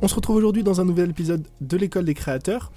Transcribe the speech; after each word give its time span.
On 0.00 0.06
se 0.06 0.14
retrouve 0.14 0.36
aujourd'hui 0.36 0.62
dans 0.62 0.80
un 0.80 0.84
nouvel 0.84 1.10
épisode 1.10 1.48
de 1.60 1.76
l'école 1.76 2.04
des 2.04 2.14
créateurs. 2.14 2.70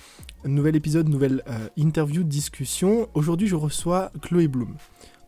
Nouvel 0.44 0.76
épisode, 0.76 1.08
nouvelle 1.08 1.44
euh, 1.47 1.68
interview, 1.78 2.24
discussion. 2.24 3.10
Aujourd'hui, 3.13 3.47
je 3.47 3.54
reçois 3.54 4.12
Chloé 4.24 4.47
Bloom. 4.47 4.76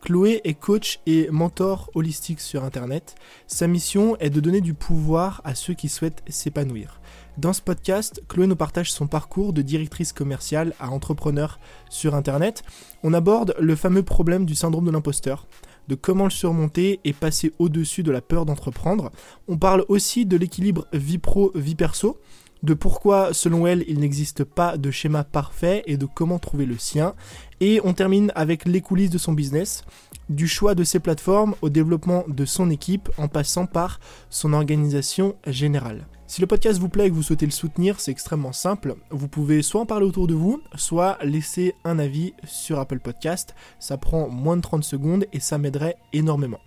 Chloé 0.00 0.40
est 0.42 0.54
coach 0.54 0.98
et 1.06 1.28
mentor 1.30 1.90
holistique 1.94 2.40
sur 2.40 2.64
Internet. 2.64 3.14
Sa 3.46 3.68
mission 3.68 4.16
est 4.18 4.28
de 4.28 4.40
donner 4.40 4.60
du 4.60 4.74
pouvoir 4.74 5.40
à 5.44 5.54
ceux 5.54 5.74
qui 5.74 5.88
souhaitent 5.88 6.24
s'épanouir. 6.28 7.00
Dans 7.38 7.52
ce 7.52 7.62
podcast, 7.62 8.22
Chloé 8.28 8.48
nous 8.48 8.56
partage 8.56 8.92
son 8.92 9.06
parcours 9.06 9.52
de 9.52 9.62
directrice 9.62 10.12
commerciale 10.12 10.74
à 10.80 10.90
entrepreneur 10.90 11.60
sur 11.90 12.16
Internet. 12.16 12.64
On 13.04 13.14
aborde 13.14 13.54
le 13.60 13.76
fameux 13.76 14.02
problème 14.02 14.46
du 14.46 14.56
syndrome 14.56 14.86
de 14.86 14.90
l'imposteur, 14.90 15.46
de 15.88 15.94
comment 15.94 16.24
le 16.24 16.30
surmonter 16.30 17.00
et 17.04 17.12
passer 17.12 17.52
au-dessus 17.58 18.02
de 18.02 18.12
la 18.12 18.20
peur 18.20 18.46
d'entreprendre. 18.46 19.10
On 19.48 19.56
parle 19.56 19.84
aussi 19.88 20.26
de 20.26 20.36
l'équilibre 20.36 20.86
vie 20.92 21.18
pro-vie 21.18 21.74
perso, 21.74 22.18
de 22.62 22.72
pourquoi, 22.72 23.34
selon 23.34 23.66
elle, 23.66 23.84
il 23.88 24.00
n'existe 24.00 24.42
pas 24.42 24.78
de 24.78 24.90
schéma 24.90 25.22
parfait 25.22 25.82
et 25.86 25.98
de 25.98 26.06
comment 26.06 26.38
trouver 26.38 26.64
le 26.64 26.78
sien. 26.78 27.14
Et 27.60 27.78
on 27.84 27.92
termine 27.92 28.32
avec 28.34 28.64
les 28.64 28.80
coulisses 28.80 29.10
de 29.10 29.18
son 29.18 29.34
business, 29.34 29.84
du 30.30 30.48
choix 30.48 30.74
de 30.74 30.82
ses 30.82 30.98
plateformes 30.98 31.54
au 31.60 31.68
développement 31.68 32.24
de 32.26 32.46
son 32.46 32.70
équipe 32.70 33.10
en 33.18 33.28
passant 33.28 33.66
par 33.66 34.00
son 34.30 34.54
organisation 34.54 35.36
générale. 35.46 36.06
Si 36.26 36.40
le 36.40 36.46
podcast 36.46 36.80
vous 36.80 36.88
plaît 36.88 37.06
et 37.06 37.10
que 37.10 37.14
vous 37.14 37.22
souhaitez 37.22 37.44
le 37.44 37.52
soutenir, 37.52 38.00
c'est 38.00 38.10
extrêmement 38.10 38.52
simple. 38.52 38.96
Vous 39.10 39.28
pouvez 39.28 39.60
soit 39.60 39.82
en 39.82 39.86
parler 39.86 40.06
autour 40.06 40.26
de 40.26 40.34
vous, 40.34 40.62
soit 40.74 41.18
laisser 41.22 41.74
un 41.84 41.98
avis 41.98 42.32
sur 42.44 42.78
Apple 42.78 42.98
Podcast. 42.98 43.54
Ça 43.78 43.98
prend 43.98 44.28
moins 44.30 44.56
de 44.56 44.62
30 44.62 44.82
secondes 44.82 45.26
et 45.34 45.40
ça 45.40 45.58
m'aiderait 45.58 45.96
énormément. 46.14 46.60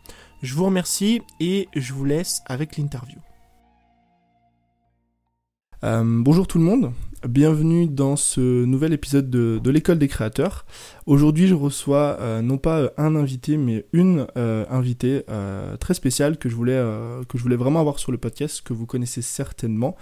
Je 0.44 0.54
vous 0.54 0.66
remercie 0.66 1.22
et 1.40 1.68
je 1.76 1.94
vous 1.94 2.06
laisse 2.06 2.42
avec 2.46 2.78
l'interview. 2.78 3.18
Euh, 5.84 6.04
bonjour 6.06 6.48
tout 6.48 6.60
le 6.60 6.64
monde, 6.64 6.94
bienvenue 7.28 7.88
dans 7.88 8.16
ce 8.16 8.66
nouvel 8.66 8.94
épisode 8.94 9.30
de, 9.30 9.70
l'école 9.70 9.98
des 9.98 10.08
créateurs. 10.08 10.66
Aujourd'hui 11.06 11.48
je 11.48 11.54
reçois 11.54 12.18
euh, 12.20 12.42
non 12.42 12.58
pas 12.58 12.92
un 12.98 13.16
invité 13.16 13.58
mais 13.58 13.86
une 13.94 14.28
euh, 14.38 14.66
invitée 14.70 15.24
très 15.80 15.94
spéciale 15.94 16.38
que 16.38 16.50
je, 16.50 16.56
voulais, 16.56 16.82
que 17.28 17.38
je 17.38 17.44
voulais 17.44 17.56
vraiment 17.56 17.80
avoir 17.80 18.00
sur 18.00 18.12
le 18.12 18.18
podcast, 18.18 18.62
que 18.62 18.74
vous 18.74 18.86
connaissez 18.86 19.22
certainement. 19.22 19.96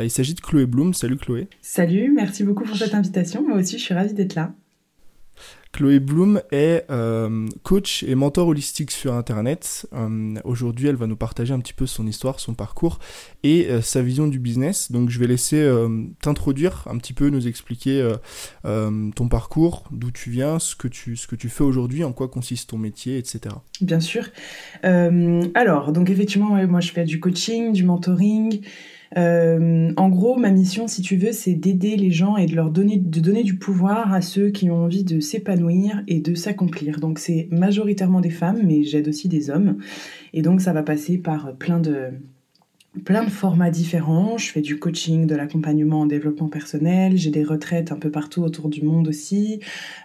il 0.00 0.10
s'agit 0.10 0.34
de 0.34 0.40
Chloé 0.40 0.66
Bloom. 0.66 0.94
Salut 0.94 1.16
Chloé. 1.16 1.48
Salut, 1.60 2.12
merci 2.14 2.44
beaucoup 2.44 2.64
pour 2.64 2.76
cette 2.76 2.94
invitation. 2.94 3.46
Moi 3.46 3.58
aussi 3.58 3.78
je 3.78 3.84
suis 3.84 3.94
ravie 3.94 4.14
d'être 4.14 4.34
là. 4.34 4.54
Chloé 5.74 5.98
Bloom 5.98 6.40
est 6.52 6.84
euh, 6.88 7.48
coach 7.64 8.04
et 8.04 8.14
mentor 8.14 8.46
holistique 8.46 8.92
sur 8.92 9.12
Internet. 9.12 9.88
Euh, 9.92 10.36
aujourd'hui, 10.44 10.86
elle 10.86 10.94
va 10.94 11.08
nous 11.08 11.16
partager 11.16 11.52
un 11.52 11.58
petit 11.58 11.72
peu 11.72 11.84
son 11.84 12.06
histoire, 12.06 12.38
son 12.38 12.54
parcours 12.54 13.00
et 13.42 13.66
euh, 13.68 13.82
sa 13.82 14.00
vision 14.00 14.28
du 14.28 14.38
business. 14.38 14.92
Donc, 14.92 15.10
je 15.10 15.18
vais 15.18 15.26
laisser 15.26 15.68
t'introduire 16.22 16.84
un 16.88 16.96
petit 16.98 17.12
peu, 17.12 17.28
nous 17.28 17.48
expliquer 17.48 18.08
ton 18.62 19.28
parcours, 19.28 19.84
d'où 19.90 20.12
tu 20.12 20.30
viens, 20.30 20.58
ce 20.60 20.76
que 20.76 20.86
tu, 20.86 21.16
ce 21.16 21.26
que 21.26 21.34
tu 21.34 21.48
fais 21.48 21.64
aujourd'hui, 21.64 22.04
en 22.04 22.12
quoi 22.12 22.28
consiste 22.28 22.70
ton 22.70 22.78
métier, 22.78 23.18
etc. 23.18 23.56
Bien 23.80 24.00
sûr. 24.00 24.28
alors, 24.82 25.92
donc 25.92 26.10
effectivement, 26.10 26.64
moi, 26.68 26.80
je 26.80 26.92
fais 26.92 27.04
du 27.04 27.18
coaching, 27.18 27.72
du 27.72 27.82
mentoring. 27.84 28.60
Euh, 29.16 29.92
en 29.96 30.08
gros, 30.08 30.36
ma 30.36 30.50
mission, 30.50 30.88
si 30.88 31.02
tu 31.02 31.16
veux, 31.16 31.32
c'est 31.32 31.54
d'aider 31.54 31.96
les 31.96 32.10
gens 32.10 32.36
et 32.36 32.46
de 32.46 32.54
leur 32.54 32.70
donner, 32.70 32.96
de 32.96 33.20
donner 33.20 33.42
du 33.42 33.56
pouvoir 33.56 34.12
à 34.12 34.20
ceux 34.20 34.50
qui 34.50 34.70
ont 34.70 34.84
envie 34.84 35.04
de 35.04 35.20
s'épanouir 35.20 36.02
et 36.08 36.20
de 36.20 36.34
s'accomplir. 36.34 37.00
Donc 37.00 37.18
c'est 37.18 37.48
majoritairement 37.50 38.20
des 38.20 38.30
femmes, 38.30 38.60
mais 38.64 38.82
j'aide 38.82 39.08
aussi 39.08 39.28
des 39.28 39.50
hommes. 39.50 39.78
Et 40.32 40.42
donc 40.42 40.60
ça 40.60 40.72
va 40.72 40.82
passer 40.82 41.18
par 41.18 41.54
plein 41.56 41.78
de, 41.80 42.10
plein 43.04 43.24
de 43.24 43.30
formats 43.30 43.70
différents. 43.70 44.38
Je 44.38 44.50
fais 44.50 44.60
du 44.60 44.78
coaching, 44.78 45.26
de 45.26 45.34
l'accompagnement 45.34 46.02
en 46.02 46.06
développement 46.06 46.48
personnel. 46.48 47.16
J'ai 47.16 47.30
des 47.30 47.42
retraites 47.42 47.92
un 47.92 47.96
peu 47.96 48.10
partout 48.10 48.42
autour 48.42 48.68
du 48.68 48.82
monde 48.82 49.08
aussi, 49.08 49.60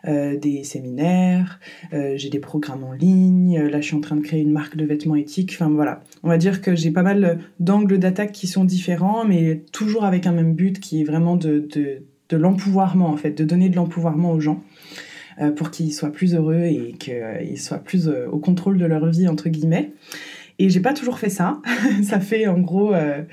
euh, 0.08 0.38
des 0.38 0.64
séminaires. 0.64 1.60
Euh, 1.94 2.14
j'ai 2.16 2.30
des 2.30 2.40
programmes 2.40 2.84
en 2.84 2.94
ligne. 2.94 3.60
Là, 3.60 3.82
je 3.82 3.88
suis 3.88 3.96
en 3.96 4.02
train 4.02 4.16
de 4.16 4.22
créer 4.22 4.42
une 4.42 4.52
marque 4.52 4.76
de 4.76 4.86
vêtements 4.86 5.16
éthiques. 5.16 5.52
Enfin 5.54 5.70
voilà, 5.70 6.02
on 6.24 6.30
va 6.30 6.38
dire 6.38 6.62
que 6.62 6.76
j'ai 6.76 6.92
pas 6.92 7.04
mal 7.04 7.40
d'angles 7.60 8.00
d'attaque 8.00 8.32
qui 8.32 8.48
sont 8.48 8.66
différents, 8.66 9.26
mais 9.26 9.64
toujours 9.72 10.06
avec 10.06 10.28
un 10.28 10.32
même 10.32 10.54
but 10.54 10.80
qui 10.80 11.02
est 11.02 11.04
vraiment 11.04 11.36
de, 11.36 11.60
de, 11.60 12.04
de 12.30 12.38
l'empouvoirment 12.38 13.08
en 13.08 13.18
fait, 13.18 13.32
de 13.32 13.44
donner 13.44 13.70
de 13.70 13.76
l'empouvoirment 13.76 14.32
aux 14.32 14.40
gens 14.40 14.64
euh, 15.42 15.52
pour 15.52 15.72
qu'ils 15.72 15.94
soient 15.94 16.12
plus 16.12 16.36
heureux 16.36 16.64
et 16.64 16.96
qu'ils 17.00 17.60
soient 17.60 17.80
plus 17.80 18.10
au 18.10 18.40
contrôle 18.40 18.78
de 18.78 18.86
leur 18.86 19.06
vie 19.08 19.28
entre 19.28 19.50
guillemets. 19.50 19.92
Et 20.60 20.70
j'ai 20.70 20.82
pas 20.82 20.94
toujours 20.94 21.18
fait 21.18 21.30
ça. 21.30 21.62
ça 22.04 22.20
fait 22.20 22.48
en 22.48 22.60
gros, 22.60 22.94
euh, 22.94 23.24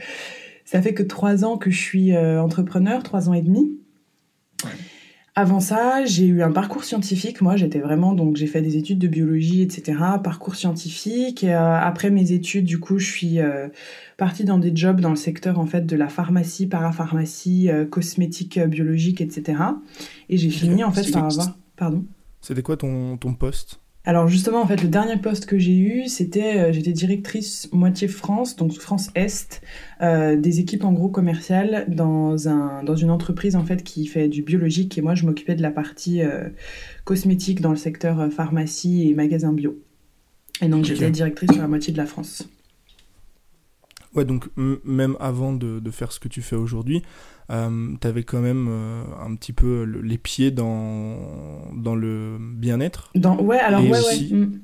ça 0.64 0.80
fait 0.80 0.94
que 0.94 1.02
trois 1.02 1.44
ans 1.44 1.58
que 1.58 1.70
je 1.70 1.80
suis 1.80 2.14
euh, 2.14 2.40
entrepreneur, 2.40 3.02
trois 3.02 3.28
ans 3.28 3.34
et 3.34 3.42
demi. 3.42 3.72
Avant 5.38 5.60
ça, 5.60 6.04
j'ai 6.06 6.26
eu 6.26 6.42
un 6.42 6.50
parcours 6.50 6.84
scientifique. 6.84 7.42
Moi, 7.42 7.56
j'étais 7.56 7.78
vraiment 7.78 8.14
donc 8.14 8.36
j'ai 8.36 8.46
fait 8.46 8.62
des 8.62 8.78
études 8.78 8.98
de 8.98 9.06
biologie, 9.06 9.60
etc. 9.60 9.98
Parcours 10.24 10.54
scientifique. 10.54 11.44
Et, 11.44 11.54
euh, 11.54 11.78
après 11.78 12.10
mes 12.10 12.32
études, 12.32 12.64
du 12.64 12.80
coup, 12.80 12.98
je 12.98 13.06
suis 13.06 13.38
partie 14.16 14.44
dans 14.44 14.58
des 14.58 14.74
jobs 14.74 15.00
dans 15.00 15.10
le 15.10 15.16
secteur 15.16 15.58
en 15.58 15.66
fait 15.66 15.84
de 15.84 15.94
la 15.94 16.08
pharmacie, 16.08 16.66
parapharmacie, 16.66 17.68
cosmétique, 17.90 18.58
biologique, 18.58 19.20
etc. 19.20 19.62
Et 20.30 20.38
j'ai 20.38 20.50
fini 20.50 20.82
en 20.82 20.90
fait 20.90 21.12
par 21.12 21.26
avoir. 21.26 21.56
Pardon? 21.76 22.04
C'était 22.40 22.62
quoi 22.62 22.78
ton 22.78 23.18
ton 23.18 23.34
poste? 23.34 23.80
Alors 24.06 24.28
justement, 24.28 24.62
en 24.62 24.66
fait, 24.68 24.84
le 24.84 24.88
dernier 24.88 25.16
poste 25.16 25.46
que 25.46 25.58
j'ai 25.58 25.76
eu, 25.76 26.06
c'était 26.06 26.58
euh, 26.58 26.72
j'étais 26.72 26.92
directrice 26.92 27.68
moitié 27.72 28.06
France, 28.06 28.54
donc 28.54 28.72
France 28.74 29.10
Est, 29.16 29.60
euh, 30.00 30.36
des 30.36 30.60
équipes 30.60 30.84
en 30.84 30.92
gros 30.92 31.08
commerciales 31.08 31.86
dans 31.88 32.48
un 32.48 32.84
dans 32.84 32.94
une 32.94 33.10
entreprise 33.10 33.56
en 33.56 33.64
fait 33.64 33.82
qui 33.82 34.06
fait 34.06 34.28
du 34.28 34.42
biologique 34.42 34.96
et 34.96 35.02
moi 35.02 35.16
je 35.16 35.26
m'occupais 35.26 35.56
de 35.56 35.62
la 35.62 35.72
partie 35.72 36.22
euh, 36.22 36.48
cosmétique 37.02 37.60
dans 37.60 37.70
le 37.70 37.76
secteur 37.76 38.32
pharmacie 38.32 39.10
et 39.10 39.14
magasin 39.14 39.52
bio. 39.52 39.76
Et 40.62 40.68
donc 40.68 40.84
j'étais 40.84 41.10
directrice 41.10 41.50
sur 41.50 41.60
la 41.60 41.68
moitié 41.68 41.92
de 41.92 41.98
la 41.98 42.06
France. 42.06 42.48
Ouais, 44.14 44.24
donc 44.24 44.46
même 44.56 45.16
avant 45.18 45.52
de, 45.52 45.80
de, 45.80 45.90
faire 45.90 46.10
ce 46.10 46.20
que 46.20 46.28
tu 46.28 46.40
fais 46.40 46.56
aujourd'hui, 46.56 47.02
euh, 47.50 47.94
tu 48.00 48.06
avais 48.06 48.24
quand 48.24 48.40
même 48.40 48.66
euh, 48.68 49.02
un 49.20 49.34
petit 49.36 49.52
peu 49.52 49.82
les 49.82 50.18
pieds 50.18 50.50
dans, 50.50 51.16
dans 51.74 51.94
le 51.94 52.38
bien-être. 52.40 53.10
Dans... 53.14 53.38
Ouais, 53.38 53.58
alors 53.58 53.80
et 53.80 53.90
ouais, 53.90 53.98
aussi, 53.98 54.32
ouais. 54.32 54.38
Mm. 54.38 54.60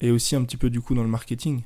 Et 0.00 0.10
aussi 0.10 0.36
un 0.36 0.44
petit 0.44 0.56
peu 0.56 0.70
du 0.70 0.80
coup 0.80 0.94
dans 0.94 1.02
le 1.02 1.08
marketing 1.08 1.62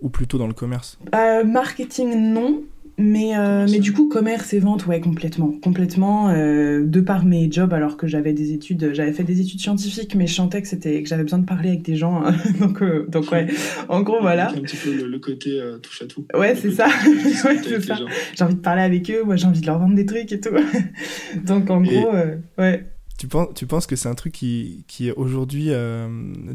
Ou 0.00 0.08
plutôt 0.08 0.38
dans 0.38 0.46
le 0.46 0.54
commerce 0.54 0.98
euh, 1.14 1.44
Marketing, 1.44 2.32
non. 2.32 2.62
Mais, 2.96 3.36
euh, 3.36 3.66
mais 3.68 3.80
du 3.80 3.92
coup, 3.92 4.08
commerce 4.08 4.52
et 4.52 4.60
vente, 4.60 4.86
ouais, 4.86 5.00
complètement. 5.00 5.52
Complètement, 5.60 6.28
euh, 6.28 6.84
de 6.84 7.00
par 7.00 7.24
mes 7.24 7.50
jobs, 7.50 7.72
alors 7.72 7.96
que 7.96 8.06
j'avais 8.06 8.32
des 8.32 8.52
études, 8.52 8.92
j'avais 8.92 9.12
fait 9.12 9.24
des 9.24 9.40
études 9.40 9.60
scientifiques, 9.60 10.14
mais 10.14 10.28
je 10.28 10.34
sentais 10.34 10.62
que, 10.62 10.68
c'était, 10.68 11.02
que 11.02 11.08
j'avais 11.08 11.24
besoin 11.24 11.40
de 11.40 11.44
parler 11.44 11.70
avec 11.70 11.82
des 11.82 11.96
gens. 11.96 12.24
Hein. 12.24 12.36
donc, 12.60 12.82
euh, 12.82 13.06
donc, 13.08 13.32
ouais, 13.32 13.48
en 13.88 14.02
gros, 14.02 14.20
voilà. 14.20 14.50
Un 14.50 14.60
petit 14.60 14.76
peu 14.76 14.92
le, 14.92 15.18
côté 15.18 15.60
touche 15.82 16.02
à 16.02 16.06
tout. 16.06 16.24
Ouais, 16.34 16.54
c'est 16.54 16.70
ça. 16.70 16.86
ouais, 17.44 17.60
c'est 17.64 17.80
ça. 17.80 17.96
J'ai 18.36 18.44
envie 18.44 18.54
de 18.54 18.60
parler 18.60 18.82
avec 18.82 19.10
eux, 19.10 19.24
moi 19.24 19.36
j'ai 19.36 19.46
envie 19.46 19.60
de 19.60 19.66
leur 19.66 19.78
vendre 19.78 19.94
des 19.94 20.06
trucs 20.06 20.30
et 20.30 20.40
tout. 20.40 20.50
donc, 21.44 21.70
en 21.70 21.80
gros, 21.80 22.10
ouais. 22.58 22.86
Tu 23.16 23.28
penses, 23.28 23.48
tu 23.54 23.66
penses 23.66 23.86
que 23.86 23.96
c'est 23.96 24.08
un 24.08 24.14
truc 24.14 24.32
qui, 24.32 24.84
qui 24.86 25.10
aujourd'hui 25.12 25.70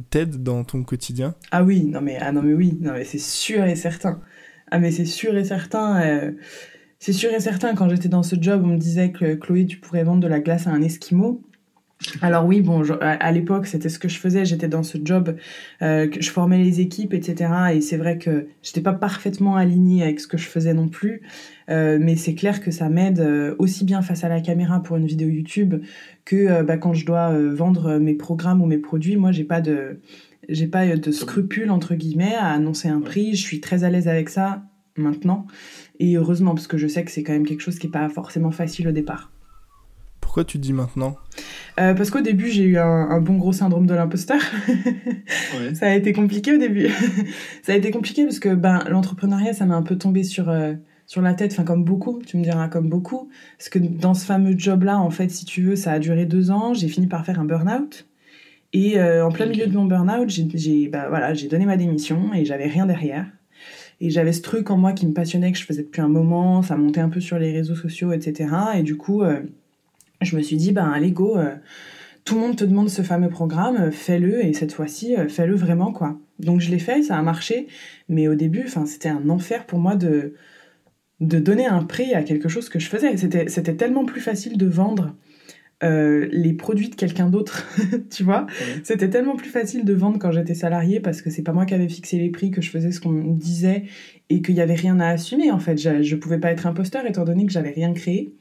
t'aide 0.10 0.42
dans 0.42 0.64
ton 0.64 0.84
quotidien? 0.84 1.36
Ah 1.52 1.64
oui, 1.64 1.84
non 1.84 2.00
mais, 2.02 2.18
ah 2.22 2.32
non 2.32 2.44
mais 2.44 2.54
oui, 2.54 2.78
non 2.80 2.94
mais 2.94 3.04
c'est 3.04 3.20
sûr 3.20 3.66
et 3.66 3.76
certain. 3.76 4.22
Ah 4.72 4.80
mais 4.80 4.92
c'est 4.92 5.06
sûr 5.06 5.36
et 5.38 5.44
certain. 5.44 6.02
Euh, 6.02 6.32
c'est 7.00 7.14
sûr 7.14 7.32
et 7.34 7.40
certain, 7.40 7.76
quand 7.76 7.90
j'étais 7.90 8.10
dans 8.10 8.24
ce 8.24 8.36
job, 8.40 8.62
on 8.64 8.70
me 8.70 8.78
disait 8.78 9.12
que 9.12 9.36
Chloé, 9.36 9.66
tu 9.66 9.78
pourrais 9.78 10.04
vendre 10.04 10.22
de 10.22 10.28
la 10.28 10.40
glace 10.40 10.68
à 10.68 10.72
un 10.72 10.82
Esquimau. 10.82 11.42
Alors 12.22 12.46
oui, 12.46 12.62
bon, 12.62 12.82
à, 13.02 13.32
l'époque, 13.32 13.68
c'était 13.68 13.90
ce 13.90 14.00
que 14.00 14.08
je 14.08 14.18
faisais. 14.20 14.46
J'étais 14.46 14.70
dans 14.70 14.84
ce 14.84 14.98
job, 15.04 15.36
euh, 15.82 16.08
je 16.18 16.30
formais 16.30 16.58
les 16.58 16.80
équipes, 16.80 17.14
etc. 17.14 17.52
Et 17.74 17.82
c'est 17.82 17.98
vrai 17.98 18.18
que 18.18 18.48
j'étais 18.64 18.80
pas 18.80 18.94
parfaitement 18.94 19.58
alignée 19.58 20.04
avec 20.04 20.22
ce 20.22 20.28
que 20.28 20.38
je 20.38 20.48
faisais 20.48 20.74
non 20.74 20.88
plus. 20.88 21.22
Euh, 21.70 21.98
mais 22.00 22.16
c'est 22.16 22.36
clair 22.36 22.62
que 22.62 22.72
ça 22.72 22.88
m'aide 22.88 23.22
aussi 23.60 23.84
bien 23.84 24.02
face 24.02 24.24
à 24.24 24.30
la 24.30 24.40
caméra 24.40 24.82
pour 24.82 24.96
une 24.96 25.08
vidéo 25.08 25.28
YouTube 25.28 25.76
que 26.24 26.62
bah, 26.64 26.78
quand 26.78 26.94
je 26.94 27.06
dois 27.06 27.38
vendre 27.54 27.98
mes 27.98 28.14
programmes 28.14 28.62
ou 28.62 28.66
mes 28.66 28.78
produits. 28.78 29.18
Moi, 29.18 29.34
j'ai 29.34 29.44
pas 29.44 29.60
de 29.60 30.00
j'ai 30.50 30.68
pas 30.68 30.86
de 30.96 31.12
scrupules 31.12 31.72
entre 31.72 31.96
guillemets 31.96 32.36
à 32.36 32.48
annoncer 32.48 32.90
un 32.90 33.02
prix. 33.02 33.36
Je 33.36 33.42
suis 33.42 33.62
très 33.62 33.84
à 33.84 33.90
l'aise 33.90 34.08
avec 34.08 34.30
ça 34.30 34.64
maintenant 34.98 35.46
et 36.00 36.16
heureusement 36.16 36.56
parce 36.56 36.68
que 36.68 36.78
je 36.78 36.88
sais 36.88 37.04
que 37.04 37.12
c'est 37.12 37.24
quand 37.24 37.34
même 37.34 37.46
quelque 37.46 37.62
chose 37.62 37.80
qui 37.80 37.88
est 37.88 37.92
pas 37.92 38.10
forcément 38.10 38.52
facile 38.52 38.88
au 38.88 38.92
départ. 38.92 39.32
Pourquoi 40.22 40.44
tu 40.44 40.60
dis 40.60 40.74
maintenant? 40.74 41.16
Euh, 41.80 41.94
Parce 41.94 42.12
qu'au 42.12 42.22
début 42.22 42.50
j'ai 42.50 42.64
eu 42.64 42.78
un, 42.78 43.20
bon 43.20 43.38
gros 43.38 43.54
syndrome 43.54 43.88
de 43.88 43.94
l'imposteur. 43.94 44.42
ça 45.74 45.88
a 45.88 45.96
été 45.96 46.14
compliqué 46.14 46.54
au 46.54 46.58
début. 46.58 46.90
ça 47.64 47.74
a 47.74 47.76
été 47.76 47.92
compliqué 47.92 48.26
parce 48.26 48.40
que 48.40 48.54
ben 48.54 48.84
l'entrepreneuriat 48.90 49.54
ça 49.54 49.66
m'a 49.66 49.76
un 49.76 49.82
peu 49.82 49.98
tombé 49.98 50.24
sur 50.24 50.50
euh, 50.50 50.74
sur 51.08 51.24
la 51.24 51.34
tête, 51.34 51.54
enfin 51.54 51.64
comme 51.64 51.84
beaucoup, 51.84 52.22
tu 52.24 52.38
me 52.38 52.44
diras 52.44 52.68
comme 52.68 52.88
beaucoup, 52.88 53.30
parce 53.58 53.70
que 53.70 53.80
dans 53.80 54.14
ce 54.14 54.26
fameux 54.26 54.54
job 54.56 54.84
là 54.84 55.00
en 55.00 55.10
fait 55.10 55.30
si 55.30 55.46
tu 55.46 55.64
veux 55.64 55.76
ça 55.76 55.94
a 55.94 56.00
duré 56.00 56.26
deux 56.26 56.52
ans, 56.52 56.76
j'ai 56.76 56.88
fini 56.88 57.08
par 57.08 57.26
faire 57.26 57.40
un 57.40 57.46
burn-out. 57.46 58.06
Et 58.74 59.00
euh, 59.00 59.26
en 59.26 59.32
plein 59.32 59.48
milieu 59.48 59.68
de 59.68 59.76
mon 59.76 59.86
burn-out, 59.86 60.30
j'ai 60.30 60.88
bah, 60.88 61.08
voilà, 61.10 61.34
donné 61.34 61.66
ma 61.66 61.78
démission 61.78 62.34
et 62.34 62.46
j'avais 62.46 62.68
rien 62.68 62.86
derrière. 62.86 63.26
Et 64.02 64.10
j'avais 64.10 64.32
ce 64.32 64.42
truc 64.42 64.70
en 64.70 64.78
moi 64.78 64.94
qui 64.94 65.08
me 65.08 65.14
passionnait, 65.14 65.52
que 65.52 65.58
je 65.58 65.66
faisais 65.66 65.84
depuis 65.84 66.02
un 66.02 66.08
moment, 66.08 66.62
ça 66.62 66.78
montait 66.78 67.02
un 67.02 67.10
peu 67.10 67.20
sur 67.20 67.38
les 67.40 67.52
réseaux 67.52 67.76
sociaux, 67.76 68.14
etc. 68.14 68.50
Et 68.78 68.84
du 68.84 68.96
coup, 68.96 69.24
euh, 69.24 69.42
je 70.22 70.38
me 70.38 70.42
suis 70.42 70.56
dit, 70.56 70.72
ben 70.72 70.90
allez, 70.90 71.12
go, 71.12 71.38
euh, 71.38 71.56
tout 72.24 72.36
le 72.36 72.42
monde 72.42 72.56
te 72.56 72.64
demande 72.64 72.90
ce 72.90 73.02
fameux 73.02 73.30
programme, 73.30 73.92
fais-le, 73.92 74.46
et 74.46 74.54
cette 74.54 74.72
fois-ci, 74.72 75.16
fais-le 75.28 75.56
vraiment, 75.56 75.92
quoi. 75.92 76.18
Donc 76.38 76.62
je 76.62 76.70
l'ai 76.70 76.80
fait, 76.80 77.02
ça 77.02 77.18
a 77.18 77.22
marché, 77.22 77.68
mais 78.08 78.28
au 78.28 78.36
début, 78.36 78.68
c'était 78.86 79.10
un 79.10 79.30
enfer 79.30 79.66
pour 79.66 79.80
moi 79.80 79.96
de, 79.96 80.36
de 81.20 81.40
donner 81.40 81.66
un 81.66 81.84
prix 81.84 82.14
à 82.14 82.24
quelque 82.24 82.48
chose 82.48 82.70
que 82.70 82.80
je 82.80 82.88
faisais. 82.88 83.18
C'était 83.18 83.76
tellement 83.76 84.06
plus 84.06 84.22
facile 84.22 84.58
de 84.58 84.68
vendre 84.68 85.16
euh, 85.82 86.28
les 86.32 86.52
produits 86.54 86.90
de 86.90 86.96
quelqu'un 86.96 87.30
d'autre, 87.30 87.66
tu 88.10 88.24
vois. 88.24 88.48
C'était 88.84 89.10
tellement 89.10 89.38
plus 89.38 89.50
facile 89.50 89.86
de 89.86 89.94
vendre 89.94 90.20
quand 90.20 90.32
j'étais 90.32 90.54
salariée 90.54 91.00
parce 91.00 91.22
que 91.22 91.30
c'est 91.30 91.42
pas 91.42 91.54
moi 91.54 91.66
qui 91.66 91.74
avais 91.74 91.88
fixé 91.88 92.18
les 92.18 92.30
prix, 92.30 92.52
que 92.52 92.62
je 92.62 92.70
faisais 92.70 92.92
ce 92.92 93.00
qu'on 93.00 93.10
me 93.10 93.34
disait 93.34 93.84
et 94.30 94.42
qu'il 94.42 94.56
y 94.56 94.62
avait 94.62 94.76
rien 94.76 95.00
à 95.00 95.08
assumer 95.08 95.52
en 95.52 95.60
fait. 95.60 95.78
Je, 95.78 96.04
je 96.04 96.16
pouvais 96.18 96.38
pas 96.38 96.52
être 96.52 96.68
imposteur 96.68 97.06
étant 97.06 97.24
donné 97.24 97.46
que 97.46 97.52
j'avais 97.54 97.72
rien 97.72 97.94
créé. 97.94 98.34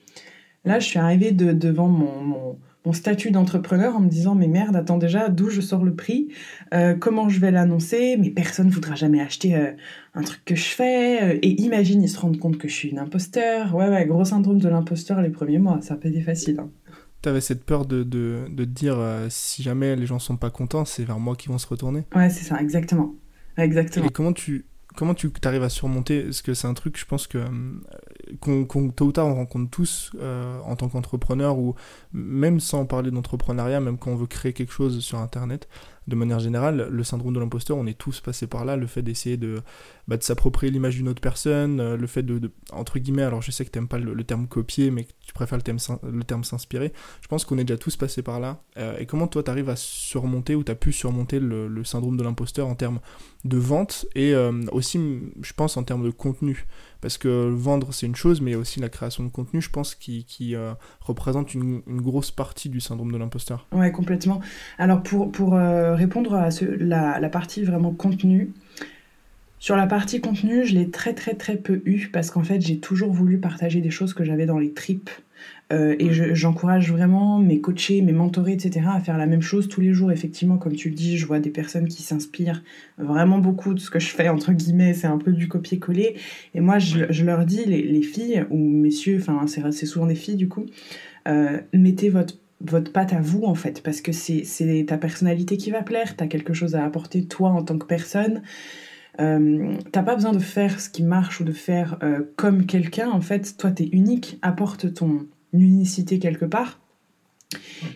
Là, 0.64 0.80
je 0.80 0.86
suis 0.86 0.98
arrivée 0.98 1.30
devant 1.30 1.86
mon, 1.86 2.56
mon, 2.84 2.92
statut 2.92 3.30
d'entrepreneur 3.30 3.96
en 3.96 4.00
me 4.00 4.08
disant 4.08 4.34
mais 4.34 4.48
merde, 4.48 4.74
attends 4.74 4.96
déjà 4.96 5.28
d'où 5.28 5.50
je 5.50 5.60
sors 5.60 5.84
le 5.84 5.94
prix, 5.94 6.28
euh, 6.72 6.94
comment 6.94 7.28
je 7.28 7.38
vais 7.38 7.50
l'annoncer, 7.50 8.16
mais 8.18 8.30
personne 8.30 8.70
voudra 8.70 8.94
jamais 8.94 9.20
acheter 9.20 9.54
euh, 9.54 9.72
un 10.14 10.22
truc 10.22 10.42
que 10.46 10.54
je 10.54 10.64
fais. 10.64 11.36
et 11.36 11.62
imagine 11.62 12.02
ils 12.02 12.08
se 12.08 12.18
rendent 12.18 12.38
compte 12.38 12.56
que 12.56 12.66
je 12.66 12.72
suis 12.72 12.88
une 12.88 12.98
imposteur. 12.98 13.74
Ouais 13.74 13.88
ouais, 13.88 14.06
gros 14.06 14.24
syndrome 14.24 14.58
de 14.58 14.68
l'imposteur 14.68 15.20
les 15.20 15.30
premiers 15.30 15.58
mois, 15.58 15.80
ça 15.82 15.96
pas 15.96 16.08
été 16.08 16.22
facile. 16.22 16.60
Hein 16.60 16.70
avais 17.26 17.40
cette 17.40 17.64
peur 17.64 17.86
de, 17.86 18.02
de, 18.02 18.46
de 18.48 18.64
te 18.64 18.70
dire 18.70 18.96
euh, 18.98 19.26
si 19.30 19.62
jamais 19.62 19.96
les 19.96 20.06
gens 20.06 20.18
sont 20.18 20.36
pas 20.36 20.50
contents, 20.50 20.84
c'est 20.84 21.04
vers 21.04 21.18
moi 21.18 21.36
qu'ils 21.36 21.50
vont 21.50 21.58
se 21.58 21.66
retourner. 21.66 22.04
Ouais, 22.14 22.30
c'est 22.30 22.44
ça, 22.44 22.60
exactement. 22.60 23.14
Exactement. 23.56 24.06
Et 24.06 24.10
comment 24.10 24.32
tu 24.32 24.66
comment 24.96 25.14
tu 25.14 25.30
arrives 25.44 25.62
à 25.62 25.68
surmonter? 25.68 26.22
Parce 26.22 26.42
que 26.42 26.54
c'est 26.54 26.66
un 26.66 26.74
truc, 26.74 26.98
je 26.98 27.04
pense 27.04 27.26
que 27.26 27.38
euh, 27.38 28.64
qu'on, 28.66 28.90
tôt 28.90 29.06
ou 29.06 29.12
tard 29.12 29.26
on 29.26 29.34
rencontre 29.34 29.70
tous 29.70 30.10
euh, 30.20 30.58
en 30.64 30.76
tant 30.76 30.88
qu'entrepreneur 30.88 31.58
ou 31.58 31.74
même 32.12 32.60
sans 32.60 32.84
parler 32.84 33.10
d'entrepreneuriat, 33.10 33.80
même 33.80 33.98
quand 33.98 34.10
on 34.10 34.16
veut 34.16 34.26
créer 34.26 34.52
quelque 34.52 34.72
chose 34.72 35.00
sur 35.00 35.18
Internet, 35.18 35.68
de 36.08 36.16
manière 36.16 36.38
générale, 36.38 36.88
le 36.90 37.04
syndrome 37.04 37.34
de 37.34 37.38
l'imposteur, 37.38 37.76
on 37.76 37.86
est 37.86 37.96
tous 37.96 38.20
passés 38.20 38.46
par 38.46 38.64
là, 38.64 38.76
le 38.76 38.86
fait 38.86 39.02
d'essayer 39.02 39.36
de, 39.36 39.60
bah, 40.08 40.16
s'approprier 40.18 40.72
l'image 40.72 40.96
d'une 40.96 41.08
autre 41.08 41.20
personne, 41.20 41.80
euh, 41.80 41.96
le 41.98 42.06
fait 42.06 42.22
de, 42.22 42.50
entre 42.72 42.98
guillemets, 42.98 43.22
alors 43.22 43.42
je 43.42 43.50
sais 43.50 43.64
que 43.64 43.70
tu 43.70 43.78
n'aimes 43.78 43.88
pas 43.88 43.98
le, 43.98 44.24
terme 44.24 44.48
copier, 44.48 44.90
mais 44.90 45.04
que 45.04 45.12
tu 45.20 45.34
préfères 45.34 45.58
le 45.58 46.24
terme, 46.24 46.44
s'inspirer, 46.44 46.94
je 47.20 47.28
pense 47.28 47.44
qu'on 47.44 47.58
est 47.58 47.64
déjà 47.64 47.76
tous 47.76 47.96
passés 47.96 48.22
par 48.22 48.40
là. 48.40 48.62
Euh, 48.78 48.98
et 48.98 49.04
comment 49.04 49.28
toi, 49.28 49.42
tu 49.42 49.50
arrives 49.50 49.68
à 49.68 49.76
surmonter 49.76 50.54
ou 50.54 50.64
tu 50.64 50.72
as 50.72 50.74
pu 50.74 50.92
surmonter 50.92 51.40
le, 51.40 51.84
syndrome 51.84 52.16
de 52.16 52.22
l'imposteur 52.22 52.66
en 52.68 52.74
termes 52.74 53.00
de 53.44 53.58
vente 53.58 54.06
et 54.14 54.34
euh, 54.34 54.52
aussi, 54.72 54.98
je 55.42 55.52
pense, 55.52 55.76
en 55.76 55.82
termes 55.82 56.04
de 56.04 56.10
contenu? 56.10 56.66
Parce 57.00 57.18
que 57.18 57.48
vendre 57.48 57.92
c'est 57.92 58.06
une 58.06 58.16
chose, 58.16 58.40
mais 58.40 58.54
aussi 58.54 58.80
la 58.80 58.88
création 58.88 59.24
de 59.24 59.28
contenu, 59.28 59.60
je 59.60 59.70
pense, 59.70 59.94
qui, 59.94 60.24
qui 60.24 60.54
représente 61.00 61.54
une, 61.54 61.82
grosse 61.86 62.30
partie 62.30 62.68
du 62.68 62.80
syndrome 62.80 63.12
de 63.12 63.18
l'imposteur. 63.18 63.66
Ouais, 63.72 63.92
complètement. 63.92 64.40
Alors 64.78 65.02
pour, 65.02 65.30
pour 65.30 65.54
répondre 65.54 66.34
à 66.34 66.48
la, 66.78 67.20
la, 67.20 67.28
partie 67.28 67.62
vraiment 67.62 67.92
contenu, 67.92 68.52
sur 69.58 69.76
la 69.76 69.86
partie 69.86 70.20
contenu, 70.20 70.64
je 70.64 70.74
l'ai 70.74 70.90
très 70.90 71.14
très 71.14 71.34
très 71.34 71.56
peu 71.56 71.82
eu 71.84 72.08
parce 72.12 72.30
qu'en 72.30 72.44
fait 72.44 72.60
j'ai 72.60 72.78
toujours 72.78 73.12
voulu 73.12 73.38
partager 73.38 73.80
des 73.80 73.90
choses 73.90 74.14
que 74.14 74.24
j'avais 74.24 74.46
dans 74.46 74.58
les 74.58 74.72
tripes 74.72 75.10
euh, 75.70 75.96
et 75.98 76.34
j'encourage 76.34 76.90
vraiment 76.90 77.38
mes 77.38 77.60
coachés, 77.60 78.00
mes 78.00 78.12
mentorés, 78.12 78.52
etc. 78.52 78.86
à 78.88 79.00
faire 79.00 79.18
la 79.18 79.26
même 79.26 79.42
chose 79.42 79.68
tous 79.68 79.80
les 79.80 79.92
jours. 79.92 80.10
Effectivement, 80.10 80.56
comme 80.56 80.74
tu 80.74 80.88
le 80.88 80.94
dis, 80.94 81.18
je 81.18 81.26
vois 81.26 81.40
des 81.40 81.50
personnes 81.50 81.88
qui 81.88 82.02
s'inspirent 82.02 82.62
vraiment 82.96 83.38
beaucoup 83.38 83.74
de 83.74 83.80
ce 83.80 83.90
que 83.90 83.98
je 83.98 84.08
fais, 84.08 84.28
entre 84.28 84.52
guillemets, 84.52 84.94
c'est 84.94 85.06
un 85.06 85.18
peu 85.18 85.32
du 85.32 85.48
copier-coller. 85.48 86.16
Et 86.54 86.60
moi, 86.60 86.78
je, 86.78 87.24
leur 87.24 87.44
dis, 87.44 87.64
les, 87.66 88.02
filles, 88.02 88.44
ou 88.50 88.56
messieurs, 88.56 89.18
enfin 89.20 89.46
c'est 89.46 89.86
souvent 89.86 90.06
des 90.06 90.14
filles 90.14 90.36
du 90.36 90.48
coup, 90.48 90.66
euh, 91.26 91.58
mettez 91.72 92.08
votre 92.08 92.38
votre 92.60 92.92
patte 92.92 93.12
à 93.12 93.20
vous 93.20 93.44
en 93.44 93.54
fait 93.54 93.84
parce 93.84 94.00
que 94.00 94.10
c'est 94.10 94.84
ta 94.88 94.98
personnalité 94.98 95.56
qui 95.56 95.70
va 95.70 95.82
plaire, 95.82 96.16
tu 96.16 96.24
as 96.24 96.26
quelque 96.26 96.52
chose 96.52 96.74
à 96.74 96.84
apporter 96.84 97.24
toi 97.24 97.50
en 97.50 97.62
tant 97.62 97.78
que 97.78 97.86
personne. 97.86 98.42
Euh, 99.20 99.74
t'as 99.90 100.02
pas 100.02 100.14
besoin 100.14 100.32
de 100.32 100.38
faire 100.38 100.80
ce 100.80 100.88
qui 100.88 101.02
marche 101.02 101.40
ou 101.40 101.44
de 101.44 101.52
faire 101.52 101.98
euh, 102.02 102.22
comme 102.36 102.66
quelqu'un. 102.66 103.10
En 103.10 103.20
fait, 103.20 103.56
toi, 103.56 103.70
t'es 103.70 103.88
unique. 103.92 104.38
Apporte 104.42 104.94
ton 104.94 105.26
unicité 105.52 106.18
quelque 106.18 106.44
part. 106.44 106.80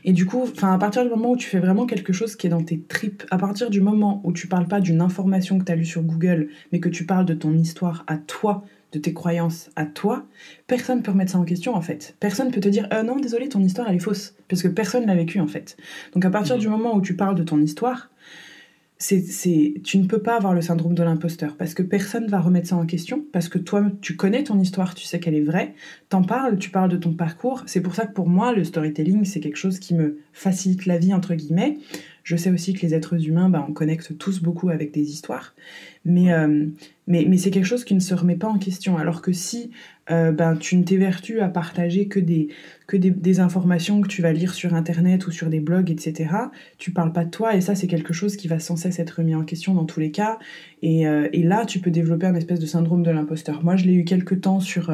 Et 0.05 0.13
du 0.13 0.27
coup, 0.27 0.49
à 0.63 0.79
partir 0.79 1.03
du 1.03 1.11
moment 1.11 1.33
où 1.33 1.37
tu 1.37 1.49
fais 1.49 1.59
vraiment 1.59 1.87
quelque 1.87 2.13
chose 2.13 2.37
qui 2.37 2.47
est 2.47 2.51
dans 2.51 2.63
tes 2.63 2.81
tripes, 2.81 3.25
à 3.31 3.39
partir 3.39 3.69
du 3.69 3.81
moment 3.81 4.21
où 4.25 4.33
tu 4.33 4.47
parles 4.47 4.69
pas 4.69 4.81
d'une 4.81 5.01
information 5.01 5.59
que 5.59 5.65
tu 5.65 5.73
as 5.73 5.77
lue 5.77 5.85
sur 5.85 6.03
Google, 6.03 6.49
mais 6.71 6.81
que 6.81 6.89
tu 6.89 7.05
parles 7.05 7.27
de 7.27 7.35
ton 7.35 7.53
histoire 7.53 8.05
à 8.07 8.17
toi, 8.17 8.65
de 8.93 8.99
tes 8.99 9.13
croyances 9.13 9.71
à 9.77 9.87
toi, 9.87 10.27
personne 10.67 11.03
peut 11.03 11.11
remettre 11.11 11.33
ça 11.33 11.39
en 11.39 11.45
question 11.45 11.75
en 11.75 11.81
fait. 11.81 12.17
Personne 12.21 12.51
peut 12.51 12.61
te 12.61 12.69
dire 12.69 12.89
euh, 12.93 13.03
non, 13.03 13.17
désolé, 13.17 13.49
ton 13.49 13.61
histoire 13.61 13.89
elle 13.89 13.97
est 13.97 14.01
fausse, 14.01 14.35
parce 14.49 14.63
que 14.63 14.69
personne 14.69 15.07
l'a 15.07 15.15
vécu 15.15 15.41
en 15.41 15.47
fait. 15.47 15.77
Donc 16.15 16.25
à 16.25 16.31
partir 16.31 16.57
mmh. 16.57 16.61
du 16.61 16.69
moment 16.69 16.95
où 16.95 17.01
tu 17.01 17.17
parles 17.17 17.35
de 17.35 17.43
ton 17.43 17.61
histoire, 17.61 18.11
c'est, 19.03 19.75
tu 19.83 19.99
ne 19.99 20.07
peux 20.07 20.21
pas 20.21 20.37
avoir 20.37 20.55
le 20.55 20.61
syndrome 20.61 20.95
de 20.95 21.03
l'imposteur 21.03 21.57
parce 21.57 21.75
que 21.75 21.83
personne 21.83 22.29
va 22.29 22.41
remettre 22.41 22.69
ça 22.69 22.77
en 22.77 22.87
question 22.87 23.25
parce 23.33 23.49
que 23.49 23.59
toi 23.59 23.85
tu 24.01 24.15
connais 24.15 24.45
ton 24.45 24.61
histoire, 24.61 24.95
tu 24.95 25.05
sais 25.05 25.19
qu'elle 25.19 25.35
est 25.35 25.43
vraie, 25.43 25.75
t'en 26.09 26.23
parles, 26.23 26.57
tu 26.57 26.71
parles 26.71 26.89
de 26.89 26.97
ton 26.97 27.13
parcours. 27.13 27.65
C'est 27.67 27.81
pour 27.81 27.97
ça 27.97 28.07
que 28.07 28.13
pour 28.13 28.29
moi 28.29 28.53
le 28.53 28.63
storytelling 28.63 29.25
c'est 29.25 29.41
quelque 29.41 29.57
chose 29.57 29.81
qui 29.81 29.95
me 29.95 30.19
facilite 30.33 30.87
la 30.87 30.99
vie 30.99 31.13
entre 31.13 31.35
guillemets. 31.35 31.79
Je 32.23 32.37
sais 32.37 32.51
aussi 32.51 32.73
que 32.73 32.83
les 32.83 32.95
êtres 32.95 33.27
humains, 33.27 33.49
bah, 33.49 33.65
on 33.69 33.73
connecte 33.73 34.17
tous 34.19 34.41
beaucoup 34.41 34.69
avec 34.69 34.93
des 34.93 35.11
histoires, 35.11 35.55
mais, 36.05 36.33
euh, 36.33 36.67
mais, 37.07 37.27
mais 37.29 37.37
c'est 37.37 37.51
quelque 37.51 37.67
chose 37.67 37.85
qui 37.85 37.95
ne 37.95 38.01
se 38.01 38.15
remet 38.15 38.37
pas 38.37 38.49
en 38.49 38.59
question. 38.59 38.97
Alors 38.97 39.23
que 39.23 39.33
si 39.33 39.71
euh, 40.11 40.33
ben, 40.33 40.57
tu 40.57 40.77
ne 40.77 40.85
t'évertues 40.85 41.41
à 41.41 41.49
partager 41.49 42.07
que, 42.07 42.21
des, 42.21 42.49
que 42.87 42.97
des, 42.97 43.41
informations 43.41 44.01
que 44.01 44.09
tu 44.09 44.23
vas 44.23 44.33
lire 44.33 44.55
sur 44.55 44.75
Internet 44.75 45.27
ou 45.27 45.31
sur 45.31 45.49
des 45.49 45.61
blogs, 45.61 45.91
etc., 45.91 46.31
tu 46.79 46.93
parles 46.93 47.13
pas 47.13 47.25
de 47.25 47.31
toi, 47.31 47.57
et 47.57 47.61
ça 47.61 47.75
c'est 47.75 47.87
quelque 47.87 48.13
chose 48.13 48.37
qui 48.37 48.49
va 48.49 48.59
sans 48.59 48.77
cesse 48.77 48.99
être 48.99 49.19
remis 49.19 49.35
en 49.35 49.45
question 49.45 49.75
dans 49.75 49.85
tous 49.85 50.01
les 50.01 50.11
cas. 50.11 50.39
Et, 50.83 51.07
euh, 51.07 51.29
et 51.33 51.43
là, 51.43 51.67
tu 51.67 51.81
peux 51.81 51.91
développer 51.91 52.27
un 52.27 52.35
espèce 52.35 52.61
de 52.61 52.67
syndrome 52.67 53.03
de 53.03 53.11
l'imposteur. 53.11 53.63
Moi, 53.65 53.77
je 53.77 53.87
l'ai 53.87 53.95
eu 53.95 54.05
quelques 54.05 54.41
temps 54.41 54.61
sur 54.61 54.93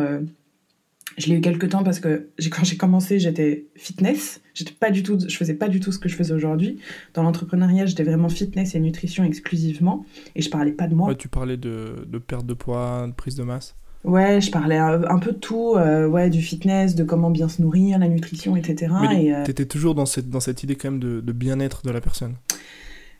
je 1.18 1.26
l'ai 1.26 1.36
eu 1.36 1.40
quelques 1.40 1.68
temps 1.68 1.82
parce 1.82 2.00
que 2.00 2.28
quand 2.50 2.64
j'ai 2.64 2.76
commencé, 2.76 3.18
j'étais 3.18 3.66
fitness. 3.74 4.40
J'étais 4.54 4.72
pas 4.72 4.90
du 4.90 5.02
tout, 5.02 5.18
je 5.20 5.36
faisais 5.36 5.54
pas 5.54 5.68
du 5.68 5.80
tout 5.80 5.92
ce 5.92 5.98
que 5.98 6.08
je 6.08 6.16
fais 6.16 6.32
aujourd'hui. 6.32 6.78
Dans 7.14 7.22
l'entrepreneuriat, 7.22 7.86
j'étais 7.86 8.04
vraiment 8.04 8.28
fitness 8.28 8.74
et 8.74 8.80
nutrition 8.80 9.24
exclusivement. 9.24 10.06
Et 10.36 10.42
je 10.42 10.50
parlais 10.50 10.72
pas 10.72 10.86
de 10.86 10.94
moi. 10.94 11.08
Ouais, 11.08 11.16
tu 11.16 11.28
parlais 11.28 11.56
de, 11.56 12.06
de, 12.06 12.18
perte 12.18 12.46
de 12.46 12.54
poids, 12.54 13.06
de 13.06 13.12
prise 13.12 13.34
de 13.34 13.42
masse. 13.42 13.76
Ouais, 14.04 14.40
je 14.40 14.50
parlais 14.50 14.78
un, 14.78 15.18
peu 15.18 15.32
de 15.32 15.38
tout, 15.38 15.74
euh, 15.76 16.06
ouais, 16.06 16.30
du 16.30 16.40
fitness, 16.40 16.94
de 16.94 17.02
comment 17.02 17.30
bien 17.30 17.48
se 17.48 17.60
nourrir, 17.60 17.98
la 17.98 18.06
nutrition, 18.06 18.54
etc. 18.54 18.92
Mais 19.00 19.24
et, 19.24 19.34
euh, 19.34 19.44
t'étais 19.44 19.66
toujours 19.66 19.96
dans 19.96 20.06
cette, 20.06 20.30
dans 20.30 20.40
cette 20.40 20.62
idée 20.62 20.76
quand 20.76 20.92
même 20.92 21.00
de, 21.00 21.20
de 21.20 21.32
bien-être 21.32 21.82
de 21.82 21.90
la 21.90 22.00
personne. 22.00 22.36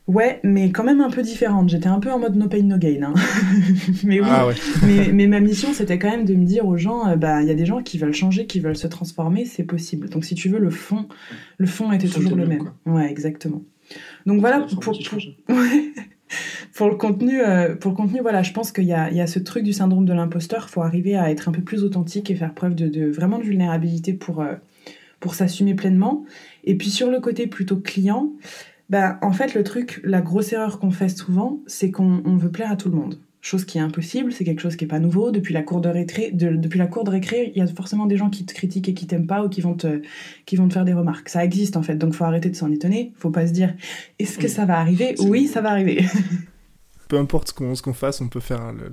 Ouais, 0.09 0.41
mais 0.43 0.71
quand 0.71 0.85
même 0.85 1.03
un 1.03 1.11
peu 1.11 1.21
différente. 1.21 1.69
J'étais 1.69 1.87
un 1.87 2.00
peu 2.00 2.11
en 2.11 2.19
mode 2.19 2.35
no 2.35 2.49
pain 2.49 2.62
no 2.62 2.79
gain. 2.79 3.03
Hein. 3.03 3.15
mais 4.05 4.21
oui. 4.21 4.27
Ah 4.29 4.49
mais, 5.12 5.27
ma 5.27 5.38
mission, 5.38 5.75
c'était 5.75 5.99
quand 5.99 6.11
même 6.11 6.25
de 6.25 6.35
me 6.35 6.47
dire 6.47 6.67
aux 6.67 6.79
gens, 6.79 7.07
euh, 7.07 7.17
bah, 7.17 7.43
il 7.43 7.49
y 7.49 7.50
a 7.50 7.55
des 7.55 7.67
gens 7.67 7.83
qui 7.83 7.99
veulent 7.99 8.15
changer, 8.15 8.47
qui 8.47 8.59
veulent 8.59 8.77
se 8.77 8.87
transformer, 8.87 9.45
c'est 9.45 9.65
possible. 9.65 10.09
Donc 10.09 10.25
si 10.25 10.35
tu 10.35 10.49
veux, 10.49 10.59
le 10.59 10.71
fond, 10.71 11.09
le 11.59 11.67
fond 11.67 11.93
était 11.93 12.09
toujours 12.09 12.37
le 12.37 12.47
même. 12.47 12.71
Ouais, 12.87 13.11
exactement. 13.11 13.62
Donc 14.25 14.41
voilà 14.41 14.61
pour, 14.61 14.81
pour, 14.81 14.99
pour, 16.75 16.88
le 16.88 16.97
contenu, 16.97 17.43
euh, 17.43 17.75
pour 17.75 17.91
le 17.91 17.97
contenu, 17.97 18.21
voilà, 18.23 18.43
je 18.43 18.53
pense 18.53 18.73
qu'il 18.73 18.85
y 18.85 18.95
a, 18.95 19.11
y 19.11 19.21
a 19.21 19.27
ce 19.27 19.38
truc 19.38 19.62
du 19.62 19.75
syndrome 19.75 20.07
de 20.07 20.15
l'imposteur. 20.15 20.67
Il 20.69 20.73
faut 20.73 20.83
arriver 20.83 21.17
à 21.17 21.31
être 21.31 21.50
un 21.50 21.53
peu 21.53 21.62
plus 21.62 21.85
authentique 21.85 22.31
et 22.31 22.35
faire 22.35 22.55
preuve 22.55 22.75
de, 22.75 22.88
de 22.88 23.11
vraiment 23.11 23.38
de 23.38 23.45
vulnérabilité 23.45 24.15
pour 24.15 24.41
euh, 24.41 24.55
pour 25.21 25.35
s'assumer 25.35 25.75
pleinement. 25.75 26.25
Et 26.65 26.77
puis 26.77 26.88
sur 26.88 27.11
le 27.11 27.21
côté 27.21 27.47
plutôt 27.47 27.77
client. 27.77 28.33
Ben, 28.90 29.18
en 29.21 29.33
fait, 29.33 29.54
le 29.54 29.62
truc, 29.64 30.00
la 30.02 30.21
grosse 30.21 30.52
erreur 30.52 30.78
qu'on 30.78 30.90
fait 30.90 31.11
souvent, 31.11 31.61
c'est 31.66 31.90
qu'on 31.90 32.37
veut 32.37 32.50
plaire 32.50 32.71
à 32.71 32.76
tout 32.76 32.88
le 32.88 32.97
monde. 32.97 33.18
Chose 33.40 33.64
qui 33.64 33.78
est 33.78 33.80
impossible, 33.80 34.33
c'est 34.33 34.45
quelque 34.45 34.61
chose 34.61 34.76
qui 34.76 34.85
est 34.85 34.88
pas 34.88 34.99
nouveau. 34.99 35.30
Depuis 35.30 35.54
la 35.54 35.62
cour 35.62 35.80
de 35.80 35.88
récré, 35.88 36.30
depuis 36.33 36.78
la 36.78 36.87
cour 36.87 37.04
de 37.04 37.11
récré, 37.11 37.52
il 37.54 37.59
y 37.59 37.62
a 37.62 37.66
forcément 37.68 38.07
des 38.07 38.16
gens 38.16 38.30
qui 38.30 38.45
te 38.45 38.52
critiquent 38.52 38.88
et 38.88 38.95
qui 38.95 39.07
t'aiment 39.07 39.28
pas 39.28 39.45
ou 39.45 39.49
qui 39.49 39.61
vont 39.61 39.75
te, 39.75 40.02
qui 40.45 40.57
vont 40.57 40.66
te 40.66 40.73
faire 40.73 40.85
des 40.85 40.95
remarques. 40.95 41.28
Ça 41.28 41.45
existe 41.45 41.76
en 41.76 41.83
fait, 41.83 41.97
donc 41.97 42.14
faut 42.14 42.25
arrêter 42.25 42.50
de 42.50 42.57
s'en 42.57 42.71
étonner. 42.73 43.12
Faut 43.16 43.30
pas 43.30 43.47
se 43.47 43.52
dire, 43.52 43.75
est-ce 44.18 44.38
que 44.38 44.49
ça 44.49 44.64
va 44.64 44.78
arriver? 44.78 45.14
Oui, 45.21 45.47
ça 45.47 45.61
va 45.61 45.71
arriver. 45.71 46.04
Peu 47.09 47.16
importe 47.16 47.54
ce 47.54 47.83
qu'on 47.83 47.92
fasse, 47.95 48.21
on 48.21 48.28
peut 48.28 48.40
faire 48.40 48.73
le, 48.73 48.90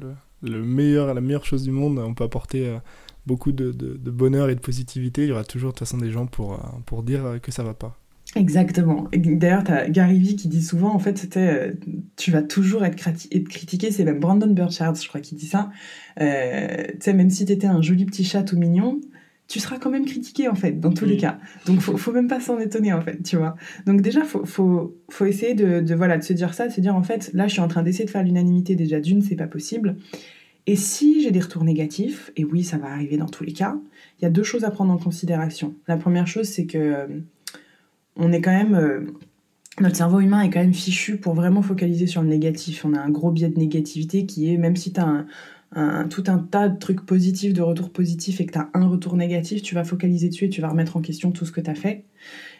le, 0.48 0.64
meilleur, 0.64 1.14
la 1.14 1.22
meilleure 1.22 1.46
chose 1.46 1.64
du 1.64 1.72
monde. 1.72 1.98
On 2.00 2.14
peut 2.14 2.24
apporter 2.24 2.68
euh, 2.68 2.78
beaucoup 3.26 3.52
de, 3.52 3.72
de, 3.72 3.98
de, 3.98 4.12
bonheur 4.12 4.50
et 4.50 4.56
de 4.56 4.62
positivité. 4.62 5.24
Il 5.24 5.30
y 5.30 5.32
aura 5.32 5.44
toujours 5.44 5.72
de 5.72 5.78
toute 5.78 5.88
façon 5.88 5.98
des 5.98 6.12
gens 6.12 6.28
pour, 6.28 6.54
euh, 6.54 6.58
pour 6.86 7.04
dire 7.04 7.40
que 7.42 7.52
ça 7.52 7.64
va 7.64 7.74
pas. 7.74 7.98
Exactement. 8.36 9.08
D'ailleurs, 9.14 9.64
tu 9.64 9.72
as 9.72 9.90
Gary 9.90 10.20
Vee 10.20 10.36
qui 10.36 10.50
dit 10.50 10.62
souvent, 10.62 10.94
en 10.94 11.00
fait, 11.00 11.18
c'était 11.18 11.40
euh, 11.40 11.74
tu 12.18 12.32
vas 12.32 12.42
toujours 12.42 12.84
être, 12.84 12.98
critiqué. 12.98 13.92
C'est 13.92 14.04
même 14.04 14.20
Brandon 14.20 14.52
Burchard, 14.52 14.96
je 14.96 15.08
crois, 15.08 15.22
qui 15.22 15.36
dit 15.36 15.48
ça. 15.48 15.72
Euh, 16.20 16.84
tu 16.92 16.98
sais, 17.00 17.14
même 17.14 17.30
si 17.30 17.46
tu 17.46 17.54
étais 17.54 17.68
un 17.68 17.82
joli 17.82 18.06
petit 18.06 18.26
chat 18.26 18.44
tout 18.44 18.58
mignon, 18.58 19.00
tu 19.48 19.60
seras 19.60 19.78
quand 19.78 19.90
même 19.90 20.06
critiqué, 20.06 20.50
en 20.50 20.56
fait, 20.56 20.74
dans 20.74 20.92
tous 20.92 21.06
les 21.06 21.16
cas. 21.16 21.40
Donc, 21.66 21.80
faut, 21.80 21.96
faut 21.96 22.12
même 22.12 22.28
pas 22.28 22.42
s'en 22.42 22.60
étonner, 22.60 22.92
en 22.92 23.02
fait, 23.02 23.24
tu 23.24 23.38
vois. 23.38 23.56
Donc, 23.86 24.02
déjà, 24.02 24.26
faut, 24.26 24.44
faut, 24.44 24.98
faut 25.10 25.26
essayer 25.26 25.54
de, 25.54 25.80
de, 25.80 25.96
voilà, 25.96 26.18
de 26.18 26.24
se 26.24 26.34
dire 26.34 26.54
ça, 26.54 26.68
de 26.68 26.74
se 26.74 26.82
dire, 26.82 26.96
en 26.96 27.04
fait, 27.04 27.32
là, 27.34 27.48
je 27.48 27.54
suis 27.54 27.62
en 27.62 27.70
train 27.70 27.84
d'essayer 27.84 28.06
de 28.06 28.10
faire 28.10 28.24
l'unanimité. 28.24 28.76
Déjà, 28.76 29.00
d'une, 29.00 29.22
c'est 29.22 29.38
pas 29.38 29.48
possible. 29.48 29.96
Et 30.68 30.76
si 30.76 31.22
j'ai 31.22 31.32
des 31.32 31.40
retours 31.40 31.64
négatifs, 31.64 32.32
et 32.36 32.44
oui, 32.44 32.64
ça 32.64 32.78
va 32.78 32.88
arriver 32.88 33.18
dans 33.18 33.28
tous 33.28 33.44
les 33.44 33.54
cas, 33.54 33.78
il 34.20 34.24
y 34.24 34.26
a 34.26 34.32
deux 34.32 34.44
choses 34.44 34.64
à 34.64 34.72
prendre 34.72 34.92
en 34.92 34.98
considération. 34.98 35.76
La 35.88 35.96
première 35.96 36.28
chose, 36.28 36.48
c'est 36.48 36.66
que 36.66 36.78
euh, 36.78 37.08
on 38.16 38.32
est 38.32 38.42
quand 38.42 38.52
même. 38.52 38.76
Euh, 38.76 39.02
notre 39.82 39.98
cerveau 39.98 40.22
humain 40.22 40.42
est 40.42 40.50
quand 40.50 40.62
même 40.62 40.74
fichu 40.74 41.18
pour 41.18 41.34
vraiment 41.34 41.62
focaliser 41.62 42.08
sur 42.08 42.22
le 42.22 42.30
négatif. 42.30 42.86
On 42.86 42.94
a 42.94 43.00
un 43.00 43.10
gros 43.10 43.30
biais 43.30 43.50
de 43.50 43.60
négativité 43.60 44.26
qui 44.26 44.54
est, 44.54 44.58
même 44.58 44.78
si 44.78 44.94
tu 44.94 45.02
as 45.02 45.26
un, 45.74 46.08
tout 46.08 46.24
un 46.28 46.38
tas 46.38 46.70
de 46.70 46.80
trucs 46.80 47.06
positifs, 47.06 47.52
de 47.54 47.62
retours 47.62 47.90
positifs 47.90 48.40
et 48.40 48.46
que 48.46 48.54
tu 48.54 48.58
as 48.58 48.70
un 48.74 48.88
retour 48.88 49.18
négatif, 49.18 49.62
tu 49.62 49.76
vas 49.76 49.84
focaliser 49.84 50.30
dessus 50.30 50.46
et 50.46 50.50
tu 50.50 50.62
vas 50.62 50.70
remettre 50.70 50.96
en 50.96 51.02
question 51.02 51.32
tout 51.32 51.46
ce 51.46 51.52
que 51.52 51.60
tu 51.60 51.70
as 51.70 51.76
fait. 51.76 52.06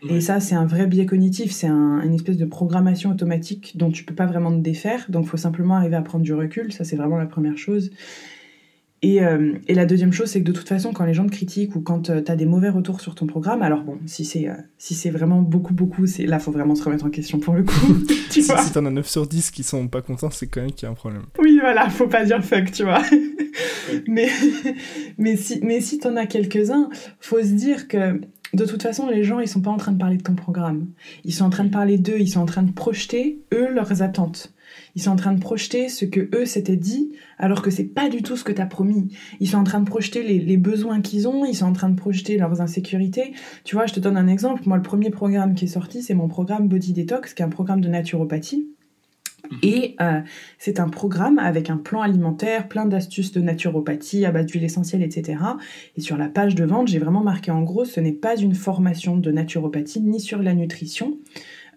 Et 0.10 0.20
ça, 0.20 0.42
c'est 0.42 0.56
un 0.56 0.66
vrai 0.66 0.88
biais 0.88 1.06
cognitif, 1.06 1.52
c'est 1.52 1.68
une 1.68 2.14
espèce 2.14 2.36
de 2.36 2.46
programmation 2.46 3.12
automatique 3.12 3.78
dont 3.78 3.92
tu 3.92 4.04
peux 4.04 4.14
pas 4.14 4.26
vraiment 4.26 4.52
te 4.52 4.62
défaire. 4.62 5.06
Donc, 5.08 5.24
il 5.24 5.30
faut 5.30 5.38
simplement 5.38 5.76
arriver 5.76 5.96
à 5.96 6.02
prendre 6.02 6.26
du 6.26 6.34
recul. 6.34 6.74
Ça, 6.74 6.84
c'est 6.84 6.98
vraiment 6.98 7.18
la 7.18 7.28
première 7.28 7.58
chose. 7.58 7.92
Euh, 9.06 9.54
et, 9.68 9.74
la 9.74 9.86
deuxième 9.86 10.14
chose, 10.14 10.30
c'est 10.30 10.40
que 10.40 10.46
de 10.46 10.52
toute 10.52 10.68
façon, 10.68 10.94
quand 10.94 11.06
les 11.06 11.14
gens 11.14 11.26
te 11.26 11.32
critiquent 11.32 11.76
ou 11.76 11.82
quand 11.82 12.10
euh, 12.10 12.22
tu 12.22 12.32
as 12.32 12.36
des 12.36 12.46
mauvais 12.46 12.70
retours 12.70 13.02
sur 13.02 13.16
ton 13.16 13.28
programme, 13.28 13.62
alors 13.62 13.84
bon, 13.84 13.98
si 14.06 14.26
c'est 14.26 14.50
euh, 14.50 14.54
si 14.78 14.94
c'est 14.94 15.10
vraiment 15.10 15.42
beaucoup, 15.42 15.74
beaucoup, 15.74 16.08
c'est 16.08 16.26
là, 16.26 16.40
faut 16.40 16.52
vraiment 16.52 16.76
se 16.76 16.84
remettre 16.84 17.06
en 17.06 17.10
question 17.10 17.40
pour 17.40 17.54
le 17.54 17.64
coup. 17.64 17.74
tu 18.30 18.42
si, 18.42 18.52
si 18.58 18.72
t'en 18.72 18.86
as 18.86 18.92
9 18.92 19.08
sur 19.08 19.28
10 19.28 19.52
qui 19.52 19.64
sont 19.64 19.88
pas 19.88 20.02
contents, 20.02 20.32
c'est 20.32 20.48
quand 20.48 20.62
même 20.62 20.72
qu'il 20.72 20.84
y 20.84 20.90
a 20.90 20.92
un 20.92 20.96
problème. 20.96 21.24
Oui, 21.40 21.58
voilà, 21.60 21.90
faut 21.90 22.08
pas 22.08 22.26
dire 22.26 22.44
fuck, 22.44 22.72
tu 22.72 22.84
vois. 22.84 23.02
mais, 24.08 24.30
mais 25.18 25.36
si, 25.36 25.60
mais 25.62 25.82
si 25.82 26.00
t'en 26.00 26.16
as 26.16 26.26
quelques-uns, 26.26 26.90
faut 27.20 27.42
se 27.42 27.54
dire 27.54 27.88
que 27.88 28.20
de 28.54 28.66
toute 28.66 28.84
façon, 28.84 29.10
les 29.10 29.24
gens, 29.24 29.40
ils 29.40 29.48
sont 29.48 29.62
pas 29.62 29.72
en 29.72 29.78
train 29.78 29.92
de 29.92 29.98
parler 29.98 30.18
de 30.18 30.24
ton 30.24 30.36
programme. 30.36 30.88
Ils 31.24 31.34
sont 31.34 31.46
en 31.46 31.50
train 31.50 31.64
de 31.64 31.70
parler 31.70 31.98
d'eux, 31.98 32.20
ils 32.20 32.30
sont 32.30 32.40
en 32.40 32.46
train 32.46 32.64
de 32.64 32.72
projeter, 32.72 33.40
eux, 33.54 33.70
leurs 33.74 34.02
attentes. 34.02 34.54
Ils 34.96 35.02
sont 35.02 35.12
en 35.12 35.16
train 35.16 35.34
de 35.34 35.40
projeter 35.40 35.90
ce 35.90 36.06
que 36.06 36.30
eux 36.36 36.46
s'étaient 36.46 36.76
dit, 36.76 37.12
alors 37.38 37.62
que 37.62 37.70
c'est 37.70 37.84
pas 37.84 38.10
du 38.10 38.22
tout 38.22 38.38
ce 38.38 38.44
que 38.44 38.52
tu 38.52 38.62
as 38.62 38.66
promis. 38.66 39.10
Ils 39.40 39.50
sont 39.50 39.58
en 39.58 39.64
train 39.64 39.80
de 39.80 39.86
projeter 39.86 40.24
les, 40.24 40.58
besoins 40.58 41.02
qu'ils 41.02 41.28
ont, 41.28 41.46
ils 41.46 41.56
sont 41.56 41.66
en 41.66 41.74
train 41.74 41.90
de 41.90 41.96
projeter 41.96 42.38
leurs 42.38 42.62
insécurités. 42.62 43.34
Tu 43.64 43.76
vois, 43.76 43.86
je 43.86 43.94
te 43.94 44.00
donne 44.00 44.18
un 44.18 44.28
exemple. 44.28 44.64
Moi, 44.66 44.78
le 44.78 44.84
premier 44.84 45.10
programme 45.10 45.54
qui 45.54 45.66
est 45.66 45.70
sorti, 45.70 46.02
c'est 46.02 46.14
mon 46.14 46.28
programme 46.28 46.68
Body 46.68 46.94
Detox, 46.94 47.34
qui 47.34 47.42
est 47.42 47.46
un 47.46 47.50
programme 47.50 47.82
de 47.82 47.90
naturopathie. 47.90 48.70
Et 49.62 49.96
euh, 50.02 50.22
c'est 50.58 50.80
un 50.80 50.90
programme 50.90 51.40
avec 51.40 51.70
un 51.70 51.78
plan 51.78 52.02
alimentaire, 52.02 52.68
plein 52.68 52.86
d'astuces 52.86 53.32
de 53.32 53.42
naturopathie 53.42 54.26
à 54.26 54.32
base 54.32 54.46
d'huile 54.46 54.64
essentielle, 54.64 55.04
etc. 55.04 55.40
Et 55.98 56.02
sur 56.02 56.18
la 56.18 56.28
page 56.28 56.56
de 56.56 56.66
vente, 56.66 56.88
j'ai 56.88 57.00
vraiment 57.00 57.24
marqué 57.24 57.52
en 57.52 57.62
gros, 57.64 57.86
ce 57.86 58.00
n'est 58.00 58.12
pas 58.12 58.36
une 58.36 58.56
formation 58.56 59.18
de 59.18 59.32
naturopathie 59.32 60.02
ni 60.02 60.20
sur 60.20 60.42
la 60.42 60.54
nutrition. 60.54 61.18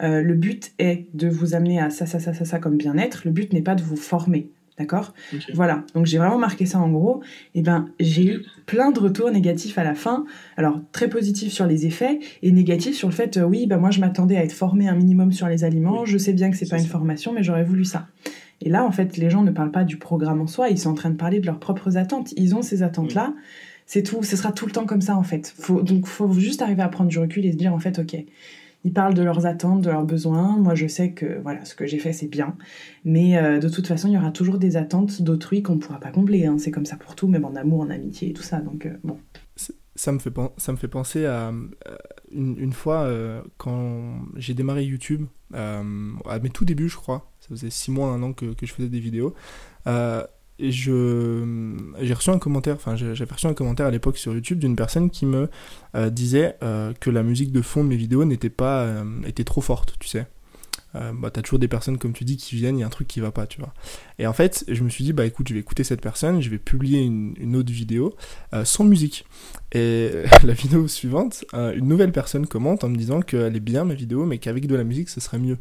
Euh, 0.03 0.23
le 0.23 0.35
but 0.35 0.73
est 0.79 1.07
de 1.15 1.29
vous 1.29 1.55
amener 1.55 1.81
à 1.81 1.91
ça, 1.91 2.07
ça, 2.07 2.21
ça, 2.21 2.33
ça, 2.33 2.45
ça 2.45 2.59
comme 2.59 2.77
bien-être. 2.77 3.23
Le 3.25 3.31
but 3.31 3.53
n'est 3.53 3.63
pas 3.63 3.75
de 3.75 3.83
vous 3.83 3.97
former. 3.97 4.49
D'accord 4.79 5.13
Voilà. 5.55 5.85
Donc 5.95 6.07
j'ai 6.07 6.19
vraiment 6.19 6.39
marqué 6.39 6.65
ça 6.65 6.79
en 6.79 6.89
gros. 6.89 7.23
Et 7.55 7.61
eh 7.61 7.63
ben 7.63 7.89
j'ai 7.99 8.27
eu 8.27 8.45
plein 8.67 8.91
de 8.91 9.01
retours 9.01 9.31
négatifs 9.31 9.77
à 9.79 9.85
la 9.85 9.95
fin. 9.95 10.25
Alors 10.57 10.81
très 10.93 11.09
positifs 11.09 11.53
sur 11.53 11.67
les 11.67 11.87
effets 11.87 12.21
et 12.43 12.53
négatifs 12.53 12.95
sur 12.95 13.09
le 13.09 13.15
fait 13.15 13.37
euh, 13.37 13.43
oui, 13.43 13.67
ben 13.67 13.79
moi 13.79 13.91
je 13.91 14.01
m'attendais 14.01 14.37
à 14.37 14.45
être 14.45 14.53
formé 14.53 14.89
un 14.89 14.95
minimum 14.95 15.33
sur 15.33 15.49
les 15.49 15.65
aliments. 15.65 16.05
Je 16.05 16.17
sais 16.17 16.33
bien 16.33 16.51
que 16.51 16.57
c'est 16.57 16.69
pas 16.69 16.79
une 16.79 16.87
formation, 16.87 17.33
mais 17.33 17.43
j'aurais 17.43 17.65
voulu 17.65 17.85
ça. 17.85 18.07
Et 18.61 18.69
là 18.69 18.85
en 18.85 18.93
fait 18.93 19.17
les 19.17 19.31
gens 19.31 19.43
ne 19.43 19.51
parlent 19.51 19.73
pas 19.73 19.85
du 19.85 19.97
programme 19.97 20.41
en 20.41 20.47
soi. 20.47 20.69
Ils 20.69 20.79
sont 20.79 20.91
en 20.91 20.95
train 20.95 21.11
de 21.11 21.17
parler 21.17 21.41
de 21.41 21.47
leurs 21.47 21.59
propres 21.59 21.97
attentes. 21.97 22.33
Ils 22.37 22.55
ont 22.55 22.63
ces 22.63 22.83
attentes 22.83 23.15
là. 23.15 23.35
C'est 23.87 24.03
tout. 24.03 24.23
Ce 24.23 24.37
sera 24.37 24.53
tout 24.53 24.67
le 24.67 24.73
temps 24.73 24.85
comme 24.85 25.01
ça 25.01 25.17
en 25.17 25.23
fait. 25.23 25.55
Faut, 25.59 25.81
donc 25.83 26.07
faut 26.07 26.31
juste 26.35 26.63
arriver 26.63 26.83
à 26.83 26.89
prendre 26.89 27.11
du 27.11 27.19
recul 27.19 27.47
et 27.47 27.53
se 27.53 27.57
dire 27.57 27.73
en 27.73 27.79
fait 27.79 27.99
ok 27.99 28.17
ils 28.89 28.93
parlent 28.95 29.13
de 29.13 29.23
leurs 29.23 29.45
attentes, 29.45 29.83
de 29.83 29.91
leurs 29.91 30.07
besoins. 30.07 30.57
Moi, 30.57 30.75
je 30.75 30.87
sais 30.87 31.13
que 31.13 31.41
voilà, 31.43 31.63
ce 31.67 31.75
que 31.75 31.87
j'ai 31.87 31.99
fait, 31.99 32.15
c'est 32.15 32.27
bien. 32.27 32.57
Mais 33.05 33.37
euh, 33.37 33.59
de 33.59 33.69
toute 33.69 33.87
façon, 33.87 34.09
il 34.09 34.15
y 34.15 34.17
aura 34.17 34.31
toujours 34.31 34.57
des 34.57 34.79
attentes 34.79 35.21
d'autrui 35.21 35.63
qu'on 35.63 35.75
ne 35.75 35.81
pourra 35.81 36.01
pas 36.01 36.11
combler. 36.11 36.47
Hein. 36.47 36.57
C'est 36.59 36.71
comme 36.71 36.87
ça 36.87 36.97
pour 36.97 37.15
tout, 37.15 37.29
même 37.29 37.45
en 37.45 37.55
amour, 37.55 37.81
en 37.81 37.91
amitié 37.91 38.31
et 38.31 38.33
tout 38.33 38.43
ça. 38.43 38.61
Donc, 38.61 38.87
euh, 38.87 38.97
bon. 39.05 39.19
Ça 39.95 40.13
me, 40.13 40.19
fait, 40.19 40.33
ça 40.57 40.73
me 40.73 40.79
fait 40.79 40.89
penser 40.89 41.27
à 41.27 41.49
euh, 41.49 41.53
une, 42.31 42.73
fois 42.73 43.13
quand 43.59 44.21
j'ai 44.37 44.55
démarré 44.55 44.85
YouTube, 44.85 45.27
à 45.53 45.83
mes 46.41 46.51
tout 46.51 46.65
débuts, 46.65 46.89
je 46.89 46.97
crois. 46.97 47.31
Ça 47.41 47.49
faisait 47.49 47.69
six 47.69 47.91
mois, 47.91 48.09
un 48.09 48.23
an 48.23 48.33
que, 48.33 48.55
que 48.55 48.65
je 48.65 48.73
faisais 48.73 48.89
des 48.89 49.01
vidéos 49.01 49.35
et 50.59 50.73
je 50.73 51.77
j'ai 52.01 52.15
reçu 52.15 52.31
un 52.31 52.39
commentaire, 52.39 52.75
enfin 52.75 52.97
j'avais 52.97 53.33
reçu 53.33 53.47
un 53.47 53.55
commentaire 53.55 53.87
à 53.87 53.91
l'époque 53.91 54.19
sur 54.19 54.35
YouTube 54.35 54.59
d'une 54.59 54.77
personne 54.77 55.11
qui 55.11 55.27
me 55.27 55.49
euh, 55.95 56.11
disait 56.11 56.57
euh, 56.63 56.93
que 56.99 57.11
la 57.11 57.23
musique 57.23 57.53
de 57.53 57.63
fond 57.63 57.85
de 57.85 57.89
mes 57.89 57.97
vidéos 57.97 58.25
n'était 58.25 58.51
pas 58.51 58.83
euh, 58.83 59.05
était 59.27 59.45
trop 59.45 59.61
forte, 59.61 59.95
tu 60.01 60.09
sais. 60.09 60.27
Euh, 60.95 61.13
bah, 61.13 61.31
t'as 61.31 61.43
toujours 61.43 61.59
des 61.59 61.69
personnes, 61.69 61.99
comme 61.99 62.13
tu 62.13 62.25
dis, 62.25 62.37
qui 62.37 62.57
viennent, 62.57 62.79
il 62.79 62.81
y 62.81 62.83
a 62.83 62.87
un 62.87 62.91
truc 62.91 63.09
qui 63.09 63.21
va 63.21 63.31
pas, 63.31 63.47
tu 63.47 63.61
vois. 63.61 63.75
Et 64.19 64.27
en 64.27 64.33
fait, 64.33 64.65
je 64.69 64.83
me 64.83 64.89
suis 64.89 65.05
dit, 65.05 65.13
bah 65.13 65.27
écoute, 65.27 65.49
je 65.49 65.55
vais 65.55 65.61
écouter 65.61 65.85
cette 65.85 66.01
personne, 66.01 66.41
je 66.41 66.49
vais 66.49 66.59
publier 66.59 67.01
une, 67.03 67.57
autre 67.57 67.73
vidéo 67.73 68.15
euh, 68.55 68.65
sans 68.65 68.85
musique. 68.85 69.25
Et 69.73 70.11
la 70.45 70.53
vidéo 70.55 70.89
suivante, 70.89 71.45
euh, 71.55 71.75
une 71.75 71.89
nouvelle 71.89 72.13
personne 72.13 72.47
commente 72.47 72.85
en 72.85 72.89
me 72.89 72.97
disant 72.97 73.21
qu'elle 73.21 73.55
est 73.55 73.61
bien 73.61 73.85
ma 73.85 73.95
vidéo, 73.95 74.25
mais 74.25 74.39
qu'avec 74.39 74.67
de 74.67 74.75
la 74.75 74.85
musique, 74.85 75.09
ce 75.11 75.21
serait 75.21 75.39
mieux. 75.39 75.59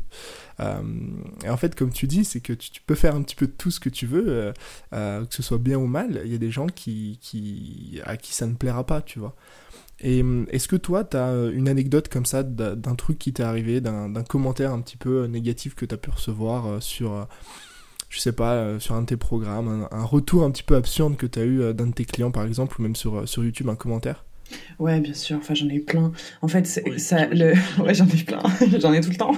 et 0.60 1.50
en 1.50 1.58
fait, 1.58 1.76
comme 1.76 1.92
tu 1.92 2.08
dis, 2.08 2.26
c'est 2.26 2.40
que 2.40 2.54
tu, 2.54 2.82
peux 2.82 2.96
faire 2.96 3.16
un 3.16 3.22
petit 3.22 3.36
peu 3.36 3.48
tout 3.48 3.70
ce 3.70 3.80
que 3.80 3.90
tu 3.90 4.08
veux, 4.08 4.54
que 4.92 5.26
ce 5.30 5.44
soit 5.44 5.58
bien 5.60 5.78
ou 5.78 5.88
mal. 5.88 6.22
Il 6.26 6.32
y 6.32 6.36
a 6.36 6.40
des 6.40 6.52
gens 6.52 6.68
qui, 6.68 7.20
qui, 7.22 8.00
à 8.06 8.18
qui 8.18 8.34
ça 8.34 8.48
ne 8.48 8.56
plaira 8.56 8.86
pas, 8.86 9.02
tu 9.02 9.20
vois. 9.20 9.36
Et 10.00 10.22
hum, 10.22 10.46
est-ce 10.52 10.68
que 10.68 10.76
toi, 10.76 11.04
tu 11.04 11.18
as 11.18 11.28
euh, 11.28 11.52
une 11.52 11.68
anecdote 11.68 12.08
comme 12.10 12.26
ça 12.26 12.44
d'un 12.44 12.96
truc 12.96 13.18
qui 13.18 13.34
t'est 13.34 13.44
arrivé, 13.44 13.82
d'un 13.82 14.24
commentaire 14.24 14.72
un 14.72 14.82
petit 14.82 14.98
peu 14.98 15.24
euh, 15.24 15.28
négatif 15.28 15.76
que 15.76 15.86
tu 15.86 15.94
as 15.94 15.98
pu 15.98 16.10
recevoir 16.10 16.68
euh, 16.68 16.80
sur, 16.80 17.28
je 18.10 18.20
sais 18.20 18.32
pas, 18.32 18.80
sur 18.80 18.96
un 18.96 19.02
de 19.02 19.08
tes 19.08 19.18
programmes, 19.18 19.88
un, 19.92 20.04
retour 20.04 20.44
un 20.44 20.52
petit 20.52 20.64
peu 20.64 20.76
absurde 20.76 21.18
que 21.18 21.26
tu 21.26 21.40
as 21.40 21.46
eu 21.46 21.74
d'un 21.74 21.88
de 21.88 21.94
tes 21.94 22.06
clients 22.06 22.32
par 22.32 22.46
exemple, 22.46 22.80
ou 22.80 22.84
même 22.84 22.96
sur, 22.96 23.28
sur 23.28 23.44
YouTube, 23.44 23.70
un 23.70 23.76
commentaire? 23.76 24.24
Ouais, 24.80 25.00
bien 25.00 25.14
sûr. 25.14 25.38
Enfin, 25.38 25.54
j'en 25.54 25.70
ai 25.70 25.76
eu 25.76 25.82
plein. 25.82 26.12
En 26.42 26.48
fait, 26.48 26.66
ça, 26.66 27.28
le... 27.28 27.54
ouais, 27.84 27.94
j'en 27.94 28.08
ai 28.08 28.20
eu 28.20 28.24
plein. 28.24 28.44
j'en 28.80 28.94
ai 28.94 29.02
tout 29.02 29.10
le 29.10 29.16
temps. 29.16 29.36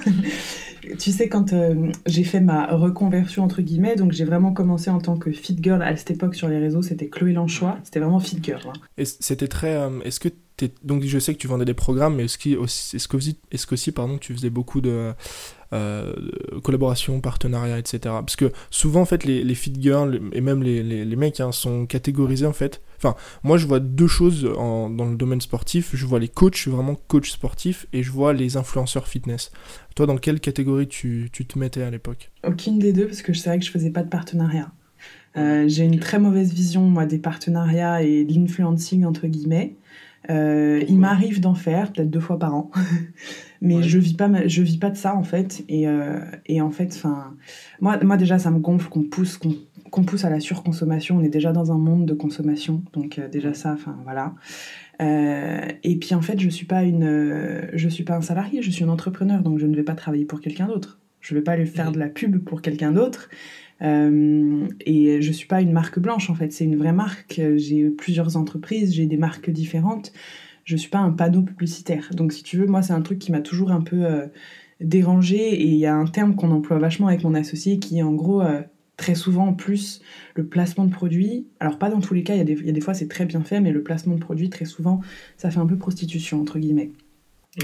tu 1.00 1.12
sais, 1.12 1.30
quand 1.30 1.54
j'ai 2.06 2.24
fait 2.24 2.40
ma 2.40 2.68
reconversion 2.68 3.44
entre 3.44 3.62
guillemets, 3.62 3.96
donc 3.96 4.12
j'ai 4.12 4.26
vraiment 4.26 4.54
commencé 4.54 4.90
en 4.90 5.00
tant 5.00 5.18
que 5.18 5.32
fit 5.32 5.58
girl 5.62 5.82
à 5.82 5.96
cette 5.96 6.12
époque 6.12 6.36
sur 6.36 6.48
les 6.48 6.60
réseaux. 6.60 6.82
C'était 6.82 7.08
Chloé 7.08 7.34
Lanchois. 7.34 7.78
C'était 7.84 8.00
vraiment 8.00 8.20
fit 8.20 8.40
girl. 8.42 8.62
Hein. 8.68 8.74
Et 8.98 9.06
c'était 9.06 9.48
très. 9.48 9.78
Est-ce 10.04 10.20
que 10.20 10.30
donc 10.84 11.04
je 11.04 11.20
sais 11.20 11.34
que 11.34 11.40
tu 11.40 11.48
vendais 11.48 11.64
des 11.64 11.74
programmes, 11.74 12.16
mais 12.18 12.26
est-ce 12.26 12.38
qu'aussi, 12.38 12.98
est-ce 13.52 13.68
qu'aussi, 13.68 13.92
pardon, 13.94 14.18
tu 14.18 14.34
faisais 14.34 14.50
beaucoup 14.50 14.82
de, 14.82 15.14
euh, 15.74 16.14
collaborations, 16.64 17.22
partenariats, 17.22 17.78
etc. 17.78 18.00
Parce 18.06 18.36
que 18.36 18.52
souvent, 18.72 19.02
en 19.02 19.06
fait, 19.06 19.24
les, 19.24 19.44
les 19.44 19.56
fit 19.56 19.74
girls 19.80 20.20
et 20.34 20.42
même 20.42 20.64
les, 20.64 20.82
les, 20.82 21.16
mecs 21.16 21.40
hein, 21.40 21.52
sont 21.52 21.86
catégorisés, 21.86 22.48
en 22.48 22.54
fait. 22.54 22.82
Enfin, 23.02 23.16
moi, 23.44 23.58
je 23.58 23.66
vois 23.66 23.80
deux 23.80 24.08
choses 24.08 24.44
dans 24.44 24.88
le 24.88 25.16
domaine 25.16 25.42
sportif. 25.42 25.92
Je 25.94 26.06
vois 26.06 26.20
les 26.20 26.28
coachs, 26.28 26.56
je 26.56 26.62
suis 26.62 26.72
vraiment 26.72 26.96
coach 26.96 27.32
sportif, 27.32 27.88
et 27.94 28.04
je 28.04 28.12
vois 28.12 28.34
les 28.34 28.58
influenceurs 28.58 29.08
fitness. 29.08 29.52
Toi, 29.96 30.06
dans 30.06 30.18
quelle 30.18 30.40
catégorie 30.40 30.88
tu, 30.88 31.30
tu 31.32 31.46
te 31.46 31.58
mettais 31.58 31.82
à 31.82 31.90
l'époque? 31.90 32.32
Aucune 32.46 32.80
des 32.80 32.94
deux, 32.94 33.08
parce 33.08 33.22
que 33.22 33.34
je 33.34 33.40
savais 33.40 33.60
que 33.60 33.66
je 33.66 33.72
faisais 33.72 33.92
pas 33.92 34.04
de 34.04 34.10
partenariat. 34.10 34.72
Euh, 35.38 35.66
j'ai 35.68 35.86
une 35.86 36.00
très 36.00 36.20
mauvaise 36.20 36.54
vision, 36.54 36.82
moi, 36.84 37.06
des 37.06 37.20
partenariats 37.20 38.02
et 38.04 38.26
de 38.26 38.34
l'influencing, 38.34 39.06
entre 39.06 39.28
guillemets. 39.28 39.76
Euh, 40.30 40.84
il 40.88 40.98
m'arrive 40.98 41.40
d'en 41.40 41.56
faire 41.56 41.94
peut-être 41.94 42.10
deux 42.10 42.20
fois 42.20 42.38
par 42.38 42.54
an, 42.54 42.70
mais 43.62 43.82
je 43.82 43.98
vis 43.98 44.14
pas 44.14 44.30
je 44.48 44.62
vis 44.62 44.78
pas 44.78 44.90
de 44.90 44.98
ça 44.98 45.16
en 45.16 45.24
fait 45.24 45.64
et, 45.70 45.88
euh, 45.88 46.20
et 46.46 46.62
en 46.62 46.70
fait 46.70 46.94
enfin 46.94 47.34
moi 47.80 47.98
moi 48.04 48.18
déjà 48.18 48.38
ça 48.38 48.52
me 48.52 48.60
gonfle 48.60 48.90
qu'on 48.90 49.04
pousse 49.04 49.38
qu'on 49.38 49.56
pousse 49.90 50.26
à 50.26 50.30
la 50.30 50.40
surconsommation 50.40 51.18
on 51.18 51.22
est 51.22 51.30
déjà 51.30 51.52
dans 51.52 51.72
un 51.72 51.78
monde 51.78 52.06
de 52.06 52.14
consommation 52.14 52.84
donc 52.94 53.20
euh, 53.20 53.28
déjà 53.28 53.54
ça 53.54 53.74
enfin 53.74 53.98
voilà 54.04 54.34
et 55.02 55.96
puis 55.96 56.14
en 56.14 56.22
fait 56.22 56.40
je 56.40 56.50
suis 56.50 56.66
pas 56.66 56.84
une 56.84 57.70
je 57.74 57.88
suis 57.88 58.04
pas 58.04 58.18
un 58.18 58.22
salarié 58.22 58.62
je 58.62 58.70
suis 58.70 58.84
un 58.84 58.90
entrepreneur 58.90 59.42
donc 59.42 59.58
je 59.58 59.66
ne 59.66 59.74
vais 59.76 59.84
pas 59.84 59.96
travailler 59.96 60.26
pour 60.26 60.42
quelqu'un 60.42 60.68
d'autre 60.68 61.00
je 61.22 61.36
vais 61.36 61.42
pas 61.42 61.54
aller 61.54 61.66
faire 61.66 61.92
de 61.92 62.00
la 62.00 62.10
pub 62.10 62.38
pour 62.44 62.62
quelqu'un 62.62 62.92
d'autre 62.92 63.30
euh, 63.82 64.68
et 64.86 65.22
je 65.22 65.32
suis 65.32 65.48
pas 65.48 65.62
une 65.62 65.72
marque 65.72 66.00
blanche 66.00 66.30
en 66.30 66.36
fait, 66.36 66.52
c'est 66.52 66.66
une 66.66 66.78
vraie 66.78 66.94
marque. 66.94 67.42
J'ai 67.56 67.90
plusieurs 67.90 68.38
entreprises, 68.38 68.94
j'ai 68.94 69.06
des 69.06 69.18
marques 69.18 69.50
différentes. 69.50 70.12
Je 70.66 70.76
suis 70.76 70.90
pas 70.90 71.00
un 71.00 71.12
panneau 71.12 71.42
publicitaire. 71.42 72.10
Donc 72.14 72.34
si 72.34 72.44
tu 72.44 72.58
veux, 72.58 72.68
moi 72.68 72.82
c'est 72.82 72.94
un 72.94 73.02
truc 73.02 73.20
qui 73.20 73.32
m'a 73.32 73.42
toujours 73.42 73.72
un 73.72 73.82
peu 73.82 74.06
euh, 74.06 74.28
dérangé 74.82 75.38
et 75.38 75.66
il 75.66 75.78
y 75.78 75.86
a 75.86 75.96
un 75.96 76.06
terme 76.06 76.36
qu'on 76.36 76.52
emploie 76.52 76.80
vachement 76.80 77.08
avec 77.08 77.24
mon 77.24 77.34
associé 77.34 77.80
qui 77.80 78.00
est 78.00 78.04
en 78.04 78.14
gros 78.14 78.42
euh, 78.42 78.62
très 79.00 79.16
souvent 79.16 79.48
en 79.48 79.54
plus 79.54 80.02
le 80.36 80.46
placement 80.46 80.84
de 80.84 80.92
produits. 80.92 81.48
Alors 81.62 81.80
pas 81.80 81.90
dans 81.90 82.02
tous 82.02 82.14
les 82.14 82.24
cas, 82.24 82.36
il 82.36 82.48
y, 82.48 82.66
y, 82.66 82.70
a 82.70 82.74
des 82.74 82.82
fois 82.82 82.94
c'est 82.94 83.08
très 83.08 83.26
bien 83.26 83.42
fait, 83.42 83.62
mais 83.62 83.72
le 83.72 83.82
placement 83.82 84.16
de 84.16 84.20
produits 84.20 84.50
très 84.50 84.66
souvent 84.66 85.00
ça 85.38 85.50
fait 85.50 85.60
un 85.60 85.66
peu 85.66 85.78
prostitution 85.78 86.42
entre 86.42 86.60
guillemets. 86.60 86.92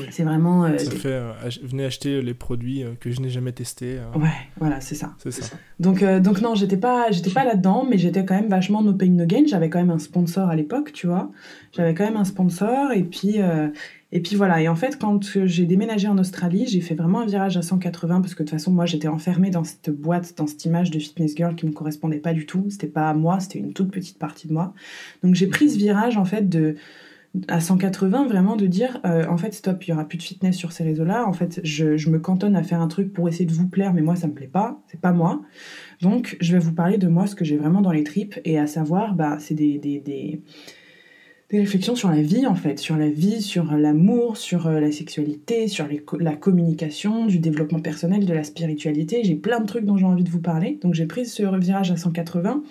C'est 0.09 0.23
vraiment. 0.23 0.67
ça 0.77 0.91
fait 0.91 1.21
venez 1.63 1.85
acheter 1.85 2.21
les 2.21 2.33
produits 2.33 2.83
que 2.99 3.11
je 3.11 3.21
n'ai 3.21 3.29
jamais 3.29 3.51
testés. 3.51 3.99
Ouais, 4.15 4.29
voilà, 4.59 4.81
c'est 4.81 4.95
ça. 4.95 5.13
C'est 5.19 5.31
ça. 5.31 5.55
Donc, 5.79 6.03
donc 6.03 6.41
non, 6.41 6.55
j'étais 6.55 6.75
pas, 6.75 7.11
j'étais 7.11 7.29
pas 7.29 7.45
là-dedans, 7.45 7.85
mais 7.87 7.97
j'étais 7.97 8.25
quand 8.25 8.33
même 8.33 8.49
vachement 8.49 8.81
no 8.81 8.93
pain 8.93 9.09
no 9.09 9.25
gain. 9.25 9.43
J'avais 9.47 9.69
quand 9.69 9.77
même 9.77 9.91
un 9.91 9.99
sponsor 9.99 10.49
à 10.49 10.55
l'époque, 10.55 10.91
tu 10.91 11.05
vois. 11.05 11.31
J'avais 11.71 11.93
quand 11.93 12.03
même 12.03 12.17
un 12.17 12.25
sponsor 12.25 12.91
et 12.93 13.03
puis 13.03 13.35
et 14.11 14.21
puis 14.21 14.35
voilà, 14.35 14.61
et 14.61 14.67
en 14.67 14.75
fait, 14.75 14.97
quand 14.99 15.19
j'ai 15.45 15.65
déménagé 15.65 16.07
en 16.07 16.17
Australie, 16.17 16.67
j'ai 16.67 16.79
fait 16.79 16.95
vraiment 16.95 17.21
un 17.21 17.25
virage 17.25 17.57
à 17.57 17.61
180 17.61 18.21
parce 18.21 18.35
que 18.35 18.43
de 18.43 18.47
toute 18.47 18.57
façon, 18.57 18.71
moi, 18.71 18.85
j'étais 18.85 19.07
enfermée 19.07 19.49
dans 19.49 19.63
cette 19.63 19.89
boîte, 19.89 20.35
dans 20.37 20.47
cette 20.47 20.63
image 20.65 20.91
de 20.91 20.99
fitness 20.99 21.35
girl 21.35 21.55
qui 21.55 21.65
me 21.65 21.71
correspondait 21.71 22.19
pas 22.19 22.33
du 22.33 22.45
tout. 22.45 22.65
C'était 22.69 22.87
pas 22.87 23.13
moi, 23.13 23.39
c'était 23.39 23.59
une 23.59 23.73
toute 23.73 23.91
petite 23.91 24.19
partie 24.19 24.47
de 24.47 24.53
moi. 24.53 24.73
Donc 25.23 25.35
j'ai 25.35 25.47
pris 25.47 25.69
ce 25.69 25.77
virage 25.77 26.17
en 26.17 26.25
fait 26.25 26.47
de 26.47 26.75
à 27.47 27.59
180 27.59 28.27
vraiment 28.27 28.55
de 28.55 28.65
dire 28.65 29.01
euh, 29.05 29.25
en 29.27 29.35
fait 29.35 29.53
stop 29.53 29.83
il 29.83 29.89
y 29.89 29.93
aura 29.93 30.05
plus 30.05 30.17
de 30.17 30.23
fitness 30.23 30.55
sur 30.55 30.71
ces 30.71 30.85
réseaux 30.85 31.03
là 31.03 31.27
en 31.27 31.33
fait 31.33 31.59
je, 31.65 32.09
me 32.09 32.17
cantonne 32.17 32.55
à 32.55 32.63
faire 32.63 32.79
un 32.79 32.87
truc 32.87 33.11
pour 33.11 33.27
essayer 33.27 33.45
de 33.45 33.51
vous 33.51 33.67
plaire 33.67 33.93
mais 33.93 34.01
moi 34.01 34.15
ça 34.15 34.27
me 34.27 34.33
plaît 34.33 34.47
pas 34.47 34.81
c'est 34.87 35.01
pas 35.01 35.11
moi 35.11 35.41
donc 36.01 36.37
je 36.39 36.53
vais 36.53 36.59
vous 36.59 36.71
parler 36.71 36.97
de 36.97 37.09
moi 37.09 37.27
ce 37.27 37.35
que 37.35 37.43
j'ai 37.43 37.57
vraiment 37.57 37.81
dans 37.81 37.91
les 37.91 38.05
tripes 38.05 38.39
et 38.45 38.57
à 38.57 38.67
savoir 38.67 39.15
bah 39.15 39.37
c'est 39.39 39.53
des, 39.53 39.77
des, 39.79 39.99
des 39.99 40.41
des 41.49 41.59
réflexions 41.59 41.95
sur 41.95 42.09
la 42.09 42.21
vie 42.21 42.47
en 42.47 42.55
fait, 42.55 42.79
sur 42.79 42.97
la 42.97 43.09
vie, 43.09 43.41
sur 43.41 43.65
l'amour, 43.65 44.37
sur 44.37 44.67
euh, 44.67 44.79
la 44.79 44.91
sexualité, 44.91 45.67
sur 45.67 45.87
la 46.19 46.35
communication, 46.35 47.25
du 47.27 47.39
développement 47.39 47.79
personnel, 47.79 48.25
de 48.25 48.33
la 48.33 48.43
spiritualité. 48.43 49.23
J'ai 49.23 49.35
plein 49.35 49.59
de 49.59 49.65
trucs 49.65 49.85
dont 49.85 49.97
j'ai 49.97 50.05
envie 50.05 50.23
de 50.23 50.29
vous 50.29 50.41
parler. 50.41 50.79
Donc 50.81 50.93
j'ai 50.93 51.05
pris 51.05 51.25
ce 51.25 51.43
virage 51.59 51.91
à 51.91 51.97
180. 51.97 52.63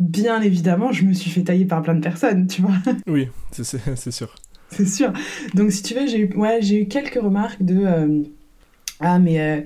Bien 0.00 0.40
évidemment, 0.40 0.92
je 0.92 1.04
me 1.04 1.12
suis 1.12 1.30
fait 1.30 1.42
tailler 1.42 1.66
par 1.66 1.82
plein 1.82 1.94
de 1.94 2.00
personnes, 2.00 2.46
tu 2.46 2.62
vois. 2.62 2.74
Oui, 3.06 3.28
c'est 3.52 3.64
sûr. 3.64 4.34
C'est 4.70 4.86
sûr. 4.86 5.12
Donc 5.54 5.72
si 5.72 5.82
tu 5.82 5.94
veux, 5.94 6.06
j'ai 6.06 6.20
eu, 6.20 6.34
ouais, 6.36 6.60
eu 6.64 6.86
quelques 6.86 7.20
remarques 7.20 7.62
de... 7.62 7.76
Euh, 7.84 8.22
ah 9.00 9.18
mais... 9.18 9.40
Euh, 9.40 9.60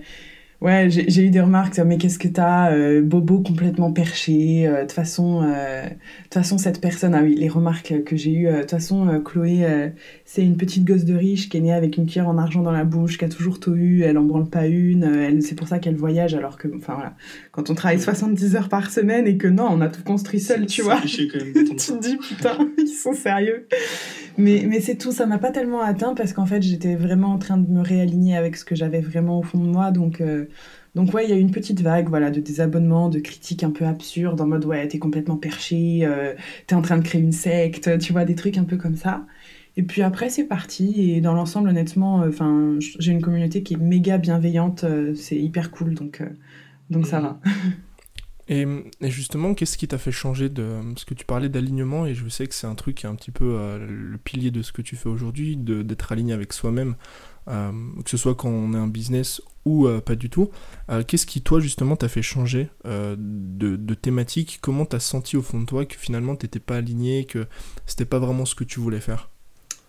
Ouais, 0.61 0.89
j'ai 0.89 1.23
eu 1.23 1.31
des 1.31 1.41
remarques, 1.41 1.79
mais 1.81 1.99
qu'est-ce 1.99 2.19
que 2.19 2.29
t'as, 2.29 2.73
euh, 2.73 3.03
Bobo 3.03 3.41
complètement 3.41 3.93
perché. 3.93 4.67
Euh, 4.67 4.77
de 4.77 4.81
toute 4.83 4.93
façon, 4.93 5.43
euh, 5.45 5.85
façon, 6.33 6.59
cette 6.59 6.81
personne, 6.81 7.15
ah 7.15 7.23
oui, 7.23 7.35
les 7.35 7.49
remarques 7.49 8.03
que 8.05 8.17
j'ai 8.17 8.33
eues. 8.33 8.47
De 8.47 8.61
toute 8.61 8.71
façon, 8.71 9.21
Chloé, 9.25 9.93
c'est 10.25 10.43
une 10.43 10.57
petite 10.57 10.85
gosse 10.85 11.05
de 11.05 11.15
riche 11.15 11.49
qui 11.49 11.59
est 11.59 11.61
née 11.61 11.73
avec 11.73 11.97
une 11.97 12.07
cuillère 12.07 12.29
en 12.29 12.39
argent 12.39 12.63
dans 12.63 12.73
la 12.73 12.85
bouche, 12.85 13.19
qui 13.19 13.25
a 13.25 13.29
toujours 13.29 13.61
tout 13.61 13.75
eu, 13.75 14.03
elle 14.03 14.17
en 14.17 14.23
branle 14.23 14.49
pas 14.49 14.67
une. 14.67 15.41
c'est 15.43 15.55
pour 15.55 15.69
ça 15.69 15.79
qu'elle 15.79 15.97
voyage, 15.97 16.35
alors 16.35 16.57
que, 16.57 16.69
enfin 16.77 16.95
voilà, 16.95 17.15
quand 17.53 17.71
on 17.71 17.75
travaille 17.75 18.01
70 18.01 18.57
heures 18.57 18.69
par 18.69 18.91
semaine 18.91 19.27
et 19.27 19.37
que 19.37 19.49
non, 19.49 19.69
on 19.71 19.81
a 19.81 19.89
tout 19.89 20.03
construit 20.03 20.41
seul, 20.41 20.67
tu 20.67 20.83
vois. 20.83 21.01
tu 21.05 21.29
te 21.29 22.01
dis 22.01 22.17
putain, 22.17 22.57
ils 22.79 22.89
sont 22.89 23.13
sérieux. 23.13 23.69
Mais, 24.39 24.65
mais 24.67 24.81
c'est 24.81 24.97
tout, 24.97 25.13
ça 25.13 25.27
m'a 25.27 25.39
pas 25.39 25.51
tellement 25.51 25.83
atteint 25.83 26.15
parce 26.15 26.33
qu'en 26.33 26.47
fait, 26.47 26.63
j'étais 26.63 26.97
vraiment 26.97 27.29
en 27.29 27.39
train 27.39 27.59
de 27.59 27.71
me 27.71 27.83
réaligner 27.83 28.37
avec 28.37 28.57
ce 28.57 28.65
que 28.65 28.75
j'avais 28.75 29.01
vraiment 29.01 29.39
au 29.39 29.43
fond 29.43 29.59
de 29.59 29.69
moi, 29.69 29.91
donc. 29.91 30.23
Donc 30.95 31.13
ouais, 31.13 31.25
il 31.25 31.31
y 31.31 31.33
a 31.33 31.37
eu 31.37 31.41
une 31.41 31.51
petite 31.51 31.81
vague 31.81 32.09
voilà, 32.09 32.31
de 32.31 32.41
désabonnements, 32.41 33.09
de 33.09 33.19
critiques 33.19 33.65
un 33.65 33.71
peu 33.71 33.85
absurdes, 33.85 34.41
en 34.41 34.47
mode 34.47 34.65
ouais, 34.65 34.87
t'es 34.87 34.99
complètement 34.99 35.37
perché, 35.37 36.01
euh, 36.03 36.35
t'es 36.67 36.75
en 36.75 36.83
train 36.83 36.99
de 36.99 37.03
créer 37.03 37.21
une 37.21 37.33
secte, 37.33 37.99
tu 37.99 38.13
vois, 38.13 38.25
des 38.25 38.37
trucs 38.37 38.59
un 38.59 38.65
peu 38.65 38.77
comme 38.77 38.97
ça. 38.97 39.27
Et 39.77 39.83
puis 39.83 40.03
après, 40.03 40.31
c'est 40.31 40.45
parti. 40.45 41.11
Et 41.11 41.21
dans 41.21 41.35
l'ensemble, 41.35 41.69
honnêtement, 41.69 42.23
euh, 42.23 42.79
j'ai 42.79 43.11
une 43.11 43.23
communauté 43.23 43.65
qui 43.65 43.75
est 43.75 43.79
méga 43.79 44.19
bienveillante. 44.19 44.85
Euh, 44.85 45.15
c'est 45.17 45.37
hyper 45.37 45.73
cool, 45.73 45.95
donc, 45.95 46.23
donc 46.91 47.07
ça 47.07 47.21
va. 47.21 47.41
Et, 48.47 48.67
justement, 49.01 49.55
qu'est-ce 49.55 49.79
qui 49.79 49.89
t'a 49.89 49.97
fait 49.97 50.13
changer 50.13 50.51
de... 50.51 50.79
Parce 50.91 51.07
que 51.07 51.15
tu 51.15 51.25
parlais 51.25 51.49
d'alignement, 51.49 52.05
et 52.05 52.15
je 52.15 52.29
sais 52.29 52.47
que 52.47 52.55
c'est 52.55 52.67
un 52.67 52.75
truc 52.75 52.97
qui 52.97 53.07
est 53.07 53.09
un 53.09 53.15
petit 53.15 53.31
peu 53.31 53.79
le 53.79 54.19
pilier 54.19 54.51
de 54.51 54.61
ce 54.61 54.71
que 54.71 54.83
tu 54.83 54.97
fais 54.97 55.09
aujourd'hui, 55.09 55.57
d'être 55.57 56.13
aligné 56.13 56.35
avec 56.35 56.53
soi-même. 56.53 56.95
Euh, 57.49 57.73
que 58.05 58.11
ce 58.11 58.17
soit 58.17 58.35
quand 58.35 58.49
on 58.49 58.73
est 58.73 58.79
un 58.79 58.87
business 58.87 59.43
ou 59.67 59.87
euh, 59.87 60.01
pas 60.01 60.15
du 60.15 60.31
tout. 60.31 60.51
Euh, 60.91 61.03
qu'est-ce 61.07 61.27
qui, 61.27 61.43
toi, 61.43 61.61
justement, 61.61 61.97
t'a 61.97 62.09
fait 62.09 62.23
changer 62.23 62.69
de, 62.85 63.95
thématique? 63.95 64.59
Comment 64.63 64.87
t'as 64.87 64.99
senti 64.99 65.37
au 65.37 65.43
fond 65.43 65.61
de 65.61 65.67
toi 65.67 65.85
que 65.85 65.95
finalement 65.95 66.37
t'étais 66.37 66.59
pas 66.59 66.77
aligné, 66.77 67.25
que 67.25 67.47
c'était 67.87 68.05
pas 68.05 68.19
vraiment 68.19 68.45
ce 68.45 68.55
que 68.55 68.65
tu 68.65 68.81
voulais 68.81 69.01
faire? 69.01 69.31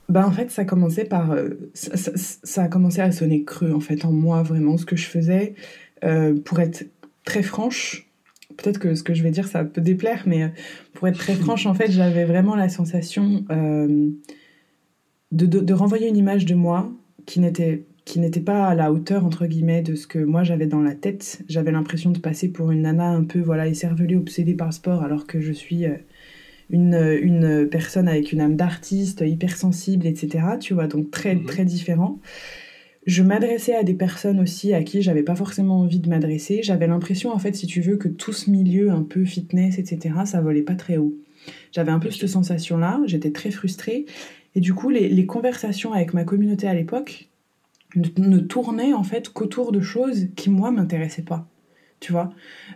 Bah 0.08 0.28
en 0.28 0.32
fait 0.32 0.52
ça 0.52 0.62
a 0.62 0.66
commencé 0.66 1.04
par 1.04 1.36
ça, 1.74 2.64
a 2.64 2.68
commencé 2.68 3.02
à 3.02 3.12
sonner 3.12 3.44
creux 3.44 3.74
en 3.74 3.80
fait 3.80 4.06
en 4.06 4.12
moi 4.12 4.44
vraiment 4.44 4.78
ce 4.78 4.86
que 4.86 4.96
je 4.96 5.08
faisais. 5.08 5.56
Pour 6.46 6.60
être 6.60 6.86
très 7.24 7.42
franche 7.42 8.08
peut-être 8.56 8.78
que 8.78 8.94
ce 8.94 9.02
que 9.02 9.16
je 9.16 9.24
vais 9.24 9.32
dire 9.32 9.48
ça 9.48 9.66
peut 9.66 9.82
déplaire 9.82 10.24
mais 10.28 10.54
pour 10.94 11.08
être 11.08 11.18
très 11.18 11.34
franche 11.34 11.66
en 11.66 11.74
fait 11.74 11.92
j'avais 11.92 12.26
vraiment 12.26 12.56
la 12.56 12.70
sensation 12.70 13.44
de, 15.32 15.46
de, 15.48 15.74
renvoyer 15.74 16.08
une 16.08 16.18
image 16.18 16.46
de 16.46 16.54
moi 16.54 16.92
qui 17.26 17.40
n'était 17.40 17.84
qui 18.06 18.20
n'était 18.20 18.40
pas 18.40 18.68
à 18.68 18.76
la 18.76 18.94
hauteur 18.94 19.26
entre 19.26 19.48
guillemets 19.48 19.82
de 19.82 19.96
ce 19.96 20.06
que 20.06 20.20
moi 20.20 20.44
j'avais 20.44 20.68
dans 20.68 20.82
la 20.82 20.94
tête. 20.94 21.42
J'avais 21.50 21.72
l'impression 21.72 22.12
de 22.12 22.20
passer 22.20 22.50
pour 22.50 22.72
une 22.72 22.84
nana 22.84 23.10
un 23.10 23.24
peu 23.24 23.40
voilà 23.40 23.68
écervelée, 23.68 24.16
obsédée 24.16 24.54
par 24.54 24.68
le 24.68 24.74
sport, 24.74 25.02
alors 25.02 25.26
que 25.26 25.42
je 25.42 25.52
suis 25.52 25.86
euh, 25.86 25.96
une, 26.70 26.96
une 27.22 27.68
personne 27.68 28.08
avec 28.08 28.32
une 28.32 28.42
âme 28.42 28.56
d'artiste, 28.56 29.24
hypersensible, 29.26 30.06
etc. 30.06 30.46
Tu 30.60 30.76
vois, 30.76 30.88
donc 30.88 31.10
très 31.10 31.36
mhm. 31.36 31.46
très 31.46 31.66
différent. 31.66 32.20
Je 33.08 33.22
m'adressais 33.22 33.76
à 33.76 33.84
des 33.84 33.94
personnes 33.94 34.40
aussi 34.40 34.74
à 34.74 34.84
qui 34.84 35.04
j'avais 35.04 35.22
pas 35.22 35.36
forcément 35.36 35.82
envie 35.82 36.00
de 36.00 36.10
m'adresser. 36.10 36.62
J'avais 36.64 36.88
l'impression 36.88 37.32
en 37.32 37.40
fait, 37.40 37.56
si 37.56 37.68
tu 37.68 37.82
veux, 37.82 37.98
que 37.98 38.08
tout 38.08 38.34
ce 38.34 38.50
milieu 38.50 38.92
un 38.92 39.04
peu 39.04 39.26
fitness, 39.26 39.78
etc. 39.78 40.16
Ça 40.26 40.42
volait 40.42 40.64
pas 40.64 40.76
très 40.76 40.98
haut. 40.98 41.16
J'avais 41.72 41.92
un 41.92 42.00
peu 42.00 42.10
cette 42.10 42.30
sensation-là. 42.30 43.02
J'étais 43.06 43.32
très 43.32 43.52
frustrée. 43.52 44.06
Et 44.56 44.62
du 44.62 44.74
coup, 44.74 44.90
les, 44.90 45.26
conversations 45.26 45.94
avec 45.94 46.14
ma 46.14 46.24
communauté 46.24 46.68
à 46.68 46.74
l'époque 46.74 47.30
ne, 47.96 48.40
tournaient 48.40 48.94
en 48.94 49.04
fait 49.04 49.30
qu'autour 49.30 49.72
de 49.72 49.82
choses 49.82 50.28
qui, 50.36 50.50
moi, 50.50 50.72
m'intéressaient 50.72 51.24
pas. 51.24 51.48
Tu 52.00 52.12
vois? 52.12 52.32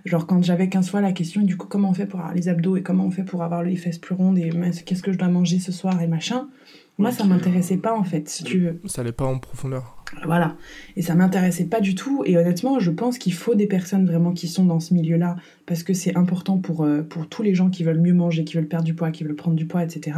Genre, 0.06 0.28
quand 0.28 0.44
j'avais 0.44 0.70
15 0.70 0.90
fois 0.90 1.02
la 1.02 1.12
question, 1.12 1.42
du 1.42 1.56
coup, 1.56 1.68
comment 1.68 1.90
on 1.90 1.94
fait 1.94 2.06
pour 2.06 2.20
avoir 2.20 2.36
les 2.36 2.50
abdos 2.50 2.78
et 2.78 2.82
comment 2.82 3.06
on 3.06 3.12
fait 3.12 3.24
pour 3.24 3.44
avoir 3.44 3.64
les 3.64 3.76
fesses 3.76 3.98
plus 3.98 4.16
rondes 4.16 4.38
et 4.38 4.50
qu'est-ce 4.86 5.04
que 5.04 5.12
je 5.12 5.18
dois 5.18 5.28
manger 5.28 5.60
ce 5.60 5.72
soir 5.72 6.02
et 6.02 6.08
machin, 6.08 6.48
moi, 6.98 7.12
ça 7.12 7.24
m'intéressait 7.24 7.78
pas 7.78 7.98
en 7.98 8.04
fait, 8.04 8.28
si 8.28 8.44
tu 8.44 8.60
veux. 8.60 8.82
Ça 8.86 9.02
allait 9.02 9.14
pas 9.14 9.26
en 9.26 9.40
profondeur. 9.40 10.04
Voilà. 10.26 10.58
Et 10.98 11.02
ça 11.02 11.16
m'intéressait 11.16 11.66
pas 11.66 11.80
du 11.80 11.96
tout. 11.96 12.24
Et 12.26 12.38
honnêtement, 12.38 12.80
je 12.80 12.92
pense 12.92 13.18
qu'il 13.18 13.34
faut 13.34 13.56
des 13.56 13.68
personnes 13.68 14.06
vraiment 14.06 14.34
qui 14.34 14.50
sont 14.50 14.66
dans 14.66 14.82
ce 14.82 14.94
milieu-là 14.94 15.38
parce 15.66 15.84
que 15.84 15.94
c'est 15.94 16.18
important 16.18 16.58
pour, 16.58 16.84
euh, 16.84 17.04
pour 17.04 17.30
tous 17.30 17.42
les 17.42 17.56
gens 17.56 17.70
qui 17.70 17.84
veulent 17.84 18.02
mieux 18.02 18.14
manger, 18.14 18.44
qui 18.44 18.56
veulent 18.56 18.68
perdre 18.68 18.86
du 18.86 18.96
poids, 18.96 19.12
qui 19.12 19.24
veulent 19.24 19.36
prendre 19.36 19.56
du 19.56 19.66
poids, 19.66 19.84
etc 19.84 20.18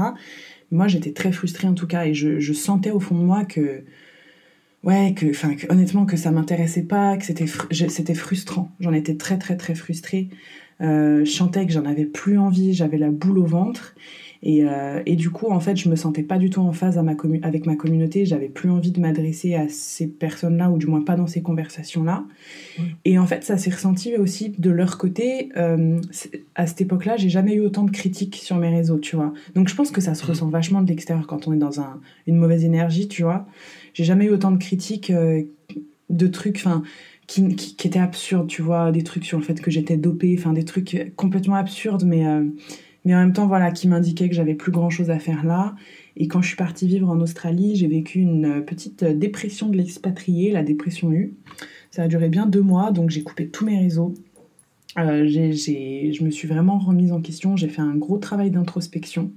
moi 0.71 0.88
j'étais 0.88 1.12
très 1.12 1.31
frustrée 1.31 1.67
en 1.67 1.73
tout 1.73 1.88
cas 1.88 2.05
et 2.05 2.13
je, 2.13 2.53
sentais 2.53 2.91
au 2.91 2.99
fond 2.99 3.15
de 3.15 3.23
moi 3.23 3.45
que 3.45 3.84
ouais 4.84 5.13
que 5.15 5.29
enfin 5.29 5.55
honnêtement 5.69 6.05
que 6.05 6.17
ça 6.17 6.31
m'intéressait 6.31 6.84
pas 6.84 7.17
que 7.17 7.25
c'était 7.25 7.47
c'était 7.89 8.15
frustrant. 8.15 8.71
J'en 8.79 8.93
étais 8.93 9.15
très 9.15 9.38
très 9.38 9.57
très 9.57 9.75
frustrée. 9.75 10.29
Euh, 10.81 11.23
je 11.25 11.31
sentais 11.31 11.67
que 11.67 11.73
j'en 11.73 11.86
avais 11.86 12.05
plus 12.05 12.39
envie 12.39 12.73
j'avais 12.73 12.97
la 12.97 13.12
boule 13.12 13.38
au 13.38 13.45
ventre 13.45 13.95
euh, 14.43 15.04
et, 15.06 15.15
du 15.15 15.30
coup, 15.30 15.51
en 15.51 15.60
fait, 15.60 15.75
je 15.75 15.88
me 15.88 15.95
sentais 15.95 16.23
pas 16.23 16.38
du 16.38 16.49
tout 16.49 16.62
en 16.62 16.73
phase 16.73 16.97
à 16.97 17.04
ma 17.04 17.13
avec 17.43 17.65
ma 17.65 17.75
communauté. 17.75 18.25
J'avais 18.25 18.49
plus 18.49 18.69
envie 18.69 18.91
de 18.91 18.99
m'adresser 18.99 19.54
à 19.54 19.69
ces 19.69 20.08
personnes-là, 20.08 20.71
ou 20.71 20.77
du 20.77 20.88
moins 20.88 21.01
pas 21.01 21.15
dans 21.15 21.27
ces 21.27 21.41
conversations-là. 21.41 22.25
Et 23.06 23.19
en 23.19 23.27
fait, 23.27 23.43
ça 23.43 23.58
s'est 23.58 23.69
ressenti 23.69 24.15
aussi 24.17 24.49
de 24.58 24.71
leur 24.71 24.97
côté. 24.97 25.49
Euh, 25.58 25.99
à 26.56 26.65
cette 26.65 26.82
époque-là, 26.82 27.17
j'ai 27.17 27.30
jamais 27.30 27.54
eu 27.54 27.62
autant 27.62 27.84
de 27.84 27.91
critiques 27.91 28.36
sur 28.36 28.58
mes 28.58 28.69
réseaux, 28.69 28.99
tu 28.99 29.15
vois. 29.15 29.34
Donc 29.54 29.69
je 29.69 29.75
pense 29.75 29.91
que 29.91 30.01
ça 30.01 30.15
se 30.15 30.25
ressent 30.25 30.49
vachement 30.49 30.82
de 30.82 30.88
l'extérieur 30.88 31.27
quand 31.27 31.47
on 31.47 31.54
est 31.54 31.58
dans 31.58 31.80
un, 31.80 31.99
une 32.25 32.38
mauvaise 32.38 32.65
énergie, 32.65 33.08
tu 33.08 33.23
vois. 33.23 33.45
J'ai 33.93 34.06
jamais 34.06 34.25
eu 34.25 34.30
autant 34.32 34.51
de 34.51 34.58
critiques, 34.58 35.12
euh, 35.12 35.43
de 36.10 36.27
trucs, 36.27 36.58
enfin. 36.58 36.84
Qui, 37.27 37.56
qui, 37.56 37.88
étaient 37.88 37.97
absurdes, 37.97 38.47
tu 38.47 38.62
vois, 38.62 38.91
des 38.91 39.04
trucs 39.04 39.23
sur 39.23 39.38
le 39.38 39.43
fait 39.45 39.62
que 39.62 39.71
j'étais 39.71 39.95
dopée, 39.95 40.36
enfin 40.38 40.51
des 40.51 40.65
trucs 40.65 41.13
complètement 41.15 41.56
absurdes, 41.56 42.04
mais 42.04 42.25
mais 43.05 43.15
en 43.15 43.19
même 43.19 43.33
temps, 43.33 43.47
voilà, 43.47 43.71
qui 43.71 43.87
m'indiquait 43.87 44.29
que 44.29 44.35
j'avais 44.35 44.53
plus 44.53 44.71
grand 44.71 44.89
chose 44.89 45.09
à 45.09 45.19
faire 45.19 45.43
là. 45.43 45.75
Et 46.17 46.27
quand 46.27 46.41
je 46.41 46.47
suis 46.47 46.57
partie 46.57 46.87
vivre 46.87 47.09
en 47.09 47.19
Australie, 47.19 47.75
j'ai 47.75 47.87
vécu 47.87 48.19
une 48.19 48.63
petite 48.63 49.03
dépression 49.03 49.69
de 49.69 49.77
l'expatrié, 49.77 50.51
la 50.51 50.63
dépression 50.63 51.11
U. 51.11 51.33
Ça 51.89 52.03
a 52.03 52.07
duré 52.07 52.29
bien 52.29 52.45
deux 52.45 52.61
mois, 52.61 52.91
donc 52.91 53.09
j'ai 53.09 53.23
coupé 53.23 53.47
tous 53.47 53.65
mes 53.65 53.79
réseaux. 53.79 54.13
Euh, 54.97 55.25
je 55.27 56.23
me 56.23 56.29
suis 56.29 56.47
vraiment 56.47 56.77
remise 56.77 57.11
en 57.11 57.21
question, 57.21 57.55
j'ai 57.55 57.69
fait 57.69 57.81
un 57.81 57.95
gros 57.95 58.17
travail 58.17 58.51
d'introspection. 58.51 59.31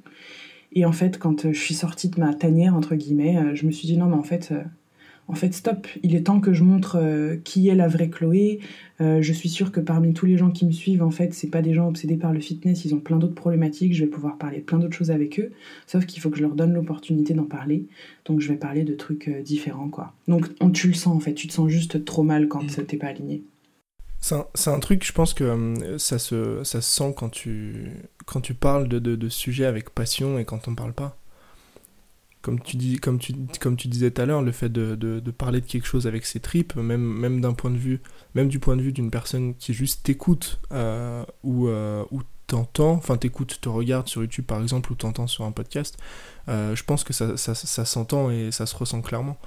Et 0.72 0.85
en 0.85 0.92
fait, 0.92 1.18
quand 1.18 1.53
je 1.53 1.59
suis 1.59 1.74
sortie 1.74 2.09
de 2.09 2.18
ma 2.18 2.35
tanière, 2.35 2.74
entre 2.74 2.96
guillemets, 2.96 3.38
euh, 3.38 3.55
je 3.55 3.64
me 3.66 3.70
suis 3.70 3.87
dit 3.87 3.96
non, 3.96 4.07
mais 4.07 4.16
en 4.16 4.24
fait, 4.24 4.50
euh, 4.50 4.62
en 5.27 5.35
fait, 5.35 5.55
stop, 5.55 5.87
il 6.03 6.15
est 6.15 6.25
temps 6.25 6.41
que 6.41 6.53
je 6.53 6.63
montre 6.63 6.99
euh, 7.01 7.37
qui 7.37 7.69
est 7.69 7.75
la 7.75 7.89
vraie 7.89 8.11
Chloé. 8.11 8.61
Euh, 9.01 9.23
je 9.23 9.33
suis 9.33 9.49
sûre 9.49 9.73
que 9.73 9.81
parmi 9.81 10.13
tous 10.13 10.27
les 10.27 10.37
gens 10.37 10.51
qui 10.51 10.67
me 10.67 10.71
suivent, 10.71 11.03
en 11.03 11.11
fait, 11.11 11.33
c'est 11.33 11.49
pas 11.49 11.63
des 11.63 11.73
gens 11.73 11.89
obsédés 11.89 12.17
par 12.17 12.33
le 12.33 12.41
fitness, 12.41 12.85
ils 12.85 12.95
ont 12.95 13.01
plein 13.01 13.17
d'autres 13.17 13.35
problématiques, 13.35 13.95
je 13.95 14.05
vais 14.05 14.11
pouvoir 14.11 14.37
parler 14.37 14.59
de 14.59 14.65
plein 14.65 14.79
d'autres 14.79 14.97
choses 14.97 15.11
avec 15.11 15.41
eux, 15.41 15.53
sauf 15.87 16.05
qu'il 16.05 16.21
faut 16.21 16.29
que 16.29 16.37
je 16.37 16.43
leur 16.43 16.55
donne 16.55 16.75
l'opportunité 16.75 17.33
d'en 17.33 17.45
parler. 17.45 17.87
Donc 18.27 18.41
je 18.41 18.49
vais 18.49 18.59
parler 18.59 18.85
de 18.85 18.95
trucs 18.95 19.29
euh, 19.29 19.41
différents, 19.41 19.89
quoi. 19.89 20.13
Donc 20.29 20.51
on, 20.61 20.71
tu 20.71 20.89
le 20.89 20.95
sens, 20.95 21.17
en 21.17 21.21
fait, 21.21 21.35
tu 21.35 21.49
te 21.49 21.53
sens 21.55 21.69
juste 21.71 22.05
trop 22.05 22.23
mal 22.23 22.49
quand 22.49 22.63
mm. 22.63 22.85
t'es 22.87 22.97
pas 22.99 23.09
aligné. 23.09 23.43
C'est 24.21 24.71
un, 24.71 24.79
truc, 24.79 25.05
je 25.05 25.13
pense 25.13 25.35
que 25.35 25.75
ça 25.99 26.19
se, 26.19 26.65
ça 26.65 26.81
se 26.81 26.97
sent 26.97 27.13
quand 27.15 27.29
tu, 27.29 27.91
quand 28.25 28.41
tu 28.41 28.55
parles 28.55 28.89
de, 28.89 28.99
de, 28.99 29.17
de 29.17 29.29
sujets 29.29 29.67
avec 29.67 29.91
passion 29.91 30.39
et 30.39 30.47
quand 30.47 30.67
on 30.67 30.75
parle 30.75 30.95
pas. 30.95 31.19
Comme 32.44 32.61
tu, 32.61 32.76
dis, 32.76 32.98
comme 32.98 33.18
tu, 33.18 33.35
comme 33.59 33.74
tu 33.74 33.88
disais 33.88 34.11
tout 34.11 34.20
à 34.20 34.26
l'heure, 34.26 34.42
le 34.42 34.52
fait 34.52 34.68
de, 34.68 34.94
de, 34.96 35.30
parler 35.30 35.62
de 35.62 35.66
quelque 35.66 35.87
chose 35.87 36.07
avec 36.07 36.26
ses 36.26 36.40
tripes, 36.40 36.76
même, 36.76 37.00
même 37.00 37.40
d'un 37.40 37.54
point 37.54 37.70
de 37.70 37.78
vue, 37.78 38.02
même 38.35 38.48
du 38.48 38.59
point 38.59 38.76
de 38.76 38.83
vue 38.83 38.92
d'une 38.92 39.11
personne 39.11 39.54
qui 39.54 39.72
juste 39.72 40.02
t'écoute 40.02 40.61
euh, 40.70 41.24
ou, 41.42 41.68
euh, 41.68 42.04
ou 42.11 42.20
t'entend, 42.46 42.92
enfin 42.92 43.16
t'écoutes, 43.16 43.62
te 43.62 43.68
regarde 43.70 44.09
sur 44.09 44.20
YouTube 44.20 44.44
par 44.44 44.61
exemple 44.61 44.92
ou 44.92 44.94
t'entends 44.94 45.26
sur 45.26 45.44
un 45.46 45.52
podcast, 45.52 45.96
euh, 46.48 46.76
je 46.76 46.85
pense 46.85 47.02
que 47.02 47.14
ça, 47.14 47.38
ça, 47.38 47.54
ça 47.54 47.85
s'entend 47.87 48.30
et 48.30 48.52
ça 48.52 48.66
se 48.66 48.76
ressent 48.76 49.00
clairement 49.00 49.38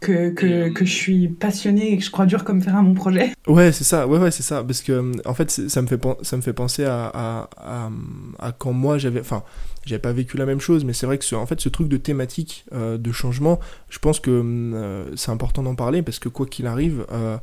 que, 0.00 0.30
que, 0.30 0.68
que, 0.70 0.84
je 0.84 0.92
suis 0.92 1.28
passionnée 1.28 1.92
et 1.92 1.98
que 1.98 2.04
je 2.04 2.10
crois 2.10 2.26
dur 2.26 2.44
comme 2.44 2.60
faire 2.60 2.76
à 2.76 2.82
mon 2.82 2.94
projet. 2.94 3.32
Ouais, 3.46 3.72
c'est 3.72 3.84
ça, 3.84 4.06
ouais, 4.06 4.18
ouais, 4.18 4.30
c'est 4.30 4.42
ça. 4.42 4.64
Parce 4.64 4.80
que, 4.80 5.12
en 5.26 5.34
fait, 5.34 5.50
ça 5.50 5.82
me 5.82 5.86
fait, 5.86 6.00
ça 6.22 6.36
me 6.36 6.42
fait 6.42 6.52
penser 6.52 6.84
à, 6.84 7.06
à, 7.06 7.50
à, 7.56 7.90
à 8.38 8.52
quand 8.52 8.72
moi 8.72 8.96
j'avais. 8.98 9.20
Enfin, 9.20 9.42
j'avais 9.86 10.00
pas 10.00 10.12
vécu 10.12 10.36
la 10.36 10.46
même 10.46 10.60
chose, 10.60 10.84
mais 10.84 10.92
c'est 10.92 11.06
vrai 11.06 11.18
que 11.18 11.24
ce, 11.24 11.34
en 11.34 11.46
fait, 11.46 11.60
ce 11.60 11.68
truc 11.68 11.88
de 11.88 11.96
thématique, 11.96 12.64
euh, 12.72 12.96
de 12.96 13.12
changement, 13.12 13.60
je 13.90 13.98
pense 13.98 14.20
que 14.20 14.30
euh, 14.30 15.14
c'est 15.16 15.30
important 15.30 15.62
d'en 15.62 15.74
parler 15.74 16.02
parce 16.02 16.18
que 16.18 16.28
quoi 16.28 16.46
qu'il 16.46 16.66
arrive, 16.66 17.04
euh, 17.12 17.36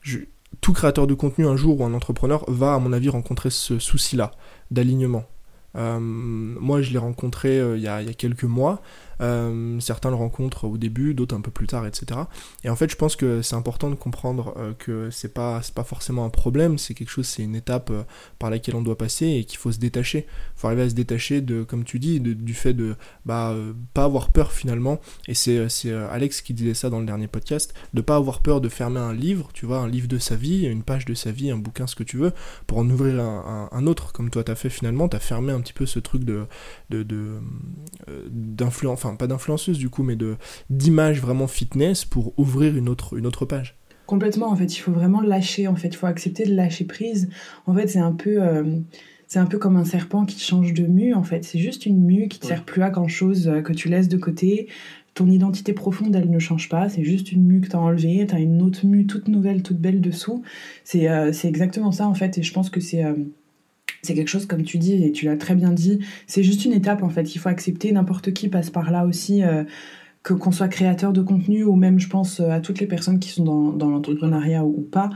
je, 0.00 0.18
tout 0.60 0.72
créateur 0.72 1.06
de 1.06 1.14
contenu 1.14 1.46
un 1.46 1.56
jour 1.56 1.80
ou 1.80 1.84
un 1.84 1.94
entrepreneur 1.94 2.44
va, 2.48 2.74
à 2.74 2.78
mon 2.78 2.92
avis, 2.92 3.08
rencontrer 3.08 3.50
ce 3.50 3.78
souci-là 3.78 4.32
d'alignement. 4.70 5.24
moi, 5.74 6.82
je 6.82 6.92
l'ai 6.92 6.98
rencontré 6.98 7.56
il 7.76 7.80
y, 7.80 7.88
a, 7.88 8.02
il 8.02 8.06
y 8.06 8.10
a 8.10 8.14
quelques 8.14 8.44
mois. 8.44 8.82
Euh, 9.20 9.78
certains 9.80 10.10
le 10.10 10.16
rencontrent 10.16 10.64
au 10.64 10.78
début, 10.78 11.14
d'autres 11.14 11.36
un 11.36 11.40
peu 11.40 11.50
plus 11.50 11.66
tard, 11.66 11.86
etc. 11.86 12.20
Et 12.64 12.70
en 12.70 12.76
fait, 12.76 12.90
je 12.90 12.96
pense 12.96 13.16
que 13.16 13.42
c'est 13.42 13.54
important 13.54 13.90
de 13.90 13.94
comprendre 13.94 14.54
euh, 14.56 14.72
que 14.78 15.10
c'est 15.10 15.32
pas, 15.32 15.60
pas 15.74 15.84
forcément 15.84 16.24
un 16.24 16.30
problème, 16.30 16.78
c'est 16.78 16.94
quelque 16.94 17.10
chose, 17.10 17.26
c'est 17.26 17.42
une 17.42 17.54
étape 17.54 17.90
euh, 17.90 18.02
par 18.38 18.50
laquelle 18.50 18.74
on 18.76 18.82
doit 18.82 18.98
passer 18.98 19.26
et 19.26 19.44
qu'il 19.44 19.58
faut 19.58 19.72
se 19.72 19.78
détacher. 19.78 20.26
Il 20.28 20.60
faut 20.60 20.66
arriver 20.68 20.82
à 20.82 20.90
se 20.90 20.94
détacher 20.94 21.40
de, 21.40 21.62
comme 21.62 21.84
tu 21.84 21.98
dis, 21.98 22.20
du 22.20 22.54
fait 22.54 22.72
de 22.72 22.96
bah, 23.26 23.54
pas 23.94 24.04
avoir 24.04 24.30
peur 24.30 24.52
finalement. 24.52 25.00
Et 25.28 25.34
c'est 25.34 25.68
Alex 26.10 26.42
qui 26.42 26.54
disait 26.54 26.74
ça 26.74 26.90
dans 26.90 27.00
le 27.00 27.06
dernier 27.06 27.28
podcast, 27.28 27.74
de 27.94 28.00
pas 28.00 28.16
avoir 28.16 28.40
peur 28.40 28.60
de 28.60 28.68
fermer 28.68 29.00
un 29.00 29.12
livre, 29.12 29.48
tu 29.52 29.66
vois, 29.66 29.78
un 29.78 29.88
livre 29.88 30.08
de 30.08 30.18
sa 30.18 30.36
vie, 30.36 30.66
une 30.66 30.82
page 30.82 31.04
de 31.04 31.14
sa 31.14 31.30
vie, 31.30 31.50
un 31.50 31.56
bouquin, 31.56 31.86
ce 31.86 31.94
que 31.94 32.04
tu 32.04 32.16
veux, 32.16 32.32
pour 32.66 32.78
en 32.78 32.88
ouvrir 32.88 33.20
un, 33.20 33.86
autre, 33.86 34.12
comme 34.12 34.30
toi 34.30 34.44
t'as 34.44 34.54
fait 34.54 34.70
finalement, 34.70 35.08
t'as 35.08 35.18
fermé 35.18 35.52
un 35.52 35.60
petit 35.60 35.72
peu 35.72 35.86
ce 35.86 35.98
truc 35.98 36.24
de 36.24 36.46
d'influence, 38.30 39.01
enfin 39.02 39.16
pas 39.16 39.26
d'influenceuse 39.26 39.78
du 39.78 39.88
coup, 39.88 40.02
mais 40.02 40.16
de 40.16 40.36
d'image 40.70 41.20
vraiment 41.20 41.46
fitness 41.46 42.04
pour 42.04 42.38
ouvrir 42.38 42.76
une 42.76 42.88
autre, 42.88 43.16
une 43.16 43.26
autre 43.26 43.44
page. 43.44 43.76
Complètement, 44.06 44.50
en 44.50 44.56
fait, 44.56 44.76
il 44.76 44.80
faut 44.80 44.92
vraiment 44.92 45.20
lâcher, 45.20 45.68
en 45.68 45.76
fait, 45.76 45.88
il 45.88 45.96
faut 45.96 46.06
accepter 46.06 46.44
de 46.44 46.54
lâcher 46.54 46.84
prise. 46.84 47.30
En 47.66 47.74
fait, 47.74 47.88
c'est 47.88 48.00
un 48.00 48.12
peu... 48.12 48.42
Euh, 48.42 48.80
c'est 49.28 49.38
un 49.38 49.46
peu 49.46 49.56
comme 49.56 49.78
un 49.78 49.86
serpent 49.86 50.26
qui 50.26 50.38
change 50.38 50.74
de 50.74 50.86
mue, 50.86 51.14
en 51.14 51.22
fait. 51.22 51.42
C'est 51.42 51.58
juste 51.58 51.86
une 51.86 52.04
mue 52.04 52.28
qui 52.28 52.38
ne 52.42 52.46
sert 52.48 52.64
plus 52.64 52.82
à 52.82 52.90
grand-chose, 52.90 53.48
euh, 53.48 53.62
que 53.62 53.72
tu 53.72 53.88
laisses 53.88 54.08
de 54.08 54.18
côté. 54.18 54.68
Ton 55.14 55.26
identité 55.30 55.72
profonde, 55.72 56.14
elle 56.14 56.28
ne 56.28 56.38
change 56.38 56.68
pas. 56.68 56.90
C'est 56.90 57.02
juste 57.02 57.32
une 57.32 57.42
mue 57.44 57.62
que 57.62 57.68
tu 57.68 57.76
as 57.76 57.80
enlevée. 57.80 58.26
Tu 58.28 58.34
as 58.34 58.40
une 58.40 58.60
autre 58.60 58.84
mue 58.84 59.06
toute 59.06 59.28
nouvelle, 59.28 59.62
toute 59.62 59.78
belle 59.78 60.02
dessous. 60.02 60.42
C'est 60.84 61.08
euh, 61.08 61.32
exactement 61.44 61.92
ça, 61.92 62.06
en 62.06 62.12
fait. 62.12 62.36
Et 62.36 62.42
je 62.42 62.52
pense 62.52 62.68
que 62.68 62.80
c'est 62.80 63.02
c'est 64.02 64.14
quelque 64.14 64.28
chose, 64.28 64.46
comme 64.46 64.64
tu 64.64 64.78
dis, 64.78 65.04
et 65.04 65.12
tu 65.12 65.26
l'as 65.26 65.36
très 65.36 65.54
bien 65.54 65.70
dit, 65.70 66.00
c'est 66.26 66.42
juste 66.42 66.64
une 66.64 66.72
étape 66.72 67.04
en 67.04 67.08
fait. 67.08 67.36
Il 67.36 67.38
faut 67.38 67.48
accepter, 67.48 67.92
n'importe 67.92 68.32
qui 68.32 68.48
passe 68.48 68.68
par 68.68 68.90
là 68.90 69.06
aussi, 69.06 69.44
euh, 69.44 69.62
que 70.24 70.34
qu'on 70.34 70.50
soit 70.50 70.66
créateur 70.66 71.12
de 71.12 71.22
contenu 71.22 71.62
ou 71.62 71.76
même, 71.76 72.00
je 72.00 72.08
pense, 72.08 72.40
euh, 72.40 72.50
à 72.50 72.60
toutes 72.60 72.80
les 72.80 72.88
personnes 72.88 73.20
qui 73.20 73.28
sont 73.28 73.44
dans, 73.44 73.72
dans 73.72 73.90
l'entrepreneuriat 73.90 74.64
ou, 74.64 74.80
pas. 74.80 75.10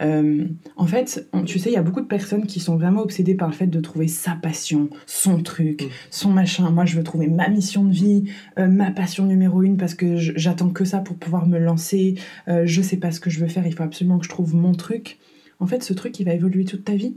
Euh, 0.00 0.44
en 0.76 0.86
fait, 0.86 1.28
tu 1.46 1.60
sais, 1.60 1.70
il 1.70 1.74
y 1.74 1.76
a 1.76 1.82
beaucoup 1.82 2.00
de 2.00 2.06
personnes 2.06 2.46
qui 2.46 2.58
sont 2.58 2.76
vraiment 2.76 3.02
obsédées 3.02 3.36
par 3.36 3.46
le 3.46 3.54
fait 3.54 3.68
de 3.68 3.78
trouver 3.78 4.08
sa 4.08 4.32
passion, 4.32 4.90
son 5.06 5.40
truc, 5.40 5.84
mm. 5.84 5.88
son 6.10 6.30
machin. 6.30 6.68
Moi, 6.72 6.84
je 6.84 6.96
veux 6.96 7.04
trouver 7.04 7.28
ma 7.28 7.48
mission 7.48 7.84
de 7.84 7.92
vie, 7.92 8.24
ma 8.56 8.90
passion 8.90 9.24
numéro 9.24 9.62
une 9.62 9.76
parce 9.76 9.94
que 9.94 10.16
j'attends 10.16 10.70
que 10.70 10.84
ça 10.84 10.98
pour 10.98 11.16
pouvoir 11.16 11.46
me 11.46 11.60
lancer. 11.60 12.16
je 12.48 12.82
sais 12.82 12.96
pas 12.96 13.12
ce 13.12 13.20
que 13.20 13.30
je 13.30 13.38
veux 13.38 13.48
faire, 13.48 13.68
il 13.68 13.72
faut 13.74 13.84
absolument 13.84 14.18
que 14.18 14.24
je 14.24 14.30
trouve 14.30 14.56
mon 14.56 14.72
truc. 14.72 15.18
En 15.60 15.66
fait, 15.68 15.84
ce 15.84 15.92
truc, 15.92 16.18
il 16.18 16.24
va 16.24 16.34
évoluer 16.34 16.64
toute 16.64 16.84
ta 16.84 16.96
vie. 16.96 17.14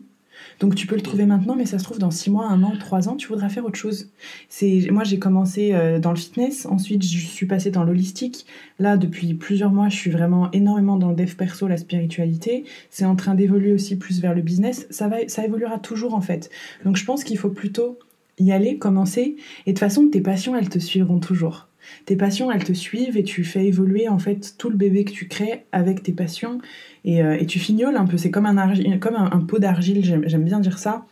Donc 0.60 0.76
tu 0.76 0.88
peux 0.88 0.96
le 0.96 1.02
trouver 1.02 1.26
maintenant, 1.26 1.56
mais 1.56 1.66
ça 1.66 1.80
se 1.80 1.84
trouve 1.84 2.00
dans 2.00 2.12
6 2.12 2.30
mois, 2.30 2.48
1 2.48 2.64
an, 2.64 2.74
3 2.80 3.10
ans, 3.10 3.16
tu 3.16 3.28
voudras 3.28 3.50
faire 3.50 3.66
autre 3.66 3.78
chose. 3.78 4.10
C'est 4.50 4.88
Moi 4.92 5.04
j'ai 5.04 5.20
commencé 5.20 5.74
euh, 5.74 6.00
dans 6.00 6.12
le 6.12 6.18
fitness, 6.18 6.66
ensuite 6.66 7.04
je 7.04 7.26
suis 7.26 7.46
passée 7.46 7.72
dans 7.72 7.84
l'holistique. 7.84 8.46
Là 8.80 8.98
depuis 8.98 9.34
plusieurs 9.34 9.72
mois 9.72 9.90
je 9.90 9.96
suis 9.96 10.12
vraiment 10.12 10.52
énormément 10.52 10.98
dans 10.98 11.10
le 11.10 11.16
dev 11.16 11.36
perso, 11.36 11.68
la 11.68 11.78
spiritualité. 11.78 12.66
C'est 12.90 13.06
en 13.06 13.16
train 13.16 13.36
d'évoluer 13.36 13.74
aussi 13.74 13.98
plus 13.98 14.22
vers 14.22 14.34
le 14.34 14.42
business. 14.42 14.88
Ça, 14.90 15.08
va, 15.08 15.28
ça 15.28 15.46
évoluera 15.46 15.80
toujours 15.80 16.14
en 16.14 16.22
fait. 16.22 16.50
Donc 16.84 16.96
je 16.96 17.06
pense 17.06 17.24
qu'il 17.24 17.38
faut 17.38 17.50
plutôt 17.50 18.00
y 18.38 18.52
aller, 18.52 18.78
commencer. 18.78 19.38
Et 19.66 19.72
de 19.72 19.76
toute 19.76 19.80
façon 19.80 20.10
tes 20.10 20.22
passions 20.22 20.56
elles 20.56 20.70
te 20.70 20.80
suivront 20.80 21.20
toujours 21.20 21.68
tes 22.06 22.16
passions, 22.16 22.52
elles 22.52 22.64
te 22.64 22.74
suivent 22.74 23.18
et 23.18 23.24
tu 23.24 23.44
fais 23.44 23.66
évoluer 23.66 24.08
en 24.10 24.20
fait 24.20 24.56
tout 24.58 24.70
le 24.70 24.78
bébé 24.78 25.06
que 25.06 25.12
tu 25.12 25.28
crées 25.28 25.66
avec 25.72 26.04
tes 26.04 26.14
passions 26.14 26.60
et, 27.04 27.22
euh, 27.22 27.44
tu 27.46 27.60
fignoles 27.60 27.98
un 27.98 28.06
peu. 28.06 28.18
C'est 28.18 28.32
comme 28.32 28.46
un, 28.46 28.98
comme 28.98 29.16
un, 29.16 29.40
pot 29.42 29.60
d'argile, 29.60 30.04
j'aime 30.04 30.44
bien 30.44 30.60
dire 30.60 30.80
ça. 30.80 31.06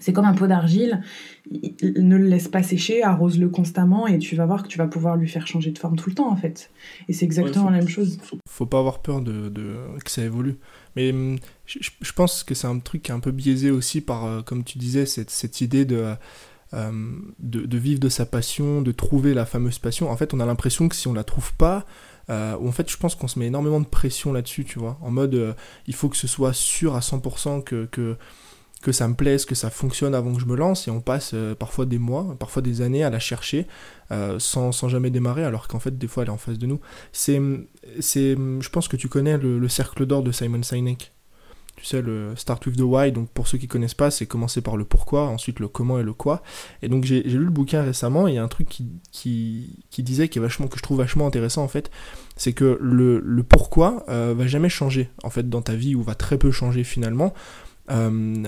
C'est 0.00 0.12
comme 0.12 0.26
un 0.26 0.32
pot 0.34 0.46
d'argile, 0.46 1.02
ne 1.50 2.16
le 2.16 2.24
laisse 2.28 2.46
pas 2.46 2.62
sécher, 2.62 3.02
arrose-le 3.02 3.48
constamment 3.48 4.06
et 4.06 4.18
tu 4.18 4.36
vas 4.36 4.46
voir 4.46 4.62
que 4.62 4.68
tu 4.68 4.78
vas 4.78 4.86
pouvoir 4.86 5.16
lui 5.16 5.26
faire 5.26 5.48
changer 5.48 5.72
de 5.72 5.78
forme 5.78 5.96
tout 5.96 6.08
le 6.08 6.14
temps 6.14 6.30
en 6.30 6.36
fait. 6.36 6.70
Et 7.08 7.12
c'est 7.12 7.24
exactement 7.24 7.68
la 7.68 7.78
même 7.78 7.88
chose. 7.88 8.16
Faut, 8.22 8.38
faut 8.48 8.66
pas 8.66 8.78
avoir 8.78 9.02
peur 9.02 9.22
de, 9.22 9.50
que 10.04 10.10
ça 10.10 10.22
évolue. 10.22 10.56
Mais 10.94 11.10
hum, 11.10 11.38
je, 11.66 12.12
pense 12.12 12.44
que 12.44 12.54
c'est 12.54 12.68
un 12.68 12.78
truc 12.78 13.02
qui 13.02 13.10
est 13.10 13.14
un 13.14 13.20
peu 13.20 13.32
biaisé 13.32 13.72
aussi 13.72 14.00
par, 14.00 14.24
euh, 14.24 14.42
comme 14.42 14.62
tu 14.62 14.78
disais, 14.78 15.04
cette, 15.04 15.30
cette 15.30 15.60
idée 15.60 15.84
de 15.84 16.14
euh, 16.74 16.90
de, 17.38 17.78
vivre 17.78 17.98
de 17.98 18.10
sa 18.10 18.26
passion, 18.26 18.82
de 18.82 18.92
trouver 18.92 19.32
la 19.32 19.46
fameuse 19.46 19.78
passion. 19.78 20.10
En 20.10 20.16
fait, 20.16 20.34
on 20.34 20.40
a 20.40 20.46
l'impression 20.46 20.88
que 20.88 20.94
si 20.94 21.08
on 21.08 21.14
la 21.14 21.24
trouve 21.24 21.54
pas, 21.54 21.86
euh, 22.28 22.56
en 22.62 22.72
fait, 22.72 22.90
je 22.90 22.96
pense 22.98 23.14
qu'on 23.14 23.28
se 23.28 23.38
met 23.38 23.46
énormément 23.46 23.80
de 23.80 23.86
pression 23.86 24.32
là-dessus, 24.32 24.64
tu 24.64 24.78
vois. 24.78 24.98
En 25.00 25.10
mode, 25.10 25.34
euh, 25.34 25.54
il 25.86 25.94
faut 25.94 26.10
que 26.10 26.16
ce 26.16 26.26
soit 26.26 26.52
sûr 26.52 26.94
à 26.94 27.00
100% 27.00 27.62
que, 27.62 27.86
que, 27.86 28.18
que, 28.82 28.92
ça 28.92 29.08
me 29.08 29.14
plaise, 29.14 29.46
que 29.46 29.54
ça 29.54 29.70
fonctionne 29.70 30.14
avant 30.14 30.34
que 30.34 30.40
je 30.40 30.46
me 30.46 30.56
lance, 30.56 30.88
et 30.88 30.90
on 30.90 31.00
passe 31.00 31.34
parfois 31.58 31.86
des 31.86 31.98
mois, 31.98 32.36
parfois 32.38 32.60
des 32.60 32.82
années 32.82 33.02
à 33.02 33.08
la 33.08 33.18
chercher 33.18 33.66
sans, 34.10 34.70
sans, 34.72 34.88
jamais 34.88 35.10
démarrer, 35.10 35.44
alors 35.44 35.68
qu'en 35.68 35.80
fait, 35.80 35.96
des 35.96 36.06
fois, 36.06 36.24
elle 36.24 36.28
est 36.28 36.32
en 36.32 36.36
face 36.36 36.58
de 36.58 36.66
nous. 36.66 36.80
C'est, 37.12 37.40
c'est, 38.00 38.36
je 38.36 38.68
pense 38.68 38.88
que 38.88 38.96
tu 38.96 39.08
connais 39.08 39.38
le, 39.38 39.58
le 39.58 39.68
cercle 39.68 40.04
d'or 40.04 40.22
de 40.22 40.32
Simon 40.32 40.62
Sinek 40.62 41.12
tu 41.78 41.84
sais, 41.84 42.02
le 42.02 42.34
Start 42.36 42.66
with 42.66 42.76
the 42.76 42.82
Why. 42.82 43.12
Donc, 43.12 43.30
pour 43.30 43.46
ceux 43.46 43.56
qui 43.56 43.68
connaissent 43.68 43.94
pas, 43.94 44.10
c'est 44.10 44.26
commencer 44.26 44.60
par 44.60 44.76
le 44.76 44.84
pourquoi, 44.84 45.28
ensuite 45.28 45.60
le 45.60 45.68
comment 45.68 45.98
et 45.98 46.02
le 46.02 46.12
quoi. 46.12 46.42
Et 46.82 46.88
donc, 46.88 47.04
j'ai 47.04 47.22
lu 47.22 47.44
le 47.44 47.50
bouquin 47.50 47.82
récemment 47.82 48.26
il 48.26 48.34
y 48.34 48.38
a 48.38 48.42
un 48.42 48.48
truc 48.48 48.68
qui, 48.68 49.80
disait, 49.98 50.28
qui 50.28 50.38
vachement, 50.38 50.66
que 50.66 50.76
je 50.76 50.82
trouve 50.82 50.98
vachement 50.98 51.26
intéressant 51.26 51.62
en 51.62 51.68
fait, 51.68 51.90
c'est 52.36 52.52
que 52.52 52.78
le, 52.80 53.20
le 53.20 53.42
pourquoi 53.42 54.04
euh, 54.08 54.34
va 54.36 54.46
jamais 54.46 54.68
changer 54.68 55.08
en 55.22 55.30
fait 55.30 55.48
dans 55.48 55.62
ta 55.62 55.74
vie 55.74 55.94
ou 55.94 56.02
va 56.02 56.14
très 56.14 56.38
peu 56.38 56.50
changer 56.50 56.84
finalement. 56.84 57.32
Euh, 57.90 58.44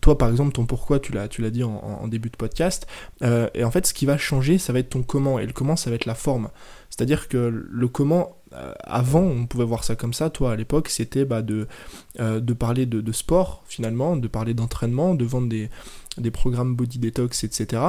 toi, 0.00 0.18
par 0.18 0.30
exemple, 0.30 0.52
ton 0.52 0.66
pourquoi, 0.66 1.00
tu 1.00 1.12
l'as, 1.12 1.28
tu 1.28 1.42
l'as 1.42 1.50
dit 1.50 1.62
en, 1.62 2.06
début 2.08 2.30
de 2.30 2.36
podcast. 2.36 2.86
Euh, 3.22 3.48
et 3.54 3.64
en 3.64 3.70
fait, 3.70 3.86
ce 3.86 3.94
qui 3.94 4.06
va 4.06 4.18
changer, 4.18 4.58
ça 4.58 4.72
va 4.72 4.78
être 4.78 4.90
ton 4.90 5.02
comment. 5.02 5.38
Et 5.38 5.46
le 5.46 5.52
comment, 5.52 5.76
ça 5.76 5.90
va 5.90 5.96
être 5.96 6.06
la 6.06 6.14
forme. 6.14 6.50
C'est-à-dire 6.90 7.28
que 7.28 7.66
le 7.70 7.88
comment, 7.88 8.36
euh, 8.54 8.72
avant, 8.80 9.22
on 9.22 9.46
pouvait 9.46 9.64
voir 9.64 9.84
ça 9.84 9.94
comme 9.96 10.12
ça, 10.12 10.30
toi, 10.30 10.52
à 10.52 10.56
l'époque, 10.56 10.88
c'était 10.88 11.24
bah, 11.24 11.42
de, 11.42 11.66
de 12.18 12.52
parler 12.52 12.86
de, 12.86 13.00
de, 13.00 13.12
sport, 13.12 13.62
finalement, 13.66 14.16
de 14.16 14.28
parler 14.28 14.54
d'entraînement, 14.54 15.14
de 15.14 15.24
vendre 15.24 15.48
des, 15.48 15.70
des 16.20 16.30
programmes 16.30 16.74
body 16.74 16.98
detox, 16.98 17.44
etc. 17.44 17.82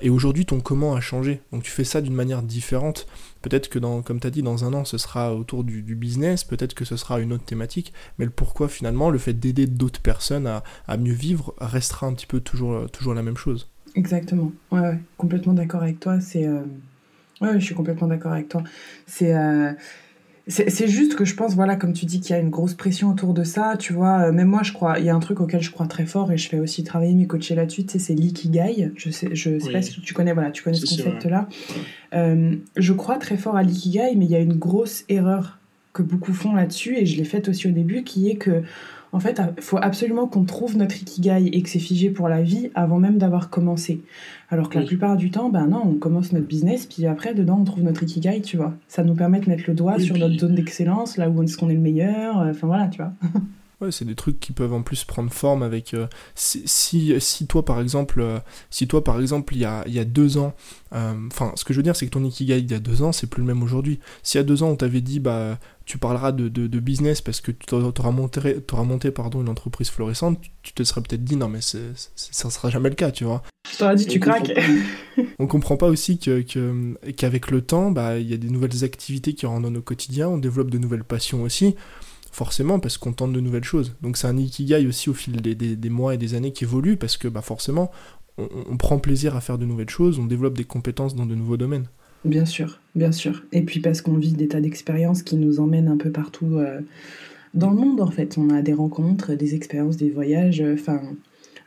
et 0.00 0.10
aujourd'hui, 0.10 0.46
ton 0.46 0.60
comment 0.60 0.94
a 0.94 1.00
changé? 1.00 1.40
Donc, 1.52 1.62
tu 1.62 1.70
fais 1.70 1.84
ça 1.84 2.00
d'une 2.00 2.14
manière 2.14 2.42
différente. 2.42 3.06
Peut-être 3.42 3.68
que, 3.68 3.78
dans, 3.78 4.02
comme 4.02 4.18
tu 4.18 4.26
as 4.26 4.30
dit, 4.30 4.42
dans 4.42 4.64
un 4.64 4.72
an, 4.74 4.84
ce 4.84 4.98
sera 4.98 5.34
autour 5.34 5.62
du, 5.62 5.82
business, 5.94 6.42
peut-être 6.42 6.74
que 6.74 6.84
ce 6.84 6.96
sera 6.96 7.20
une 7.20 7.32
autre 7.32 7.44
thématique, 7.44 7.92
mais 8.18 8.24
le 8.24 8.30
pourquoi 8.30 8.68
finalement, 8.68 9.08
le 9.08 9.18
fait 9.18 9.34
d'aider 9.34 9.66
d'autres 9.66 10.00
personnes 10.00 10.48
à, 10.48 10.96
mieux 10.96 11.12
vivre 11.12 11.54
restera 11.58 12.06
un 12.06 12.14
petit 12.14 12.26
peu 12.26 12.40
toujours, 12.40 12.90
toujours 12.90 13.14
la 13.14 13.22
même 13.22 13.36
chose. 13.36 13.70
Exactement, 13.94 14.52
ouais, 14.72 14.98
complètement 15.16 15.52
d'accord 15.52 15.82
avec 15.82 16.00
toi. 16.00 16.20
C'est, 16.20 16.46
euh, 16.46 16.62
ouais, 17.40 17.58
je 17.60 17.64
suis 17.64 17.74
complètement 17.74 18.08
d'accord 18.08 18.32
avec 18.32 18.48
toi. 18.48 18.62
C'est, 19.06 19.34
euh, 19.34 19.72
c'est 20.48 20.86
juste 20.86 21.16
que 21.16 21.24
je 21.24 21.34
pense, 21.34 21.54
voilà, 21.56 21.74
comme 21.74 21.92
tu 21.92 22.06
dis, 22.06 22.20
qu'il 22.20 22.30
y 22.30 22.38
a 22.38 22.40
une 22.40 22.50
grosse 22.50 22.74
pression 22.74 23.10
autour 23.10 23.34
de 23.34 23.42
ça. 23.42 23.76
Tu 23.76 23.92
vois, 23.92 24.28
euh, 24.28 24.32
même 24.32 24.46
moi, 24.46 24.62
je 24.62 24.72
crois, 24.72 25.00
il 25.00 25.04
y 25.04 25.10
a 25.10 25.14
un 25.14 25.18
truc 25.18 25.40
auquel 25.40 25.60
je 25.60 25.72
crois 25.72 25.88
très 25.88 26.06
fort 26.06 26.30
et 26.30 26.36
je 26.36 26.48
fais 26.48 26.60
aussi 26.60 26.84
travailler 26.84 27.14
mes 27.14 27.26
coachés 27.26 27.56
là-dessus. 27.56 27.84
Tu 27.84 27.94
sais, 27.94 27.98
c'est 27.98 28.14
l'ikigai. 28.14 28.92
Je 28.96 29.10
sais, 29.10 29.30
je 29.32 29.58
sais 29.58 29.72
pas 29.72 29.82
si 29.82 30.00
tu 30.00 30.14
connais, 30.14 30.32
voilà, 30.32 30.52
tu 30.52 30.62
connais 30.62 30.76
ce 30.76 30.86
concept-là. 30.86 31.48
Euh, 32.14 32.54
je 32.76 32.92
crois 32.92 33.16
très 33.16 33.36
fort 33.36 33.56
à 33.56 33.64
l'ikigai, 33.64 34.14
mais 34.16 34.26
il 34.26 34.30
y 34.30 34.36
a 34.36 34.40
une 34.40 34.56
grosse 34.56 35.04
erreur 35.08 35.58
que 35.92 36.02
beaucoup 36.02 36.32
font 36.32 36.52
là-dessus 36.52 36.96
et 36.96 37.06
je 37.06 37.16
l'ai 37.16 37.24
faite 37.24 37.48
aussi 37.48 37.66
au 37.66 37.72
début, 37.72 38.04
qui 38.04 38.30
est 38.30 38.36
que 38.36 38.62
en 39.16 39.20
fait, 39.20 39.40
il 39.56 39.62
faut 39.62 39.78
absolument 39.80 40.26
qu'on 40.26 40.44
trouve 40.44 40.76
notre 40.76 41.00
ikigai 41.00 41.46
et 41.50 41.62
que 41.62 41.70
c'est 41.70 41.78
figé 41.78 42.10
pour 42.10 42.28
la 42.28 42.42
vie 42.42 42.70
avant 42.74 42.98
même 42.98 43.16
d'avoir 43.16 43.48
commencé. 43.48 44.02
Alors 44.50 44.68
que 44.68 44.78
la 44.78 44.84
plupart 44.84 45.16
du 45.16 45.30
temps, 45.30 45.48
ben 45.48 45.68
non, 45.68 45.80
on 45.86 45.94
commence 45.94 46.32
notre 46.32 46.46
business, 46.46 46.84
puis 46.84 47.06
après, 47.06 47.32
dedans, 47.32 47.56
on 47.62 47.64
trouve 47.64 47.82
notre 47.82 48.02
ikigai, 48.02 48.42
tu 48.42 48.58
vois. 48.58 48.74
Ça 48.88 49.04
nous 49.04 49.14
permet 49.14 49.40
de 49.40 49.48
mettre 49.48 49.64
le 49.68 49.72
doigt 49.72 49.98
sur 49.98 50.18
notre 50.18 50.38
zone 50.38 50.54
d'excellence, 50.54 51.16
là 51.16 51.30
où 51.30 51.42
est-ce 51.42 51.56
qu'on 51.56 51.70
est 51.70 51.74
le 51.74 51.80
meilleur, 51.80 52.42
euh, 52.42 52.50
enfin 52.50 52.66
voilà, 52.66 52.88
tu 52.88 52.98
vois. 52.98 53.12
Ouais, 53.82 53.92
c'est 53.92 54.06
des 54.06 54.14
trucs 54.14 54.40
qui 54.40 54.52
peuvent 54.52 54.72
en 54.72 54.80
plus 54.80 55.04
prendre 55.04 55.30
forme 55.30 55.62
avec. 55.62 55.92
Euh, 55.92 56.06
si, 56.34 56.64
si, 56.66 57.46
toi 57.46 57.62
par 57.62 57.78
exemple, 57.78 58.22
euh, 58.22 58.38
si 58.70 58.88
toi 58.88 59.04
par 59.04 59.20
exemple 59.20 59.54
il 59.54 59.60
y 59.60 59.64
a, 59.66 59.84
il 59.86 59.92
y 59.92 59.98
a 59.98 60.06
deux 60.06 60.38
ans, 60.38 60.54
euh, 60.94 61.12
enfin 61.30 61.52
ce 61.56 61.64
que 61.66 61.74
je 61.74 61.78
veux 61.78 61.82
dire 61.82 61.94
c'est 61.94 62.06
que 62.06 62.10
ton 62.10 62.24
ikigai 62.24 62.58
il 62.58 62.70
y 62.70 62.74
a 62.74 62.78
deux 62.78 63.02
ans 63.02 63.12
c'est 63.12 63.26
plus 63.26 63.42
le 63.42 63.46
même 63.46 63.62
aujourd'hui. 63.62 64.00
Si 64.22 64.36
il 64.36 64.38
y 64.38 64.40
a 64.40 64.44
deux 64.44 64.62
ans 64.62 64.68
on 64.68 64.76
t'avait 64.76 65.02
dit 65.02 65.20
bah 65.20 65.58
tu 65.84 65.98
parleras 65.98 66.32
de, 66.32 66.48
de, 66.48 66.80
business 66.80 67.20
parce 67.20 67.42
que 67.42 67.52
tu 67.52 67.74
auras 67.74 68.10
monté, 68.10 68.56
auras 68.72 68.82
monté 68.82 69.10
pardon, 69.10 69.42
une 69.42 69.48
entreprise 69.50 69.90
florissante, 69.90 70.40
tu 70.62 70.72
te 70.72 70.82
serais 70.82 71.02
peut-être 71.02 71.22
dit 71.22 71.36
non 71.36 71.48
mais 71.48 71.60
ça 71.60 72.50
sera 72.50 72.70
jamais 72.70 72.88
le 72.88 72.94
cas, 72.94 73.10
tu 73.10 73.24
vois. 73.24 73.42
Je 73.70 73.76
t'aurais 73.76 73.94
dit 73.94 74.06
tu 74.06 74.18
craques. 74.18 74.52
on 75.38 75.46
comprend 75.46 75.76
pas 75.76 75.88
aussi 75.88 76.18
que, 76.18 76.40
qu'avec 77.12 77.50
le 77.50 77.60
temps, 77.60 77.90
bah 77.90 78.18
il 78.18 78.28
y 78.28 78.32
a 78.32 78.38
des 78.38 78.48
nouvelles 78.48 78.84
activités 78.84 79.34
qui 79.34 79.44
rentrent 79.44 79.62
dans 79.62 79.70
nos 79.70 79.82
quotidiens, 79.82 80.28
on 80.28 80.38
développe 80.38 80.70
de 80.70 80.78
nouvelles 80.78 81.04
passions 81.04 81.42
aussi 81.42 81.76
forcément 82.36 82.78
parce 82.78 82.98
qu'on 82.98 83.14
tente 83.14 83.32
de 83.32 83.40
nouvelles 83.40 83.64
choses. 83.64 83.94
Donc 84.02 84.18
c'est 84.18 84.26
un 84.26 84.36
ikigai 84.36 84.86
aussi 84.86 85.08
au 85.08 85.14
fil 85.14 85.40
des, 85.40 85.88
mois 85.88 86.14
et 86.14 86.18
des 86.18 86.34
années 86.34 86.52
qui 86.52 86.64
évolue 86.64 86.98
parce 86.98 87.16
que 87.16 87.28
bah, 87.28 87.40
forcément 87.40 87.90
on, 88.36 88.76
prend 88.76 88.98
plaisir 88.98 89.34
à 89.34 89.40
faire 89.40 89.56
de 89.56 89.64
nouvelles 89.64 89.88
choses, 89.88 90.18
on 90.18 90.26
développe 90.26 90.54
des 90.54 90.64
compétences 90.64 91.14
dans 91.14 91.24
de 91.24 91.34
nouveaux 91.34 91.56
domaines. 91.56 91.86
Bien 92.26 92.44
sûr, 92.44 92.80
bien 92.94 93.10
sûr. 93.10 93.42
Et 93.52 93.62
puis 93.62 93.80
parce 93.80 94.02
qu'on 94.02 94.18
vit 94.18 94.34
des 94.34 94.48
tas 94.48 94.60
d'expériences 94.60 95.22
qui 95.22 95.36
nous 95.36 95.60
emmènent 95.60 95.88
un 95.88 95.96
peu 95.96 96.10
partout 96.10 96.58
euh, 96.58 96.82
dans 97.54 97.70
le 97.70 97.76
monde 97.76 98.02
en 98.02 98.10
fait. 98.10 98.36
On 98.36 98.50
a 98.50 98.60
des 98.60 98.74
rencontres, 98.74 99.32
des 99.32 99.54
expériences, 99.54 99.96
des 99.96 100.10
voyages. 100.10 100.60
Euh, 100.60 100.74
enfin, 100.74 101.00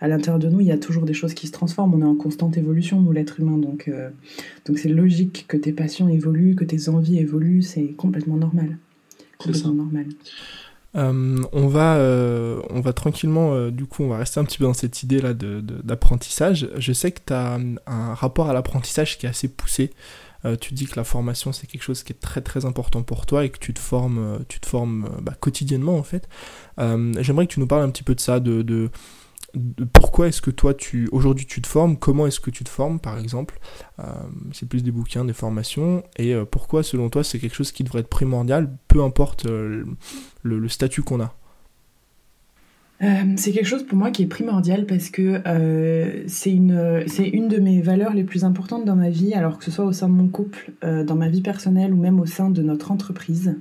à 0.02 0.08
l'intérieur 0.08 0.38
de 0.38 0.50
nous, 0.50 0.60
il 0.60 0.68
y 0.68 0.72
a 0.72 0.78
toujours 0.78 1.06
des 1.06 1.16
choses 1.16 1.34
qui 1.34 1.48
se 1.48 1.52
transforment. 1.52 1.96
On 1.96 2.02
est 2.02 2.12
en 2.12 2.16
constante 2.16 2.58
évolution, 2.58 3.02
nous 3.02 3.12
l'être 3.12 3.40
humain. 3.40 3.58
Donc, 3.58 3.88
euh, 3.88 4.12
donc 4.68 4.78
c'est 4.78 4.90
logique 4.90 5.46
que 5.48 5.58
tes 5.58 5.74
passions 5.74 6.10
évoluent, 6.10 6.54
que 6.54 6.66
tes 6.66 6.90
envies 6.90 7.18
évoluent. 7.18 7.64
C'est 7.64 7.96
complètement 7.98 8.38
normal. 8.38 8.78
Complètement 9.40 9.74
normal. 9.74 10.06
Euh, 10.96 11.44
on, 11.52 11.68
va, 11.68 11.98
euh, 11.98 12.62
on 12.70 12.82
va 12.82 12.94
tranquillement, 12.94 13.54
euh, 13.54 13.72
du 13.72 13.86
coup, 13.86 14.04
on 14.04 14.10
va 14.10 14.18
rester 14.18 14.40
un 14.40 14.44
petit 14.44 14.58
peu 14.58 14.66
dans 14.66 14.74
cette 14.74 15.04
idée-là 15.04 15.34
d'apprentissage. 15.34 16.62
De, 16.62 16.74
Je 16.78 16.94
sais 16.94 17.12
que 17.12 17.22
tu 17.26 17.34
as 17.34 17.60
un, 17.88 18.14
rapport 18.14 18.50
à 18.50 18.54
l'apprentissage 18.54 19.18
qui 19.18 19.26
est 19.26 19.30
assez 19.30 19.48
poussé. 19.48 19.92
tu 20.62 20.74
dis 20.74 20.88
que 20.88 20.96
la 20.96 21.04
formation, 21.04 21.52
c'est 21.52 21.68
quelque 21.68 21.84
chose 21.84 22.04
qui 22.04 22.14
est 22.14 22.20
très 22.20 22.42
très 22.42 22.66
important 22.66 23.02
pour 23.04 23.26
toi 23.26 23.44
et 23.46 23.50
que 23.50 23.60
tu 23.60 23.74
te 23.74 23.80
formes, 23.80 24.40
tu 24.48 24.60
te 24.60 24.68
formes 24.68 25.10
bah, 25.22 25.34
quotidiennement 25.40 25.98
en 25.98 26.04
fait. 26.04 26.28
J'aimerais 26.78 27.48
que 27.48 27.54
tu 27.54 27.60
nous 27.60 27.68
parles 27.68 27.84
un 27.84 27.90
petit 27.90 28.04
peu 28.04 28.16
de 28.16 28.22
ça, 28.22 28.40
de 28.40 28.90
pourquoi 29.94 30.28
est-ce 30.28 30.42
que 30.42 30.52
toi, 30.52 30.74
tu 30.74 31.08
aujourd'hui, 31.12 31.46
tu 31.46 31.62
te 31.62 31.68
formes? 31.68 31.98
Comment 31.98 32.28
est-ce 32.28 32.40
que 32.40 32.52
tu 32.52 32.64
te 32.64 32.70
formes, 32.70 33.00
par 33.00 33.18
exemple? 33.18 33.60
Euh, 34.00 34.04
C'est 34.52 34.68
plus 34.68 34.84
des 34.84 34.92
bouquins, 34.92 35.26
des 35.26 35.34
formations. 35.34 36.04
Et 36.18 36.34
euh, 36.34 36.46
pourquoi, 36.46 36.84
selon 36.84 37.10
toi, 37.10 37.24
c'est 37.24 37.40
quelque 37.40 37.56
chose 37.56 37.72
qui 37.72 37.84
devrait 37.84 38.02
être 38.02 38.10
primordial, 38.10 38.70
peu 38.88 39.02
importe 39.02 39.46
euh, 39.46 39.84
le, 40.44 40.70
statut 40.70 41.02
qu'on 41.02 41.22
a? 41.22 41.34
C'est 43.38 43.54
quelque 43.54 43.66
chose 43.66 43.86
pour 43.86 43.98
moi 43.98 44.12
qui 44.12 44.24
est 44.24 44.28
primordial 44.28 44.86
parce 44.86 45.10
que 45.10 45.42
c'est 46.28 46.52
une, 46.52 47.06
une 47.32 47.48
de 47.48 47.58
mes 47.58 47.82
valeurs 47.82 48.14
les 48.14 48.26
plus 48.26 48.44
importantes 48.44 48.84
dans 48.84 48.98
ma 48.98 49.10
vie, 49.10 49.34
alors 49.34 49.58
que 49.58 49.64
ce 49.64 49.72
soit 49.72 49.86
au 49.86 49.94
sein 49.94 50.10
de 50.10 50.14
mon 50.14 50.28
couple, 50.28 50.74
dans 50.82 51.16
ma 51.16 51.30
vie 51.30 51.40
personnelle 51.42 51.94
ou 51.94 51.96
même 51.96 52.20
au 52.20 52.26
sein 52.26 52.50
de 52.50 52.62
notre 52.62 52.92
entreprise. 52.92 53.56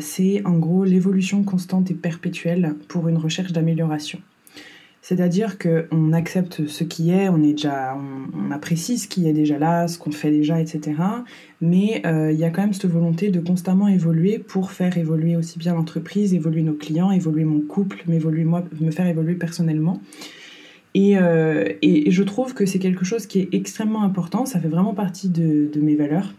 c'est 0.00 0.42
en 0.44 0.58
gros 0.58 0.82
l'évolution 0.82 1.44
constante 1.44 1.92
et 1.92 1.94
perpétuelle 1.94 2.74
pour 2.88 3.06
une 3.06 3.16
recherche 3.16 3.52
d'amélioration. 3.52 4.18
C'est-à-dire 5.08 5.56
qu'on 5.56 6.12
accepte 6.12 6.66
ce 6.66 6.82
qui 6.82 7.12
est, 7.12 7.28
on 7.28 7.40
est 7.40 7.52
déjà, 7.52 7.96
on, 7.96 8.50
apprécie 8.50 8.98
ce 8.98 9.06
qui 9.06 9.28
est 9.28 9.32
déjà 9.32 9.56
là, 9.56 9.86
ce 9.86 9.98
qu'on 9.98 10.10
fait 10.10 10.32
déjà, 10.32 10.60
etc. 10.60 10.94
Mais 11.60 12.02
euh, 12.04 12.32
il 12.32 12.38
y 12.40 12.42
a 12.42 12.50
quand 12.50 12.62
même 12.62 12.72
cette 12.72 12.90
volonté 12.90 13.30
de 13.30 13.38
constamment 13.38 13.86
évoluer 13.86 14.40
pour 14.40 14.72
faire 14.72 14.98
évoluer 14.98 15.36
aussi 15.36 15.60
bien 15.60 15.74
l'entreprise, 15.74 16.34
évoluer 16.34 16.62
nos 16.62 16.72
clients, 16.72 17.12
évoluer 17.12 17.44
mon 17.44 17.60
couple, 17.60 18.02
me 18.08 18.90
faire 18.90 19.06
évoluer 19.06 19.34
personnellement. 19.34 20.00
Et, 20.94 21.16
euh, 21.18 21.68
et, 21.82 22.10
je 22.10 22.22
trouve 22.24 22.52
que 22.52 22.66
c'est 22.66 22.80
quelque 22.80 23.04
chose 23.04 23.26
qui 23.26 23.38
est 23.38 23.48
extrêmement 23.54 24.02
important. 24.02 24.44
Ça 24.44 24.58
fait 24.58 24.66
vraiment 24.66 24.94
partie 24.94 25.28
de 25.28 25.80
mes 25.80 25.94
valeurs 25.94 26.34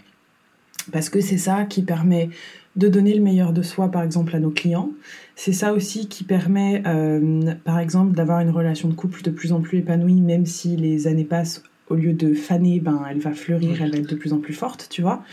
parce 0.91 1.09
que 1.09 1.21
c'est 1.21 1.37
ça 1.37 1.63
qui 1.63 1.83
permet 1.83 2.29
de 2.75 2.87
donner 2.87 3.13
le 3.13 3.21
meilleur 3.21 3.53
de 3.53 3.61
soi, 3.61 3.89
par 3.89 4.03
exemple, 4.03 4.35
à 4.35 4.39
nos 4.39 4.51
clients. 4.51 4.91
C'est 5.39 5.53
ça 5.53 5.71
aussi 5.71 6.07
qui 6.07 6.23
permet, 6.23 6.81
euh, 6.87 7.53
par 7.63 7.77
exemple, 7.77 8.13
d'avoir 8.15 8.39
une 8.39 8.49
relation 8.49 8.89
de 8.89 8.95
couple 8.95 9.21
de 9.21 9.29
plus 9.29 9.53
en 9.53 9.61
plus 9.61 9.77
épanouie, 9.77 10.19
même 10.19 10.47
si 10.47 10.75
les 10.75 11.05
années 11.05 11.25
passent. 11.25 11.61
Au 11.89 11.95
lieu 11.95 12.11
de 12.11 12.33
faner, 12.33 12.79
ben, 12.81 13.01
elle 13.09 13.19
va 13.19 13.31
fleurir, 13.31 13.81
elle 13.81 13.91
va 13.91 13.97
être 13.99 14.09
de 14.09 14.15
plus 14.15 14.33
en 14.33 14.39
plus 14.39 14.55
forte, 14.55 14.87
tu 14.89 15.03
vois. 15.03 15.23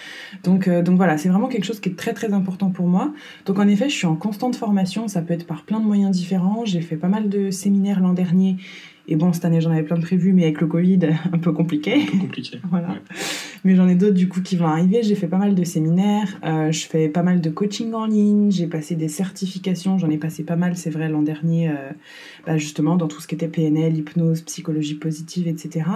Donc, 0.45 0.69
euh, 0.69 0.83
donc 0.83 0.99
voilà, 0.99 1.17
c'est 1.19 1.31
vraiment 1.31 1.49
quelque 1.49 1.65
chose 1.65 1.81
qui 1.81 1.89
est 1.89 1.97
très 1.97 2.13
très 2.13 2.33
important 2.33 2.71
pour 2.71 2.87
moi. 2.87 3.13
Donc 3.47 3.59
en 3.59 3.67
effet, 3.67 3.89
je 3.89 3.97
suis 3.97 4.07
en 4.07 4.15
constante 4.15 4.55
formation, 4.55 5.09
ça 5.09 5.21
peut 5.21 5.35
être 5.35 5.47
par 5.47 5.65
plein 5.65 5.81
de 5.81 5.87
moyens 5.87 6.17
différents. 6.17 6.65
J'ai 6.65 6.83
fait 6.83 6.97
pas 6.97 7.09
mal 7.09 7.29
de 7.29 7.51
séminaires 7.51 7.99
l'an 7.99 8.13
dernier 8.13 8.59
et 9.07 9.17
bon, 9.17 9.33
cette 9.33 9.45
année, 9.45 9.61
j'en 9.61 9.71
avais 9.71 9.83
plein 9.83 9.97
de 9.97 10.03
prévus, 10.03 10.33
mais 10.33 10.45
avec 10.45 10.61
le 10.61 10.67
Covid, 10.67 11.01
un 11.33 11.39
peu 11.39 11.53
compliqué. 11.53 11.95
Un 11.95 12.07
peu 12.07 12.19
compliqué. 12.19 12.61
voilà. 12.71 12.89
Mais 13.65 13.77
j'en 13.77 13.89
ai 13.89 13.95
d'autres 13.95 14.15
du 14.15 14.29
coup 14.29 14.43
qui 14.43 14.57
vont 14.57 14.67
arriver. 14.67 15.03
J'ai 15.03 15.15
fait 15.15 15.27
pas 15.27 15.39
mal 15.39 15.55
de 15.55 15.65
séminaires, 15.65 16.39
euh, 16.45 16.71
je 16.71 16.87
fais 16.87 17.09
pas 17.09 17.23
mal 17.23 17.41
de 17.41 17.49
coaching 17.49 17.95
en 17.95 18.05
ligne, 18.05 18.51
j'ai 18.51 18.67
passé 18.67 18.95
des 18.95 19.09
certifications, 19.09 19.97
j'en 19.97 20.11
ai 20.11 20.19
passé 20.19 20.45
pas 20.45 20.57
mal, 20.57 20.77
c'est 20.77 20.91
vrai, 20.91 21.09
l'an 21.09 21.23
dernier, 21.23 21.71
euh, 21.71 21.91
bah, 22.47 22.59
justement, 22.59 22.97
dans 22.97 23.09
tout 23.09 23.23
ce 23.23 23.27
qui 23.27 23.35
était 23.35 23.49
PNL, 23.49 23.97
hypnose, 23.97 24.43
psychologie 24.43 24.97
positive, 24.97 25.49
etc. 25.49 25.87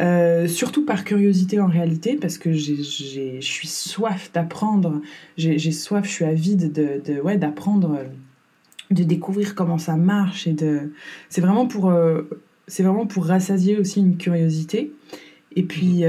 Euh, 0.00 0.46
surtout 0.48 0.86
par 0.86 1.04
curiosité 1.04 1.60
en 1.60 1.66
réalité, 1.66 2.16
parce 2.16 2.38
que 2.38 2.52
je 2.52 3.40
suis 3.40 3.68
soif 3.68 4.30
d'apprendre, 4.32 5.02
j'ai 5.36 5.72
soif, 5.72 6.06
je 6.06 6.10
suis 6.10 6.24
avide 6.24 6.72
de, 6.72 7.36
d'apprendre 7.36 8.00
de 8.90 9.02
découvrir 9.02 9.54
comment 9.54 9.78
ça 9.78 9.96
marche 9.96 10.46
et 10.46 10.52
de 10.52 10.92
c'est 11.28 11.40
vraiment 11.40 11.66
pour 11.66 11.92
c'est 12.68 12.84
vraiment 12.84 13.06
pour 13.06 13.26
rassasier 13.26 13.76
aussi 13.78 13.98
une 13.98 14.16
curiosité 14.16 14.92
et 15.56 15.64
puis 15.64 16.04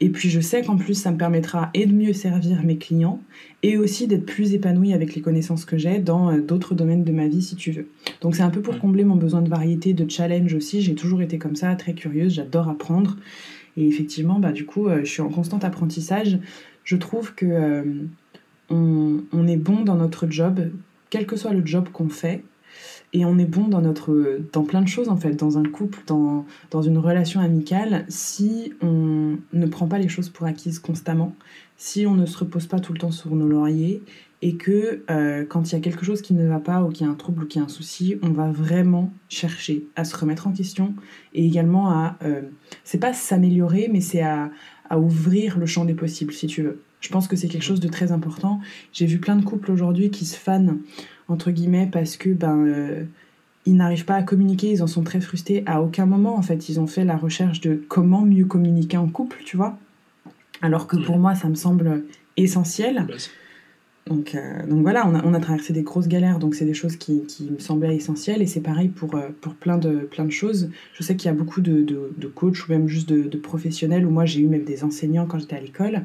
et 0.00 0.10
puis 0.10 0.28
je 0.28 0.40
sais 0.40 0.62
qu'en 0.62 0.76
plus 0.76 0.94
ça 0.94 1.10
me 1.10 1.16
permettra 1.16 1.70
et 1.74 1.86
de 1.86 1.94
mieux 1.94 2.12
servir 2.12 2.62
mes 2.62 2.76
clients 2.76 3.20
et 3.62 3.78
aussi 3.78 4.06
d'être 4.06 4.26
plus 4.26 4.54
épanouie 4.54 4.92
avec 4.92 5.14
les 5.14 5.22
connaissances 5.22 5.64
que 5.64 5.78
j'ai 5.78 5.98
dans 5.98 6.30
euh, 6.30 6.40
d'autres 6.40 6.74
domaines 6.74 7.04
de 7.04 7.12
ma 7.12 7.28
vie 7.28 7.42
si 7.42 7.56
tu 7.56 7.70
veux. 7.72 7.88
Donc 8.20 8.36
c'est 8.36 8.42
un 8.42 8.50
peu 8.50 8.60
pour 8.60 8.78
combler 8.78 9.04
mon 9.04 9.16
besoin 9.16 9.42
de 9.42 9.48
variété, 9.48 9.94
de 9.94 10.10
challenge 10.10 10.54
aussi. 10.54 10.82
J'ai 10.82 10.94
toujours 10.94 11.22
été 11.22 11.38
comme 11.38 11.56
ça, 11.56 11.74
très 11.76 11.94
curieuse, 11.94 12.34
j'adore 12.34 12.68
apprendre. 12.68 13.16
Et 13.78 13.86
effectivement, 13.86 14.38
bah, 14.38 14.52
du 14.52 14.64
coup, 14.64 14.88
je 14.88 15.04
suis 15.04 15.20
en 15.20 15.28
constant 15.28 15.58
apprentissage. 15.58 16.38
Je 16.84 16.96
trouve 16.96 17.34
que 17.34 17.84
on, 18.70 19.22
on, 19.32 19.46
est 19.46 19.58
bon 19.58 19.82
dans 19.82 19.96
notre 19.96 20.30
job 20.30 20.70
quel 21.10 21.26
que 21.26 21.36
soit 21.36 21.52
le 21.52 21.64
job 21.64 21.88
qu'on 21.92 22.08
fait. 22.08 22.42
Et 23.16 23.24
on 23.24 23.38
est 23.38 23.46
bon 23.46 23.66
dans, 23.66 23.80
notre, 23.80 24.40
dans 24.52 24.62
plein 24.62 24.82
de 24.82 24.88
choses, 24.88 25.08
en 25.08 25.16
fait, 25.16 25.32
dans 25.32 25.56
un 25.56 25.62
couple, 25.62 26.00
dans, 26.06 26.44
dans 26.70 26.82
une 26.82 26.98
relation 26.98 27.40
amicale, 27.40 28.04
si 28.10 28.74
on 28.82 29.38
ne 29.54 29.66
prend 29.66 29.86
pas 29.86 29.98
les 29.98 30.08
choses 30.08 30.28
pour 30.28 30.44
acquises 30.44 30.78
constamment, 30.78 31.34
si 31.78 32.06
on 32.06 32.14
ne 32.14 32.26
se 32.26 32.36
repose 32.36 32.66
pas 32.66 32.78
tout 32.78 32.92
le 32.92 32.98
temps 32.98 33.12
sur 33.12 33.34
nos 33.34 33.48
lauriers, 33.48 34.02
et 34.42 34.56
que 34.56 35.02
euh, 35.10 35.46
quand 35.48 35.72
il 35.72 35.72
y 35.72 35.78
a 35.78 35.80
quelque 35.80 36.04
chose 36.04 36.20
qui 36.20 36.34
ne 36.34 36.46
va 36.46 36.60
pas, 36.60 36.82
ou 36.82 36.90
qu'il 36.90 37.06
y 37.06 37.08
a 37.08 37.12
un 37.12 37.14
trouble, 37.14 37.44
ou 37.44 37.46
qu'il 37.46 37.58
y 37.58 37.62
a 37.62 37.64
un 37.64 37.70
souci, 37.70 38.16
on 38.20 38.32
va 38.32 38.50
vraiment 38.52 39.10
chercher 39.30 39.86
à 39.96 40.04
se 40.04 40.14
remettre 40.14 40.46
en 40.46 40.52
question, 40.52 40.94
et 41.32 41.46
également 41.46 41.88
à, 41.88 42.18
euh, 42.22 42.42
c'est 42.84 42.98
pas 42.98 43.14
s'améliorer, 43.14 43.88
mais 43.90 44.02
c'est 44.02 44.20
à, 44.20 44.50
à 44.90 44.98
ouvrir 44.98 45.58
le 45.58 45.64
champ 45.64 45.86
des 45.86 45.94
possibles, 45.94 46.34
si 46.34 46.48
tu 46.48 46.60
veux. 46.60 46.82
Je 47.00 47.08
pense 47.08 47.28
que 47.28 47.36
c'est 47.36 47.48
quelque 47.48 47.62
chose 47.62 47.80
de 47.80 47.88
très 47.88 48.12
important. 48.12 48.60
J'ai 48.92 49.06
vu 49.06 49.18
plein 49.18 49.36
de 49.36 49.44
couples 49.44 49.70
aujourd'hui 49.70 50.10
qui 50.10 50.26
se 50.26 50.36
fanent, 50.36 50.80
entre 51.28 51.50
guillemets, 51.50 51.88
parce 51.90 52.16
que 52.16 52.30
ben, 52.30 52.64
euh, 52.66 53.04
ils 53.66 53.76
n'arrivent 53.76 54.04
pas 54.04 54.14
à 54.14 54.22
communiquer, 54.22 54.70
ils 54.70 54.82
en 54.82 54.86
sont 54.86 55.02
très 55.02 55.20
frustrés. 55.20 55.62
À 55.66 55.82
aucun 55.82 56.06
moment, 56.06 56.36
en 56.36 56.42
fait, 56.42 56.68
ils 56.68 56.78
ont 56.78 56.86
fait 56.86 57.04
la 57.04 57.16
recherche 57.16 57.60
de 57.60 57.80
comment 57.88 58.22
mieux 58.22 58.44
communiquer 58.44 58.96
en 58.96 59.08
couple, 59.08 59.38
tu 59.44 59.56
vois. 59.56 59.78
Alors 60.62 60.86
que 60.86 60.96
pour 60.96 61.18
moi, 61.18 61.34
ça 61.34 61.48
me 61.48 61.54
semble 61.54 62.04
essentiel. 62.36 63.06
Donc, 64.06 64.36
euh, 64.36 64.66
donc 64.68 64.82
voilà, 64.82 65.06
on 65.08 65.14
a, 65.16 65.24
on 65.24 65.34
a, 65.34 65.40
traversé 65.40 65.72
des 65.72 65.82
grosses 65.82 66.06
galères, 66.06 66.38
donc 66.38 66.54
c'est 66.54 66.64
des 66.64 66.74
choses 66.74 66.96
qui, 66.96 67.24
qui, 67.26 67.50
me 67.50 67.58
semblaient 67.58 67.96
essentielles, 67.96 68.40
et 68.40 68.46
c'est 68.46 68.60
pareil 68.60 68.88
pour, 68.88 69.16
euh, 69.16 69.30
pour 69.40 69.54
plein, 69.54 69.78
de, 69.78 69.96
plein 69.98 70.24
de 70.24 70.30
choses. 70.30 70.70
Je 70.94 71.02
sais 71.02 71.16
qu'il 71.16 71.26
y 71.26 71.30
a 71.30 71.34
beaucoup 71.34 71.60
de, 71.60 71.82
de, 71.82 72.12
de, 72.16 72.26
coachs 72.28 72.68
ou 72.68 72.72
même 72.72 72.86
juste 72.86 73.08
de, 73.08 73.22
de 73.22 73.36
professionnels, 73.36 74.06
ou 74.06 74.10
moi 74.10 74.24
j'ai 74.24 74.40
eu 74.40 74.46
même 74.46 74.62
des 74.62 74.84
enseignants 74.84 75.26
quand 75.26 75.40
j'étais 75.40 75.56
à 75.56 75.60
l'école, 75.60 76.04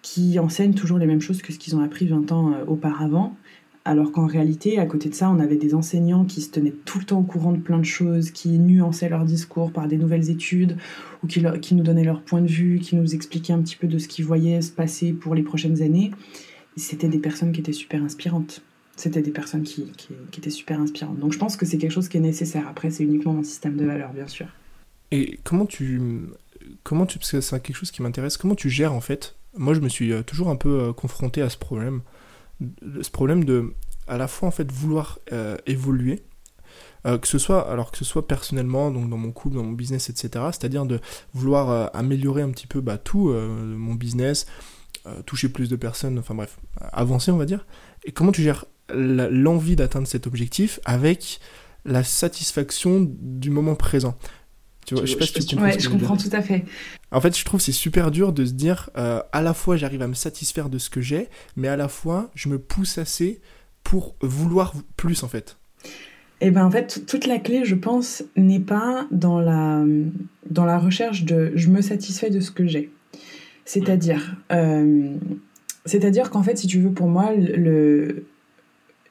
qui 0.00 0.38
enseignent 0.38 0.72
toujours 0.72 0.96
les 0.96 1.04
mêmes 1.04 1.20
choses 1.20 1.42
que 1.42 1.52
ce 1.52 1.58
qu'ils 1.58 1.76
ont 1.76 1.84
appris 1.84 2.06
20 2.06 2.32
ans 2.32 2.52
euh, 2.52 2.64
auparavant. 2.66 3.36
Alors 3.90 4.12
qu'en 4.12 4.28
réalité, 4.28 4.78
à 4.78 4.86
côté 4.86 5.08
de 5.08 5.16
ça, 5.16 5.28
on 5.28 5.40
avait 5.40 5.56
des 5.56 5.74
enseignants 5.74 6.24
qui 6.24 6.42
se 6.42 6.50
tenaient 6.50 6.72
tout 6.84 7.00
le 7.00 7.04
temps 7.04 7.18
au 7.18 7.24
courant 7.24 7.50
de 7.50 7.58
plein 7.58 7.80
de 7.80 7.84
choses, 7.84 8.30
qui 8.30 8.50
nuançaient 8.50 9.08
leur 9.08 9.24
discours 9.24 9.72
par 9.72 9.88
des 9.88 9.96
nouvelles 9.96 10.30
études, 10.30 10.76
ou 11.24 11.26
qui, 11.26 11.42
nous 11.74 11.82
donnaient 11.82 12.04
leur 12.04 12.22
point 12.22 12.40
de 12.40 12.46
vue, 12.46 12.78
qui 12.78 12.94
nous 12.94 13.16
expliquaient 13.16 13.52
un 13.52 13.60
petit 13.60 13.74
peu 13.74 13.88
de 13.88 13.98
ce 13.98 14.06
qu'ils 14.06 14.24
voyaient 14.24 14.62
se 14.62 14.70
passer 14.70 15.12
pour 15.12 15.34
les 15.34 15.42
prochaines 15.42 15.82
années. 15.82 16.12
C'était 16.76 17.08
des 17.08 17.18
personnes 17.18 17.50
qui 17.50 17.58
étaient 17.58 17.72
super 17.72 18.00
inspirantes. 18.00 18.62
C'était 18.94 19.22
des 19.22 19.32
personnes 19.32 19.64
qui, 19.64 19.90
étaient 20.38 20.50
super 20.50 20.78
inspirantes. 20.78 21.18
Donc 21.18 21.32
je 21.32 21.38
pense 21.38 21.56
que 21.56 21.66
c'est 21.66 21.76
quelque 21.76 21.90
chose 21.90 22.08
qui 22.08 22.18
est 22.18 22.20
nécessaire. 22.20 22.68
Après, 22.68 22.90
c'est 22.90 23.02
uniquement 23.02 23.32
mon 23.32 23.42
système 23.42 23.76
de 23.76 23.84
valeurs, 23.84 24.12
bien 24.12 24.28
sûr. 24.28 24.46
Et 25.10 25.40
comment 25.42 25.66
tu... 25.66 26.00
Comment 26.84 27.06
tu... 27.06 27.18
Parce 27.18 27.32
que 27.32 27.40
c'est 27.40 27.60
quelque 27.60 27.74
chose 27.74 27.90
qui 27.90 28.02
m'intéresse. 28.02 28.36
Comment 28.36 28.54
tu 28.54 28.70
gères, 28.70 28.92
en 28.92 29.00
fait, 29.00 29.34
moi 29.56 29.74
je 29.74 29.80
me 29.80 29.88
suis 29.88 30.12
euh, 30.12 30.22
toujours 30.22 30.48
un 30.48 30.54
peu 30.54 30.80
euh, 30.80 30.92
confronté 30.92 31.42
à 31.42 31.50
ce 31.50 31.56
problème. 31.56 32.02
Ce 33.02 33.10
problème 33.10 33.44
de 33.44 33.74
à 34.06 34.16
la 34.16 34.28
fois 34.28 34.48
en 34.48 34.50
fait 34.50 34.70
vouloir 34.72 35.18
évoluer, 35.66 36.22
que 37.04 37.28
ce 37.28 37.38
soit 37.38 37.70
alors 37.70 37.92
que 37.92 37.98
ce 37.98 38.04
soit 38.04 38.26
personnellement 38.26 38.90
donc 38.90 39.08
dans 39.08 39.16
mon 39.16 39.30
couple 39.32 39.56
dans 39.56 39.62
mon 39.62 39.72
business 39.72 40.10
etc 40.10 40.46
c'est-à-dire 40.46 40.84
de 40.84 41.00
vouloir 41.32 41.90
améliorer 41.94 42.42
un 42.42 42.50
petit 42.50 42.66
peu 42.66 42.80
bah, 42.80 42.98
tout 42.98 43.30
mon 43.30 43.94
business 43.94 44.46
toucher 45.26 45.48
plus 45.48 45.68
de 45.68 45.76
personnes 45.76 46.18
enfin 46.18 46.34
bref 46.34 46.58
avancer 46.80 47.30
on 47.30 47.36
va 47.36 47.46
dire 47.46 47.66
et 48.04 48.12
comment 48.12 48.32
tu 48.32 48.42
gères 48.42 48.66
l'envie 48.92 49.76
d'atteindre 49.76 50.06
cet 50.06 50.26
objectif 50.26 50.80
avec 50.84 51.40
la 51.84 52.04
satisfaction 52.04 53.06
du 53.08 53.50
moment 53.50 53.74
présent? 53.74 54.16
Tu 54.86 54.94
vois, 54.94 55.04
je 55.04 55.12
sais 55.12 55.18
pas 55.18 55.26
si 55.26 55.32
tu 55.32 55.56
comprends. 55.56 55.70
Ouais, 55.70 55.78
je 55.78 55.88
comprends 55.88 56.16
tout 56.16 56.30
à 56.32 56.42
fait. 56.42 56.64
En 57.10 57.20
fait, 57.20 57.36
je 57.36 57.44
trouve 57.44 57.60
c'est 57.60 57.72
super 57.72 58.10
dur 58.10 58.32
de 58.32 58.44
se 58.44 58.52
dire 58.52 58.90
euh, 58.96 59.22
à 59.32 59.42
la 59.42 59.54
fois 59.54 59.76
j'arrive 59.76 60.02
à 60.02 60.08
me 60.08 60.14
satisfaire 60.14 60.68
de 60.68 60.78
ce 60.78 60.90
que 60.90 61.00
j'ai, 61.00 61.28
mais 61.56 61.68
à 61.68 61.76
la 61.76 61.88
fois 61.88 62.30
je 62.34 62.48
me 62.48 62.58
pousse 62.58 62.98
assez 62.98 63.40
pour 63.84 64.14
vouloir 64.20 64.74
plus 64.96 65.22
en 65.22 65.28
fait. 65.28 65.56
Et 66.42 66.46
eh 66.46 66.50
ben 66.50 66.64
en 66.64 66.70
fait, 66.70 67.04
toute 67.06 67.26
la 67.26 67.38
clé, 67.38 67.66
je 67.66 67.74
pense, 67.74 68.24
n'est 68.34 68.60
pas 68.60 69.06
dans 69.10 69.40
la, 69.40 69.84
dans 70.48 70.64
la 70.64 70.78
recherche 70.78 71.24
de 71.24 71.52
je 71.54 71.68
me 71.68 71.82
satisfais 71.82 72.30
de 72.30 72.40
ce 72.40 72.50
que 72.50 72.66
j'ai. 72.66 72.90
C'est-à-dire, 73.66 74.36
euh, 74.50 75.16
c'est-à-dire 75.84 76.30
qu'en 76.30 76.42
fait, 76.42 76.56
si 76.56 76.66
tu 76.66 76.80
veux, 76.80 76.92
pour 76.92 77.08
moi, 77.08 77.32
le, 77.34 78.24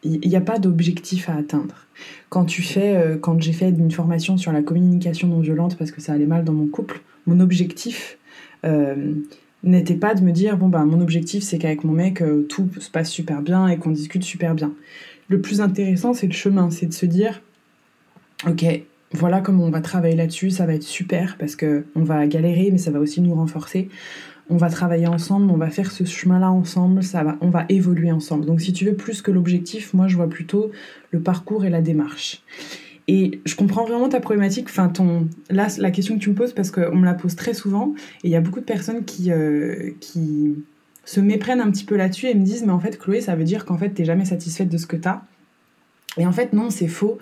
il 0.04 0.30
n'y 0.30 0.36
a 0.36 0.42
pas 0.42 0.60
d'objectif 0.60 1.30
à 1.30 1.36
atteindre. 1.36 1.88
Quand 2.30 2.46
tu 2.46 2.62
fais, 2.62 2.96
euh, 2.96 3.18
quand 3.18 3.42
j'ai 3.42 3.54
fait 3.54 3.70
une 3.70 3.92
formation 3.92 4.38
sur 4.38 4.52
la 4.52 4.62
communication 4.62 5.28
non 5.28 5.40
violente 5.40 5.78
parce 5.78 5.92
que 5.92 6.02
ça 6.02 6.14
allait 6.14 6.26
mal 6.26 6.44
dans 6.44 6.54
mon 6.54 6.68
couple, 6.68 7.02
mon 7.26 7.40
objectif 7.40 8.18
euh, 8.66 9.14
n'était 9.64 9.96
pas 9.96 10.14
de 10.16 10.22
me 10.22 10.32
dire 10.32 10.58
bon 10.58 10.70
bah 10.70 10.86
mon 10.86 11.02
objectif 11.02 11.44
c'est 11.44 11.58
qu'avec 11.58 11.84
mon 11.84 11.92
mec 11.92 12.22
euh, 12.22 12.46
tout 12.48 12.70
se 12.80 12.90
passe 12.90 13.10
super 13.10 13.42
bien 13.42 13.68
et 13.68 13.78
qu'on 13.78 13.92
discute 13.92 14.24
super 14.24 14.56
bien. 14.56 14.74
Le 15.28 15.42
plus 15.42 15.60
intéressant 15.60 16.14
c'est 16.14 16.28
le 16.28 16.34
chemin, 16.34 16.70
c'est 16.70 16.86
de 16.86 16.94
se 16.94 17.06
dire 17.06 17.42
ok 18.48 18.66
voilà 19.12 19.42
comment 19.42 19.66
on 19.66 19.72
va 19.72 19.82
travailler 19.82 20.16
là-dessus, 20.16 20.52
ça 20.52 20.66
va 20.66 20.76
être 20.76 20.84
super 20.84 21.36
parce 21.38 21.56
que 21.56 21.84
on 21.96 22.04
va 22.04 22.26
galérer 22.28 22.70
mais 22.72 22.78
ça 22.78 22.92
va 22.92 23.00
aussi 23.00 23.22
nous 23.22 23.34
renforcer 23.34 23.90
on 24.50 24.58
va 24.58 24.70
travailler 24.70 25.08
ensemble, 25.08 25.52
on 25.52 25.58
va 25.58 25.70
faire 25.70 25.92
ce 25.92 26.04
chemin-là 26.04 26.52
ensemble, 26.52 27.04
ça 27.04 27.24
va, 27.24 27.38
on 27.42 27.50
va 27.50 27.66
évoluer 27.70 28.12
ensemble. 28.12 28.46
Donc 28.46 28.62
si 28.62 28.74
tu 28.74 28.86
veux 28.86 28.96
plus 28.96 29.22
que 29.22 29.32
l'objectif, 29.32 29.94
moi 29.94 30.08
je 30.08 30.16
vois 30.16 30.28
plutôt 30.28 30.72
le 31.12 31.20
parcours 31.20 31.66
et 31.66 31.70
la 31.70 31.82
démarche. 31.82 32.42
Et 33.08 33.42
je 33.46 33.56
comprends 33.56 33.86
vraiment 33.86 34.10
ta 34.10 34.20
problématique, 34.20 34.68
enfin 34.70 34.90
ton, 34.90 35.28
là 35.50 35.68
la 35.78 35.92
question 35.92 36.16
que 36.16 36.20
tu 36.20 36.30
me 36.30 36.36
poses 36.36 36.54
parce 36.54 36.72
qu'on 36.72 36.96
me 36.96 37.06
la 37.06 37.14
pose 37.14 37.36
très 37.36 37.54
souvent 37.54 37.94
et 38.24 38.28
il 38.28 38.32
y 38.32 38.36
a 38.36 38.42
beaucoup 38.42 38.60
de 38.60 38.66
personnes 38.66 39.06
qui, 39.06 39.32
euh, 39.32 39.92
qui 40.00 40.56
se 41.06 41.20
méprennent 41.20 41.62
un 41.62 41.72
petit 41.72 41.86
peu 41.86 41.96
là-dessus 41.96 42.28
et 42.28 42.36
me 42.36 42.44
disent 42.44 42.64
mais 42.64 42.72
en 42.72 42.80
fait 42.80 43.00
Chloé 43.00 43.22
ça 43.22 43.36
veut 43.36 43.46
dire 43.46 43.66
qu'en 43.66 43.78
fait 43.78 43.90
t'es 43.90 44.06
jamais 44.06 44.26
satisfaite 44.26 44.70
de 44.70 44.78
ce 44.78 44.86
que 44.86 44.96
t'as. 44.96 45.22
Et 46.18 46.26
en 46.26 46.32
fait 46.32 46.54
non 46.54 46.70
c'est 46.70 46.88
faux. 46.88 47.18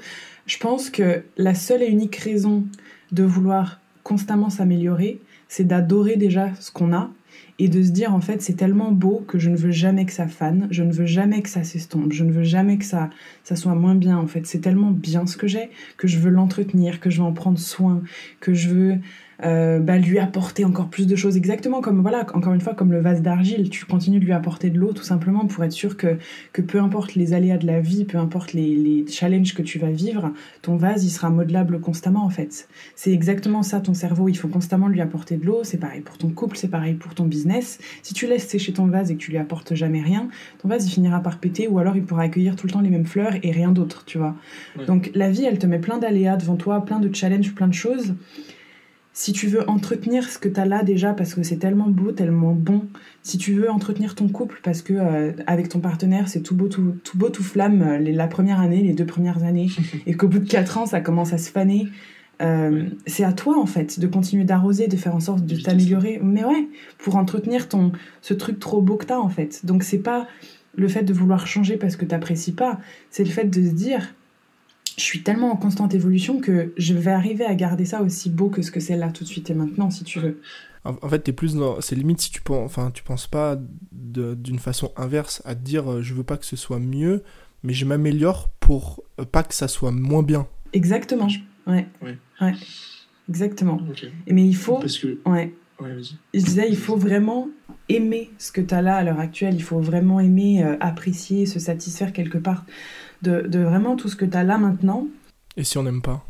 Je 0.46 0.58
pense 0.58 0.90
que 0.90 1.24
la 1.38 1.56
seule 1.56 1.84
et 1.84 1.88
unique 1.88 2.16
raison 2.16 2.63
de 3.12 3.24
vouloir 3.24 3.80
constamment 4.04 4.50
s'améliorer, 4.50 5.22
c'est 5.48 5.66
d'adorer 5.66 6.16
déjà 6.16 6.54
ce 6.60 6.72
qu'on 6.72 6.94
a 6.94 7.10
et 7.60 7.70
de 7.70 7.82
se 7.82 7.90
dire 7.90 8.14
en 8.14 8.22
fait 8.22 8.42
c'est 8.42 8.54
tellement 8.54 8.92
beau 8.92 9.24
que 9.28 9.40
je 9.40 9.50
ne 9.50 9.58
veux 9.58 9.72
jamais 9.72 10.06
que 10.06 10.14
ça 10.14 10.28
fane, 10.28 10.68
je 10.70 10.84
ne 10.84 10.92
veux 10.92 11.06
jamais 11.06 11.42
que 11.42 11.50
ça 11.50 11.64
s'estompe, 11.64 12.14
je 12.14 12.24
ne 12.24 12.32
veux 12.32 12.44
jamais 12.44 12.78
que 12.78 12.86
ça, 12.86 13.10
ça 13.44 13.56
soit 13.56 13.76
moins 13.76 13.96
bien 13.96 14.18
en 14.18 14.28
fait. 14.28 14.46
C'est 14.46 14.60
tellement 14.60 14.92
bien 14.92 15.26
ce 15.26 15.38
que 15.38 15.48
j'ai 15.48 15.70
que 15.98 16.08
je 16.08 16.20
veux 16.20 16.30
l'entretenir, 16.30 17.00
que 17.00 17.10
je 17.10 17.18
veux 17.20 17.28
en 17.28 17.34
prendre 17.34 17.60
soin, 17.60 18.02
que 18.40 18.54
je 18.54 18.70
veux 18.70 19.00
euh, 19.43 19.80
bah, 19.80 19.97
lui 19.97 20.19
apporter 20.19 20.65
encore 20.65 20.89
plus 20.89 21.08
de 21.08 21.15
choses. 21.15 21.38
Exactement 21.38 21.82
comme, 21.82 22.02
voilà, 22.02 22.26
encore 22.34 22.54
une 22.54 22.62
fois, 22.62 22.73
comme 22.73 22.91
le 22.91 23.02
vase 23.02 23.21
d'argile, 23.21 23.69
tu 23.69 23.86
continues 23.86 24.19
de 24.19 24.26
lui 24.26 24.34
apporter 24.34 24.69
de 24.69 24.80
l'eau 24.80 24.93
tout 24.93 25.04
simplement 25.04 25.45
pour 25.45 25.63
être 25.63 25.71
sûr 25.71 25.97
que, 25.97 26.17
que 26.54 26.62
peu 26.62 26.80
importe 26.80 27.15
les 27.15 27.34
aléas 27.34 27.58
de 27.58 27.67
la 27.67 27.80
vie, 27.80 28.06
peu 28.06 28.17
importe 28.17 28.54
les, 28.54 28.76
les 28.76 29.06
challenges 29.08 29.54
que 29.54 29.62
tu 29.62 29.78
vas 29.80 29.91
vivre, 29.91 30.32
ton 30.62 30.76
vase, 30.76 31.06
il 31.06 31.10
sera 31.10 31.30
modelable 31.30 31.80
constamment 31.80 32.26
en 32.26 32.30
fait. 32.30 32.67
C'est 32.95 33.12
exactement 33.12 33.63
ça 33.63 33.80
ton 33.80 33.93
cerveau, 33.93 34.28
il 34.28 34.36
faut 34.36 34.47
constamment 34.47 34.88
lui 34.88 35.02
apporter 35.02 35.38
de 35.38 35.45
l'eau, 35.45 35.62
c'est 35.63 35.78
pareil 35.78 36.02
pour 36.02 36.17
ton 36.17 36.30
couple, 36.30 36.58
c'est 36.58 36.67
pareil 36.67 36.95
pour 36.95 37.13
ton 37.13 37.26
business. 37.26 37.80
Si 38.02 38.13
tu 38.13 38.28
laisses 38.28 38.47
sécher 38.47 38.73
ton 38.73 38.88
vase 38.88 39.12
et 39.12 39.15
que 39.15 39.21
tu 39.21 39.32
lui 39.32 39.38
apportes 39.38 39.76
jamais 39.76 40.02
rien, 40.02 40.30
ton 40.62 40.67
vase, 40.67 40.88
il 40.88 40.91
finira 40.91 41.21
par 41.21 41.39
péter 41.39 41.67
ou 41.67 41.80
alors 41.80 41.95
il 41.95 42.04
pourra 42.04 42.23
accueillir 42.23 42.56
tout 42.56 42.67
le 42.67 42.73
temps 42.73 42.82
les 42.82 42.89
mêmes 42.89 43.06
fleurs 43.06 43.34
et 43.43 43.52
rien 43.52 43.71
d'autre, 43.71 44.04
tu 44.06 44.17
vois. 44.17 44.36
Donc 44.88 45.12
la 45.13 45.30
vie, 45.30 45.45
elle 45.45 45.60
te 45.60 45.67
met 45.67 45.80
plein 45.80 45.97
d'aléas 45.97 46.38
devant 46.38 46.56
toi, 46.56 46.84
plein 46.84 47.00
de 47.00 47.13
challenges, 47.13 47.54
plein 47.54 47.67
de 47.67 47.73
choses 47.73 48.15
si 49.17 49.34
tu 49.34 49.47
veux 49.47 49.67
entretenir 49.67 50.30
ce 50.30 50.38
que 50.38 50.47
tu 50.47 50.60
as 50.60 50.65
là 50.65 50.84
déjà 50.84 51.12
parce 51.12 51.34
que 51.34 51.41
c'est 51.41 51.58
tellement 51.58 51.88
beau, 51.88 52.12
tellement 52.12 52.51
bon, 52.51 52.86
si 53.23 53.39
tu 53.39 53.53
veux 53.53 53.67
entretenir 53.67 54.13
ton 54.13 54.27
couple 54.27 54.60
parce 54.62 54.84
que 54.84 54.93
euh, 54.93 55.32
avec 55.47 55.69
ton 55.69 55.80
partenaire 55.80 56.27
c'est 56.27 56.41
tout 56.41 56.53
beau 56.53 56.67
tout, 56.67 56.93
beau 57.15 57.30
tout 57.30 57.41
flamme 57.41 57.82
euh, 57.82 57.97
la 57.97 58.27
première 58.27 58.60
année, 58.60 58.84
les 58.84 58.93
deux 58.93 59.08
premières 59.08 59.43
années 59.43 59.69
et 60.06 60.13
qu'au 60.13 60.27
bout 60.27 60.38
de 60.38 60.47
quatre 60.47 60.77
ans 60.77 60.86
ça 60.86 61.01
commence 61.01 61.34
à 61.34 61.39
se 61.39 61.49
faner, 61.49 61.88
euh, 62.43 62.84
c'est 63.08 63.23
à 63.23 63.34
toi 63.34 63.58
en 63.60 63.65
fait 63.65 63.99
de 63.99 64.06
continuer 64.06 64.43
d'arroser, 64.43 64.86
de 64.86 64.97
faire 64.97 65.15
en 65.15 65.19
sorte 65.19 65.43
de 65.43 65.60
t'améliorer. 65.60 66.19
Mais 66.21 66.45
ouais, 66.45 66.67
pour 66.99 67.15
entretenir 67.15 67.69
ton 67.69 67.93
ce 68.21 68.36
truc 68.36 68.60
trop 68.60 68.84
beau 68.84 68.97
que 68.97 69.06
t'as 69.06 69.17
en 69.17 69.30
fait. 69.30 69.65
Donc 69.65 69.82
c'est 69.82 69.97
pas 69.97 70.27
le 70.75 70.88
fait 70.88 71.01
de 71.01 71.12
vouloir 71.12 71.47
changer 71.47 71.77
parce 71.77 71.95
que 71.95 72.06
t'apprécies 72.06 72.51
pas, 72.51 72.80
c'est 73.10 73.23
le 73.23 73.32
fait 73.32 73.45
de 73.45 73.67
se 73.67 73.73
dire 73.73 74.13
je 74.98 75.04
suis 75.04 75.22
tellement 75.22 75.52
en 75.52 75.56
constante 75.56 75.94
évolution 75.94 76.40
que 76.40 76.74
je 76.76 76.94
vais 76.94 77.12
arriver 77.12 77.46
à 77.46 77.54
garder 77.54 77.86
ça 77.86 78.02
aussi 78.02 78.30
beau 78.30 78.50
que 78.50 78.62
ce 78.62 78.72
que 78.72 78.80
c'est 78.80 78.98
là 78.98 79.10
tout 79.10 79.24
de 79.24 79.30
suite 79.30 79.50
et 79.50 79.54
maintenant, 79.54 79.92
si 79.92 80.04
tu 80.04 80.20
veux. 80.20 80.42
En 80.84 81.10
fait, 81.10 81.28
es 81.28 81.34
plus 81.34 81.56
dans. 81.56 81.82
C'est 81.82 81.96
limite 81.96 82.22
si 82.22 82.32
tu 82.32 82.42
penses, 82.42 82.66
enfin, 82.66 82.92
tu 82.92 83.04
penses 83.04 83.28
pas 83.28 83.60
d'une 83.92 84.60
façon 84.60 84.92
inverse 84.96 85.42
à 85.46 85.54
te 85.54 85.60
dire 85.60 85.92
euh, 85.92 86.02
je 86.02 86.14
veux 86.14 86.24
pas 86.24 86.38
que 86.38 86.46
ce 86.46 86.56
soit 86.56 86.80
mieux, 86.80 87.24
mais 87.64 87.74
je 87.74 87.86
m'améliore 87.86 88.50
pour 88.60 89.04
euh, 89.20 89.26
pas 89.26 89.44
que 89.44 89.54
ça 89.54 89.68
soit 89.68 89.92
moins 89.92 90.24
bien. 90.24 90.48
Exactement. 90.74 91.28
Ouais. 91.68 91.88
Ouais. 92.02 92.54
Exactement. 93.30 93.82
Mais 94.28 94.46
il 94.46 94.56
faut. 94.56 94.80
Parce 94.80 94.98
que... 94.98 95.20
Ouais. 95.26 95.54
Ouais, 95.80 95.94
vas-y. 95.94 96.16
Je 96.34 96.44
disais, 96.44 96.68
il 96.70 96.78
faut 96.78 96.96
vraiment 96.96 97.50
aimer 97.90 98.32
ce 98.40 98.52
que 98.52 98.62
tu 98.62 98.74
as 98.74 98.82
là 98.82 98.96
à 98.96 99.04
l'heure 99.04 99.20
actuelle. 99.20 99.54
Il 99.56 99.64
faut 99.64 99.80
vraiment 99.80 100.20
aimer, 100.20 100.64
euh, 100.64 100.76
apprécier, 100.80 101.46
se 101.46 101.60
satisfaire 101.60 102.14
quelque 102.14 102.38
part 102.38 102.66
de, 103.21 103.60
vraiment 103.60 103.95
tout 103.95 104.10
ce 104.10 104.15
que 104.15 104.25
tu 104.25 104.38
as 104.38 104.43
là 104.43 104.58
maintenant. 104.58 105.08
Et 105.56 105.63
si 105.63 105.77
on 105.77 105.84
n'aime 105.84 106.01
pas, 106.01 106.25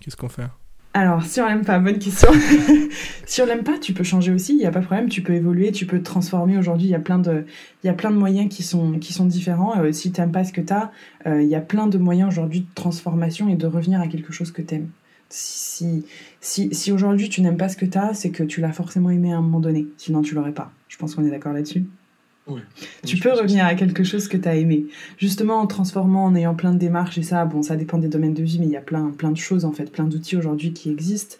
qu'est-ce 0.00 0.16
qu'on 0.16 0.28
fait? 0.28 0.46
Alors, 0.94 1.22
si 1.24 1.42
on 1.42 1.46
n'aime 1.46 1.64
pas, 1.64 1.78
bonne 1.78 1.98
question. 1.98 2.30
si 3.26 3.42
on 3.42 3.46
n'aime 3.46 3.64
pas, 3.64 3.78
tu 3.78 3.92
peux 3.92 4.02
changer 4.02 4.32
aussi, 4.32 4.54
il 4.54 4.58
n'y 4.58 4.64
a 4.64 4.70
pas 4.70 4.80
de 4.80 4.86
problème, 4.86 5.10
tu 5.10 5.22
peux 5.22 5.34
évoluer, 5.34 5.70
tu 5.70 5.84
peux 5.84 5.98
te 5.98 6.04
transformer. 6.04 6.56
Aujourd'hui, 6.56 6.86
il 6.86 6.90
y 6.90 6.94
a 6.94 7.00
plein 7.00 7.18
de, 7.18 7.44
il 7.84 7.86
y 7.86 7.90
a 7.90 7.92
plein 7.92 8.10
de 8.10 8.16
moyens 8.16 8.48
qui 8.48 8.62
sont, 8.62 8.92
qui 8.98 9.12
sont 9.12 9.26
différents. 9.26 9.78
Euh, 9.78 9.92
si 9.92 10.10
tu 10.10 10.20
n'aimes 10.20 10.32
pas 10.32 10.44
ce 10.44 10.54
que 10.54 10.62
tu 10.62 10.72
as, 10.72 10.90
euh, 11.26 11.42
il 11.42 11.48
y 11.48 11.54
a 11.54 11.60
plein 11.60 11.86
de 11.86 11.98
moyens 11.98 12.28
aujourd'hui 12.30 12.60
de 12.60 12.74
transformation 12.74 13.50
et 13.50 13.56
de 13.56 13.66
revenir 13.66 14.00
à 14.00 14.08
quelque 14.08 14.32
chose 14.32 14.52
que 14.52 14.62
tu 14.62 14.76
aimes. 14.76 14.88
Si, 15.28 16.06
si, 16.40 16.74
si 16.74 16.92
aujourd'hui 16.92 17.28
tu 17.28 17.42
n'aimes 17.42 17.58
pas 17.58 17.68
ce 17.68 17.76
que 17.76 17.84
tu 17.84 17.98
as, 17.98 18.14
c'est 18.14 18.30
que 18.30 18.42
tu 18.42 18.62
l'as 18.62 18.72
forcément 18.72 19.10
aimé 19.10 19.34
à 19.34 19.36
un 19.36 19.42
moment 19.42 19.60
donné. 19.60 19.88
Sinon, 19.98 20.22
tu 20.22 20.34
l'aurais 20.34 20.52
pas. 20.52 20.72
Je 20.88 20.96
pense 20.96 21.14
qu'on 21.14 21.26
est 21.26 21.30
d'accord 21.30 21.52
là-dessus. 21.52 21.84
Tu 23.04 23.16
peux 23.16 23.32
revenir 23.32 23.64
à 23.64 23.74
quelque 23.74 24.04
chose 24.04 24.28
que 24.28 24.36
tu 24.36 24.48
as 24.48 24.54
aimé. 24.54 24.86
Justement, 25.18 25.60
en 25.60 25.66
transformant, 25.66 26.24
en 26.24 26.34
ayant 26.34 26.54
plein 26.54 26.72
de 26.72 26.78
démarches 26.78 27.18
et 27.18 27.22
ça, 27.22 27.44
bon, 27.44 27.62
ça 27.62 27.76
dépend 27.76 27.98
des 27.98 28.08
domaines 28.08 28.34
de 28.34 28.42
vie, 28.42 28.58
mais 28.60 28.66
il 28.66 28.72
y 28.72 28.76
a 28.76 28.80
plein, 28.80 29.10
plein 29.10 29.32
de 29.32 29.36
choses, 29.36 29.64
en 29.64 29.72
fait, 29.72 29.90
plein 29.90 30.04
d'outils 30.04 30.36
aujourd'hui 30.36 30.72
qui 30.72 30.90
existent. 30.90 31.36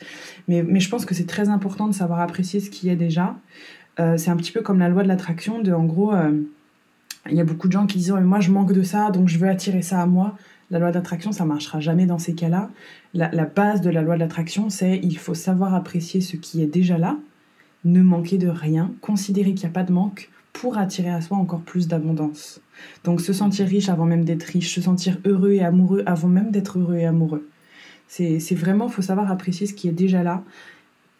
Mais, 0.49 0.63
mais 0.63 0.81
je 0.81 0.89
pense 0.89 1.05
que 1.05 1.15
c'est 1.15 1.27
très 1.27 1.49
important 1.49 1.87
de 1.87 1.95
savoir 1.95 2.21
apprécier 2.21 2.61
ce 2.61 2.71
qui 2.71 2.89
est 2.89 2.97
déjà. 2.97 3.37
Euh, 4.01 4.17
c'est 4.17 4.31
un 4.31 4.37
petit 4.37 4.53
peu 4.53 4.63
comme 4.63 4.79
la 4.79 4.89
loi 4.89 5.05
de 5.05 5.09
l'attraction, 5.09 5.61
de 5.61 5.73
en 5.73 5.85
gros, 5.85 6.13
euh, 6.13 6.33
il 7.31 7.37
y 7.37 7.41
a 7.41 7.45
beaucoup 7.45 7.69
de 7.69 7.73
gens 7.73 7.87
qui 7.87 7.99
disent 7.99 8.13
oh, 8.13 8.21
Moi, 8.21 8.41
je 8.41 8.51
manque 8.51 8.73
de 8.73 8.83
ça, 8.83 9.11
donc 9.11 9.29
je 9.29 9.39
veux 9.39 9.49
attirer 9.49 9.83
ça 9.83 10.03
à 10.03 10.07
moi. 10.07 10.37
La 10.71 10.81
loi 10.81 10.91
d'attraction, 10.91 11.31
ça 11.31 11.45
marchera 11.45 11.79
jamais 11.79 12.07
dans 12.07 12.19
ces 12.19 12.35
cas-là. 12.35 12.69
La, 13.15 13.31
la 13.31 13.45
base 13.45 13.81
de 13.81 13.91
la 13.91 14.03
loi 14.03 14.17
de 14.17 14.21
l'attraction, 14.21 14.71
c'est 14.71 14.99
il 15.05 15.17
faut 15.17 15.35
savoir 15.35 15.75
apprécier 15.75 16.21
ce 16.21 16.37
qui 16.37 16.61
est 16.61 16.67
déjà 16.67 16.99
là, 16.99 17.17
ne 17.85 18.03
manquer 18.03 18.37
de 18.37 18.49
rien, 18.49 18.91
considérer 19.01 19.55
qu'il 19.55 19.69
n'y 19.69 19.71
a 19.71 19.75
pas 19.75 19.85
de 19.85 19.93
manque 19.93 20.31
pour 20.57 20.79
attirer 20.79 21.11
à 21.11 21.21
soi 21.21 21.37
encore 21.37 21.61
plus 21.61 21.87
d'abondance. 21.87 22.63
Donc 23.05 23.21
se 23.21 23.35
sentir 23.35 23.67
riche 23.67 23.91
avant 23.91 24.07
même 24.07 24.25
d'être 24.25 24.45
riche, 24.45 24.75
se 24.75 24.81
sentir 24.81 25.19
heureux 25.27 25.53
et 25.53 25.63
amoureux 25.63 26.03
avant 26.07 26.29
même 26.29 26.51
d'être 26.51 26.79
heureux 26.79 26.97
et 26.97 27.05
amoureux. 27.05 27.47
C'est 28.09 28.55
vraiment, 28.55 28.89
faut 28.89 29.03
savoir 29.03 29.31
apprécier 29.31 29.67
ce 29.67 29.75
qui 29.75 29.87
est 29.87 29.93
déjà 29.93 30.23
là, 30.23 30.43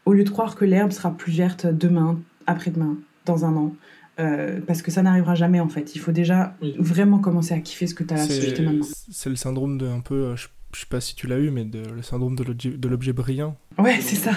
au 0.07 0.15
lieu 0.15 0.25
de 0.25 0.31
croire 0.31 0.55
que 0.55 0.65
l'herbe 0.65 0.91
sera 0.91 1.11
plus 1.15 1.33
verte 1.33 1.67
demain, 1.67 2.19
après-demain, 2.47 2.97
dans 3.27 3.45
un 3.45 3.55
an. 3.57 3.73
Euh, 4.19 4.61
parce 4.67 4.81
que 4.81 4.91
ça 4.91 5.03
n'arrivera 5.03 5.35
jamais 5.35 5.61
en 5.61 5.69
fait. 5.69 5.95
Il 5.95 5.99
faut 5.99 6.13
déjà 6.13 6.57
vraiment 6.79 7.19
commencer 7.19 7.53
à 7.53 7.61
kiffer 7.61 7.87
ce 7.87 7.95
que 7.95 8.05
tu 8.05 8.15
as 8.15 8.17
là 8.17 8.23
maintenant. 8.63 8.87
C'est 9.11 9.29
le 9.29 9.37
syndrome 9.37 9.77
de 9.77 9.87
un 9.87 10.01
peu, 10.01 10.15
euh, 10.15 10.37
je 10.75 10.81
sais 10.81 10.87
pas 10.87 11.01
si 11.01 11.15
tu 11.15 11.27
l'as 11.27 11.39
eu, 11.39 11.51
mais 11.51 11.65
de, 11.65 11.79
le 11.79 12.03
syndrome 12.03 12.37
de 12.37 12.89
l'objet 12.89 13.13
brillant. 13.13 13.57
Ouais, 13.79 13.99
c'est 14.01 14.17
ça. 14.17 14.33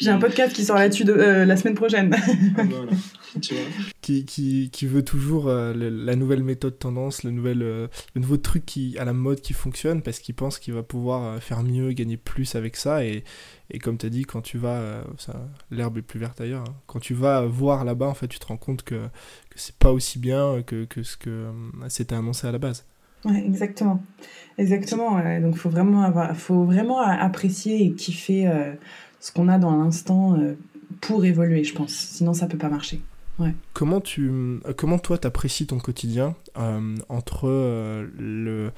J'ai 0.00 0.10
un 0.10 0.18
podcast 0.18 0.54
qui 0.54 0.64
sort 0.64 0.76
là-dessus 0.76 1.04
euh, 1.08 1.44
la 1.44 1.56
semaine 1.56 1.74
prochaine. 1.74 2.14
Ah, 2.56 2.62
voilà. 2.68 2.92
tu 3.40 3.54
vois. 3.54 3.64
Qui, 4.02 4.24
qui, 4.24 4.70
qui, 4.70 4.86
veut 4.86 5.02
toujours 5.02 5.48
euh, 5.48 5.72
la 5.74 6.16
nouvelle 6.16 6.42
méthode 6.42 6.78
tendance, 6.78 7.22
le, 7.22 7.30
nouvel, 7.30 7.62
euh, 7.62 7.88
le 8.14 8.20
nouveau 8.20 8.36
truc 8.36 8.66
qui, 8.66 8.96
à 8.98 9.04
la 9.04 9.12
mode 9.12 9.40
qui 9.40 9.54
fonctionne 9.54 10.02
parce 10.02 10.20
qu'il 10.20 10.34
pense 10.34 10.58
qu'il 10.58 10.74
va 10.74 10.82
pouvoir 10.82 11.42
faire 11.42 11.62
mieux, 11.62 11.92
gagner 11.92 12.18
plus 12.18 12.54
avec 12.54 12.76
ça. 12.76 13.04
Et, 13.04 13.24
et 13.70 13.78
comme 13.78 13.96
tu 13.96 14.06
as 14.06 14.10
dit, 14.10 14.22
quand 14.22 14.42
tu 14.42 14.58
vas, 14.58 15.02
l'herbe 15.70 15.98
est 15.98 16.02
plus 16.02 16.20
verte 16.20 16.40
ailleurs, 16.40 16.64
hein. 16.68 16.74
quand 16.86 17.00
tu 17.00 17.14
vas 17.14 17.42
voir 17.46 17.84
là-bas, 17.84 18.06
en 18.06 18.14
fait, 18.14 18.28
tu 18.28 18.38
te 18.38 18.46
rends 18.46 18.56
compte 18.58 18.82
que, 18.82 19.06
que 19.50 19.56
c'est 19.56 19.76
pas 19.76 19.92
aussi 19.92 20.18
bien 20.18 20.62
que, 20.62 20.84
que 20.84 21.02
ce 21.02 21.16
que 21.16 21.48
c'était 21.88 22.14
annoncé 22.14 22.46
à 22.46 22.52
la 22.52 22.58
base. 22.58 22.84
Ouais, 23.24 23.44
exactement. 23.44 24.02
Exactement. 24.58 25.20
Donc, 25.40 25.56
faut 25.56 25.70
vraiment, 25.70 26.02
avoir, 26.02 26.36
faut 26.36 26.64
vraiment 26.64 27.00
apprécier 27.00 27.84
et 27.84 27.92
kiffer 27.92 28.48
euh, 28.48 28.74
ce 29.20 29.32
qu'on 29.32 29.48
a 29.48 29.58
dans 29.58 29.76
l'instant 29.76 30.34
euh, 30.36 30.54
pour 31.00 31.24
évoluer, 31.24 31.64
je 31.64 31.74
pense. 31.74 31.92
Sinon, 31.92 32.34
ça 32.34 32.46
peut 32.46 32.58
pas 32.58 32.68
marcher. 32.68 33.00
Comment, 33.72 34.00
tu, 34.00 34.60
comment 34.76 34.98
toi 34.98 35.16
t'apprécies 35.16 35.66
ton 35.66 35.78
quotidien 35.78 36.34
euh, 36.56 36.96
entre 37.08 37.48
euh, 37.48 38.08
le... 38.18 38.72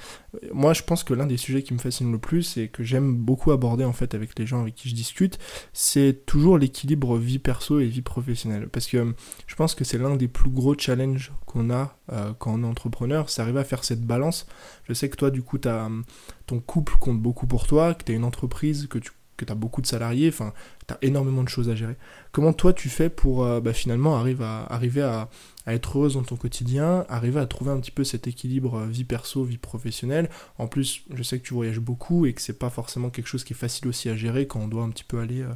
Moi 0.53 0.75
je 0.75 0.83
pense 0.83 1.03
que 1.03 1.15
l'un 1.15 1.27
des 1.27 1.39
sujets 1.39 1.63
qui 1.63 1.73
me 1.73 1.79
fascine 1.79 2.13
le 2.13 2.19
plus 2.19 2.59
et 2.59 2.69
que 2.69 2.85
j'aime 2.85 3.17
beaucoup 3.17 3.53
aborder 3.53 3.85
en 3.85 3.95
fait 3.95 4.15
avec 4.15 4.39
les 4.39 4.45
gens 4.45 4.61
avec 4.61 4.75
qui 4.75 4.91
je 4.91 4.95
discute, 4.95 5.39
c'est 5.73 6.27
toujours 6.27 6.59
l'équilibre 6.59 7.17
vie 7.17 7.39
perso 7.39 7.81
et 7.81 7.87
vie 7.87 8.03
professionnelle. 8.03 8.69
Parce 8.69 8.87
que 8.87 9.15
je 9.47 9.55
pense 9.55 9.75
que 9.75 9.85
c'est 9.85 9.99
l'un 9.99 10.17
des 10.17 10.29
plus 10.29 10.51
gros 10.51 10.77
challenges 10.77 11.33
qu'on 11.47 11.71
a 11.71 11.97
euh, 12.13 12.33
quand 12.39 12.53
on 12.53 12.63
est 12.63 12.67
entrepreneur, 12.67 13.31
c'est 13.31 13.41
arriver 13.41 13.61
à 13.61 13.65
faire 13.65 13.85
cette 13.85 14.05
balance. 14.05 14.47
Je 14.85 14.93
sais 14.93 15.09
que 15.09 15.17
toi 15.17 15.31
du 15.31 15.43
coup 15.43 15.59
as, 15.65 15.89
ton 16.47 16.61
couple 16.61 16.95
compte 17.01 17.21
beaucoup 17.21 17.47
pour 17.47 17.67
toi, 17.67 17.95
que 17.95 18.05
tu 18.05 18.13
as 18.13 18.15
une 18.15 18.25
entreprise, 18.25 18.89
que 18.89 18.99
tu 18.99 19.13
que 19.41 19.45
tu 19.47 19.53
as 19.53 19.57
beaucoup 19.57 19.81
de 19.81 19.87
salariés, 19.87 20.29
enfin, 20.29 20.53
tu 20.87 20.95
as 20.95 20.99
énormément 21.03 21.43
de 21.43 21.49
choses 21.49 21.69
à 21.69 21.75
gérer. 21.75 21.97
Comment 22.31 22.53
toi 22.53 22.73
tu 22.73 22.89
fais 22.89 23.09
pour 23.09 23.45
euh, 23.45 23.61
bah, 23.61 23.73
finalement 23.73 24.17
arriver 24.17 24.45
à, 24.45 24.67
arriver 24.69 25.03
à, 25.03 25.29
être 25.67 25.99
heureuse 25.99 26.15
dans 26.15 26.23
ton 26.23 26.37
quotidien, 26.37 27.07
arriver 27.09 27.41
à 27.41 27.47
trouver 27.47 27.71
un 27.71 27.81
petit 27.81 27.91
peu 27.91 28.05
cet 28.05 28.27
équilibre 28.27 28.77
euh, 28.77 28.87
vie 28.87 29.05
perso, 29.05 29.43
vie 29.45 29.57
professionnelle? 29.57 30.29
En 30.59 30.67
plus, 30.67 31.03
je 31.13 31.23
sais 31.23 31.39
que 31.39 31.47
tu 31.47 31.55
voyages 31.55 31.81
beaucoup 31.81 32.27
et 32.27 32.35
que 32.35 32.43
c'est 32.43 32.59
pas 32.59 32.71
forcément 32.71 33.09
quelque 33.09 33.29
chose 33.29 33.45
qui 33.45 33.55
est 33.55 33.57
facile 33.57 33.89
aussi 33.89 34.09
à 34.09 34.17
gérer 34.17 34.47
quand 34.47 34.61
on 34.61 34.69
doit 34.69 34.83
un 34.83 34.91
petit 34.91 35.05
peu 35.05 35.19
aller 35.19 35.41
euh, 35.41 35.53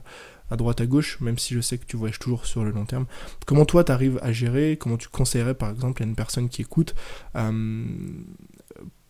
à 0.51 0.57
droite 0.57 0.81
à 0.81 0.87
gauche, 0.87 1.21
même 1.21 1.39
si 1.39 1.55
je 1.55 1.61
sais 1.61 1.79
que 1.79 1.85
tu 1.85 1.97
voyages 1.97 2.19
toujours 2.19 2.47
sur 2.47 2.65
le 2.65 2.71
long 2.71 2.87
terme. 2.87 3.07
Comment 3.47 3.67
toi 3.67 3.85
tu 3.85 3.93
arrives 3.93 4.19
à 4.23 4.33
gérer? 4.33 4.79
Comment 4.81 4.97
tu 4.97 5.09
conseillerais 5.09 5.55
par 5.55 5.71
exemple 5.71 6.03
à 6.03 6.07
une 6.07 6.15
personne 6.15 6.49
qui 6.49 6.63
écoute 6.63 6.95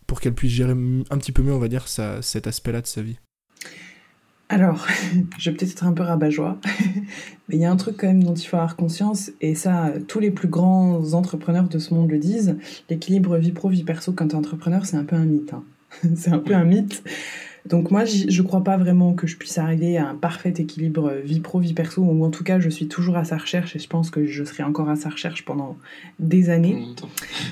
pour 0.07 0.21
qu'elle 0.21 0.35
puisse 0.35 0.51
gérer 0.51 0.71
un 0.71 1.17
petit 1.17 1.31
peu 1.31 1.41
mieux, 1.41 1.53
on 1.53 1.59
va 1.59 1.67
dire, 1.67 1.87
cet 1.87 2.47
aspect-là 2.47 2.81
de 2.81 2.87
sa 2.87 3.01
vie? 3.01 3.17
Alors, 4.49 4.87
je 5.37 5.49
vais 5.49 5.57
peut-être 5.57 5.71
être 5.71 5.85
un 5.85 5.93
peu 5.93 6.03
rabat-joie, 6.03 6.57
mais 7.49 7.55
il 7.55 7.59
y 7.59 7.65
a 7.65 7.71
un 7.71 7.75
truc 7.75 7.97
quand 7.97 8.07
même 8.07 8.23
dont 8.23 8.35
il 8.35 8.45
faut 8.45 8.57
avoir 8.57 8.75
conscience, 8.75 9.31
et 9.41 9.55
ça, 9.55 9.93
tous 10.07 10.19
les 10.19 10.31
plus 10.31 10.47
grands 10.47 11.13
entrepreneurs 11.13 11.67
de 11.67 11.79
ce 11.79 11.93
monde 11.93 12.11
le 12.11 12.19
disent, 12.19 12.57
l'équilibre 12.89 13.37
vie 13.37 13.51
pro, 13.51 13.69
vie 13.69 13.83
perso 13.83 14.13
quand 14.13 14.27
tu 14.27 14.35
es 14.35 14.37
entrepreneur, 14.37 14.85
c'est 14.85 14.97
un 14.97 15.03
peu 15.03 15.15
un 15.15 15.25
mythe. 15.25 15.53
Hein. 15.53 15.63
c'est 16.15 16.31
un 16.31 16.39
peu 16.39 16.53
un 16.53 16.65
mythe. 16.65 17.03
Donc 17.65 17.89
moi, 17.89 18.05
je 18.05 18.41
crois 18.43 18.63
pas 18.63 18.77
vraiment 18.77 19.13
que 19.13 19.25
je 19.25 19.37
puisse 19.37 19.57
arriver 19.57 19.97
à 19.97 20.09
un 20.09 20.15
parfait 20.15 20.53
équilibre 20.55 21.13
vie 21.23 21.39
pro, 21.39 21.59
vie 21.59 21.73
perso, 21.73 22.03
ou 22.03 22.23
en 22.23 22.29
tout 22.29 22.43
cas, 22.43 22.59
je 22.59 22.69
suis 22.69 22.87
toujours 22.87 23.17
à 23.17 23.23
sa 23.23 23.37
recherche 23.37 23.75
et 23.75 23.79
je 23.79 23.87
pense 23.87 24.11
que 24.11 24.27
je 24.27 24.43
serai 24.43 24.61
encore 24.61 24.87
à 24.87 24.95
sa 24.95 25.09
recherche 25.09 25.45
pendant 25.45 25.75
des 26.19 26.51
années. 26.51 26.85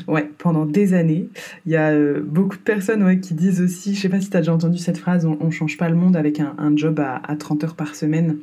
Ouais, 0.08 0.30
pendant 0.38 0.66
des 0.66 0.94
années. 0.94 1.30
Il 1.66 1.72
y 1.72 1.76
a 1.76 1.90
euh, 1.92 2.22
beaucoup 2.24 2.58
de 2.58 2.62
personnes 2.62 3.04
ouais, 3.04 3.20
qui 3.20 3.34
disent 3.34 3.60
aussi, 3.60 3.96
je 3.96 4.02
sais 4.02 4.10
pas 4.10 4.22
si 4.22 4.30
tu 4.30 4.38
as 4.38 4.42
déjà 4.42 4.54
entendu 4.54 4.78
cette 4.78 5.00
phrase, 5.00 5.26
on, 5.26 5.50
change 5.50 5.78
pas 5.78 5.90
le 5.90 5.96
monde 5.96 6.16
avec 6.16 6.40
un, 6.40 6.56
job 6.76 7.00
à, 7.00 7.36
30 7.36 7.64
heures 7.64 7.76
par 7.76 7.96
semaine, 7.96 8.38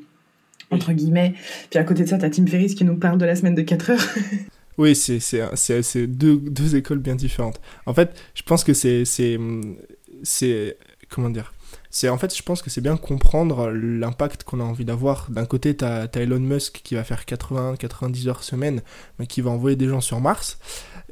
entre 0.73 0.93
guillemets. 0.93 1.35
Puis 1.71 1.79
à 1.79 1.85
côté 1.85 2.03
de 2.03 2.09
ça, 2.09 2.18
tu 2.18 2.25
as 2.25 2.31
Tim 2.31 2.47
Ferriss 2.47 2.75
qui 2.75 2.85
nous 2.85 2.97
parle 2.97 3.18
de 3.18 3.25
la 3.25 3.37
semaine 3.37 3.55
de 3.55 3.62
4 3.62 3.91
heures. 3.91 4.07
Oui, 4.79 4.95
c'est 4.95 6.07
deux, 6.07 6.39
deux 6.39 6.75
écoles 6.75 7.01
bien 7.01 7.14
différentes. 7.14 7.61
En 7.85 7.93
fait, 7.93 8.18
je 8.35 8.43
pense 8.43 8.64
que 8.64 8.73
c'est. 8.73 9.05
C'est. 9.05 10.77
Comment 11.11 11.29
dire 11.29 11.53
c'est 11.91 12.09
en 12.09 12.18
fait, 12.18 12.36
je 12.36 12.43
pense 12.45 12.62
que 12.62 12.70
c'est 12.70 12.80
bien 12.80 12.97
comprendre 12.97 13.70
l'impact 13.70 14.45
qu'on 14.45 14.61
a 14.61 14.62
envie 14.62 14.84
d'avoir. 14.84 15.28
D'un 15.28 15.45
côté, 15.45 15.76
tu 15.76 15.84
as, 15.84 16.09
Elon 16.14 16.38
Musk 16.38 16.82
qui 16.84 16.95
va 16.95 17.03
faire 17.03 17.24
80-90 17.24 18.28
heures 18.28 18.45
semaine, 18.45 18.80
mais 19.18 19.26
qui 19.26 19.41
va 19.41 19.51
envoyer 19.51 19.76
des 19.76 19.88
gens 19.88 20.01
sur 20.01 20.20
Mars. 20.20 20.59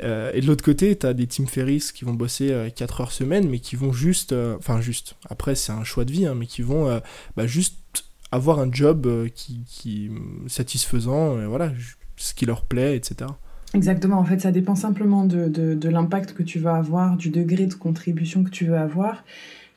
Euh, 0.05 0.31
et 0.33 0.41
de 0.41 0.47
l'autre 0.47 0.65
côté, 0.65 0.97
tu 0.97 1.05
as 1.05 1.15
des 1.15 1.27
Tim 1.27 1.47
Ferriss 1.47 1.91
qui 1.91 2.05
vont 2.05 2.15
bosser 2.15 2.71
4 2.77 3.01
euh, 3.01 3.03
heures 3.03 3.13
semaine, 3.13 3.49
mais 3.49 3.59
qui 3.59 3.75
vont 3.75 3.93
juste. 3.93 4.33
Euh, 4.33 4.57
enfin, 4.57 4.81
juste. 4.81 5.17
Après, 5.29 5.57
c'est 5.57 5.73
un 5.73 5.83
choix 5.83 6.05
de 6.05 6.13
vie, 6.13 6.27
hein, 6.27 6.37
mais 6.37 6.47
qui 6.47 6.63
vont 6.63 7.01
bah, 7.37 7.49
juste 7.49 8.05
avoir 8.31 8.61
un 8.61 8.71
job 8.71 9.09
qui, 9.35 9.65
qui 9.67 10.11
satisfaisant, 10.47 11.41
et 11.41 11.47
voilà, 11.47 11.73
ce 12.17 12.35
qui 12.35 12.47
leur 12.47 12.63
plaît, 12.63 12.97
etc. 12.97 13.31
Exactement, 13.75 14.19
en 14.19 14.25
fait, 14.25 14.41
ça 14.41 14.53
dépend 14.53 14.77
simplement 14.77 15.25
de 15.25 15.89
l'impact 15.89 16.35
que 16.35 16.45
tu 16.45 16.61
vas 16.61 16.77
avoir, 16.77 17.17
du 17.17 17.31
degré 17.31 17.67
de 17.67 17.75
contribution 17.75 18.45
que 18.45 18.51
tu 18.51 18.67
veux 18.67 18.79
avoir. 18.79 19.25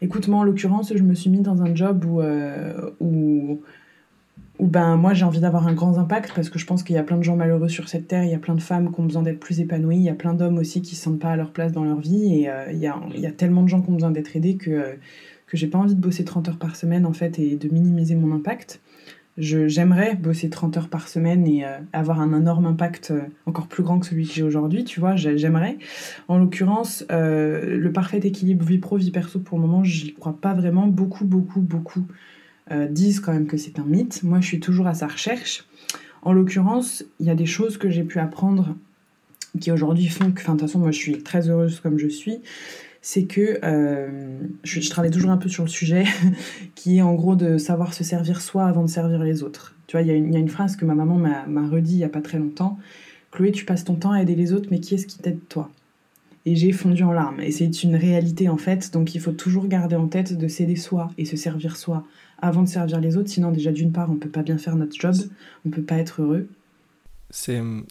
Écoute, 0.01 0.27
moi 0.27 0.39
en 0.39 0.43
l'occurrence, 0.43 0.91
je 0.95 1.03
me 1.03 1.13
suis 1.13 1.29
mis 1.29 1.41
dans 1.41 1.61
un 1.61 1.75
job 1.75 2.05
où, 2.05 2.21
euh, 2.21 2.89
où, 2.99 3.61
ben, 4.59 4.95
moi 4.95 5.13
j'ai 5.13 5.25
envie 5.25 5.39
d'avoir 5.39 5.67
un 5.67 5.73
grand 5.73 5.99
impact 5.99 6.33
parce 6.35 6.49
que 6.49 6.57
je 6.57 6.65
pense 6.65 6.81
qu'il 6.81 6.95
y 6.95 6.99
a 6.99 7.03
plein 7.03 7.17
de 7.17 7.23
gens 7.23 7.35
malheureux 7.35 7.69
sur 7.69 7.87
cette 7.87 8.07
terre, 8.07 8.23
il 8.23 8.31
y 8.31 8.35
a 8.35 8.39
plein 8.39 8.55
de 8.55 8.61
femmes 8.61 8.91
qui 8.91 8.99
ont 8.99 9.03
besoin 9.03 9.21
d'être 9.21 9.39
plus 9.39 9.59
épanouies, 9.59 9.97
il 9.97 10.03
y 10.03 10.09
a 10.09 10.15
plein 10.15 10.33
d'hommes 10.33 10.57
aussi 10.57 10.81
qui 10.81 10.93
ne 10.93 10.95
se 10.95 11.03
sentent 11.03 11.19
pas 11.19 11.29
à 11.29 11.35
leur 11.35 11.51
place 11.51 11.71
dans 11.71 11.83
leur 11.83 11.99
vie 11.99 12.41
et 12.41 12.49
euh, 12.49 12.71
il, 12.71 12.79
y 12.79 12.87
a, 12.87 13.31
tellement 13.31 13.61
de 13.61 13.67
gens 13.67 13.81
qui 13.81 13.91
ont 13.91 13.93
besoin 13.93 14.11
d'être 14.11 14.35
aidés 14.35 14.55
que, 14.55 14.97
que 15.45 15.55
j'ai 15.55 15.67
pas 15.67 15.77
envie 15.77 15.95
de 15.95 16.01
bosser 16.01 16.25
30 16.25 16.49
heures 16.49 16.57
par 16.57 16.75
semaine 16.75 17.05
en 17.05 17.13
fait 17.13 17.37
et 17.37 17.55
de 17.55 17.69
minimiser 17.71 18.15
mon 18.15 18.35
impact 18.35 18.81
j'aimerais 19.41 20.15
bosser 20.15 20.49
30 20.49 20.77
heures 20.77 20.87
par 20.87 21.07
semaine 21.07 21.47
et 21.47 21.65
euh, 21.65 21.77
avoir 21.93 22.21
un 22.21 22.37
énorme 22.37 22.65
impact 22.67 23.11
euh, 23.11 23.21
encore 23.45 23.67
plus 23.67 23.83
grand 23.83 23.99
que 23.99 24.05
celui 24.05 24.27
que 24.27 24.33
j'ai 24.33 24.43
aujourd'hui, 24.43 24.83
tu 24.83 24.99
vois, 24.99 25.15
j'aimerais. 25.15 25.77
En 26.27 26.37
l'occurrence, 26.37 27.03
euh, 27.11 27.77
le 27.77 27.91
parfait 27.91 28.19
équilibre 28.19 28.63
vie 28.63 28.77
pro, 28.77 28.97
vie 28.97 29.11
perso, 29.11 29.39
pour 29.39 29.57
le 29.57 29.65
moment, 29.65 29.83
j'y 29.83 30.13
crois 30.13 30.37
pas 30.39 30.53
vraiment. 30.53 30.87
Beaucoup, 30.87 31.25
beaucoup, 31.25 31.61
beaucoup 31.61 32.05
disent 32.89 33.19
quand 33.19 33.33
même 33.33 33.47
que 33.47 33.57
c'est 33.57 33.79
un 33.79 33.83
mythe. 33.83 34.23
Moi, 34.23 34.39
je 34.39 34.45
suis 34.45 34.61
toujours 34.61 34.87
à 34.87 34.93
sa 34.93 35.07
recherche. 35.07 35.65
En 36.21 36.31
l'occurrence, 36.31 37.03
il 37.19 37.25
y 37.25 37.29
a 37.29 37.35
des 37.35 37.45
choses 37.45 37.77
que 37.77 37.89
j'ai 37.89 38.03
pu 38.03 38.17
apprendre 38.17 38.75
qui 39.59 39.71
aujourd'hui 39.71 40.07
font 40.07 40.31
que, 40.31 40.39
enfin, 40.39 40.53
de 40.53 40.59
toute 40.59 40.69
façon, 40.69 40.79
moi, 40.79 40.91
je 40.91 40.97
suis 40.97 41.21
très 41.21 41.49
heureuse 41.49 41.81
comme 41.81 41.99
je 41.99 42.07
suis 42.07 42.39
c'est 43.01 43.25
que 43.25 43.59
euh, 43.63 44.39
je, 44.63 44.89
travaille 44.89 45.11
toujours 45.11 45.31
un 45.31 45.37
peu 45.37 45.49
sur 45.49 45.63
le 45.63 45.69
sujet, 45.69 46.05
qui 46.75 46.97
est 46.97 47.01
en 47.01 47.13
gros 47.15 47.35
de 47.35 47.57
savoir 47.57 47.93
se 47.93 48.03
servir 48.03 48.41
soi 48.41 48.65
avant 48.65 48.83
de 48.83 48.89
servir 48.89 49.23
les 49.23 49.43
autres. 49.43 49.75
Tu 49.87 49.97
vois, 49.97 50.03
il 50.03 50.07
y, 50.07 50.35
a 50.35 50.39
une 50.39 50.49
phrase 50.49 50.75
que 50.75 50.85
ma 50.85 50.95
maman 50.95 51.17
m'a 51.17 51.67
redit 51.67 51.93
il 51.93 51.97
n'y 51.97 52.03
a 52.03 52.09
pas 52.09 52.21
très 52.21 52.37
longtemps. 52.37 52.77
Chloé, 53.31 53.51
tu 53.51 53.65
passes 53.65 53.83
ton 53.83 53.95
temps 53.95 54.11
à 54.11 54.21
aider 54.21 54.35
les 54.35 54.53
autres, 54.53 54.69
mais 54.71 54.79
qui 54.79 54.95
est-ce 54.95 55.07
qui 55.07 55.17
t'aide 55.17 55.39
toi? 55.49 55.69
Et 56.45 56.55
j'ai 56.55 56.71
fondu 56.71 57.03
en 57.03 57.11
larmes. 57.11 57.39
Et 57.41 57.51
c'est 57.51 57.83
une 57.83 57.95
réalité 57.95 58.49
en 58.49 58.57
fait, 58.57 58.93
donc 58.93 59.15
il 59.15 59.21
faut 59.21 59.31
toujours 59.31 59.67
garder 59.67 59.95
en 59.95 60.07
tête 60.07 60.37
de 60.37 60.47
s'aider 60.47 60.75
soi 60.75 61.11
et 61.17 61.25
se 61.25 61.35
servir 61.35 61.75
soi 61.77 62.05
avant 62.41 62.63
de 62.63 62.67
servir 62.67 62.99
les 62.99 63.17
autres. 63.17 63.29
Sinon, 63.29 63.51
déjà 63.51 63.71
d'une 63.71 63.91
part, 63.91 64.11
on 64.11 64.15
peut 64.15 64.29
pas 64.29 64.43
bien 64.43 64.57
faire 64.57 64.75
notre 64.75 64.99
job, 64.99 65.15
on 65.65 65.69
peut 65.69 65.83
pas 65.83 65.97
être 65.97 66.21
heureux. 66.21 66.47
C'est 67.29 67.59
euh, 67.59 67.81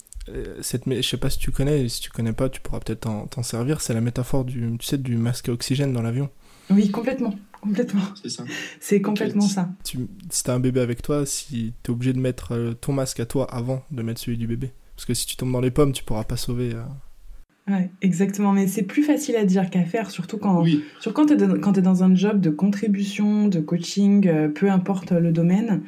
cette, 0.60 0.84
je 0.86 1.02
sais 1.02 1.16
pas 1.16 1.30
si 1.30 1.38
tu 1.38 1.50
connais, 1.50 1.88
si 1.88 2.00
tu 2.00 2.10
connais 2.10 2.32
pas, 2.32 2.48
tu 2.48 2.60
pourras 2.60 2.80
peut-être 2.80 3.00
t'en 3.28 3.42
servir. 3.42 3.80
C'est 3.80 3.94
la 3.94 4.00
métaphore 4.00 4.44
du, 4.44 4.76
tu 4.78 4.86
sais, 4.86 4.98
du 4.98 5.16
masque 5.16 5.48
à 5.48 5.52
oxygène 5.52 5.92
dans 5.92 6.02
l'avion. 6.02 6.30
Oui, 6.70 6.90
complètement. 6.90 7.34
Complètement. 7.60 8.02
C'est 8.22 8.30
ça. 8.30 8.44
C'est 8.80 9.02
complètement 9.02 9.42
ça. 9.42 9.68
Tu, 9.84 10.06
si 10.30 10.44
t'as 10.44 10.54
un 10.54 10.60
bébé 10.60 10.80
avec 10.80 11.02
toi, 11.02 11.26
si 11.26 11.74
t'es 11.82 11.90
obligé 11.90 12.12
de 12.12 12.20
mettre 12.20 12.54
euh, 12.54 12.72
ton 12.72 12.92
masque 12.92 13.20
à 13.20 13.26
toi 13.26 13.52
avant 13.52 13.84
de 13.90 14.02
mettre 14.02 14.20
celui 14.20 14.38
du 14.38 14.46
bébé. 14.46 14.70
Parce 14.96 15.04
que 15.04 15.14
si 15.14 15.26
tu 15.26 15.36
tombes 15.36 15.52
dans 15.52 15.60
les 15.60 15.70
pommes, 15.70 15.92
tu 15.92 16.02
pourras 16.02 16.24
pas 16.24 16.36
sauver. 16.36 16.72
Euh. 16.74 17.72
Ouais, 17.72 17.90
exactement. 18.00 18.52
Mais 18.52 18.66
c'est 18.66 18.82
plus 18.82 19.02
facile 19.02 19.36
à 19.36 19.44
dire 19.44 19.68
qu'à 19.68 19.84
faire, 19.84 20.10
surtout 20.10 20.38
quand, 20.38 20.64
surtout 21.00 21.22
quand 21.22 21.72
tu 21.72 21.78
es, 21.78 21.82
dans 21.82 22.02
un 22.02 22.14
job 22.14 22.40
de 22.40 22.50
contribution, 22.50 23.48
de 23.48 23.60
coaching, 23.60 24.50
peu 24.52 24.70
importe 24.70 25.12
le 25.12 25.30
domaine. 25.30 25.82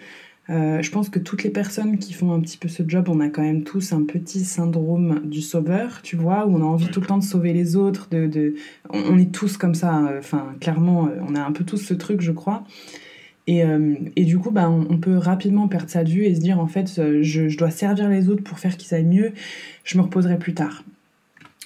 Euh, 0.51 0.82
je 0.82 0.90
pense 0.90 1.09
que 1.09 1.20
toutes 1.20 1.45
les 1.45 1.51
personnes 1.51 1.99
qui 1.99 2.12
font 2.12 2.32
un 2.32 2.40
petit 2.40 2.59
peu 2.59 2.68
ce 2.68 2.82
job, 2.86 3.09
on 3.09 3.20
a 3.20 3.28
quand 3.28 3.43
même 3.43 3.62
tous 3.62 3.93
un 3.93 4.05
petit 4.05 4.45
syndrome 4.45 5.20
du 5.24 5.40
sauveur, 5.40 6.03
tu 6.03 6.16
vois, 6.16 6.47
où 6.47 6.57
on 6.57 6.62
a 6.62 6.64
envie 6.64 6.88
tout 6.88 7.01
le 7.01 7.07
temps 7.07 7.18
de 7.18 7.24
sauver 7.24 7.53
les 7.53 7.76
autres. 7.76 8.09
De, 8.11 8.26
de... 8.26 8.55
On, 8.90 9.18
est 9.18 9.32
tous 9.32 9.57
comme 9.57 9.74
ça, 9.74 10.05
euh, 10.07 10.18
enfin, 10.18 10.55
clairement, 10.61 11.07
euh, 11.07 11.20
on 11.28 11.36
a 11.36 11.40
un 11.40 11.53
peu 11.53 11.64
tous 11.64 11.78
ce 11.78 11.95
truc, 11.95 12.20
je 12.20 12.32
crois. 12.32 12.64
Et, 13.49 13.64
et 14.14 14.24
du 14.24 14.38
coup, 14.38 14.53
bah, 14.53 14.70
on, 14.70 14.99
peut 14.99 15.16
rapidement 15.16 15.66
perdre 15.66 15.90
ça 15.90 16.05
de 16.05 16.09
vue 16.09 16.26
et 16.26 16.32
se 16.32 16.38
dire, 16.38 16.61
en 16.61 16.68
fait, 16.68 17.03
je, 17.22 17.49
je 17.49 17.59
dois 17.59 17.70
servir 17.70 18.09
les 18.09 18.28
autres 18.28 18.45
pour 18.45 18.61
faire 18.61 18.76
qu'ils 18.76 18.95
aillent 18.95 19.05
mieux, 19.05 19.32
je 19.82 19.99
me 19.99 20.03
reposerai 20.05 20.38
plus 20.38 20.55
tard. 20.55 20.84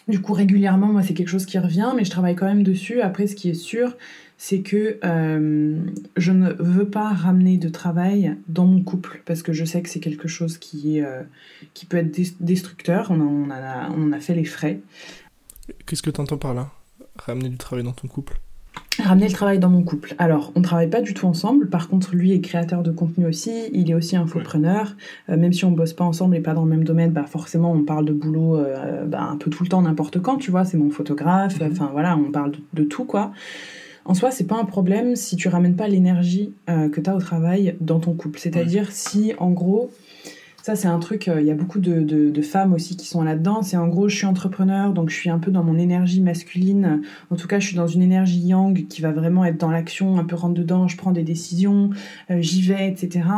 Du 0.09 0.21
coup, 0.21 0.33
régulièrement, 0.33 0.87
moi, 0.87 1.03
c'est 1.03 1.13
quelque 1.13 1.29
chose 1.29 1.45
qui 1.45 1.59
revient, 1.59 1.93
mais 1.95 2.05
je 2.05 2.11
travaille 2.11 2.35
quand 2.35 2.47
même 2.47 2.63
dessus. 2.63 3.03
Après, 3.03 3.27
ce 3.27 3.37
qui 3.37 3.51
est 3.51 3.55
sûr, 3.55 3.95
c'est 4.39 4.61
que 4.61 4.99
euh, 5.05 5.79
je 6.17 6.33
ne 6.33 6.53
veux 6.59 6.89
pas 6.89 7.09
ramener 7.09 7.57
de 7.57 7.69
travail 7.69 8.37
dans 8.49 8.67
mon 8.67 8.83
couple 8.83 9.23
parce 9.25 9.43
que 9.43 9.53
je 9.53 9.65
sais 9.65 9.81
que 9.83 9.89
c'est 9.89 10.01
quelque 10.01 10.29
chose 10.29 10.59
qui, 10.59 10.99
est, 10.99 11.05
euh, 11.05 11.23
qui 11.73 11.87
peut 11.87 11.97
être 11.97 12.15
destructeur. 12.41 13.11
On, 13.11 13.21
on, 13.21 13.51
a, 13.51 13.91
on 13.97 14.13
a 14.13 14.21
fait 14.21 14.35
les 14.35 14.45
frais. 14.45 14.81
Qu'est-ce 15.87 16.03
que 16.03 16.11
tu 16.11 16.21
entends 16.21 16.37
par 16.37 16.55
là? 16.55 16.71
Ramener 17.17 17.49
du 17.49 17.57
travail 17.57 17.85
dans 17.85 17.93
ton 17.93 18.09
couple? 18.09 18.39
Ramener 18.99 19.29
le 19.29 19.33
travail 19.33 19.59
dans 19.59 19.71
mon 19.71 19.83
couple. 19.83 20.15
Alors, 20.19 20.53
on 20.55 20.61
ne 20.61 20.65
travaille 20.65 20.91
pas 20.91 21.01
du 21.01 21.15
tout 21.15 21.27
ensemble. 21.27 21.69
Par 21.69 21.89
contre, 21.89 22.15
lui 22.15 22.33
est 22.33 22.41
créateur 22.41 22.83
de 22.83 22.91
contenu 22.91 23.27
aussi. 23.27 23.71
Il 23.73 23.91
est 23.91 23.95
aussi 23.95 24.17
infopreneur. 24.17 24.97
Euh, 25.31 25.39
même 25.39 25.55
si 25.55 25.65
on 25.65 25.71
bosse 25.71 25.95
pas 25.95 26.05
ensemble 26.05 26.37
et 26.37 26.41
pas 26.41 26.53
dans 26.53 26.65
le 26.65 26.71
même 26.71 26.85
domaine, 26.85 27.11
bah 27.11 27.25
forcément, 27.25 27.73
on 27.73 27.85
parle 27.85 28.05
de 28.05 28.13
boulot 28.13 28.59
bah, 29.07 29.23
un 29.23 29.37
peu 29.37 29.51
tout 29.51 29.63
le 29.65 29.69
temps, 29.69 29.81
n'importe 29.81 30.21
quand. 30.21 30.37
Tu 30.37 30.51
vois, 30.51 30.67
c'est 30.67 30.77
mon 30.77 30.91
photographe. 30.91 31.59
Mhm. 31.59 31.73
Enfin 31.73 31.89
voilà, 31.91 32.17
on 32.19 32.31
parle 32.31 32.53
de, 32.53 32.59
de 32.75 32.85
tout 32.85 33.05
quoi. 33.05 33.33
En 34.07 34.15
soi, 34.15 34.31
c'est 34.31 34.47
pas 34.47 34.57
un 34.57 34.65
problème 34.65 35.17
si 35.17 35.35
tu 35.35 35.49
ramènes 35.49 35.75
pas 35.75 35.89
l'énergie 35.89 36.55
euh, 36.71 36.89
que 36.89 37.01
tu 37.01 37.11
as 37.11 37.17
au 37.17 37.21
travail 37.21 37.77
dans 37.81 37.99
ton 37.99 38.15
couple. 38.15 38.39
C'est-à-dire 38.39 38.93
si, 38.93 39.35
en 39.39 39.51
gros, 39.51 39.91
Ça, 40.67 40.75
c'est 40.75 40.89
un 40.89 40.99
truc, 40.99 41.29
euh, 41.29 41.41
il 41.41 41.47
y 41.47 41.53
a 41.53 41.55
beaucoup 41.55 41.79
de, 41.79 42.43
femmes 42.43 42.73
aussi 42.73 42.97
qui 42.97 43.07
sont 43.07 43.23
là-dedans. 43.23 43.63
C'est 43.63 43.77
en 43.77 43.87
gros, 43.87 44.09
je 44.09 44.17
suis 44.17 44.27
entrepreneur, 44.27 44.93
donc 44.93 45.11
je 45.11 45.15
suis 45.15 45.31
un 45.31 45.39
peu 45.39 45.53
dans 45.53 45.63
mon 45.63 45.79
énergie 45.79 46.21
masculine. 46.21 47.03
En 47.31 47.37
tout 47.37 47.47
cas, 47.47 47.61
je 47.61 47.69
suis 47.69 47.77
dans 47.77 47.87
une 47.87 48.03
énergie 48.03 48.41
yang 48.41 48.89
qui 48.89 49.01
va 49.01 49.13
vraiment 49.13 49.45
être 49.45 49.59
dans 49.59 49.71
l'action, 49.71 50.19
un 50.19 50.25
peu 50.25 50.35
rentre 50.35 50.55
dedans, 50.55 50.89
je 50.89 50.97
prends 50.97 51.13
des 51.13 51.23
décisions, 51.23 51.91
euh, 52.33 52.39
j'y 52.41 52.63
vais, 52.63 52.89
etc. 52.89 53.29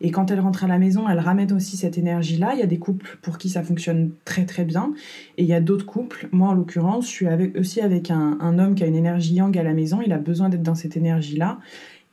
Et 0.00 0.10
quand 0.10 0.30
elle 0.30 0.40
rentre 0.40 0.64
à 0.64 0.66
la 0.66 0.78
maison, 0.78 1.06
elle 1.10 1.18
ramène 1.18 1.52
aussi 1.52 1.76
cette 1.76 1.98
énergie-là. 1.98 2.52
Il 2.54 2.60
y 2.60 2.62
a 2.62 2.66
des 2.66 2.78
couples 2.78 3.18
pour 3.20 3.36
qui 3.36 3.50
ça 3.50 3.62
fonctionne 3.62 4.12
très 4.24 4.46
très 4.46 4.64
bien. 4.64 4.94
Et 5.36 5.42
il 5.42 5.48
y 5.48 5.52
a 5.52 5.60
d'autres 5.60 5.84
couples, 5.84 6.26
moi 6.32 6.48
en 6.48 6.54
l'occurrence, 6.54 7.04
je 7.04 7.10
suis 7.10 7.26
aussi 7.58 7.82
avec 7.82 8.10
un, 8.10 8.38
un 8.40 8.58
homme 8.58 8.74
qui 8.74 8.82
a 8.82 8.86
une 8.86 8.96
énergie 8.96 9.34
yang 9.34 9.54
à 9.58 9.62
la 9.62 9.74
maison. 9.74 10.00
Il 10.00 10.14
a 10.14 10.18
besoin 10.18 10.48
d'être 10.48 10.62
dans 10.62 10.74
cette 10.74 10.96
énergie-là. 10.96 11.58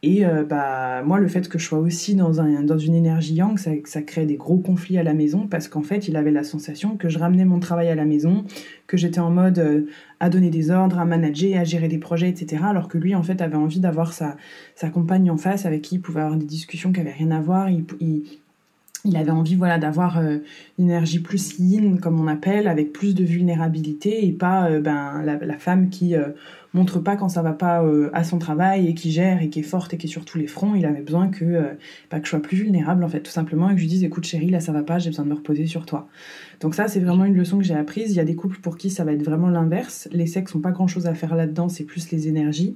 Et 0.06 0.24
euh, 0.24 0.43
bah, 0.43 1.01
moi, 1.03 1.18
le 1.18 1.28
fait 1.28 1.49
que 1.49 1.58
je 1.58 1.66
sois 1.66 1.80
aussi 1.80 2.14
dans, 2.14 2.39
un, 2.39 2.62
dans 2.62 2.78
une 2.78 2.93
énergie 2.93 3.34
yang, 3.34 3.58
ça, 3.58 4.01
crée 4.03 4.28
des 4.28 4.36
gros 4.36 4.60
conflits 4.60 4.99
à 4.99 5.03
la 5.03 5.16
maison 5.16 5.47
parce 5.47 5.68
qu'en 5.68 5.82
fait, 5.82 6.08
il 6.08 6.16
avait 6.16 6.30
la 6.30 6.43
sensation 6.43 6.95
que 6.95 7.10
je 7.10 7.18
ramenais 7.18 7.43
mon 7.43 7.60
travail 7.60 7.88
à 7.88 7.95
la 7.95 8.06
maison, 8.06 8.45
que 8.86 8.97
j'étais 8.97 9.20
en 9.20 9.32
mode 9.32 9.58
euh, 9.58 9.88
à 10.20 10.30
donner 10.30 10.51
des 10.51 10.70
ordres, 10.70 10.99
à 10.99 11.06
manager, 11.06 11.60
à 11.60 11.64
gérer 11.64 11.88
des 11.88 11.97
projets, 11.97 12.30
etc. 12.30 12.62
Alors 12.68 12.88
que 12.88 12.99
lui, 12.99 13.16
en 13.16 13.24
fait, 13.24 13.41
avait 13.41 13.56
envie 13.56 13.80
d'avoir 13.80 14.14
sa, 14.14 14.38
compagne 14.93 15.32
en 15.32 15.38
face 15.38 15.66
avec 15.66 15.82
qui 15.82 15.95
il 15.95 16.01
pouvait 16.01 16.22
avoir 16.22 16.38
des 16.38 16.45
discussions 16.45 16.91
qui 16.91 16.99
n'avaient 16.99 17.12
rien 17.12 17.32
à 17.32 17.41
voir. 17.41 17.68
Il, 17.72 19.18
avait 19.18 19.32
envie 19.32 19.56
voilà 19.56 19.80
d'avoir 19.80 20.20
euh, 20.20 20.38
une 20.78 20.86
énergie 20.86 21.20
plus 21.20 21.58
yin 21.58 21.99
comme 21.99 22.20
on 22.20 22.28
appelle 22.28 22.68
avec 22.68 22.93
plus 22.93 23.16
de 23.16 23.24
vulnérabilité 23.24 24.28
et 24.28 24.32
pas 24.32 24.80
ben 24.80 25.24
la, 25.24 25.58
femme 25.60 25.89
qui 25.89 26.16
montre 26.76 27.00
pas 27.00 27.16
quand 27.16 27.30
ça 27.30 27.42
va 27.42 27.54
pas 27.54 27.84
euh, 27.84 28.10
à 28.14 28.24
son 28.24 28.38
travail 28.38 28.88
et 28.88 28.94
qui 28.94 29.12
gère 29.12 29.42
et 29.42 29.50
qui 29.50 29.60
est 29.60 29.64
forte 29.64 29.94
et 29.94 29.98
qui 29.98 30.08
est 30.08 30.10
sur 30.10 30.26
tous 30.26 30.38
les 30.38 30.48
fronts. 30.48 30.76
Il 30.76 30.86
avait 30.86 31.02
besoin 31.02 31.30
que, 31.30 31.46
euh, 31.46 31.74
bah, 32.12 32.20
que 32.20 32.26
je 32.26 32.30
sois 32.32 32.42
plus 32.42 32.58
vulnérable 32.58 33.04
en 33.04 33.08
fait, 33.08 33.22
tout 33.22 33.32
simplement, 33.32 33.70
et 33.70 33.74
que 33.74 33.78
je 33.78 33.84
lui 33.84 33.90
dise 33.90 34.04
écoute 34.04 34.26
chérie, 34.26 34.50
là 34.50 34.60
ça 34.60 34.72
va 34.72 34.84
pas, 34.84 35.00
j'ai 35.00 35.10
besoin 35.10 35.26
de 35.26 35.30
me 35.30 35.36
reposer 35.36 35.66
sur 35.66 35.86
toi. 35.86 36.08
Donc 36.60 36.76
ça 36.76 36.88
c'est 36.88 37.00
vraiment 37.00 37.26
une 37.26 37.36
leçon 37.36 37.58
que 37.58 37.64
j'ai 37.64 37.76
apprise. 37.76 38.12
Il 38.12 38.18
y 38.18 38.20
a 38.20 38.26
des 38.26 38.36
couples 38.36 38.60
pour 38.60 38.78
qui 38.78 38.90
ça 38.90 39.04
va 39.04 39.14
être 39.14 39.24
vraiment 39.24 39.50
l'inverse. 39.50 40.08
Les 40.12 40.28
sexes 40.28 40.54
ont 40.54 40.60
pas 40.60 40.72
grand 40.72 40.88
chose 40.88 41.08
à 41.08 41.14
faire 41.14 41.36
là-dedans, 41.36 41.70
c'est 41.70 41.86
plus 41.86 42.12
les 42.12 42.28
énergies. 42.28 42.76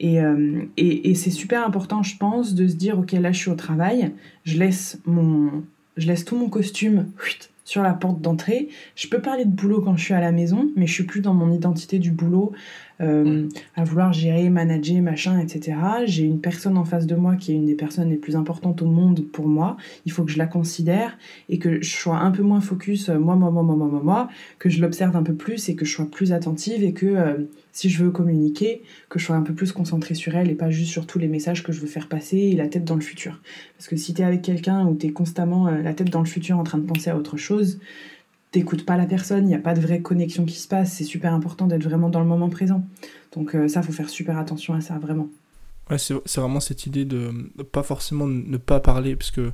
Et, 0.00 0.20
euh, 0.20 0.62
et, 0.76 1.10
et 1.10 1.14
c'est 1.14 1.30
super 1.30 1.64
important, 1.64 2.02
je 2.02 2.16
pense, 2.16 2.54
de 2.54 2.66
se 2.66 2.74
dire 2.74 2.98
ok 2.98 3.12
là 3.12 3.32
je 3.32 3.38
suis 3.38 3.50
au 3.50 3.54
travail, 3.54 4.12
je 4.44 4.58
laisse 4.58 5.00
mon, 5.06 5.62
je 5.96 6.06
laisse 6.06 6.24
tout 6.24 6.36
mon 6.36 6.48
costume 6.48 7.06
sur 7.70 7.82
la 7.82 7.92
porte 7.92 8.20
d'entrée. 8.20 8.68
Je 8.96 9.06
peux 9.06 9.20
parler 9.20 9.44
de 9.44 9.50
boulot 9.50 9.80
quand 9.80 9.96
je 9.96 10.04
suis 10.04 10.14
à 10.14 10.20
la 10.20 10.32
maison, 10.32 10.70
mais 10.74 10.88
je 10.88 10.92
suis 10.92 11.04
plus 11.04 11.20
dans 11.20 11.34
mon 11.34 11.52
identité 11.52 12.00
du 12.00 12.10
boulot, 12.10 12.52
euh, 13.00 13.48
à 13.76 13.84
vouloir 13.84 14.12
gérer, 14.12 14.50
manager, 14.50 15.00
machin, 15.00 15.38
etc. 15.38 15.76
J'ai 16.04 16.24
une 16.24 16.40
personne 16.40 16.76
en 16.76 16.84
face 16.84 17.06
de 17.06 17.14
moi 17.14 17.36
qui 17.36 17.52
est 17.52 17.54
une 17.54 17.66
des 17.66 17.74
personnes 17.74 18.10
les 18.10 18.16
plus 18.16 18.36
importantes 18.36 18.82
au 18.82 18.86
monde 18.86 19.24
pour 19.32 19.46
moi. 19.46 19.76
Il 20.06 20.12
faut 20.12 20.24
que 20.24 20.30
je 20.30 20.38
la 20.38 20.46
considère 20.46 21.16
et 21.48 21.58
que 21.58 21.80
je 21.82 21.90
sois 21.90 22.18
un 22.18 22.30
peu 22.30 22.42
moins 22.42 22.60
focus, 22.60 23.08
euh, 23.08 23.18
moi, 23.18 23.36
moi, 23.36 23.50
moi, 23.50 23.62
moi, 23.62 23.76
moi, 23.76 23.88
moi, 23.88 24.02
moi 24.02 24.28
que 24.58 24.68
je 24.68 24.80
l'observe 24.80 25.16
un 25.16 25.22
peu 25.22 25.34
plus 25.34 25.68
et 25.68 25.76
que 25.76 25.84
je 25.84 25.92
sois 25.94 26.06
plus 26.10 26.32
attentive 26.32 26.84
et 26.84 26.92
que 26.92 27.06
euh, 27.06 27.36
si 27.72 27.88
je 27.88 28.04
veux 28.04 28.10
communiquer, 28.10 28.82
que 29.08 29.18
je 29.18 29.24
sois 29.24 29.36
un 29.36 29.42
peu 29.42 29.54
plus 29.54 29.72
concentrée 29.72 30.14
sur 30.14 30.36
elle 30.36 30.50
et 30.50 30.54
pas 30.54 30.70
juste 30.70 30.90
sur 30.90 31.06
tous 31.06 31.18
les 31.18 31.28
messages 31.28 31.62
que 31.62 31.72
je 31.72 31.80
veux 31.80 31.86
faire 31.86 32.08
passer 32.08 32.36
et 32.36 32.56
la 32.56 32.68
tête 32.68 32.84
dans 32.84 32.96
le 32.96 33.00
futur. 33.00 33.40
Parce 33.78 33.88
que 33.88 33.96
si 33.96 34.12
t'es 34.12 34.24
avec 34.24 34.42
quelqu'un 34.42 34.86
où 34.86 34.94
t'es 34.94 35.10
constamment 35.10 35.70
la 35.70 35.94
tête 35.94 36.10
dans 36.10 36.20
le 36.20 36.26
futur 36.26 36.58
en 36.58 36.64
train 36.64 36.78
de 36.78 36.86
penser 36.86 37.10
à 37.10 37.16
autre 37.16 37.36
chose, 37.36 37.78
t'écoutes 38.50 38.84
pas 38.84 38.96
la 38.96 39.06
personne, 39.06 39.44
il 39.44 39.48
n'y 39.48 39.54
a 39.54 39.60
pas 39.60 39.74
de 39.74 39.80
vraie 39.80 40.00
connexion 40.00 40.44
qui 40.44 40.56
se 40.56 40.68
passe. 40.68 40.92
C'est 40.92 41.04
super 41.04 41.34
important 41.34 41.66
d'être 41.66 41.84
vraiment 41.84 42.08
dans 42.08 42.20
le 42.20 42.26
moment 42.26 42.48
présent. 42.48 42.84
Donc 43.32 43.54
euh, 43.54 43.68
ça, 43.68 43.82
faut 43.82 43.92
faire 43.92 44.08
super 44.08 44.38
attention 44.38 44.74
à 44.74 44.80
ça, 44.80 44.98
vraiment. 44.98 45.28
Ouais, 45.90 45.98
c'est 45.98 46.14
vraiment 46.36 46.60
cette 46.60 46.86
idée 46.86 47.04
de 47.04 47.32
pas 47.72 47.82
forcément 47.82 48.26
ne 48.26 48.56
pas 48.56 48.80
parler, 48.80 49.16
parce 49.16 49.30
que 49.30 49.52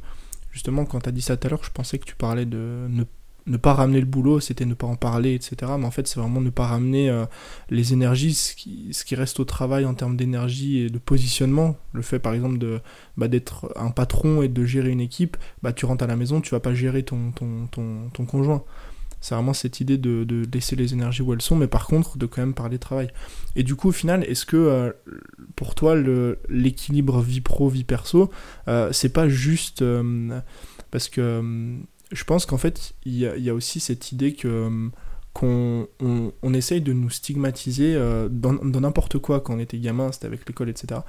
justement, 0.52 0.84
quand 0.84 1.00
tu 1.00 1.08
as 1.08 1.12
dit 1.12 1.22
ça 1.22 1.36
tout 1.36 1.46
à 1.46 1.50
l'heure, 1.50 1.64
je 1.64 1.70
pensais 1.70 1.98
que 1.98 2.04
tu 2.04 2.14
parlais 2.14 2.46
de 2.46 2.86
ne 2.88 3.04
ne 3.46 3.56
pas 3.56 3.74
ramener 3.74 4.00
le 4.00 4.06
boulot, 4.06 4.40
c'était 4.40 4.64
ne 4.64 4.74
pas 4.74 4.86
en 4.86 4.96
parler, 4.96 5.34
etc. 5.34 5.72
Mais 5.78 5.86
en 5.86 5.90
fait, 5.90 6.06
c'est 6.08 6.18
vraiment 6.18 6.40
ne 6.40 6.50
pas 6.50 6.66
ramener 6.66 7.08
euh, 7.08 7.26
les 7.70 7.92
énergies, 7.92 8.34
ce 8.34 8.54
qui, 8.54 9.14
reste 9.14 9.38
au 9.40 9.44
travail 9.44 9.84
en 9.84 9.94
termes 9.94 10.16
d'énergie 10.16 10.80
et 10.80 10.90
de 10.90 10.98
positionnement. 10.98 11.76
Le 11.92 12.02
fait, 12.02 12.18
par 12.18 12.34
exemple, 12.34 12.58
de 12.58 12.80
bah, 13.16 13.28
d'être 13.28 13.72
un 13.76 13.90
patron 13.90 14.42
et 14.42 14.48
de 14.48 14.64
gérer 14.64 14.90
une 14.90 15.00
équipe, 15.00 15.36
bah, 15.62 15.72
tu 15.72 15.86
rentres 15.86 16.04
à 16.04 16.08
la 16.08 16.16
maison, 16.16 16.40
tu 16.40 16.50
vas 16.50 16.60
pas 16.60 16.74
gérer 16.74 17.04
ton, 17.04 17.30
ton, 17.32 17.66
ton, 17.70 18.10
ton 18.12 18.26
conjoint. 18.26 18.64
C'est 19.20 19.34
vraiment 19.34 19.54
cette 19.54 19.80
idée 19.80 19.96
de, 19.96 20.46
laisser 20.52 20.76
les 20.76 20.92
énergies 20.92 21.22
où 21.22 21.32
elles 21.32 21.42
sont, 21.42 21.56
mais 21.56 21.66
par 21.68 21.86
contre, 21.86 22.18
de 22.18 22.26
quand 22.26 22.42
même 22.42 22.54
parler 22.54 22.78
travail. 22.78 23.08
Et 23.54 23.62
du 23.62 23.74
coup, 23.74 23.88
au 23.88 23.92
final, 23.92 24.24
est-ce 24.24 24.44
que 24.44 24.56
euh, 24.56 24.92
pour 25.54 25.74
toi, 25.74 25.96
l'équilibre 26.48 27.20
vie 27.20 27.40
pro, 27.40 27.68
vie 27.68 27.84
perso, 27.84 28.30
euh, 28.68 28.92
c'est 28.92 29.12
pas 29.12 29.28
juste. 29.28 29.84
parce 30.90 31.08
que 31.08 31.78
je 32.12 32.24
pense 32.24 32.46
qu'en 32.46 32.58
fait, 32.58 32.94
il 33.04 33.14
y, 33.16 33.50
a 33.50 33.54
aussi 33.54 33.80
cette 33.80 34.12
idée 34.12 34.36
euh, 34.44 34.88
qu'on 35.32 35.88
on, 36.00 36.54
essaye 36.54 36.80
de 36.80 36.92
nous 36.92 37.10
stigmatiser 37.10 37.94
euh, 37.96 38.28
dans 38.28 38.80
n'importe 38.80 39.18
quoi 39.18 39.40
quand 39.40 39.54
on 39.54 39.58
était 39.58 39.78
gamin, 39.78 40.12
c'était 40.12 40.26
avec 40.26 40.46
l'école, 40.46 40.68
etc. 40.68 41.00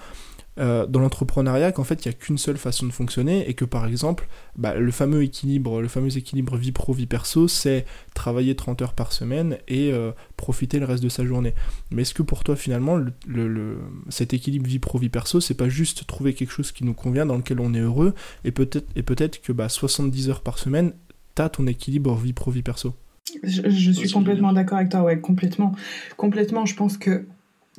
Euh, 0.60 0.88
dans 0.88 1.00
l'entrepreneuriat 1.00 1.72
qu'en 1.72 1.84
fait 1.84 2.04
il 2.04 2.08
n'y 2.08 2.16
a 2.16 2.18
qu'une 2.18 2.40
seule 2.40 2.58
façon 2.58 2.88
de 2.88 2.92
fonctionner 2.92 3.48
et 3.48 3.54
que 3.54 3.64
par 3.64 3.86
exemple 3.86 4.28
bah, 4.56 4.74
le 4.74 4.90
fameux 4.90 5.22
équilibre 5.22 5.82
le 5.82 5.88
fameux 5.88 6.18
équilibre 6.18 6.58
vie 6.58 6.72
pro 6.72 6.94
vie 6.94 7.06
perso 7.06 7.48
c'est 7.48 7.86
travailler 8.16 8.56
30 8.56 8.82
heures 8.82 8.94
par 8.94 9.14
semaine 9.14 9.60
et 9.68 9.92
euh, 9.94 10.14
profiter 10.36 10.80
le 10.80 10.86
reste 10.86 11.04
de 11.04 11.10
sa 11.10 11.26
journée. 11.26 11.54
Mais 11.92 12.02
est-ce 12.02 12.16
que 12.16 12.24
pour 12.24 12.44
toi 12.44 12.56
finalement 12.56 12.98
le, 13.28 13.78
cet 14.10 14.34
équilibre 14.34 14.68
vie 14.68 14.80
pro 14.80 14.98
vie 14.98 15.10
perso 15.10 15.40
c'est 15.40 15.54
pas 15.54 15.70
juste 15.70 16.08
trouver 16.08 16.34
quelque 16.34 16.52
chose 16.52 16.72
qui 16.72 16.84
nous 16.86 16.96
convient 16.96 17.28
dans 17.28 17.38
lequel 17.38 17.60
on 17.60 17.76
est 17.76 17.80
heureux 17.80 18.16
et 18.44 18.52
peut-être 18.52 18.88
et 18.96 19.04
peut-être 19.04 19.42
que 19.42 19.52
bah, 19.52 19.70
70 19.70 20.30
heures 20.32 20.42
par 20.42 20.58
semaine 20.58 20.94
t'as 21.36 21.50
ton 21.50 21.68
équilibre 21.68 22.16
vie 22.16 22.34
pro 22.34 22.50
vie 22.50 22.64
perso? 22.64 22.96
Je, 23.44 23.92
suis 23.92 24.10
complètement 24.10 24.54
d'accord 24.54 24.78
avec 24.78 24.90
toi, 24.90 25.04
ouais, 25.04 25.20
complètement. 25.20 25.74
Complètement, 26.16 26.66
je 26.66 26.76
pense 26.76 26.98
que 26.98 27.26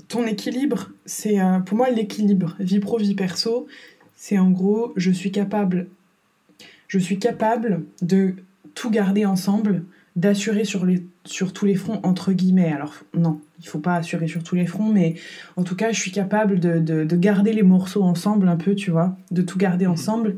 ton 0.07 0.27
équilibre, 0.27 0.91
c'est 1.05 1.41
euh, 1.41 1.59
pour 1.59 1.77
moi 1.77 1.91
l'équilibre 1.91 2.55
vie 2.61 2.81
pro 2.81 2.99
vie 2.99 3.15
perso, 3.15 3.67
c'est 4.17 4.39
en 4.39 4.51
gros 4.51 4.93
je 4.97 5.11
suis 5.11 5.33
capable 5.33 5.89
je 6.87 6.99
suis 6.99 7.19
capable 7.19 7.85
de 8.01 8.35
tout 8.75 8.91
garder 8.91 9.27
ensemble, 9.27 9.85
d'assurer 10.17 10.65
sur 10.65 10.87
les 10.87 11.05
sur 11.25 11.53
tous 11.53 11.67
les 11.67 11.75
fronts 11.75 12.01
entre 12.03 12.33
guillemets. 12.33 12.73
Alors 12.73 12.95
non, 13.15 13.41
il 13.61 13.69
faut 13.69 13.79
pas 13.79 13.97
assurer 13.97 14.27
sur 14.27 14.43
tous 14.43 14.55
les 14.55 14.67
fronts, 14.67 14.91
mais 14.93 15.15
en 15.57 15.65
tout 15.65 15.77
cas 15.77 15.93
je 15.93 16.01
suis 16.01 16.11
capable 16.11 16.59
de, 16.59 16.79
de, 16.79 17.05
de 17.05 17.17
garder 17.17 17.53
les 17.53 17.63
morceaux 17.63 18.03
ensemble 18.03 18.49
un 18.49 18.57
peu, 18.57 18.75
tu 18.75 18.91
vois, 18.91 19.17
de 19.31 19.43
tout 19.43 19.59
garder 19.59 19.87
mhm. 19.87 19.93
ensemble 19.93 20.37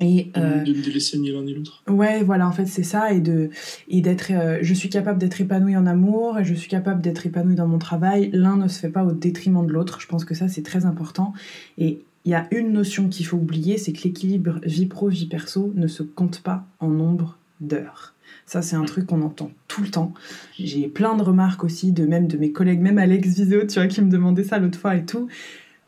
et 0.00 0.30
euh, 0.36 0.62
de 0.62 0.72
ne 0.72 0.92
laisser 0.92 1.18
ni 1.18 1.32
l'un 1.32 1.42
ni 1.42 1.54
l'autre. 1.54 1.82
Ouais, 1.88 2.22
voilà, 2.22 2.46
en 2.46 2.52
fait, 2.52 2.66
c'est 2.66 2.82
ça. 2.82 3.12
Et 3.12 3.20
de 3.20 3.50
et 3.88 4.00
d'être. 4.00 4.30
Euh, 4.30 4.58
je 4.60 4.74
suis 4.74 4.88
capable 4.88 5.18
d'être 5.18 5.40
épanouie 5.40 5.76
en 5.76 5.86
amour 5.86 6.38
et 6.38 6.44
je 6.44 6.54
suis 6.54 6.68
capable 6.68 7.00
d'être 7.00 7.26
épanouie 7.26 7.54
dans 7.54 7.66
mon 7.66 7.78
travail. 7.78 8.30
L'un 8.32 8.56
ne 8.56 8.68
se 8.68 8.78
fait 8.78 8.90
pas 8.90 9.04
au 9.04 9.12
détriment 9.12 9.66
de 9.66 9.72
l'autre. 9.72 10.00
Je 10.00 10.06
pense 10.06 10.24
que 10.24 10.34
ça, 10.34 10.48
c'est 10.48 10.62
très 10.62 10.84
important. 10.84 11.32
Et 11.78 12.00
il 12.24 12.30
y 12.30 12.34
a 12.34 12.46
une 12.50 12.72
notion 12.72 13.08
qu'il 13.08 13.24
faut 13.24 13.36
oublier 13.36 13.78
c'est 13.78 13.92
que 13.92 14.02
l'équilibre 14.02 14.58
vie 14.64 14.86
pro, 14.86 15.08
vie 15.08 15.26
perso 15.26 15.72
ne 15.76 15.86
se 15.86 16.02
compte 16.02 16.40
pas 16.40 16.66
en 16.80 16.88
nombre 16.88 17.38
d'heures. 17.60 18.14
Ça, 18.44 18.62
c'est 18.62 18.76
un 18.76 18.84
truc 18.84 19.06
qu'on 19.06 19.22
entend 19.22 19.50
tout 19.66 19.82
le 19.82 19.88
temps. 19.88 20.12
J'ai 20.58 20.88
plein 20.88 21.16
de 21.16 21.22
remarques 21.22 21.64
aussi 21.64 21.92
de 21.92 22.04
même 22.04 22.26
de 22.26 22.36
mes 22.36 22.52
collègues, 22.52 22.80
même 22.80 22.98
Alex 22.98 23.28
Viseo, 23.28 23.64
tu 23.66 23.74
vois, 23.74 23.86
qui 23.86 24.02
me 24.02 24.10
demandait 24.10 24.44
ça 24.44 24.58
l'autre 24.58 24.78
fois 24.78 24.96
et 24.96 25.04
tout 25.04 25.28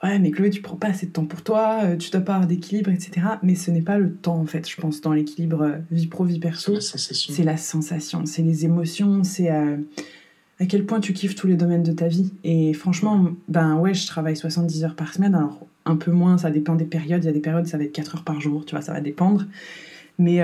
ouais 0.03 0.19
mais 0.19 0.31
Chloé 0.31 0.51
tu 0.51 0.63
prends 0.63 0.77
pas 0.77 0.89
assez 0.89 1.07
de 1.07 1.13
temps 1.13 1.25
pour 1.25 1.43
toi, 1.43 1.81
euh, 1.85 1.97
tu 1.97 2.11
dois 2.11 2.21
pas 2.21 2.35
avoir 2.35 2.49
d'équilibre, 2.49 2.91
etc. 2.91 3.27
Mais 3.43 3.55
ce 3.55 3.71
n'est 3.71 3.83
pas 3.83 3.99
le 3.99 4.13
temps 4.13 4.37
en 4.37 4.47
fait, 4.47 4.69
je 4.69 4.77
pense, 4.81 5.01
dans 5.01 5.13
l'équilibre 5.13 5.63
euh, 5.63 5.79
vie 5.91 6.07
pro, 6.07 6.25
vie 6.25 6.39
perso. 6.39 6.81
C'est 6.81 7.45
la 7.45 7.57
sensation, 7.57 8.27
c'est 8.27 8.43
les 8.43 8.65
émotions, 8.65 9.25
c'est 9.25 9.51
euh, 9.51 9.77
à 10.61 10.67
quel 10.67 10.85
point 10.87 11.01
tu 11.01 11.13
kiffes 11.13 11.35
tous 11.35 11.47
les 11.47 11.57
domaines 11.57 11.83
de 11.83 11.93
ta 11.93 12.09
vie. 12.09 12.33
Et 12.45 12.73
franchement, 12.75 13.31
ben 13.49 13.77
ouais, 13.77 13.95
je 13.95 14.07
travaille 14.07 14.37
70 14.37 14.85
heures 14.85 14.97
par 14.97 15.13
semaine, 15.15 15.35
alors 15.35 15.67
un 15.85 15.97
peu 15.97 16.11
moins, 16.11 16.39
ça 16.39 16.51
dépend 16.51 16.75
des 16.75 16.85
périodes, 16.85 17.25
il 17.25 17.27
y 17.27 17.31
a 17.31 17.33
des 17.33 17.41
périodes 17.41 17.67
ça 17.67 17.79
va 17.79 17.85
être 17.85 17.93
4 17.93 18.17
heures 18.17 18.25
par 18.25 18.41
jour, 18.41 18.65
tu 18.65 18.75
vois, 18.75 18.83
ça 18.83 18.93
va 18.93 19.01
dépendre. 19.01 19.47
Mais 20.19 20.43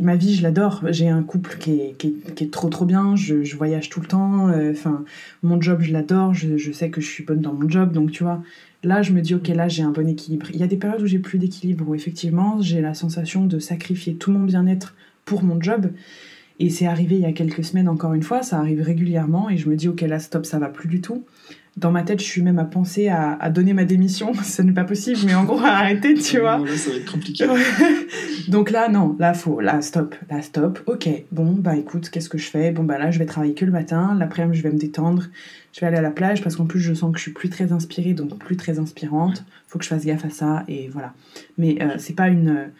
ma 0.00 0.16
vie, 0.16 0.34
je 0.34 0.42
l'adore. 0.42 0.82
J'ai 0.88 1.08
un 1.08 1.22
couple 1.22 1.56
qui 1.58 1.72
est, 1.72 1.94
qui, 1.98 2.14
est, 2.40 2.50
trop 2.50 2.68
trop 2.68 2.84
bien. 2.84 3.16
Je, 3.16 3.56
voyage 3.56 3.88
tout 3.88 4.00
le 4.00 4.06
temps. 4.06 4.48
Euh, 4.48 4.72
enfin, 4.72 5.04
mon 5.42 5.60
job, 5.60 5.80
je 5.82 5.92
l'adore. 5.92 6.32
Je, 6.34 6.72
sais 6.72 6.90
que 6.90 7.00
je 7.00 7.06
suis 7.08 7.24
bonne 7.24 7.40
dans 7.40 7.52
mon 7.52 7.68
job. 7.68 7.92
Donc, 7.92 8.12
tu 8.12 8.22
vois, 8.22 8.42
là, 8.82 9.02
je 9.02 9.12
me 9.12 9.20
dis, 9.20 9.34
ok, 9.34 9.48
là, 9.48 9.68
j'ai 9.68 9.82
un 9.82 9.90
bon 9.90 10.08
équilibre. 10.08 10.46
Il 10.50 10.56
y 10.56 10.62
a 10.62 10.66
des 10.66 10.76
périodes 10.76 11.02
où 11.02 11.06
j'ai 11.06 11.18
plus 11.18 11.38
d'équilibre, 11.38 11.88
où 11.88 11.94
effectivement, 11.94 12.60
j'ai 12.60 12.80
la 12.80 12.94
sensation 12.94 13.44
de 13.46 13.58
sacrifier 13.58 14.14
tout 14.14 14.32
mon 14.32 14.44
bien-être 14.44 14.94
pour 15.24 15.42
mon 15.42 15.60
job. 15.60 15.90
Et 16.58 16.70
c'est 16.70 16.86
arrivé 16.86 17.16
il 17.16 17.22
y 17.22 17.26
a 17.26 17.32
quelques 17.32 17.64
semaines, 17.64 17.88
encore 17.88 18.14
une 18.14 18.22
fois. 18.22 18.42
Ça 18.42 18.58
arrive 18.58 18.80
régulièrement. 18.80 19.50
Et 19.50 19.58
je 19.58 19.68
me 19.68 19.76
dis, 19.76 19.88
ok, 19.88 20.00
là, 20.02 20.18
stop, 20.18 20.46
ça 20.46 20.58
va 20.58 20.68
plus 20.68 20.88
du 20.88 21.00
tout 21.00 21.24
dans 21.76 21.90
ma 21.90 22.02
tête, 22.02 22.20
je 22.20 22.24
suis 22.24 22.42
même 22.42 22.58
à 22.58 22.64
penser 22.64 23.08
à, 23.08 23.48
donner 23.50 23.72
ma 23.72 23.84
démission. 23.84 24.34
Ce 24.42 24.60
n'est 24.60 24.72
pas 24.72 24.84
possible, 24.84 25.20
mais 25.24 25.34
en 25.34 25.44
gros, 25.44 25.58
à 25.60 25.68
arrêter, 25.68 26.14
tu 26.14 26.38
vois. 26.38 26.58
là, 26.58 26.76
ça 26.76 26.90
va 26.90 26.96
être 26.96 27.10
compliqué. 27.10 27.46
Donc 28.48 28.70
là, 28.70 28.88
non, 28.88 29.16
là, 29.18 29.32
faut, 29.32 29.60
là, 29.60 29.80
stop, 29.80 30.14
là, 30.30 30.42
stop. 30.42 30.80
Ok, 30.86 31.08
bon, 31.32 31.52
bah 31.52 31.76
écoute, 31.76 32.10
qu'est-ce 32.10 32.28
que 32.28 32.38
je 32.38 32.48
fais? 32.48 32.72
Bon, 32.72 32.84
bah 32.84 32.98
là, 32.98 33.10
je 33.10 33.18
vais 33.18 33.26
travailler 33.26 33.54
que 33.54 33.64
le 33.64 33.72
matin. 33.72 34.14
L'après-midi, 34.18 34.58
je 34.58 34.62
vais 34.62 34.72
me 34.72 34.78
détendre. 34.78 35.24
Je 35.72 35.80
vais 35.80 35.86
aller 35.86 35.96
à 35.96 36.02
la 36.02 36.10
plage 36.10 36.42
parce 36.42 36.56
qu'en 36.56 36.66
plus, 36.66 36.80
je 36.80 36.92
sens 36.92 37.10
que 37.10 37.18
je 37.18 37.22
suis 37.22 37.32
plus 37.32 37.48
très 37.48 37.72
inspirée, 37.72 38.12
donc 38.12 38.38
plus 38.38 38.56
très 38.56 38.78
inspirante. 38.78 39.44
Faut 39.66 39.78
que 39.78 39.84
je 39.84 39.88
fasse 39.88 40.04
gaffe 40.04 40.26
à 40.26 40.30
ça 40.30 40.64
et 40.68 40.88
voilà. 40.92 41.14
Mais 41.56 41.78
euh, 41.80 41.94
c'est 41.96 42.14
pas 42.14 42.28
une 42.28 42.70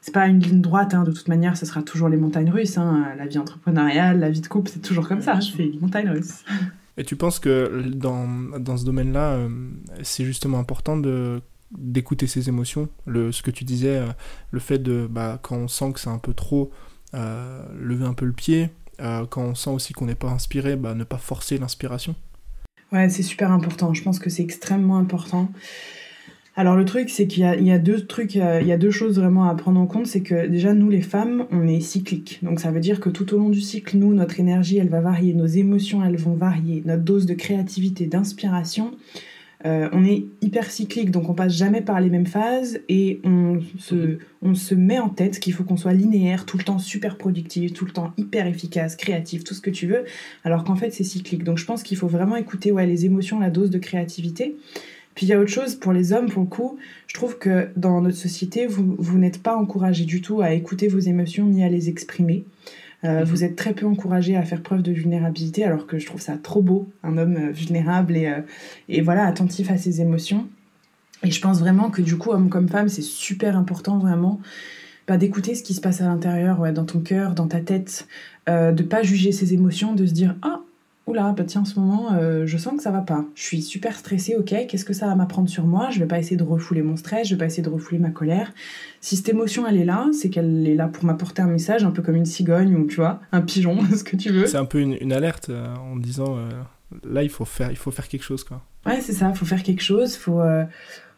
c'est 0.00 0.14
pas 0.14 0.26
une 0.26 0.40
ligne 0.40 0.62
droite, 0.62 0.94
hein, 0.94 1.04
de 1.04 1.12
toute 1.12 1.28
manière, 1.28 1.58
ce 1.58 1.66
sera 1.66 1.82
toujours 1.82 2.08
les 2.08 2.16
montagnes 2.16 2.50
russes. 2.50 2.78
Hein. 2.78 3.08
La 3.18 3.26
vie 3.26 3.38
entrepreneuriale, 3.38 4.18
la 4.18 4.30
vie 4.30 4.40
de 4.40 4.46
couple, 4.46 4.70
c'est 4.72 4.80
toujours 4.80 5.06
comme 5.06 5.20
ça, 5.20 5.38
c'est 5.42 5.62
les 5.62 5.78
montagnes 5.78 6.08
russes. 6.08 6.42
Et 7.00 7.04
tu 7.04 7.16
penses 7.16 7.38
que 7.38 7.82
dans, 7.94 8.26
dans 8.58 8.76
ce 8.76 8.84
domaine-là, 8.84 9.30
euh, 9.30 9.48
c'est 10.02 10.26
justement 10.26 10.58
important 10.58 10.98
de 10.98 11.40
d'écouter 11.70 12.26
ses 12.26 12.48
émotions 12.48 12.90
le, 13.06 13.32
Ce 13.32 13.42
que 13.42 13.50
tu 13.50 13.64
disais, 13.64 13.96
euh, 13.96 14.08
le 14.50 14.60
fait 14.60 14.78
de, 14.78 15.08
bah, 15.10 15.38
quand 15.40 15.56
on 15.56 15.68
sent 15.68 15.92
que 15.94 16.00
c'est 16.00 16.10
un 16.10 16.18
peu 16.18 16.34
trop, 16.34 16.70
euh, 17.14 17.64
lever 17.80 18.04
un 18.04 18.12
peu 18.12 18.26
le 18.26 18.34
pied, 18.34 18.68
quand 18.98 19.42
on 19.42 19.54
sent 19.54 19.70
aussi 19.70 19.94
qu'on 19.94 20.04
n'est 20.04 20.14
pas 20.14 20.28
inspiré, 20.28 20.76
bah, 20.76 20.94
ne 20.94 21.04
pas 21.04 21.16
forcer 21.16 21.56
l'inspiration? 21.56 22.14
Ouais, 22.92 23.08
c'est 23.08 23.22
super 23.22 23.50
important. 23.50 23.94
Je 23.94 24.02
pense 24.02 24.18
que 24.18 24.28
c'est 24.28 24.42
extrêmement 24.42 24.98
important. 24.98 25.50
Alors 26.56 26.76
le 26.76 26.84
truc, 26.84 27.10
c'est 27.10 27.26
qu'il 27.26 27.44
y, 27.44 27.70
a 27.70 27.78
deux 27.78 28.06
trucs, 28.06 28.36
euh, 28.36 28.58
il 28.60 28.66
y 28.66 28.72
a 28.72 28.76
deux 28.76 28.90
choses 28.90 29.18
vraiment 29.18 29.44
à 29.44 29.54
prendre 29.54 29.80
en 29.80 29.86
compte. 29.86 30.06
C'est 30.06 30.20
que 30.20 30.46
déjà 30.46 30.74
nous 30.74 30.90
les 30.90 31.00
femmes, 31.00 31.46
on 31.52 31.66
est 31.68 31.80
cycliques. 31.80 32.40
Donc 32.42 32.60
ça 32.60 32.70
veut 32.70 32.80
dire 32.80 33.00
que 33.00 33.08
tout 33.08 33.32
au 33.34 33.38
long 33.38 33.48
du 33.48 33.60
cycle, 33.60 33.96
nous, 33.96 34.12
notre 34.12 34.40
énergie, 34.40 34.78
elle 34.78 34.88
va 34.88 35.00
varier, 35.00 35.32
nos 35.32 35.46
émotions, 35.46 36.04
elles 36.04 36.16
vont 36.16 36.34
varier, 36.34 36.82
notre 36.84 37.02
dose 37.02 37.26
de 37.26 37.34
créativité, 37.34 38.06
d'inspiration. 38.06 38.92
Euh, 39.66 39.90
on 39.92 40.04
est 40.04 40.24
hyper 40.40 40.70
cyclique, 40.70 41.10
donc 41.10 41.28
on 41.28 41.34
passe 41.34 41.54
jamais 41.54 41.82
par 41.82 42.00
les 42.00 42.08
mêmes 42.08 42.26
phases 42.26 42.80
et 42.88 43.20
on 43.24 43.60
se, 43.78 44.18
on 44.40 44.54
se 44.54 44.74
met 44.74 44.98
en 44.98 45.10
tête 45.10 45.38
qu'il 45.38 45.52
faut 45.52 45.64
qu'on 45.64 45.76
soit 45.76 45.92
linéaire, 45.92 46.46
tout 46.46 46.56
le 46.56 46.64
temps 46.64 46.78
super 46.78 47.18
productif, 47.18 47.74
tout 47.74 47.84
le 47.84 47.92
temps 47.92 48.12
hyper 48.16 48.46
efficace, 48.46 48.96
créatif, 48.96 49.44
tout 49.44 49.52
ce 49.52 49.60
que 49.60 49.68
tu 49.68 49.86
veux, 49.86 50.04
alors 50.44 50.64
qu'en 50.64 50.76
fait 50.76 50.90
c'est 50.92 51.04
cyclique. 51.04 51.44
Donc 51.44 51.58
je 51.58 51.66
pense 51.66 51.82
qu'il 51.82 51.98
faut 51.98 52.08
vraiment 52.08 52.36
écouter 52.36 52.72
ouais, 52.72 52.86
les 52.86 53.04
émotions, 53.04 53.38
la 53.38 53.50
dose 53.50 53.68
de 53.68 53.78
créativité. 53.78 54.56
Puis 55.20 55.26
il 55.26 55.30
y 55.32 55.34
a 55.34 55.38
autre 55.38 55.50
chose 55.50 55.74
pour 55.74 55.92
les 55.92 56.14
hommes, 56.14 56.30
pour 56.30 56.40
le 56.40 56.48
coup, 56.48 56.78
je 57.06 57.12
trouve 57.12 57.36
que 57.36 57.68
dans 57.76 58.00
notre 58.00 58.16
société, 58.16 58.66
vous, 58.66 58.96
vous 58.98 59.18
n'êtes 59.18 59.42
pas 59.42 59.54
encouragé 59.54 60.06
du 60.06 60.22
tout 60.22 60.40
à 60.40 60.54
écouter 60.54 60.88
vos 60.88 60.98
émotions 60.98 61.44
ni 61.44 61.62
à 61.62 61.68
les 61.68 61.90
exprimer. 61.90 62.46
Euh, 63.04 63.18
mhm. 63.18 63.24
Vous 63.24 63.44
êtes 63.44 63.54
très 63.54 63.74
peu 63.74 63.84
encouragé 63.84 64.34
à 64.34 64.42
faire 64.44 64.62
preuve 64.62 64.80
de 64.80 64.92
vulnérabilité, 64.92 65.62
alors 65.62 65.86
que 65.86 65.98
je 65.98 66.06
trouve 66.06 66.22
ça 66.22 66.38
trop 66.42 66.62
beau, 66.62 66.88
un 67.02 67.18
homme 67.18 67.36
euh, 67.36 67.50
vulnérable 67.50 68.16
et, 68.16 68.28
euh, 68.28 68.40
et 68.88 69.02
voilà, 69.02 69.26
attentif 69.26 69.70
à 69.70 69.76
ses 69.76 70.00
émotions. 70.00 70.48
Et 71.22 71.30
je 71.30 71.40
pense 71.42 71.60
vraiment 71.60 71.90
que 71.90 72.00
du 72.00 72.16
coup, 72.16 72.30
homme 72.30 72.48
comme 72.48 72.70
femme, 72.70 72.88
c'est 72.88 73.02
super 73.02 73.58
important 73.58 73.98
vraiment 73.98 74.40
bah, 75.06 75.18
d'écouter 75.18 75.54
ce 75.54 75.62
qui 75.62 75.74
se 75.74 75.82
passe 75.82 76.00
à 76.00 76.04
l'intérieur, 76.04 76.60
ouais, 76.60 76.72
dans 76.72 76.86
ton 76.86 77.00
cœur, 77.00 77.34
dans 77.34 77.46
ta 77.46 77.60
tête, 77.60 78.08
euh, 78.48 78.72
de 78.72 78.82
pas 78.82 79.02
juger 79.02 79.32
ses 79.32 79.52
émotions, 79.52 79.94
de 79.94 80.06
se 80.06 80.12
dire 80.14 80.36
ah 80.40 80.62
oula, 81.06 81.32
bah 81.36 81.44
tiens, 81.44 81.62
en 81.62 81.64
ce 81.64 81.78
moment, 81.78 82.12
euh, 82.12 82.46
je 82.46 82.56
sens 82.56 82.76
que 82.76 82.82
ça 82.82 82.90
va 82.90 83.00
pas. 83.00 83.24
Je 83.34 83.42
suis 83.42 83.62
super 83.62 83.98
stressée, 83.98 84.36
ok, 84.36 84.54
qu'est-ce 84.68 84.84
que 84.84 84.92
ça 84.92 85.06
va 85.06 85.14
m'apprendre 85.14 85.48
sur 85.48 85.64
moi? 85.64 85.90
Je 85.90 85.98
vais 85.98 86.06
pas 86.06 86.18
essayer 86.18 86.36
de 86.36 86.44
refouler 86.44 86.82
mon 86.82 86.96
stress, 86.96 87.28
je 87.28 87.34
vais 87.34 87.38
pas 87.38 87.46
essayer 87.46 87.62
de 87.62 87.68
refouler 87.68 87.98
ma 87.98 88.10
colère. 88.10 88.52
Si 89.00 89.16
cette 89.16 89.28
émotion, 89.28 89.66
elle 89.66 89.76
est 89.76 89.84
là, 89.84 90.06
c'est 90.12 90.30
qu'elle 90.30 90.66
est 90.66 90.74
là 90.74 90.88
pour 90.88 91.04
m'apporter 91.04 91.42
un 91.42 91.46
message, 91.46 91.84
un 91.84 91.90
peu 91.90 92.02
comme 92.02 92.16
une 92.16 92.26
cigogne 92.26 92.74
ou, 92.74 92.86
tu 92.86 92.96
vois, 92.96 93.20
un 93.32 93.40
pigeon, 93.40 93.78
ce 93.96 94.04
que 94.04 94.16
tu 94.16 94.30
veux. 94.30 94.46
C'est 94.46 94.58
un 94.58 94.64
peu 94.64 94.80
une, 94.80 95.12
alerte 95.12 95.50
euh, 95.50 95.74
en 95.76 95.96
disant, 95.96 96.36
euh, 96.36 96.48
là, 97.04 97.22
il 97.22 97.30
faut, 97.30 97.44
faire, 97.44 97.70
il 97.70 97.76
faut 97.76 97.90
faire 97.90 98.08
quelque 98.08 98.24
chose, 98.24 98.44
quoi. 98.44 98.62
Ouais, 98.86 99.00
c'est 99.00 99.12
ça, 99.12 99.28
il 99.28 99.36
faut 99.36 99.44
faire 99.44 99.62
quelque 99.62 99.82
chose, 99.82 100.16
faut 100.16 100.40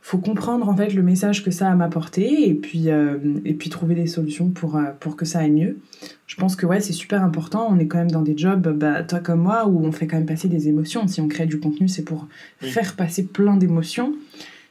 faut 0.05 0.19
comprendre 0.19 0.69
en 0.69 0.77
fait 0.77 0.93
le 0.95 1.03
message 1.03 1.45
que 1.45 1.53
ça 1.53 1.71
a 1.71 1.77
m'apporter 1.77 2.49
et 2.49 2.55
puis 2.55 2.91
euh, 2.91 3.19
et 3.45 3.55
puis 3.55 3.71
trouver 3.71 3.95
des 3.95 4.09
solutions 4.09 4.51
pour 4.51 4.77
euh, 4.77 4.91
pour 4.99 5.15
que 5.15 5.25
ça 5.25 5.39
aille 5.39 5.53
mieux. 5.53 5.79
Je 6.27 6.35
pense 6.35 6.57
que 6.57 6.67
ouais 6.67 6.81
c'est 6.81 6.93
super 6.93 7.23
important. 7.23 7.69
On 7.71 7.79
est 7.79 7.87
quand 7.87 7.99
même 7.99 8.11
dans 8.11 8.23
des 8.23 8.37
jobs, 8.37 8.77
bah, 8.77 9.05
toi 9.05 9.21
comme 9.21 9.41
moi, 9.41 9.69
où 9.69 9.81
on 9.81 9.93
fait 9.93 10.09
quand 10.09 10.17
même 10.17 10.27
passer 10.27 10.49
des 10.49 10.67
émotions. 10.67 11.07
Si 11.07 11.21
on 11.21 11.29
crée 11.29 11.47
du 11.47 11.61
contenu, 11.61 11.87
c'est 11.87 12.03
pour 12.03 12.27
faire 12.59 12.97
passer 12.97 13.23
plein 13.23 13.57
d'émotions. 13.57 14.13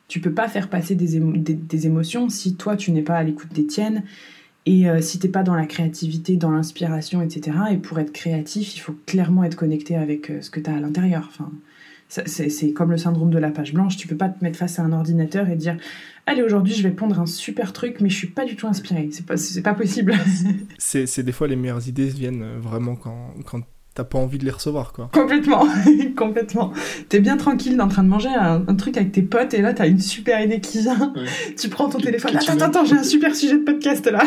Tu 0.09 0.19
peux 0.19 0.34
pas 0.34 0.49
faire 0.49 0.67
passer 0.67 0.95
des, 0.95 1.17
des, 1.19 1.88
émotions 1.88 2.27
si 2.27 2.55
toi 2.55 2.75
tu 2.75 2.91
n'es 2.91 3.01
pas 3.01 3.15
à 3.15 3.23
l'écoute 3.23 3.53
des 3.53 3.65
tiennes 3.65 4.03
et 4.65 4.89
euh, 4.89 4.99
si 4.99 5.17
t'es 5.17 5.29
pas 5.29 5.43
dans 5.43 5.55
la 5.55 5.65
créativité, 5.65 6.36
dans 6.36 6.51
l'inspiration, 6.51 7.21
etc. 7.21 7.57
Et 7.71 7.77
pour 7.77 7.99
être 7.99 8.11
créatif, 8.11 8.75
il 8.75 8.79
faut 8.79 8.95
clairement 9.05 9.45
être 9.45 9.55
connecté 9.55 9.95
avec 9.95 10.29
ce 10.41 10.49
que 10.49 10.59
tu 10.59 10.69
as 10.69 10.75
à 10.75 10.79
l'intérieur. 10.82 11.29
Enfin, 11.32 11.49
c'est 12.12 12.74
comme 12.74 12.91
le 12.91 12.97
syndrome 12.97 13.30
de 13.30 13.38
la 13.38 13.51
page 13.51 13.74
blanche. 13.74 13.97
Tu 13.97 14.07
peux 14.07 14.18
pas 14.18 14.30
te 14.30 14.43
mettre 14.43 14.57
face 14.57 14.80
à 14.80 14.84
un 14.84 14.91
ordinateur 14.91 15.49
et 15.49 15.55
dire 15.55 15.78
Allez, 16.26 16.43
aujourd'hui, 16.43 16.74
je 16.74 16.84
vais 16.84 16.91
pondre 16.91 17.20
un 17.20 17.26
super 17.26 17.74
truc, 17.74 18.01
mais 18.01 18.09
je 18.09 18.16
suis 18.16 18.28
pas 18.28 18.45
du 18.45 18.55
tout 18.55 18.68
inspiré. 18.68 19.09
C'est 19.12 19.26
pas, 19.26 19.36
pas 19.64 19.74
possible. 19.74 20.14
c'est 20.78 21.24
des 21.24 21.32
fois 21.32 21.47
les 21.47 21.55
meilleures 21.55 21.88
idées 21.88 22.07
viennent 22.07 22.45
vraiment 22.59 22.95
quand, 22.95 23.34
quand 23.45 23.62
t'as 23.93 24.03
pas 24.05 24.18
envie 24.18 24.38
de 24.38 24.45
les 24.45 24.51
recevoir, 24.51 24.93
quoi. 24.93 25.09
Complètement, 25.14 25.68
complètement. 26.16 26.72
T'es 27.09 27.20
bien 27.20 27.36
tranquille 27.36 27.80
en 27.82 27.88
train 27.88 28.03
de 28.03 28.07
manger 28.07 28.30
un, 28.30 28.62
truc 28.76 28.95
avec 28.95 29.12
tes 29.12 29.22
potes 29.22 29.53
et 29.53 29.62
là 29.62 29.74
t'as 29.74 29.88
une 29.88 29.99
super 29.99 30.41
idée 30.41 30.62
qui 30.62 30.82
vient. 30.82 31.14
Tu 31.57 31.70
prends 31.70 31.89
ton 31.89 31.99
téléphone. 31.99 32.36
Attends, 32.38 32.53
attends, 32.53 32.66
attends, 32.66 32.86
j'ai 32.86 32.95
un 32.95 33.03
super 33.03 33.36
sujet 33.36 33.57
de 33.57 33.64
podcast 33.64 34.05
là. 34.07 34.24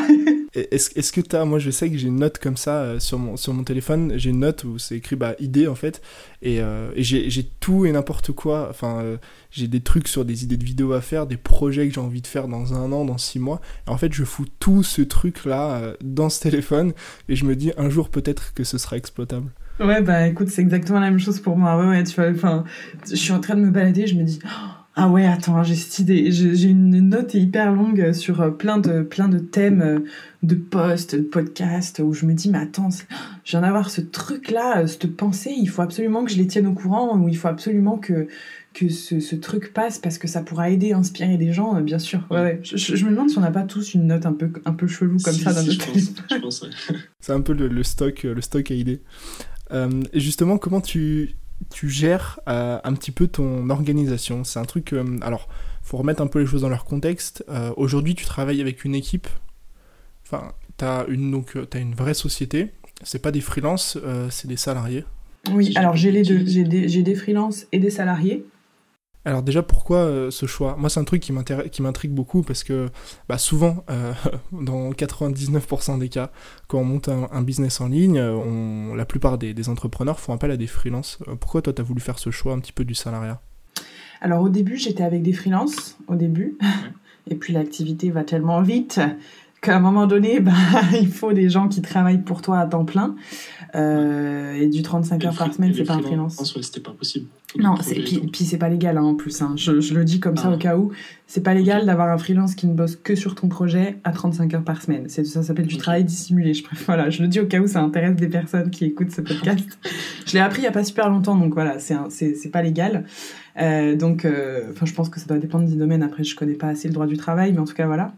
Est-ce 0.54 0.98
est 0.98 1.14
que 1.14 1.20
t'as, 1.20 1.44
moi 1.44 1.58
je 1.58 1.70
sais 1.70 1.90
que 1.90 1.96
j'ai 1.96 2.08
une 2.08 2.18
note 2.18 2.38
comme 2.38 2.56
ça 2.56 2.82
euh, 2.82 2.98
sur, 3.00 3.18
mon, 3.18 3.36
sur 3.36 3.54
mon 3.54 3.64
téléphone, 3.64 4.12
j'ai 4.16 4.30
une 4.30 4.40
note 4.40 4.64
où 4.64 4.78
c'est 4.78 4.96
écrit 4.96 5.16
bah 5.16 5.34
idée 5.40 5.66
en 5.66 5.74
fait, 5.74 6.02
et, 6.44 6.60
euh, 6.60 6.92
j'ai 6.96 7.44
tout 7.58 7.86
et 7.86 7.92
n'importe 7.92 8.30
quoi. 8.32 8.68
Enfin, 8.70 9.00
euh, 9.00 9.16
j'ai 9.50 9.66
des 9.66 9.80
trucs 9.80 10.06
sur 10.06 10.24
des 10.24 10.44
idées 10.44 10.56
de 10.56 10.64
vidéos 10.64 10.92
à 10.92 11.00
faire, 11.00 11.26
des 11.26 11.36
projets 11.36 11.88
que 11.88 11.94
j'ai 11.94 12.00
envie 12.00 12.22
de 12.22 12.26
faire 12.26 12.46
dans 12.46 12.74
un 12.74 12.92
an, 12.92 13.04
dans 13.04 13.18
six 13.18 13.40
mois. 13.40 13.60
Et 13.88 13.90
en 13.90 13.96
fait, 13.96 14.12
je 14.12 14.24
fous 14.24 14.46
tout 14.60 14.82
ce 14.82 15.02
truc 15.02 15.44
là 15.44 15.94
dans 16.02 16.28
ce 16.28 16.40
téléphone 16.48 16.92
et 17.28 17.34
je 17.34 17.44
me 17.44 17.56
dis 17.56 17.72
un 17.76 17.90
jour 17.90 18.10
peut-être 18.10 18.54
que 18.54 18.62
ce 18.62 18.78
sera 18.78 18.96
exploitable. 18.96 19.50
Ouais, 19.80 20.02
bah 20.02 20.28
écoute, 20.28 20.50
c'est 20.50 20.62
exactement 20.62 21.00
la 21.00 21.10
même 21.10 21.18
chose 21.18 21.40
pour 21.40 21.56
moi. 21.56 21.76
Ouais, 21.76 21.88
ouais, 21.88 22.04
tu 22.04 22.14
vois, 22.14 22.30
enfin, 22.30 22.62
je 23.08 23.16
suis 23.16 23.32
en 23.32 23.40
train 23.40 23.56
de 23.56 23.60
me 23.60 23.70
balader, 23.70 24.06
je 24.06 24.14
me 24.14 24.22
dis, 24.22 24.38
ah 24.96 25.08
ouais, 25.08 25.26
attends, 25.26 25.64
j'ai 25.64 25.74
cette 25.74 25.98
idée. 25.98 26.30
J'ai 26.30 26.68
une 26.68 27.08
note 27.08 27.34
hyper 27.34 27.72
longue 27.72 28.12
sur 28.12 28.40
euh, 28.40 28.50
plein 28.50 28.78
de, 28.78 29.02
plein 29.02 29.28
de 29.28 29.38
thèmes 29.38 29.82
euh, 29.82 29.98
de 30.44 30.54
posts, 30.54 31.16
de 31.16 31.22
podcasts, 31.22 31.98
où 31.98 32.12
je 32.12 32.26
me 32.26 32.32
dis, 32.32 32.48
mais 32.48 32.58
attends, 32.58 32.90
je 33.44 33.50
viens 33.50 33.62
d'avoir 33.62 33.90
ce 33.90 34.00
truc-là, 34.00 34.82
euh, 34.82 34.86
cette 34.86 35.16
pensée, 35.16 35.52
il 35.56 35.68
faut 35.68 35.82
absolument 35.82 36.24
que 36.24 36.30
je 36.30 36.36
les 36.36 36.46
tienne 36.46 36.68
au 36.68 36.74
courant, 36.74 37.18
ou 37.18 37.28
il 37.28 37.36
faut 37.36 37.48
absolument 37.48 37.98
que, 37.98 38.28
que 38.72 38.88
ce, 38.88 39.18
ce 39.18 39.34
truc 39.34 39.72
passe 39.72 39.98
parce 39.98 40.16
que 40.16 40.28
ça 40.28 40.42
pourra 40.42 40.70
aider, 40.70 40.92
inspirer 40.92 41.38
des 41.38 41.52
gens, 41.52 41.80
bien 41.80 41.98
sûr. 41.98 42.24
Ouais, 42.30 42.42
ouais. 42.42 42.60
Je, 42.62 43.04
me 43.04 43.10
demande 43.10 43.30
si 43.30 43.38
on 43.38 43.40
n'a 43.40 43.50
pas 43.50 43.64
tous 43.64 43.94
une 43.94 44.06
note 44.06 44.26
un 44.26 44.32
peu, 44.32 44.48
un 44.64 44.74
peu 44.74 44.86
chelou 44.86 45.16
comme 45.24 45.34
ça 45.34 45.52
dans 45.52 45.64
notre 45.64 45.86
téléphone. 45.86 46.70
C'est 47.20 47.32
un 47.32 47.40
peu 47.40 47.52
le, 47.52 47.66
le, 47.66 47.82
stock, 47.82 48.22
le 48.22 48.40
stock 48.40 48.70
à 48.70 48.74
idées. 48.74 49.00
Euh, 49.72 50.02
et 50.12 50.20
justement, 50.20 50.58
comment 50.58 50.80
tu, 50.80 51.34
tu 51.70 51.88
gères 51.88 52.40
euh, 52.48 52.78
un 52.82 52.94
petit 52.94 53.10
peu 53.10 53.26
ton 53.26 53.70
organisation 53.70 54.44
C'est 54.44 54.58
un 54.58 54.64
truc. 54.64 54.92
Euh, 54.92 55.18
alors, 55.22 55.48
faut 55.82 55.96
remettre 55.96 56.22
un 56.22 56.26
peu 56.26 56.40
les 56.40 56.46
choses 56.46 56.62
dans 56.62 56.68
leur 56.68 56.84
contexte. 56.84 57.44
Aujourd'hui, 57.76 58.14
tu 58.14 58.24
travailles 58.24 58.62
avec 58.62 58.84
une 58.84 58.94
équipe. 58.94 59.28
Enfin, 60.24 60.52
tu 60.78 60.84
as 60.84 61.04
une, 61.08 61.30
donc, 61.30 61.58
as 61.72 61.78
une 61.78 61.94
vraie 61.94 62.14
société. 62.14 62.72
C'est 63.02 63.18
pas 63.18 63.30
des 63.30 63.42
freelances, 63.42 63.98
c'est 64.30 64.48
des 64.48 64.56
salariés. 64.56 65.04
Oui, 65.52 65.74
alors 65.76 65.94
j'ai 65.94 66.10
les 66.10 66.22
deux. 66.22 66.42
J'ai 66.46 66.64
des, 66.64 67.02
des 67.02 67.14
freelances 67.14 67.66
et 67.72 67.78
des 67.78 67.90
salariés. 67.90 68.46
Alors 69.26 69.42
déjà, 69.42 69.62
pourquoi 69.62 69.98
euh, 69.98 70.30
ce 70.30 70.44
choix? 70.46 70.76
Moi, 70.78 70.90
c'est 70.90 71.00
un 71.00 71.04
truc 71.04 71.22
qui 71.22 71.32
m'intrigue 71.82 72.12
beaucoup 72.12 72.42
parce 72.42 72.62
que 72.62 72.90
bah, 73.28 73.38
souvent, 73.38 73.84
euh, 73.90 74.12
dans 74.52 74.90
99% 74.90 75.98
des 75.98 76.08
cas, 76.08 76.30
quand 76.68 76.78
on 76.78 76.84
monte 76.84 77.08
un, 77.08 77.42
business 77.42 77.80
en 77.80 77.88
ligne, 77.88 78.20
on, 78.20 78.94
la 78.94 79.06
plupart 79.06 79.38
des, 79.38 79.68
entrepreneurs 79.68 80.20
font 80.20 80.34
appel 80.34 80.50
à 80.50 80.56
des 80.56 80.66
freelances. 80.66 81.18
Euh, 81.28 81.36
pourquoi 81.36 81.62
toi, 81.62 81.72
tu 81.72 81.80
as 81.80 81.84
voulu 81.84 82.00
faire 82.00 82.18
ce 82.18 82.30
choix 82.30 82.52
un 82.52 82.58
petit 82.58 82.72
peu 82.72 82.84
du 82.84 82.94
salariat? 82.94 83.40
Alors 84.20 84.42
au 84.42 84.48
début, 84.48 84.76
j'étais 84.76 85.02
avec 85.02 85.22
des 85.22 85.32
freelances, 85.32 85.96
au 86.06 86.16
début. 86.16 86.58
Et 87.30 87.36
puis 87.36 87.54
l'activité 87.54 88.10
va 88.10 88.24
tellement 88.24 88.60
vite 88.60 89.00
qu'à 89.62 89.76
un 89.76 89.80
moment 89.80 90.06
donné, 90.06 90.40
bah, 90.40 90.52
il 90.92 91.08
faut 91.08 91.32
des 91.32 91.48
gens 91.48 91.68
qui 91.68 91.80
travaillent 91.80 92.22
pour 92.22 92.42
toi 92.42 92.58
à 92.58 92.66
temps 92.66 92.84
plein. 92.84 93.16
Et 93.74 94.66
du 94.68 94.82
35 94.82 95.24
heures 95.24 95.34
par 95.34 95.52
semaine, 95.52 95.72
c'est 95.74 95.84
pas 95.84 95.94
un 95.94 96.02
freelance. 96.02 96.54
c'était 96.62 96.80
pas 96.80 96.92
possible. 96.92 97.26
Non, 97.56 97.76
et 97.76 98.02
puis, 98.02 98.18
puis 98.18 98.44
c'est 98.44 98.58
pas 98.58 98.68
légal 98.68 98.98
hein, 98.98 99.02
en 99.02 99.14
plus. 99.14 99.40
Hein. 99.40 99.52
Je, 99.56 99.80
je, 99.80 99.94
le 99.94 100.04
dis 100.04 100.18
comme 100.18 100.36
ça 100.36 100.48
ah. 100.50 100.54
au 100.54 100.58
cas 100.58 100.76
où. 100.76 100.90
C'est 101.26 101.42
pas 101.42 101.54
légal 101.54 101.86
d'avoir 101.86 102.10
un 102.10 102.18
freelance 102.18 102.54
qui 102.54 102.66
ne 102.66 102.74
bosse 102.74 102.96
que 102.96 103.14
sur 103.14 103.34
ton 103.36 103.48
projet 103.48 103.96
à 104.02 104.10
35 104.10 104.54
heures 104.54 104.64
par 104.64 104.82
semaine. 104.82 105.08
Ça 105.08 105.42
s'appelle 105.42 105.66
du 105.66 105.76
travail 105.76 106.04
dissimulé. 106.04 106.52
Je, 106.52 106.64
voilà, 106.86 107.10
je 107.10 107.22
le 107.22 107.28
dis 107.28 107.38
au 107.38 107.46
cas 107.46 107.60
où 107.60 107.68
ça 107.68 107.80
intéresse 107.80 108.16
des 108.16 108.28
personnes 108.28 108.70
qui 108.70 108.86
écoutent 108.86 109.12
ce 109.12 109.20
podcast. 109.20 109.78
je 110.26 110.32
l'ai 110.32 110.40
appris 110.40 110.62
il 110.62 110.64
y 110.64 110.68
a 110.68 110.72
pas 110.72 110.84
super 110.84 111.08
longtemps, 111.08 111.36
donc 111.36 111.54
voilà, 111.54 111.78
c'est 111.78 112.50
pas 112.50 112.62
légal. 112.62 113.04
Euh, 113.60 113.94
donc, 113.94 114.24
euh, 114.24 114.72
je 114.82 114.92
pense 114.92 115.08
que 115.08 115.20
ça 115.20 115.26
doit 115.26 115.38
dépendre 115.38 115.68
du 115.68 115.76
domaine. 115.76 116.02
Après, 116.02 116.24
je 116.24 116.34
connais 116.34 116.54
pas 116.54 116.68
assez 116.68 116.88
le 116.88 116.94
droit 116.94 117.06
du 117.06 117.16
travail, 117.16 117.52
mais 117.52 117.60
en 117.60 117.64
tout 117.64 117.74
cas, 117.74 117.86
voilà. 117.86 118.12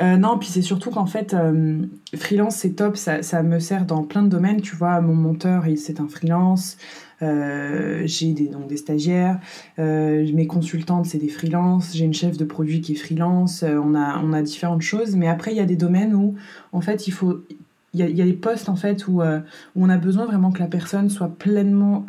Euh, 0.00 0.16
non, 0.16 0.38
puis 0.38 0.48
c'est 0.48 0.62
surtout 0.62 0.90
qu'en 0.90 1.06
fait, 1.06 1.34
euh, 1.34 1.78
freelance, 2.16 2.56
c'est 2.56 2.70
top. 2.70 2.96
Ça, 2.96 3.42
me 3.42 3.58
sert 3.60 3.86
dans 3.86 4.02
plein 4.02 4.22
de 4.22 4.28
domaines. 4.28 4.60
Tu 4.60 4.76
vois, 4.76 5.00
mon 5.00 5.14
monteur, 5.14 5.64
c'est 5.76 6.00
un 6.00 6.08
freelance. 6.08 6.76
Euh, 7.22 8.02
j'ai 8.06 8.32
des, 8.32 8.48
donc 8.48 8.66
des 8.66 8.76
stagiaires, 8.76 9.38
mes 9.78 10.46
consultantes 10.48 11.06
c'est 11.06 11.18
des 11.18 11.28
freelances, 11.28 11.94
j'ai 11.94 12.04
une 12.04 12.12
chef 12.12 12.36
de 12.36 12.44
produit 12.44 12.80
qui 12.80 12.92
est 12.92 12.96
freelance, 12.96 13.62
on, 13.62 13.94
a, 13.94 14.42
différentes 14.42 14.82
choses, 14.82 15.14
mais 15.14 15.28
après 15.28 15.52
il 15.52 15.56
y 15.56 15.60
a 15.60 15.64
des 15.64 15.76
domaines 15.76 16.12
où 16.12 16.34
en 16.72 16.80
fait 16.80 17.06
il 17.06 17.12
faut 17.12 17.40
il 17.94 18.00
y 18.00 18.20
a, 18.20 18.24
des 18.24 18.32
postes 18.32 18.68
en 18.68 18.74
fait 18.74 19.06
où, 19.06 19.22
on 19.76 19.88
a 19.88 19.96
besoin 19.96 20.26
vraiment 20.26 20.50
que 20.50 20.58
la 20.58 20.66
personne 20.66 21.08
soit 21.08 21.28
pleinement 21.28 22.04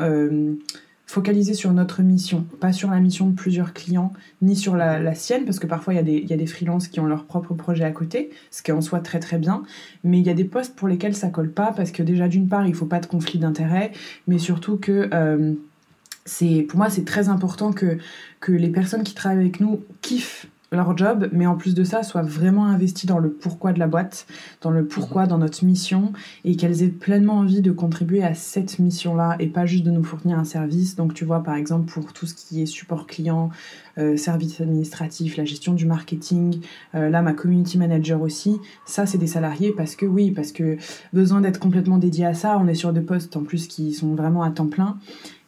focaliser 1.16 1.54
sur 1.54 1.72
notre 1.72 2.02
mission, 2.02 2.46
pas 2.60 2.74
sur 2.74 2.92
la 2.92 3.00
mission 3.00 3.30
de 3.30 3.34
plusieurs 3.34 3.72
clients, 3.72 4.12
ni 4.42 4.54
sur 4.54 4.76
la, 4.76 5.16
sienne, 5.16 5.46
parce 5.46 5.60
que 5.60 5.66
parfois 5.66 5.94
il 5.94 5.96
y, 6.30 6.34
a 6.34 6.36
des, 6.36 6.46
freelances 6.46 6.90
qui 6.90 7.00
ont 7.00 7.06
leur 7.06 7.24
propre 7.24 7.54
projet 7.54 7.86
à 7.86 7.92
côté, 7.92 8.32
ce 8.52 8.62
qui 8.62 8.72
est 8.72 8.74
en 8.74 8.82
soi 8.82 9.00
très 9.00 9.22
très 9.22 9.38
bien, 9.38 9.64
mais 10.04 10.20
il 10.20 10.28
y 10.28 10.30
a 10.30 10.34
des 10.34 10.44
postes 10.44 10.76
pour 10.76 10.90
lesquels 10.90 11.16
ça 11.16 11.30
colle 11.30 11.52
pas, 11.52 11.72
parce 11.72 11.92
que 11.92 12.04
déjà 12.04 12.28
d'une 12.28 12.50
part, 12.50 12.68
il 12.68 12.76
faut 12.76 12.86
pas 12.86 13.00
de 13.00 13.06
conflit 13.06 13.40
d'intérêt, 13.40 13.94
mais 14.28 14.40
surtout 14.40 14.76
que... 14.76 15.10
Euh, 15.14 15.54
c'est 16.28 16.64
pour 16.64 16.80
moi 16.80 16.90
c'est 16.90 17.06
très 17.06 17.30
important 17.30 17.72
que, 17.72 18.00
que 18.40 18.52
les 18.52 18.70
personnes 18.70 19.04
qui 19.04 19.14
travaillent 19.14 19.42
avec 19.42 19.60
nous 19.60 19.84
kiffent 20.02 20.48
leur 20.72 20.98
job, 20.98 21.30
mais 21.32 21.46
en 21.46 21.56
plus 21.56 21.76
de 21.76 21.84
ça, 21.84 22.04
soient 22.04 22.22
vraiment 22.22 22.66
investies 22.66 23.08
dans 23.08 23.20
le 23.20 23.32
pourquoi 23.32 23.74
de 23.74 23.80
la 23.80 23.88
boîte, 23.88 24.26
dans 24.62 24.72
le 24.72 24.86
pourquoi, 24.86 25.24
mhm. 25.24 25.30
dans 25.30 25.38
notre 25.38 25.64
mission, 25.66 26.14
et 26.44 26.56
qu'elles 26.56 26.84
aient 26.84 26.90
pleinement 26.90 27.40
envie 27.40 27.62
de 27.62 27.72
contribuer 27.72 28.24
à 28.24 28.34
cette 28.34 28.80
mission-là, 28.80 29.36
et 29.40 29.48
pas 29.48 29.66
juste 29.66 29.84
de 29.84 29.92
nous 29.92 30.04
fournir 30.04 30.40
un 30.40 30.44
service. 30.44 30.96
Donc 30.96 31.14
tu 31.14 31.26
vois, 31.26 31.44
par 31.44 31.56
exemple, 31.56 31.92
pour 31.92 32.14
tout 32.14 32.26
ce 32.26 32.34
qui 32.34 32.62
est 32.62 32.66
support 32.66 33.08
client, 33.08 33.50
euh, 33.98 34.18
service 34.18 34.60
administratif, 34.60 35.38
la 35.38 35.46
gestion 35.46 35.74
du 35.74 35.86
marketing, 35.86 36.60
euh, 36.96 37.10
là, 37.10 37.22
ma 37.22 37.32
community 37.32 37.78
manager 37.78 38.22
aussi, 38.22 38.58
ça, 38.86 39.06
c'est 39.06 39.18
des 39.18 39.28
salariés 39.28 39.72
parce 39.72 39.96
que 39.96 40.06
oui, 40.06 40.32
parce 40.32 40.52
que 40.52 40.78
besoin 41.14 41.42
d'être 41.42 41.60
complètement 41.60 41.98
dédié 41.98 42.26
à 42.26 42.34
ça, 42.34 42.58
on 42.60 42.68
est 42.68 42.74
sur 42.74 42.92
des 42.92 43.02
postes 43.02 43.38
en 43.38 43.44
plus 43.44 43.68
qui 43.68 43.94
sont 43.94 44.16
vraiment 44.16 44.44
à 44.44 44.52
temps 44.52 44.68
plein. 44.68 44.98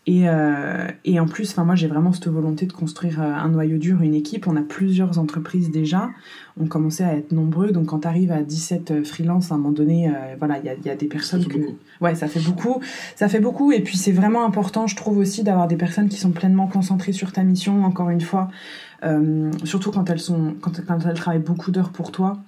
Et, 0.10 0.30
euh, 0.30 0.88
et, 1.04 1.20
en 1.20 1.26
plus, 1.26 1.52
enfin 1.52 1.66
moi 1.66 1.76
j'ai 1.76 1.88
vraiment 1.88 2.14
cette 2.14 2.30
volonté 2.30 2.66
de 2.66 2.72
construire 2.72 3.22
euh, 3.22 3.26
un 3.26 3.50
noyau 3.50 3.78
dur, 3.78 4.02
une 4.02 4.14
équipe. 4.14 4.48
On 4.48 4.56
a 4.56 4.62
plusieurs 4.62 5.20
entreprises 5.20 5.70
déjà. 5.70 6.10
On 6.58 6.66
commençait 6.66 7.04
à 7.04 7.14
être 7.14 7.34
nombreux. 7.34 7.72
Donc 7.72 7.88
quand 7.88 8.00
tu 8.00 8.08
arrives 8.08 8.32
à 8.32 8.42
17 8.42 8.92
euh, 8.92 9.04
freelances, 9.04 9.52
à 9.52 9.56
un 9.56 9.58
moment 9.58 9.74
donné, 9.74 10.10
voilà, 10.40 10.60
il 10.60 10.66
y 10.66 10.70
a, 10.70 10.76
y 10.76 10.90
a, 10.90 10.96
des 10.96 11.08
personnes 11.08 11.46
que... 11.46 11.60
Ouais, 12.00 12.16
ça 12.16 12.30
fait 12.30 12.40
beaucoup. 12.40 12.80
Ça 13.18 13.28
fait 13.28 13.42
beaucoup. 13.42 13.74
Et 13.74 13.82
puis 13.82 13.98
c'est 13.98 14.14
vraiment 14.14 14.46
important, 14.46 14.88
je 14.88 14.96
trouve 14.96 15.18
aussi, 15.18 15.44
d'avoir 15.44 15.68
des 15.68 15.76
personnes 15.76 16.08
qui 16.08 16.18
sont 16.18 16.32
pleinement 16.32 16.68
concentrées 16.68 17.12
sur 17.12 17.34
ta 17.34 17.44
mission, 17.44 17.84
encore 17.84 18.10
une 18.10 18.22
fois. 18.22 18.48
surtout 19.66 19.92
quand 19.92 20.10
elles, 20.10 20.20
sont, 20.20 20.56
quand, 20.62 20.86
quand 20.86 21.00
elles 21.06 21.16
travaillent 21.16 21.42
beaucoup 21.42 21.72
d'heures 21.72 21.92
pour 21.92 22.14
toi 22.14 22.40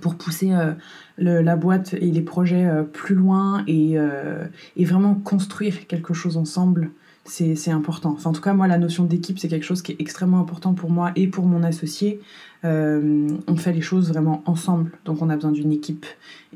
pour 0.00 0.16
pousser 0.16 0.52
euh, 0.52 0.72
la 1.18 1.56
boîte 1.56 1.94
et 1.94 2.10
les 2.10 2.22
projets 2.22 2.66
euh, 2.66 2.82
plus 2.82 3.14
loin 3.14 3.64
et, 3.66 3.92
euh, 3.98 4.44
et, 4.76 4.84
vraiment 4.84 5.14
construire 5.14 5.86
quelque 5.86 6.14
chose 6.14 6.36
ensemble, 6.36 6.90
c'est 7.24 7.70
important. 7.70 8.14
Enfin, 8.16 8.30
en 8.30 8.32
tout 8.32 8.40
cas, 8.40 8.52
moi, 8.52 8.66
la 8.66 8.78
notion 8.78 9.04
d'équipe, 9.04 9.38
c'est 9.38 9.46
quelque 9.46 9.64
chose 9.64 9.80
qui 9.80 9.92
est 9.92 10.00
extrêmement 10.00 10.40
important 10.40 10.74
pour 10.74 10.90
moi 10.90 11.12
et 11.14 11.28
pour 11.28 11.46
mon 11.46 11.62
associé. 11.62 12.20
on 12.64 13.56
fait 13.56 13.72
les 13.72 13.80
choses 13.80 14.08
vraiment 14.08 14.42
ensemble, 14.44 14.90
donc 15.04 15.22
on 15.22 15.30
a 15.30 15.36
besoin 15.36 15.52
d'une 15.52 15.70
équipe 15.70 16.04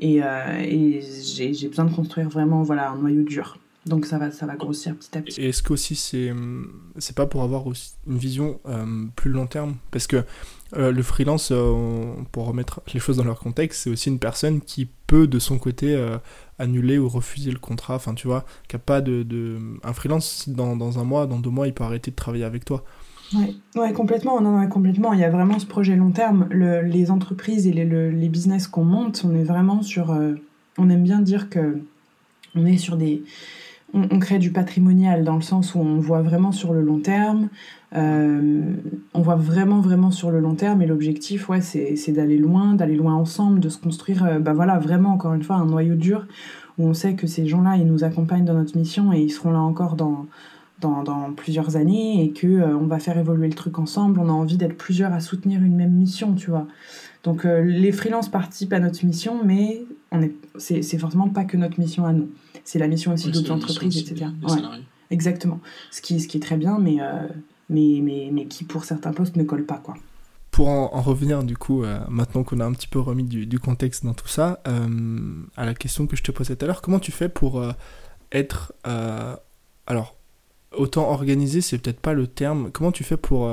et, 0.01 0.21
j'ai 1.23 1.67
besoin 1.69 1.85
de 1.85 1.95
construire 1.95 2.27
vraiment 2.27 2.63
voilà, 2.63 2.91
un 2.91 2.97
noyau 2.97 3.23
dur. 3.23 3.59
Donc 3.85 4.05
ça 4.05 4.17
va, 4.17 4.31
ça 4.31 4.45
va 4.45 4.57
grossir 4.57 4.93
petit 4.97 5.17
à 5.17 5.21
petit. 5.21 5.39
Et 5.39 5.49
est-ce 5.49 5.63
que 5.63 5.71
aussi 5.71 5.95
c'est, 5.95 7.15
pas 7.15 7.27
pour 7.27 7.43
avoir 7.43 7.63
une 8.05 8.17
vision 8.17 8.59
plus 9.15 9.31
long 9.31 9.47
terme? 9.47 9.75
Parce 9.91 10.05
que 10.05 10.25
euh, 10.75 10.91
le 10.91 11.01
freelance, 11.01 11.49
euh, 11.51 12.11
pour 12.31 12.45
remettre 12.47 12.81
les 12.93 12.99
choses 12.99 13.17
dans 13.17 13.23
leur 13.23 13.39
contexte, 13.39 13.83
c'est 13.83 13.89
aussi 13.89 14.09
une 14.09 14.19
personne 14.19 14.61
qui 14.61 14.89
peut 15.07 15.27
de 15.27 15.39
son 15.39 15.57
côté 15.57 15.95
euh, 15.95 16.17
annuler 16.59 16.97
ou 16.97 17.07
refuser 17.07 17.51
le 17.51 17.59
contrat. 17.59 17.95
Enfin, 17.95 18.13
tu 18.13 18.27
vois, 18.27 18.45
qui 18.67 18.77
pas 18.77 19.01
de, 19.01 19.57
Un 19.83 19.93
freelance, 19.93 20.49
dans, 20.49 20.99
un 20.99 21.03
mois, 21.03 21.27
dans 21.27 21.39
deux 21.39 21.49
mois, 21.49 21.67
il 21.67 21.73
peut 21.73 21.83
arrêter 21.83 22.11
de 22.11 22.15
travailler 22.15 22.43
avec 22.43 22.65
toi. 22.65 22.83
Ouais, 23.75 23.93
complètement. 23.93 24.41
Non, 24.41 24.57
non, 24.57 24.67
complètement. 24.67 25.13
Il 25.13 25.19
y 25.19 25.23
a 25.23 25.29
vraiment 25.29 25.59
ce 25.59 25.65
projet 25.65 25.95
long 25.95 26.11
terme. 26.11 26.47
les 26.51 27.11
entreprises 27.11 27.67
et 27.67 27.73
les, 27.73 27.85
les 28.11 28.29
business 28.29 28.67
qu'on 28.67 28.85
monte, 28.85 29.23
on 29.25 29.35
est 29.35 29.43
vraiment 29.43 29.81
sur. 29.81 30.17
on 30.77 30.89
aime 30.89 31.03
bien 31.03 31.19
dire 31.19 31.49
que 31.49 31.81
on 32.55 32.65
est 32.65 32.77
sur 32.77 32.95
des 32.95 33.23
on, 33.93 34.19
crée 34.19 34.39
du 34.39 34.51
patrimonial 34.51 35.23
dans 35.23 35.35
le 35.35 35.41
sens 35.41 35.75
où 35.75 35.79
on 35.79 35.99
voit 35.99 36.21
vraiment 36.21 36.51
sur 36.51 36.73
le 36.73 36.81
long 36.81 36.99
terme. 36.99 37.49
Euh, 37.95 38.73
on 39.13 39.21
voit 39.21 39.35
vraiment, 39.35 39.79
vraiment 39.79 40.11
sur 40.11 40.31
le 40.31 40.39
long 40.39 40.55
terme. 40.55 40.81
Et 40.81 40.85
l'objectif, 40.85 41.49
ouais, 41.49 41.61
c'est 41.61 42.11
d'aller 42.11 42.37
loin, 42.37 42.73
d'aller 42.73 42.95
loin 42.95 43.13
ensemble, 43.13 43.59
de 43.59 43.69
se 43.69 43.77
construire, 43.77 44.25
euh, 44.25 44.39
bah 44.39 44.53
voilà, 44.53 44.79
vraiment, 44.79 45.11
encore 45.11 45.33
une 45.33 45.43
fois, 45.43 45.57
un 45.57 45.65
noyau 45.65 45.95
dur 45.95 46.25
où 46.77 46.87
on 46.87 46.93
sait 46.93 47.15
que 47.15 47.25
ces 47.25 47.47
gens-là, 47.47 47.75
ils 47.77 47.87
nous 47.87 48.03
accompagnent 48.03 48.45
dans 48.45 48.53
notre 48.53 48.77
mission 48.77 49.11
et 49.11 49.19
ils 49.19 49.31
seront 49.31 49.51
là 49.51 49.59
encore 49.59 49.95
dans, 49.95 50.27
dans, 50.79 51.33
plusieurs 51.35 51.75
années 51.75 52.23
et 52.23 52.31
que 52.31 52.45
euh, 52.45 52.77
on 52.77 52.85
va 52.85 52.99
faire 52.99 53.17
évoluer 53.17 53.47
le 53.47 53.55
truc 53.55 53.79
ensemble. 53.79 54.19
On 54.19 54.29
a 54.29 54.33
envie 54.33 54.57
d'être 54.57 54.77
plusieurs 54.77 55.11
à 55.13 55.19
soutenir 55.19 55.63
une 55.63 55.75
même 55.75 55.93
mission, 55.93 56.33
tu 56.33 56.51
vois. 56.51 56.67
Donc 57.23 57.43
les 57.43 57.91
freelances 57.91 58.29
participent 58.29 58.71
à 58.71 58.79
notre 58.79 59.03
mission, 59.05 59.41
mais 59.43 59.83
on 60.11 60.21
est, 60.21 60.33
c'est 60.59 60.97
forcément 60.97 61.27
pas 61.27 61.43
que 61.43 61.57
notre 61.57 61.77
mission 61.77 62.05
à 62.05 62.13
nous 62.13 62.29
c'est 62.67 62.79
la 62.79 62.87
mission 62.87 63.13
aussi 63.13 63.31
d'autres 63.31 63.51
entreprises, 63.51 63.97
etc. 63.97 64.29
exactement. 65.09 65.61
Ce 65.89 66.01
qui, 66.01 66.19
ce 66.19 66.27
qui 66.27 66.37
est 66.37 66.41
très 66.41 66.57
bien, 66.57 66.77
mais, 66.79 66.97
euh, 66.99 67.27
mais, 67.69 67.99
mais, 68.01 68.29
mais 68.31 68.45
qui 68.45 68.63
pour 68.63 68.85
certains 68.85 69.13
postes 69.13 69.35
ne 69.35 69.43
colle 69.43 69.65
pas. 69.65 69.77
quoi. 69.77 69.95
Pour 70.51 70.69
en, 70.69 71.01
revenir 71.01 71.43
du 71.43 71.55
coup, 71.55 71.83
euh, 71.83 71.99
maintenant 72.09 72.43
qu'on 72.43 72.59
a 72.59 72.65
un 72.65 72.73
petit 72.73 72.87
peu 72.87 72.99
remis 72.99 73.23
du, 73.23 73.59
contexte 73.59 74.05
dans 74.05 74.13
tout 74.13 74.27
ça, 74.27 74.61
euh, 74.67 75.43
à 75.55 75.65
la 75.65 75.73
question 75.73 76.07
que 76.07 76.15
je 76.15 76.23
te 76.23 76.31
posais 76.31 76.55
tout 76.55 76.65
à 76.65 76.67
l'heure, 76.67 76.81
comment 76.81 76.99
tu 76.99 77.11
fais 77.11 77.29
pour 77.29 77.63
être... 78.31 78.73
alors, 79.85 80.15
autant 80.75 81.09
organisé, 81.11 81.61
c'est 81.61 81.77
peut-être 81.77 81.99
pas 81.99 82.13
le 82.13 82.27
terme, 82.27 82.71
comment 82.71 82.91
tu 82.91 83.03
fais 83.03 83.17
pour 83.17 83.49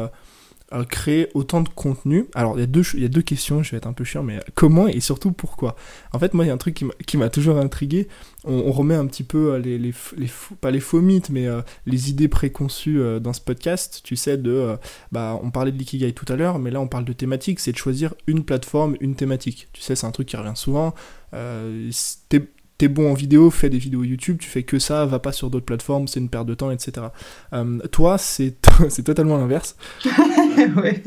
créer 0.82 1.28
autant 1.34 1.60
de 1.60 1.68
contenu 1.68 2.26
Alors, 2.34 2.56
il 2.56 2.60
y, 2.60 2.64
a 2.64 2.66
deux, 2.66 2.82
il 2.94 3.02
y 3.02 3.04
a 3.04 3.08
deux 3.08 3.22
questions, 3.22 3.62
je 3.62 3.70
vais 3.70 3.76
être 3.76 3.86
un 3.86 3.92
peu 3.92 4.02
chiant, 4.02 4.24
mais 4.24 4.40
comment 4.54 4.88
et 4.88 4.98
surtout 5.00 5.30
pourquoi? 5.30 5.76
En 6.12 6.18
fait, 6.18 6.34
moi, 6.34 6.44
il 6.44 6.48
y 6.48 6.50
a 6.50 6.54
un 6.54 6.58
truc 6.58 6.84
qui 7.06 7.16
m'a 7.16 7.28
toujours 7.28 7.58
intrigué. 7.58 8.08
On, 8.44 8.72
remet 8.72 8.96
un 8.96 9.06
petit 9.06 9.22
peu 9.22 9.54
euh, 9.54 9.58
les, 9.58 9.94
pas 10.60 10.70
les 10.70 10.80
faux 10.80 11.00
mythes, 11.00 11.30
mais 11.30 11.46
euh, 11.46 11.62
les 11.86 12.10
idées 12.10 12.28
préconçues 12.28 13.00
euh, 13.00 13.20
dans 13.20 13.32
ce 13.32 13.40
podcast. 13.40 14.00
Tu 14.02 14.16
sais, 14.16 14.36
de, 14.36 14.76
bah, 15.12 15.38
on 15.42 15.50
parlait 15.50 15.70
de 15.70 15.78
l'ikigai 15.78 16.12
tout 16.12 16.26
à 16.28 16.36
l'heure, 16.36 16.58
mais 16.58 16.70
là, 16.70 16.80
on 16.80 16.88
parle 16.88 17.04
de 17.04 17.12
thématique, 17.12 17.60
c'est 17.60 17.72
de 17.72 17.78
choisir 17.78 18.14
une 18.26 18.44
plateforme, 18.44 18.96
une 19.00 19.14
thématique. 19.14 19.68
Tu 19.72 19.80
sais, 19.80 19.94
c'est 19.94 20.06
un 20.06 20.10
truc 20.10 20.28
qui 20.28 20.36
revient 20.36 20.56
souvent. 20.56 20.94
Euh, 21.34 21.90
t'es 22.78 22.88
bon 22.88 23.10
en 23.10 23.14
vidéo, 23.14 23.50
fais 23.50 23.70
des 23.70 23.78
vidéos 23.78 24.02
YouTube, 24.02 24.38
tu 24.40 24.48
fais 24.48 24.62
que 24.62 24.78
ça, 24.78 25.06
va 25.06 25.18
pas 25.18 25.32
sur 25.32 25.50
d'autres 25.50 25.64
plateformes, 25.64 26.08
c'est 26.08 26.20
une 26.20 26.28
perte 26.28 26.46
de 26.46 26.54
temps, 26.54 26.70
etc. 26.70 27.06
Euh, 27.52 27.78
toi, 27.92 28.18
c'est 28.18 28.56
totalement 29.04 29.36
l'inverse. 29.36 29.76
ouais. 30.76 31.02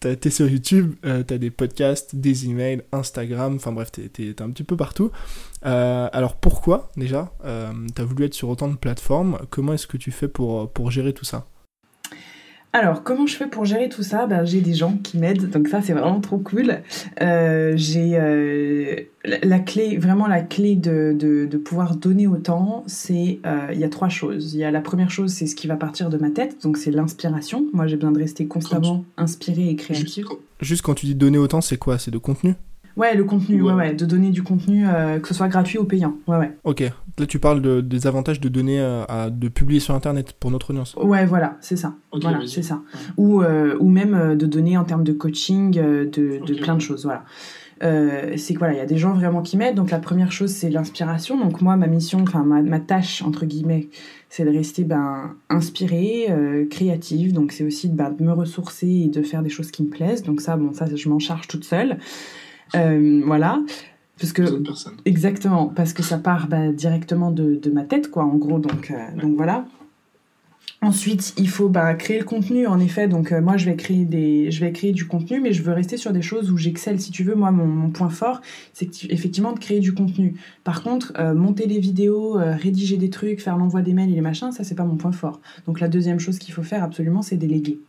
T'es 0.00 0.30
sur 0.30 0.48
YouTube, 0.48 0.94
euh, 1.04 1.22
t'as 1.22 1.38
des 1.38 1.50
podcasts, 1.50 2.16
des 2.16 2.46
emails, 2.46 2.82
Instagram, 2.92 3.56
enfin 3.56 3.72
bref, 3.72 3.92
t'es 3.92 4.34
un 4.40 4.50
petit 4.50 4.64
peu 4.64 4.76
partout. 4.76 5.10
Euh, 5.64 6.08
alors 6.12 6.36
pourquoi 6.36 6.90
déjà 6.96 7.32
t'as 7.94 8.04
voulu 8.04 8.24
être 8.24 8.34
sur 8.34 8.48
autant 8.48 8.68
de 8.68 8.76
plateformes? 8.76 9.38
Comment 9.50 9.72
est-ce 9.74 9.86
que 9.86 9.96
tu 9.96 10.10
fais 10.10 10.28
pour, 10.28 10.70
pour 10.70 10.90
gérer 10.90 11.12
tout 11.12 11.24
ça? 11.24 11.46
Alors, 12.72 13.02
comment 13.02 13.26
je 13.26 13.34
fais 13.36 13.46
pour 13.46 13.64
gérer 13.64 13.88
tout 13.88 14.02
ça? 14.02 14.26
Ben, 14.26 14.44
J'ai 14.44 14.60
des 14.60 14.74
gens 14.74 14.98
qui 15.02 15.16
m'aident, 15.16 15.48
donc 15.48 15.68
ça 15.68 15.80
c'est 15.80 15.94
vraiment 15.94 16.20
trop 16.20 16.36
cool. 16.36 16.82
Euh, 17.22 17.72
j'ai 17.74 18.18
euh, 18.18 18.96
la 19.24 19.58
clé, 19.60 19.96
vraiment 19.96 20.26
la 20.26 20.42
clé 20.42 20.76
de, 20.76 21.16
de, 21.18 21.56
pouvoir 21.56 21.96
donner 21.96 22.26
autant, 22.26 22.84
c'est 22.86 23.40
euh, 23.46 23.68
il 23.72 23.78
y 23.78 23.84
a 23.84 23.88
trois 23.88 24.10
choses. 24.10 24.52
Il 24.52 24.60
y 24.60 24.64
a 24.64 24.70
la 24.70 24.82
première 24.82 25.10
chose, 25.10 25.32
c'est 25.32 25.46
ce 25.46 25.56
qui 25.56 25.66
va 25.66 25.76
partir 25.76 26.10
de 26.10 26.18
ma 26.18 26.30
tête, 26.30 26.62
donc 26.62 26.76
c'est 26.76 26.90
l'inspiration. 26.90 27.64
Moi 27.72 27.86
j'ai 27.86 27.96
besoin 27.96 28.12
de 28.12 28.18
rester 28.18 28.46
constamment 28.46 29.04
inspiré 29.16 29.68
et 29.70 29.76
créatif. 29.76 30.26
Juste 30.60 30.82
quand 30.82 30.94
tu 30.94 31.06
dis 31.06 31.14
donner 31.14 31.38
autant, 31.38 31.62
c'est 31.62 31.78
quoi? 31.78 31.98
C'est 31.98 32.10
de 32.10 32.18
contenu? 32.18 32.56
Ouais, 32.96 33.14
le 33.14 33.24
contenu, 33.24 33.60
ouais, 33.60 33.74
ouais, 33.74 33.94
de 33.94 34.06
donner 34.06 34.30
du 34.30 34.42
contenu, 34.42 34.86
euh, 34.88 35.18
que 35.20 35.28
ce 35.28 35.34
soit 35.34 35.48
gratuit 35.48 35.78
ou 35.78 35.84
payant, 35.84 36.16
ouais, 36.26 36.38
ouais. 36.38 36.56
Ok, 36.64 36.80
là 37.18 37.26
tu 37.26 37.38
parles 37.38 37.60
de, 37.60 37.82
des 37.82 38.06
avantages 38.06 38.40
de 38.40 38.48
donner, 38.48 38.80
euh, 38.80 39.04
à, 39.06 39.28
de 39.28 39.48
publier 39.48 39.80
sur 39.80 39.94
Internet 39.94 40.32
pour 40.32 40.50
notre 40.50 40.70
audience. 40.70 40.94
Ouais, 40.96 41.26
voilà, 41.26 41.58
c'est 41.60 41.76
ça. 41.76 41.92
voilà, 42.10 42.40
c'est 42.46 42.62
ça. 42.62 42.80
Ou, 43.18 43.42
euh, 43.42 43.76
ou 43.80 43.90
même 43.90 44.34
de 44.36 44.46
donner 44.46 44.78
en 44.78 44.84
termes 44.84 45.04
de 45.04 45.12
coaching, 45.12 45.72
de, 45.72 46.08
de 46.10 46.54
plein 46.54 46.74
de 46.74 46.80
choses, 46.80 47.04
voilà. 47.04 47.24
c'est 47.82 48.54
que 48.54 48.58
voilà, 48.58 48.72
il 48.72 48.78
y 48.78 48.80
a 48.80 48.86
des 48.86 48.96
gens 48.96 49.12
vraiment 49.12 49.42
qui 49.42 49.58
m'aident. 49.58 49.76
Donc 49.76 49.90
la 49.90 49.98
première 49.98 50.32
chose, 50.32 50.50
c'est 50.50 50.70
l'inspiration. 50.70 51.38
Donc 51.38 51.60
moi, 51.60 51.76
ma 51.76 51.88
mission, 51.88 52.22
enfin 52.22 52.44
ma, 52.44 52.62
ma, 52.62 52.80
tâche 52.80 53.20
entre 53.20 53.44
guillemets, 53.44 53.90
c'est 54.30 54.46
de 54.46 54.50
rester 54.50 54.84
ben 54.84 55.34
inspirée, 55.50 56.34
créative. 56.70 57.34
Donc 57.34 57.52
c'est 57.52 57.64
aussi 57.64 57.88
ben, 57.88 58.10
de 58.10 58.24
me 58.24 58.32
ressourcer 58.32 58.88
et 58.88 59.08
de 59.08 59.20
faire 59.20 59.42
des 59.42 59.50
choses 59.50 59.70
qui 59.70 59.82
me 59.82 59.90
plaisent. 59.90 60.22
Donc 60.22 60.40
ça, 60.40 60.56
bon, 60.56 60.72
ça, 60.72 60.86
je 60.94 61.08
m'en 61.10 61.18
charge 61.18 61.46
toute 61.46 61.64
seule. 61.64 61.98
Euh, 62.74 63.22
voilà. 63.24 63.60
Parce 64.18 64.32
que, 64.32 64.62
exactement, 65.04 65.66
parce 65.66 65.92
que 65.92 66.02
ça 66.02 66.16
part 66.16 66.48
bah, 66.48 66.72
directement 66.72 67.30
de, 67.30 67.56
de, 67.56 67.70
ma 67.70 67.84
tête, 67.84 68.10
quoi, 68.10 68.24
en 68.24 68.36
gros. 68.36 68.58
Donc, 68.58 68.90
euh, 68.90 69.20
donc 69.20 69.36
voilà. 69.36 69.66
Ensuite, 70.80 71.34
il 71.36 71.48
faut 71.48 71.68
bah, 71.68 71.92
créer 71.94 72.18
le 72.18 72.24
contenu, 72.24 72.66
en 72.66 72.80
effet. 72.80 73.08
Donc, 73.08 73.32
euh, 73.32 73.42
moi, 73.42 73.58
je 73.58 73.66
vais, 73.66 73.76
créer 73.76 74.06
des, 74.06 74.50
je 74.50 74.64
vais 74.64 74.72
créer 74.72 74.92
du 74.92 75.06
contenu, 75.06 75.40
mais 75.40 75.52
je 75.52 75.62
veux 75.62 75.72
rester 75.72 75.98
sur 75.98 76.12
des 76.12 76.22
choses 76.22 76.50
où 76.50 76.56
j'excelle. 76.56 76.98
Si 76.98 77.10
tu 77.10 77.24
veux, 77.24 77.34
moi, 77.34 77.50
mon, 77.50 77.66
mon 77.66 77.90
point 77.90 78.08
fort, 78.08 78.40
c'est 78.72 79.04
effectivement 79.10 79.52
de 79.52 79.58
créer 79.58 79.80
du 79.80 79.92
contenu. 79.92 80.34
Par 80.64 80.82
contre, 80.82 81.12
monter 81.34 81.66
les 81.66 81.78
vidéos, 81.78 82.38
rédiger 82.38 82.96
des 82.96 83.10
trucs, 83.10 83.40
faire 83.42 83.58
l'envoi 83.58 83.82
des 83.82 83.92
mails 83.92 84.10
et 84.10 84.14
les 84.14 84.20
machins, 84.22 84.52
ça, 84.52 84.64
c'est 84.64 84.74
pas 84.74 84.84
mon 84.84 84.96
point 84.96 85.12
fort. 85.12 85.40
Donc, 85.66 85.80
la 85.80 85.88
deuxième 85.88 86.20
chose 86.20 86.38
qu'il 86.38 86.54
faut 86.54 86.62
faire 86.62 86.82
absolument, 86.82 87.20
c'est 87.20 87.36
déléguer. 87.36 87.80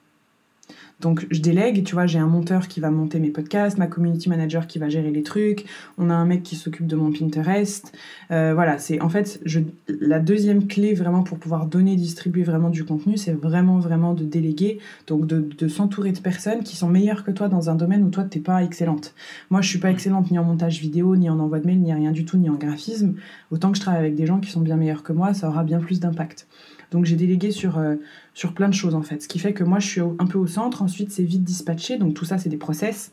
Donc 1.00 1.28
je 1.30 1.42
délègue, 1.42 1.84
tu 1.84 1.94
vois, 1.94 2.08
j'ai 2.08 2.18
un 2.18 2.28
monteur 2.28 2.68
qui 2.68 2.80
va 2.80 2.90
monter 2.90 3.20
mes 3.20 3.30
podcasts, 3.30 3.78
ma 3.78 3.86
community 3.86 4.30
manager 4.30 4.66
qui 4.66 4.80
va 4.80 4.90
gérer 4.90 5.12
les 5.12 5.22
trucs, 5.22 5.66
on 5.98 6.10
a 6.10 6.14
un 6.14 6.26
mec 6.26 6.42
qui 6.42 6.56
s'occupe 6.56 6.88
de 6.88 6.96
mon 6.96 7.12
Pinterest. 7.12 7.96
Euh, 8.32 8.54
voilà, 8.56 8.80
c'est 8.80 9.00
en 9.02 9.10
fait 9.10 9.40
je, 9.46 9.60
la 9.88 10.20
deuxième 10.20 10.66
clé 10.68 10.96
vraiment 10.96 11.22
pour 11.22 11.38
pouvoir 11.38 11.68
donner, 11.68 11.96
distribuer 11.96 12.44
vraiment 12.44 12.70
du 12.70 12.84
contenu, 12.84 13.16
c'est 13.18 13.34
vraiment 13.34 13.78
vraiment 13.78 14.14
de 14.14 14.24
déléguer, 14.24 14.80
donc 15.06 15.28
de, 15.28 15.48
de 15.58 15.68
s'entourer 15.68 16.12
de 16.14 16.20
personnes 16.20 16.64
qui 16.64 16.76
sont 16.76 16.90
meilleures 16.90 17.24
que 17.24 17.32
toi 17.32 17.48
dans 17.48 17.70
un 17.70 17.76
domaine 17.76 18.04
où 18.04 18.10
toi 18.10 18.24
t'es 18.24 18.40
pas 18.40 18.64
excellente. 18.64 19.14
Moi 19.52 19.62
je 19.62 19.70
suis 19.70 19.80
pas 19.80 19.92
excellente 19.92 20.32
ni 20.32 20.40
en 20.40 20.44
montage 20.44 20.80
vidéo, 20.80 21.16
ni 21.16 21.30
en 21.30 21.40
envoi 21.40 21.60
de 21.60 21.68
mail, 21.68 21.80
ni 21.80 21.94
rien 21.94 22.12
du 22.12 22.26
tout, 22.26 22.38
ni 22.38 22.50
en 22.50 22.56
graphisme. 22.56 23.16
Autant 23.52 23.72
que 23.72 23.78
je 23.78 23.82
travaille 23.82 24.02
avec 24.02 24.16
des 24.16 24.26
gens 24.26 24.40
qui 24.40 24.50
sont 24.50 24.62
bien 24.62 24.78
meilleurs 24.78 25.04
que 25.04 25.14
moi, 25.14 25.36
ça 25.36 25.48
aura 25.48 25.64
bien 25.64 25.80
plus 25.80 26.00
d'impact. 26.00 26.48
Donc 26.92 27.06
j'ai 27.06 27.16
délégué 27.16 27.52
sur, 27.52 27.78
euh, 27.78 27.96
sur 28.34 28.54
plein 28.54 28.70
de 28.70 28.74
choses 28.74 28.96
en 28.96 29.02
fait. 29.02 29.22
Ce 29.22 29.28
qui 29.28 29.40
fait 29.40 29.54
que 29.54 29.64
moi 29.64 29.80
je 29.80 29.88
suis 29.88 30.02
un 30.02 30.26
peu 30.26 30.38
au 30.38 30.48
centre, 30.48 30.82
ensuite 30.82 31.12
c'est 31.12 31.24
vite 31.24 31.44
dispatché, 31.44 31.98
donc 31.98 32.14
tout 32.14 32.26
ça 32.26 32.38
c'est 32.38 32.50
des 32.50 32.58
process. 32.58 33.12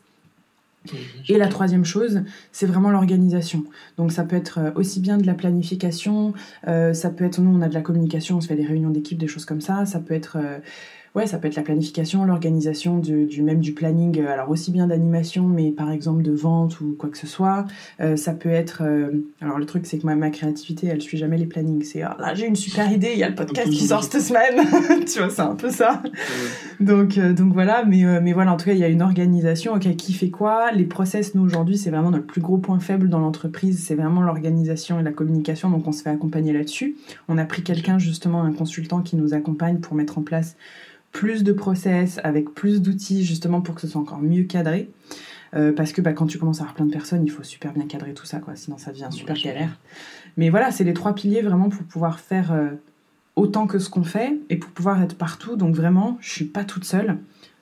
Et 1.27 1.37
la 1.39 1.47
troisième 1.47 1.83
chose, 1.83 2.21
c'est 2.51 2.67
vraiment 2.67 2.91
l'organisation. 2.91 3.63
Donc 3.97 4.11
ça 4.11 4.23
peut 4.23 4.35
être 4.35 4.59
euh, 4.59 4.71
aussi 4.75 4.99
bien 4.99 5.17
de 5.17 5.25
la 5.25 5.33
planification, 5.33 6.33
euh, 6.67 6.93
ça 6.93 7.09
peut 7.09 7.25
être, 7.25 7.41
nous 7.41 7.49
on 7.49 7.61
a 7.61 7.69
de 7.69 7.73
la 7.73 7.81
communication, 7.81 8.37
on 8.37 8.41
se 8.41 8.47
fait 8.47 8.55
des 8.55 8.67
réunions 8.67 8.91
d'équipe, 8.91 9.17
des 9.17 9.27
choses 9.27 9.45
comme 9.45 9.61
ça, 9.61 9.85
ça 9.87 9.99
peut 9.99 10.13
être 10.13 10.37
ouais, 11.15 11.27
ça 11.27 11.37
peut 11.37 11.47
être 11.47 11.55
la 11.55 11.63
planification, 11.63 12.25
l'organisation 12.25 12.99
du, 12.99 13.41
même 13.41 13.59
du 13.59 13.73
planning, 13.73 14.19
euh, 14.19 14.31
alors 14.31 14.49
aussi 14.49 14.71
bien 14.71 14.87
d'animation, 14.87 15.47
mais 15.47 15.71
par 15.71 15.91
exemple 15.91 16.23
de 16.23 16.31
vente 16.31 16.81
ou 16.81 16.95
quoi 16.97 17.09
que 17.09 17.17
ce 17.17 17.27
soit. 17.27 17.65
Euh, 18.01 18.17
ça 18.17 18.33
peut 18.33 18.49
être, 18.49 18.83
euh, 18.83 19.25
alors 19.41 19.57
le 19.57 19.65
truc 19.65 19.85
c'est 19.85 19.97
que 19.97 20.05
ma, 20.05 20.15
ma, 20.15 20.29
créativité, 20.29 20.87
elle 20.87 21.01
suit 21.01 21.17
jamais 21.17 21.37
les 21.37 21.45
plannings. 21.45 21.83
C'est 21.83 22.01
ah, 22.01 22.17
là 22.19 22.35
j'ai 22.35 22.45
une 22.45 22.55
super 22.55 22.91
idée, 22.91 23.11
il 23.13 23.19
y 23.19 23.23
a 23.23 23.29
le 23.29 23.35
podcast 23.35 23.69
qui 23.69 23.87
sort 23.87 24.03
cette 24.03 24.21
semaine, 24.21 25.05
tu 25.05 25.19
vois, 25.19 25.29
c'est 25.29 25.41
un 25.41 25.55
peu 25.55 25.71
ça. 25.71 26.01
Donc 26.79 27.17
donc 27.17 27.53
voilà, 27.53 27.85
mais 27.85 28.03
mais 28.21 28.33
voilà, 28.33 28.53
en 28.53 28.57
tout 28.57 28.65
cas 28.65 28.73
il 28.73 28.79
y 28.79 28.83
a 28.83 28.89
une 28.89 29.01
organisation. 29.01 29.73
Ok, 29.73 29.95
qui 29.95 30.13
fait 30.13 30.29
quoi? 30.29 30.71
Les 30.73 30.85
process, 30.85 31.33
nous 31.35 31.43
aujourd'hui, 31.43 31.77
c'est 31.77 31.89
vraiment 31.89 32.11
notre 32.11 32.25
plus 32.25 32.41
gros 32.41 32.57
point 32.57 32.79
faible 32.79 33.09
dans 33.09 33.19
l'entreprise, 33.19 33.81
c'est 33.83 33.95
vraiment 33.95 34.21
l'organisation 34.21 34.99
et 34.99 35.03
la 35.03 35.11
communication. 35.11 35.69
Donc 35.69 35.87
on 35.87 35.91
se 35.93 36.03
fait 36.03 36.09
accompagner 36.09 36.51
là-dessus. 36.51 36.97
On 37.29 37.37
a 37.37 37.45
pris 37.45 37.63
quelqu'un 37.63 37.99
justement, 37.99 38.43
un 38.43 38.51
consultant 38.51 39.01
qui 39.01 39.15
nous 39.15 39.33
accompagne 39.33 39.77
pour 39.77 39.95
mettre 39.95 40.17
en 40.17 40.21
place 40.21 40.57
plus 41.15 41.45
de 41.45 41.53
process, 41.53 42.19
avec 42.25 42.53
plus 42.53 42.81
d'outils 42.81 43.23
justement 43.23 43.61
pour 43.61 43.73
que 43.73 43.79
ce 43.79 43.87
soit 43.87 44.01
encore 44.01 44.21
mieux 44.21 44.43
cadré. 44.43 44.89
Euh, 45.55 45.71
parce 45.71 45.93
que 45.93 46.01
bah, 46.01 46.11
quand 46.11 46.25
tu 46.25 46.37
commences 46.37 46.59
à 46.59 46.63
avoir 46.63 46.75
plein 46.75 46.85
de 46.85 46.91
personnes, 46.91 47.23
il 47.23 47.31
faut 47.31 47.41
super 47.41 47.71
bien 47.71 47.87
cadrer 47.87 48.13
tout 48.13 48.25
ça, 48.25 48.39
quoi, 48.39 48.57
sinon 48.57 48.77
ça 48.77 48.91
devient 48.91 49.07
super 49.11 49.37
galère. 49.37 49.79
Mais 50.35 50.49
voilà, 50.49 50.71
c'est 50.71 50.83
les 50.83 50.93
trois 50.93 51.15
piliers 51.15 51.41
vraiment 51.41 51.69
pour 51.69 51.83
pouvoir 51.83 52.19
faire 52.19 52.51
euh, 52.51 52.67
autant 53.37 53.65
que 53.65 53.79
ce 53.79 53.89
qu'on 53.89 54.03
fait 54.03 54.37
et 54.49 54.57
pour 54.57 54.71
pouvoir 54.71 55.01
être 55.01 55.15
partout. 55.15 55.55
Donc 55.55 55.73
vraiment, 55.73 56.17
je 56.19 56.31
suis 56.31 56.43
pas 56.43 56.65
toute 56.65 56.83
seule. 56.83 57.17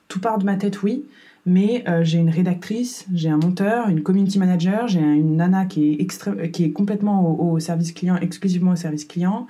Tout 0.08 0.18
part 0.18 0.38
de 0.38 0.44
ma 0.44 0.56
tête, 0.56 0.82
oui, 0.82 1.04
mais 1.46 1.84
euh, 1.86 2.02
j'ai 2.02 2.18
une 2.18 2.30
rédactrice, 2.30 3.06
j'ai 3.14 3.28
un 3.28 3.38
monteur, 3.38 3.88
une 3.88 4.02
community 4.02 4.40
manager, 4.40 4.88
j'ai 4.88 4.98
une 4.98 5.36
nana 5.36 5.64
qui 5.64 5.92
est, 5.92 6.50
qui 6.50 6.64
est 6.64 6.72
complètement 6.72 7.24
au, 7.24 7.52
au, 7.52 7.60
service 7.60 7.92
client, 7.92 8.16
exclusivement 8.16 8.72
au 8.72 8.76
service 8.76 9.04
client. 9.04 9.46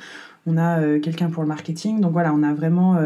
On 0.46 0.58
a 0.58 0.98
quelqu'un 0.98 1.30
pour 1.30 1.42
le 1.42 1.48
marketing. 1.48 2.02
Donc 2.02 2.12
voilà, 2.12 2.34
on 2.34 2.42
a 2.42 2.52
vraiment 2.52 2.98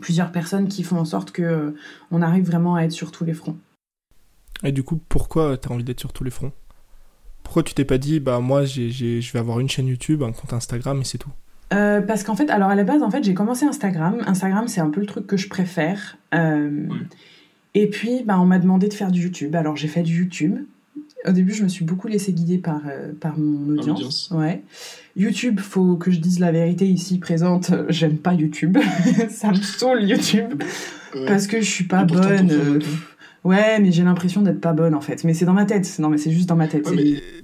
plusieurs 0.00 0.32
personnes 0.32 0.68
qui 0.68 0.82
font 0.82 0.98
en 0.98 1.04
sorte 1.04 1.32
que 1.32 1.42
euh, 1.42 1.70
on 2.10 2.22
arrive 2.22 2.44
vraiment 2.44 2.76
à 2.76 2.82
être 2.82 2.92
sur 2.92 3.10
tous 3.12 3.24
les 3.24 3.34
fronts. 3.34 3.58
Et 4.64 4.72
du 4.72 4.82
coup, 4.82 5.00
pourquoi 5.08 5.56
tu 5.56 5.68
as 5.68 5.72
envie 5.72 5.84
d'être 5.84 6.00
sur 6.00 6.12
tous 6.12 6.24
les 6.24 6.30
fronts? 6.30 6.52
Pourquoi 7.42 7.62
tu 7.62 7.74
t'es 7.74 7.84
pas 7.84 7.98
dit, 7.98 8.20
bah 8.20 8.38
moi, 8.40 8.64
je 8.64 9.32
vais 9.32 9.38
avoir 9.38 9.60
une 9.60 9.68
chaîne 9.68 9.88
YouTube, 9.88 10.22
un 10.22 10.32
compte 10.32 10.52
Instagram 10.52 11.00
et 11.00 11.04
c'est 11.04 11.18
tout? 11.18 11.32
Euh, 11.72 12.00
parce 12.00 12.22
qu'en 12.22 12.36
fait, 12.36 12.50
alors 12.50 12.68
à 12.68 12.74
la 12.74 12.84
base, 12.84 13.02
en 13.02 13.10
fait, 13.10 13.24
j'ai 13.24 13.34
commencé 13.34 13.64
Instagram. 13.64 14.18
Instagram, 14.26 14.68
c'est 14.68 14.80
un 14.80 14.90
peu 14.90 15.00
le 15.00 15.06
truc 15.06 15.26
que 15.26 15.36
je 15.36 15.48
préfère. 15.48 16.16
Euh, 16.34 16.86
et 17.74 17.88
puis, 17.88 18.22
bah, 18.24 18.38
on 18.38 18.44
m'a 18.44 18.58
demandé 18.58 18.88
de 18.88 18.94
faire 18.94 19.10
du 19.10 19.22
YouTube. 19.22 19.54
Alors, 19.56 19.76
j'ai 19.76 19.88
fait 19.88 20.02
du 20.02 20.18
YouTube. 20.18 20.58
Au 21.26 21.32
début, 21.32 21.52
je 21.52 21.62
me 21.62 21.68
suis 21.68 21.84
beaucoup 21.84 22.08
laissé 22.08 22.32
guider 22.32 22.58
par, 22.58 22.80
euh, 22.88 23.12
par 23.18 23.38
mon 23.38 23.76
audience. 23.76 24.30
Ouais. 24.32 24.62
YouTube, 25.16 25.60
faut 25.60 25.96
que 25.96 26.10
je 26.10 26.18
dise 26.18 26.40
la 26.40 26.50
vérité 26.50 26.86
ici 26.86 27.18
présente, 27.18 27.70
euh, 27.70 27.86
j'aime 27.90 28.16
pas 28.16 28.34
YouTube. 28.34 28.78
ça 29.30 29.50
me 29.50 29.56
saoule 29.56 30.02
YouTube. 30.02 30.62
Parce 31.26 31.46
que 31.46 31.60
je 31.60 31.70
suis 31.70 31.84
pas 31.84 32.04
bonne. 32.04 32.50
Euh, 32.50 32.80
ouais, 33.44 33.78
mais 33.78 33.92
j'ai 33.92 34.02
l'impression 34.02 34.42
d'être 34.42 34.60
pas 34.60 34.72
bonne 34.72 34.94
en 34.94 35.00
fait. 35.00 35.24
Mais 35.24 35.34
c'est 35.34 35.44
dans 35.44 35.52
ma 35.52 35.66
tête. 35.66 35.98
Non, 35.98 36.08
mais 36.08 36.18
c'est 36.18 36.32
juste 36.32 36.48
dans 36.48 36.56
ma 36.56 36.68
tête. 36.68 36.88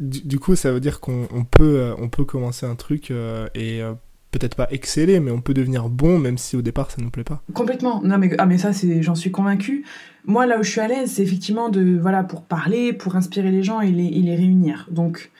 du, 0.00 0.38
coup, 0.38 0.56
ça 0.56 0.72
veut 0.72 0.80
dire 0.80 1.00
qu'on 1.00 1.46
peut, 1.50 1.92
on 1.98 2.08
peut 2.08 2.24
commencer 2.24 2.66
un 2.66 2.74
truc 2.74 3.12
et 3.54 3.82
peut-être 4.30 4.54
pas 4.54 4.68
exceller, 4.70 5.20
mais 5.20 5.30
on 5.30 5.40
peut 5.40 5.54
devenir 5.54 5.88
bon 5.88 6.18
même 6.18 6.38
si 6.38 6.56
au 6.56 6.62
départ 6.62 6.90
ça 6.90 7.00
nous 7.00 7.10
plaît 7.10 7.24
pas. 7.24 7.42
Complètement. 7.54 8.02
Non 8.02 8.18
mais 8.18 8.34
ah 8.38 8.46
mais 8.46 8.58
ça 8.58 8.72
c'est 8.72 9.02
j'en 9.02 9.14
suis 9.14 9.30
convaincue. 9.30 9.84
Moi 10.24 10.46
là 10.46 10.58
où 10.58 10.62
je 10.62 10.70
suis 10.70 10.80
à 10.80 10.88
l'aise, 10.88 11.12
c'est 11.12 11.22
effectivement 11.22 11.68
de 11.68 11.98
voilà 12.00 12.22
pour 12.22 12.42
parler, 12.42 12.92
pour 12.92 13.16
inspirer 13.16 13.50
les 13.50 13.62
gens 13.62 13.80
et 13.80 13.90
les, 13.90 14.06
et 14.06 14.20
les 14.20 14.36
réunir. 14.36 14.86
Donc 14.90 15.30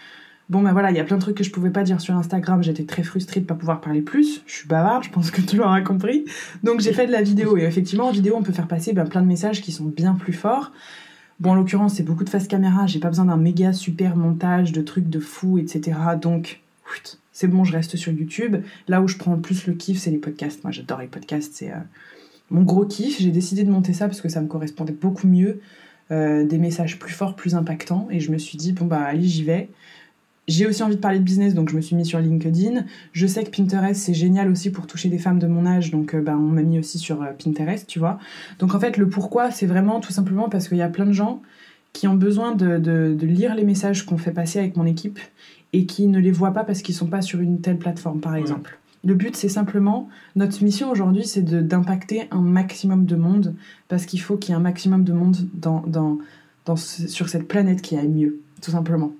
bon 0.48 0.62
ben 0.62 0.72
voilà, 0.72 0.90
il 0.90 0.96
y 0.96 1.00
a 1.00 1.04
plein 1.04 1.16
de 1.16 1.22
trucs 1.22 1.36
que 1.36 1.44
je 1.44 1.50
pouvais 1.50 1.70
pas 1.70 1.82
dire 1.82 2.00
sur 2.00 2.14
Instagram, 2.14 2.62
j'étais 2.62 2.84
très 2.84 3.02
frustrée 3.02 3.40
de 3.40 3.46
pas 3.46 3.54
pouvoir 3.54 3.80
parler 3.80 4.00
plus. 4.00 4.42
Je 4.46 4.54
suis 4.54 4.68
bavarde, 4.68 5.04
je 5.04 5.10
pense 5.10 5.30
que 5.30 5.40
tu 5.42 5.56
l'auras 5.56 5.80
compris. 5.82 6.24
Donc 6.62 6.80
j'ai 6.80 6.92
fait 6.92 7.06
de 7.06 7.12
la 7.12 7.22
vidéo 7.22 7.56
et 7.58 7.62
effectivement 7.62 8.08
en 8.08 8.12
vidéo 8.12 8.34
on 8.36 8.42
peut 8.42 8.52
faire 8.52 8.68
passer 8.68 8.92
ben, 8.92 9.06
plein 9.06 9.22
de 9.22 9.26
messages 9.26 9.60
qui 9.60 9.72
sont 9.72 9.84
bien 9.84 10.14
plus 10.14 10.32
forts. 10.32 10.72
Bon, 11.40 11.52
en 11.52 11.54
l'occurrence, 11.54 11.94
c'est 11.94 12.02
beaucoup 12.02 12.24
de 12.24 12.30
face 12.30 12.48
caméra, 12.48 12.86
j'ai 12.88 12.98
pas 12.98 13.08
besoin 13.08 13.26
d'un 13.26 13.36
méga 13.36 13.72
super 13.72 14.16
montage 14.16 14.72
de 14.72 14.82
trucs 14.82 15.08
de 15.08 15.20
fou, 15.20 15.58
etc. 15.58 15.96
Donc, 16.20 16.62
c'est 17.38 17.46
bon, 17.46 17.62
je 17.62 17.72
reste 17.72 17.94
sur 17.94 18.10
YouTube. 18.10 18.56
Là 18.88 19.00
où 19.00 19.06
je 19.06 19.16
prends 19.16 19.32
le 19.32 19.40
plus 19.40 19.68
le 19.68 19.74
kiff, 19.74 20.00
c'est 20.00 20.10
les 20.10 20.18
podcasts. 20.18 20.64
Moi, 20.64 20.72
j'adore 20.72 20.98
les 20.98 21.06
podcasts, 21.06 21.52
c'est 21.54 21.70
euh, 21.70 21.76
mon 22.50 22.62
gros 22.62 22.84
kiff. 22.84 23.20
J'ai 23.20 23.30
décidé 23.30 23.62
de 23.62 23.70
monter 23.70 23.92
ça 23.92 24.08
parce 24.08 24.20
que 24.20 24.28
ça 24.28 24.40
me 24.40 24.48
correspondait 24.48 24.92
beaucoup 24.92 25.28
mieux. 25.28 25.60
Euh, 26.10 26.44
des 26.44 26.58
messages 26.58 26.98
plus 26.98 27.12
forts, 27.12 27.36
plus 27.36 27.54
impactants. 27.54 28.08
Et 28.10 28.18
je 28.18 28.32
me 28.32 28.38
suis 28.38 28.58
dit, 28.58 28.72
bon, 28.72 28.86
bah, 28.86 29.02
allez, 29.02 29.22
j'y 29.22 29.44
vais. 29.44 29.68
J'ai 30.48 30.66
aussi 30.66 30.82
envie 30.82 30.96
de 30.96 31.00
parler 31.00 31.20
de 31.20 31.24
business, 31.24 31.54
donc 31.54 31.70
je 31.70 31.76
me 31.76 31.80
suis 31.80 31.94
mis 31.94 32.04
sur 32.04 32.18
LinkedIn. 32.18 32.84
Je 33.12 33.26
sais 33.28 33.44
que 33.44 33.50
Pinterest, 33.50 33.94
c'est 33.94 34.14
génial 34.14 34.50
aussi 34.50 34.70
pour 34.70 34.88
toucher 34.88 35.08
des 35.08 35.18
femmes 35.18 35.38
de 35.38 35.46
mon 35.46 35.64
âge, 35.64 35.92
donc 35.92 36.16
euh, 36.16 36.20
bah, 36.20 36.34
on 36.34 36.40
m'a 36.40 36.62
mis 36.62 36.80
aussi 36.80 36.98
sur 36.98 37.24
Pinterest, 37.38 37.86
tu 37.86 38.00
vois. 38.00 38.18
Donc 38.58 38.74
en 38.74 38.80
fait, 38.80 38.96
le 38.96 39.08
pourquoi, 39.08 39.52
c'est 39.52 39.66
vraiment 39.66 40.00
tout 40.00 40.12
simplement 40.12 40.48
parce 40.48 40.66
qu'il 40.66 40.78
y 40.78 40.82
a 40.82 40.88
plein 40.88 41.06
de 41.06 41.12
gens 41.12 41.40
qui 41.92 42.08
ont 42.08 42.14
besoin 42.14 42.54
de, 42.54 42.78
de 42.78 43.26
lire 43.26 43.54
les 43.54 43.64
messages 43.64 44.04
qu'on 44.04 44.18
fait 44.18 44.32
passer 44.32 44.58
avec 44.58 44.76
mon 44.76 44.86
équipe 44.86 45.20
et 45.72 45.86
qui 45.86 46.06
ne 46.06 46.18
les 46.18 46.30
voient 46.30 46.52
pas 46.52 46.64
parce 46.64 46.82
qu'ils 46.82 46.94
sont 46.94 47.06
pas 47.06 47.22
sur 47.22 47.40
une 47.40 47.60
telle 47.60 47.78
plateforme, 47.78 48.20
par 48.20 48.34
exemple. 48.34 48.78
Le 49.04 49.14
but, 49.14 49.36
c'est 49.36 49.48
simplement, 49.48 50.08
notre 50.34 50.62
mission 50.64 50.90
aujourd'hui, 50.90 51.24
c'est 51.24 51.42
d'impacter 51.42 52.26
un 52.30 52.40
maximum 52.40 53.06
de 53.06 53.16
monde, 53.16 53.54
parce 53.88 54.06
qu'il 54.06 54.20
faut 54.20 54.36
qu'il 54.36 54.50
y 54.50 54.52
ait 54.52 54.56
un 54.56 54.60
maximum 54.60 55.04
de 55.04 55.12
monde 55.12 55.36
dans, 55.54 55.82
dans, 55.86 56.18
dans 56.64 56.76
sur 56.76 57.28
cette 57.28 57.46
planète 57.46 57.80
qui 57.80 57.96
aille 57.96 58.08
mieux, 58.08 58.40
tout 58.60 58.72
simplement. 58.72 59.12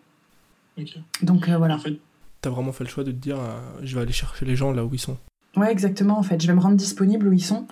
Donc 1.22 1.49
euh, 1.49 1.57
voilà. 1.59 1.76
En 1.76 1.78
fait, 1.78 1.99
tu 2.42 2.49
as 2.49 2.51
vraiment 2.51 2.72
fait 2.72 2.84
le 2.84 2.90
choix 2.90 3.05
de 3.05 3.12
te 3.12 3.16
dire, 3.16 3.38
euh, 3.38 3.59
je 3.82 3.94
vais 3.94 4.03
aller 4.03 4.12
chercher 4.12 4.44
les 4.46 4.57
gens 4.57 4.72
là 4.72 4.84
où 4.84 4.90
ils 4.92 4.99
sont. 4.99 5.16
Ouais, 5.57 5.72
exactement, 5.72 6.18
en 6.18 6.22
fait. 6.22 6.40
Je 6.40 6.46
vais 6.46 6.55
me 6.55 6.61
rendre 6.61 6.76
disponible 6.76 7.28
où 7.28 7.32
ils 7.32 7.42
sont, 7.42 7.66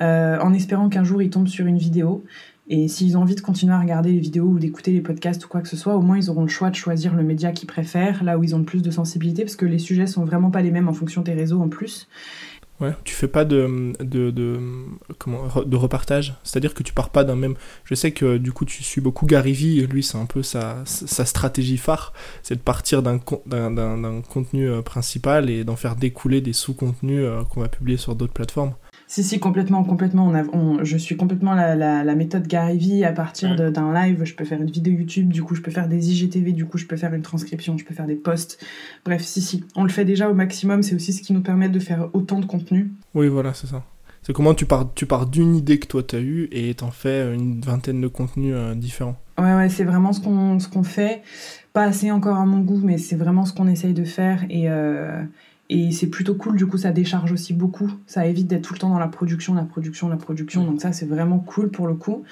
euh, 0.00 0.38
en 0.40 0.52
espérant 0.52 0.88
qu'un 0.88 1.04
jour 1.04 1.22
ils 1.22 1.30
tombent 1.30 1.48
sur 1.48 1.66
une 1.66 1.78
vidéo 1.78 2.24
et 2.72 2.86
s'ils 2.86 3.18
ont 3.18 3.22
envie 3.22 3.34
de 3.34 3.40
continuer 3.40 3.74
à 3.74 3.80
regarder 3.80 4.12
les 4.12 4.20
vidéos 4.20 4.46
ou 4.46 4.60
d'écouter 4.60 4.92
les 4.92 5.00
podcasts 5.00 5.44
ou 5.44 5.48
quoi 5.48 5.60
que 5.60 5.68
ce 5.68 5.76
soit, 5.76 5.96
au 5.96 6.02
moins 6.02 6.16
ils 6.16 6.30
auront 6.30 6.42
le 6.42 6.48
choix 6.48 6.70
de 6.70 6.76
choisir 6.76 7.16
le 7.16 7.24
média 7.24 7.50
qu'ils 7.50 7.66
préfèrent, 7.66 8.22
là 8.22 8.38
où 8.38 8.44
ils 8.44 8.54
ont 8.54 8.58
le 8.58 8.64
plus 8.64 8.80
de 8.80 8.92
sensibilité, 8.92 9.42
parce 9.42 9.56
que 9.56 9.66
les 9.66 9.80
sujets 9.80 10.06
sont 10.06 10.24
vraiment 10.24 10.52
pas 10.52 10.62
les 10.62 10.70
mêmes 10.70 10.88
en 10.88 10.92
fonction 10.92 11.22
des 11.22 11.34
réseaux 11.34 11.60
en 11.60 11.68
plus. 11.68 12.06
Ouais, 12.78 12.94
tu 13.02 13.12
fais 13.12 13.26
pas 13.26 13.44
de, 13.44 13.92
de, 14.00 14.58
comment, 15.18 15.48
de 15.66 15.76
repartage, 15.76 16.34
c'est-à-dire 16.44 16.72
que 16.72 16.84
tu 16.84 16.94
pars 16.94 17.10
pas 17.10 17.24
d'un 17.24 17.34
même. 17.34 17.56
Je 17.84 17.96
sais 17.96 18.12
que 18.12 18.38
du 18.38 18.52
coup 18.52 18.64
tu 18.64 18.84
suis 18.84 19.00
beaucoup 19.00 19.26
Gary 19.26 19.52
Vee, 19.52 19.86
lui 19.88 20.04
c'est 20.04 20.16
un 20.16 20.24
peu 20.24 20.44
sa, 20.44 20.84
stratégie 20.86 21.76
phare, 21.76 22.14
c'est 22.44 22.54
de 22.54 22.60
partir 22.60 23.02
d'un 23.02 23.18
contenu 23.18 24.70
euh, 24.70 24.80
principal 24.80 25.50
et 25.50 25.64
d'en 25.64 25.76
faire 25.76 25.96
découler 25.96 26.40
des 26.40 26.52
sous-contenus 26.52 27.24
euh, 27.24 27.42
qu'on 27.44 27.60
va 27.62 27.68
publier 27.68 27.98
sur 27.98 28.14
d'autres 28.14 28.32
plateformes. 28.32 28.74
Si, 29.10 29.24
si, 29.24 29.40
complètement, 29.40 29.82
complètement. 29.82 30.32
On 30.52 30.84
je 30.84 30.96
suis 30.96 31.16
complètement 31.16 31.52
la, 31.52 31.74
la, 31.74 32.14
méthode 32.14 32.46
Gary. 32.46 33.04
À 33.04 33.10
partir 33.10 33.56
d'un 33.72 33.92
live, 33.92 34.22
je 34.22 34.36
peux 34.36 34.44
faire 34.44 34.62
une 34.62 34.70
vidéo 34.70 34.94
YouTube, 34.94 35.32
du 35.32 35.42
coup, 35.42 35.56
je 35.56 35.62
peux 35.62 35.72
faire 35.72 35.88
des 35.88 36.12
IGTV, 36.12 36.52
du 36.52 36.64
coup, 36.64 36.78
je 36.78 36.86
peux 36.86 36.96
faire 36.96 37.12
une 37.12 37.22
transcription, 37.22 37.76
je 37.76 37.84
peux 37.84 37.92
faire 37.92 38.06
des 38.06 38.14
posts. 38.14 38.64
Bref, 39.04 39.22
si, 39.22 39.40
si. 39.40 39.64
On 39.74 39.82
le 39.82 39.88
fait 39.88 40.04
déjà 40.04 40.30
au 40.30 40.34
maximum. 40.34 40.84
C'est 40.84 40.94
aussi 40.94 41.12
ce 41.12 41.22
qui 41.22 41.32
nous 41.32 41.40
permet 41.40 41.68
de 41.68 41.80
faire 41.80 42.08
autant 42.12 42.38
de 42.38 42.46
contenu. 42.46 42.92
Oui, 43.16 43.26
voilà, 43.26 43.52
c'est 43.52 43.66
ça. 43.66 43.82
C'est 44.22 44.32
comment 44.32 44.54
tu 44.54 44.64
pars, 44.64 44.94
tu 44.94 45.06
pars 45.06 45.26
d'une 45.26 45.56
idée 45.56 45.80
que 45.80 45.88
toi 45.88 46.04
tu 46.04 46.14
as 46.14 46.20
eue 46.20 46.48
et 46.52 46.72
t'en 46.74 46.92
fais 46.92 47.34
une 47.34 47.60
vingtaine 47.62 48.00
de 48.00 48.06
contenus 48.06 48.54
euh, 48.54 48.76
différents. 48.76 49.16
Ouais, 49.38 49.56
ouais, 49.56 49.68
c'est 49.70 49.82
vraiment 49.82 50.12
ce 50.12 50.20
qu'on 50.20 50.58
qu'on 50.72 50.84
fait. 50.84 51.22
Pas 51.72 51.82
assez 51.82 52.12
encore 52.12 52.36
à 52.36 52.46
mon 52.46 52.60
goût, 52.60 52.80
mais 52.80 52.96
c'est 52.96 53.16
vraiment 53.16 53.44
ce 53.44 53.54
qu'on 53.54 53.66
essaye 53.66 53.92
de 53.92 54.04
faire. 54.04 54.44
Et. 54.48 54.70
Euh 54.70 55.20
et 55.70 55.92
c'est 55.92 56.08
plutôt 56.08 56.34
cool, 56.34 56.56
du 56.56 56.66
coup, 56.66 56.78
ça 56.78 56.90
décharge 56.90 57.32
aussi 57.32 57.54
beaucoup. 57.54 57.90
Ça 58.06 58.26
évite 58.26 58.48
d'être 58.48 58.62
tout 58.62 58.74
le 58.74 58.80
temps 58.80 58.90
dans 58.90 58.98
la 58.98 59.08
production, 59.08 59.54
la 59.54 59.62
production, 59.62 60.08
la 60.08 60.16
production. 60.16 60.64
Donc 60.64 60.80
ça, 60.82 60.92
c'est 60.92 61.06
vraiment 61.06 61.38
cool 61.38 61.70
pour 61.70 61.86
le 61.86 61.94
coup. 61.94 62.24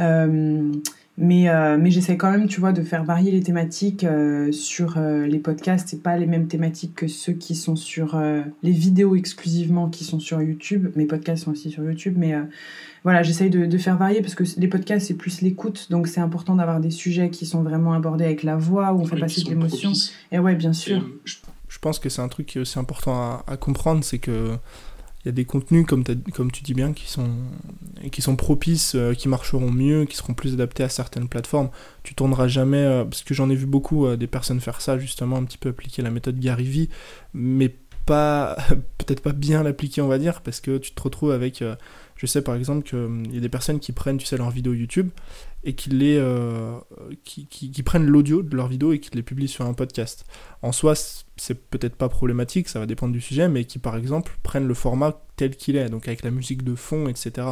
Euh, 0.00 0.72
Mais, 1.20 1.50
euh, 1.50 1.76
mais 1.78 1.90
j'essaie 1.90 2.16
quand 2.16 2.30
même, 2.30 2.46
tu 2.46 2.60
vois, 2.60 2.72
de 2.72 2.82
faire 2.82 3.04
varier 3.04 3.30
les 3.30 3.42
thématiques 3.42 4.04
euh, 4.04 4.52
sur 4.52 4.96
euh, 4.96 5.26
les 5.26 5.38
podcasts. 5.38 5.88
C'est 5.88 6.02
pas 6.02 6.16
les 6.16 6.24
mêmes 6.24 6.46
thématiques 6.46 6.94
que 6.94 7.08
ceux 7.08 7.34
qui 7.34 7.54
sont 7.54 7.76
sur 7.76 8.18
les 8.62 8.72
vidéos 8.72 9.14
exclusivement 9.14 9.90
qui 9.90 10.04
sont 10.04 10.18
sur 10.18 10.40
YouTube. 10.40 10.88
Mes 10.96 11.04
podcasts 11.04 11.44
sont 11.44 11.50
aussi 11.50 11.70
sur 11.70 11.84
YouTube, 11.84 12.14
mais 12.16 12.34
voilà, 13.04 13.22
j'essaye 13.22 13.50
de, 13.50 13.66
de, 13.66 13.78
faire 13.78 13.98
varier 13.98 14.22
parce 14.22 14.34
que 14.34 14.44
les 14.56 14.68
podcasts 14.68 15.06
c'est 15.06 15.14
plus 15.14 15.42
l'écoute, 15.42 15.88
donc 15.90 16.06
c'est 16.06 16.20
important 16.20 16.56
d'avoir 16.56 16.80
des 16.80 16.90
sujets 16.90 17.30
qui 17.30 17.44
sont 17.44 17.62
vraiment 17.62 17.92
abordés 17.92 18.24
avec 18.24 18.42
la 18.42 18.56
voix 18.56 18.92
où 18.92 19.00
on 19.00 19.04
fait 19.04 19.18
passer 19.18 19.42
de 19.42 19.50
l'émotion. 19.50 19.92
Et 20.32 20.38
ouais, 20.38 20.54
bien 20.54 20.72
sûr. 20.72 21.06
je 21.24 21.36
pense 21.80 21.98
que 21.98 22.08
c'est 22.08 22.22
un 22.22 22.28
truc 22.28 22.46
qui 22.46 22.58
est 22.58 22.60
aussi 22.60 22.78
important 22.78 23.42
à, 23.46 23.56
comprendre, 23.56 24.04
c'est 24.04 24.18
que 24.18 24.58
il 25.24 25.26
y 25.26 25.28
a 25.28 25.32
des 25.32 25.44
contenus, 25.44 25.84
comme, 25.86 26.02
tu 26.02 26.62
dis 26.62 26.72
bien, 26.72 26.94
qui 26.94 27.06
sont, 27.06 27.28
qui 28.10 28.22
sont 28.22 28.36
propices, 28.36 28.94
euh, 28.94 29.12
qui 29.12 29.28
marcheront 29.28 29.70
mieux, 29.70 30.06
qui 30.06 30.16
seront 30.16 30.32
plus 30.32 30.54
adaptés 30.54 30.82
à 30.82 30.88
certaines 30.88 31.28
plateformes. 31.28 31.68
Tu 32.04 32.14
tourneras 32.14 32.48
jamais, 32.48 32.78
euh, 32.78 33.04
parce 33.04 33.22
que 33.22 33.34
j'en 33.34 33.50
ai 33.50 33.54
vu 33.54 33.66
beaucoup 33.66 34.06
euh, 34.06 34.16
des 34.16 34.26
personnes 34.26 34.60
faire 34.60 34.80
ça, 34.80 34.98
justement, 34.98 35.36
un 35.36 35.44
petit 35.44 35.58
peu 35.58 35.68
appliquer 35.68 36.00
la 36.00 36.10
méthode 36.10 36.38
Gary 36.38 36.64
Vee, 36.64 36.88
mais 37.34 37.74
pas, 38.10 38.56
peut-être 38.98 39.22
pas 39.22 39.32
bien 39.32 39.62
l'appliquer, 39.62 40.02
on 40.02 40.08
va 40.08 40.18
dire, 40.18 40.40
parce 40.42 40.60
que 40.60 40.78
tu 40.78 40.90
te 40.90 41.00
retrouves 41.00 41.30
avec, 41.30 41.62
je 42.16 42.26
sais 42.26 42.42
par 42.42 42.56
exemple 42.56 42.82
qu'il 42.82 43.32
y 43.32 43.38
a 43.38 43.40
des 43.40 43.48
personnes 43.48 43.78
qui 43.78 43.92
prennent, 43.92 44.18
tu 44.18 44.26
sais, 44.26 44.36
leur 44.36 44.50
vidéo 44.50 44.74
YouTube 44.74 45.10
et 45.62 45.74
qui, 45.74 45.90
les, 45.90 46.16
euh, 46.18 46.76
qui, 47.24 47.46
qui, 47.46 47.82
prennent 47.82 48.06
l'audio 48.06 48.42
de 48.42 48.56
leur 48.56 48.66
vidéo 48.66 48.92
et 48.92 48.98
qui 48.98 49.10
les 49.14 49.22
publient 49.22 49.48
sur 49.48 49.64
un 49.66 49.74
podcast. 49.74 50.24
En 50.62 50.72
soi, 50.72 50.94
c'est 51.36 51.54
peut-être 51.70 51.96
pas 51.96 52.08
problématique, 52.08 52.68
ça 52.68 52.80
va 52.80 52.86
dépendre 52.86 53.12
du 53.12 53.20
sujet, 53.20 53.48
mais 53.48 53.64
qui 53.64 53.78
par 53.78 53.96
exemple 53.96 54.32
prennent 54.42 54.66
le 54.66 54.74
format 54.74 55.22
tel 55.36 55.54
qu'il 55.54 55.76
est, 55.76 55.88
donc 55.88 56.08
avec 56.08 56.22
la 56.24 56.30
musique 56.30 56.64
de 56.64 56.74
fond, 56.74 57.08
etc. 57.08 57.46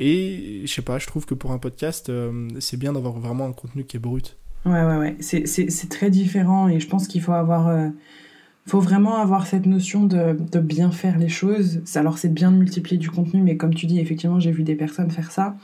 Et 0.00 0.62
je 0.64 0.72
sais 0.72 0.82
pas, 0.82 0.98
je 0.98 1.06
trouve 1.06 1.26
que 1.26 1.34
pour 1.34 1.52
un 1.52 1.58
podcast, 1.58 2.10
euh, 2.10 2.48
c'est 2.60 2.76
bien 2.76 2.92
d'avoir 2.92 3.14
vraiment 3.14 3.46
un 3.46 3.52
contenu 3.52 3.84
qui 3.84 3.96
est 3.96 4.00
brut. 4.00 4.36
Ouais, 4.66 4.84
ouais, 4.84 4.96
ouais, 4.98 5.16
c'est 5.20 5.88
très 5.88 6.10
différent 6.10 6.68
et 6.68 6.78
je 6.78 6.88
pense 6.88 7.08
qu'il 7.08 7.22
faut 7.22 7.32
avoir. 7.32 7.68
Faut 8.68 8.80
vraiment 8.80 9.16
avoir 9.16 9.46
cette 9.46 9.64
notion 9.64 10.04
de, 10.04 10.58
bien 10.60 10.90
faire 10.90 11.18
les 11.18 11.30
choses. 11.30 11.80
Alors, 11.94 12.18
c'est 12.18 12.28
bien 12.28 12.52
de 12.52 12.58
multiplier 12.58 12.98
du 12.98 13.08
contenu, 13.08 13.40
mais 13.40 13.56
comme 13.56 13.72
tu 13.72 13.86
dis, 13.86 13.98
effectivement, 13.98 14.40
j'ai 14.40 14.52
vu 14.52 14.62
des 14.62 14.74
personnes 14.74 15.10
faire 15.10 15.32
ça. 15.32 15.56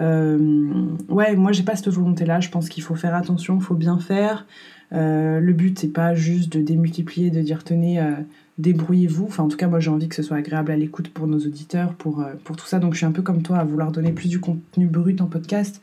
Euh, 0.00 0.86
ouais, 1.10 1.36
moi 1.36 1.52
j'ai 1.52 1.62
pas 1.62 1.76
cette 1.76 1.88
volonté-là. 1.88 2.40
Je 2.40 2.48
pense 2.48 2.70
qu'il 2.70 2.82
faut 2.82 2.94
faire 2.94 3.14
attention, 3.14 3.60
faut 3.60 3.74
bien 3.74 3.98
faire. 3.98 4.46
Euh, 4.94 5.40
le 5.40 5.52
but 5.52 5.78
c'est 5.78 5.92
pas 5.92 6.14
juste 6.14 6.50
de 6.50 6.62
démultiplier, 6.62 7.30
de 7.30 7.42
dire 7.42 7.64
tenez, 7.64 8.00
euh, 8.00 8.12
débrouillez-vous. 8.56 9.26
Enfin, 9.26 9.42
en 9.42 9.48
tout 9.48 9.58
cas, 9.58 9.68
moi 9.68 9.80
j'ai 9.80 9.90
envie 9.90 10.08
que 10.08 10.14
ce 10.14 10.22
soit 10.22 10.38
agréable 10.38 10.72
à 10.72 10.76
l'écoute 10.76 11.10
pour 11.10 11.26
nos 11.26 11.38
auditeurs, 11.38 11.92
pour 11.92 12.24
tout 12.56 12.66
ça. 12.66 12.78
Donc 12.78 12.94
je 12.94 12.98
suis 12.98 13.06
un 13.06 13.12
peu 13.12 13.20
comme 13.20 13.42
toi 13.42 13.58
à 13.58 13.64
vouloir 13.64 13.92
donner 13.92 14.12
plus 14.12 14.30
du 14.30 14.40
contenu 14.40 14.86
brut 14.86 15.20
en 15.20 15.26
podcast. 15.26 15.82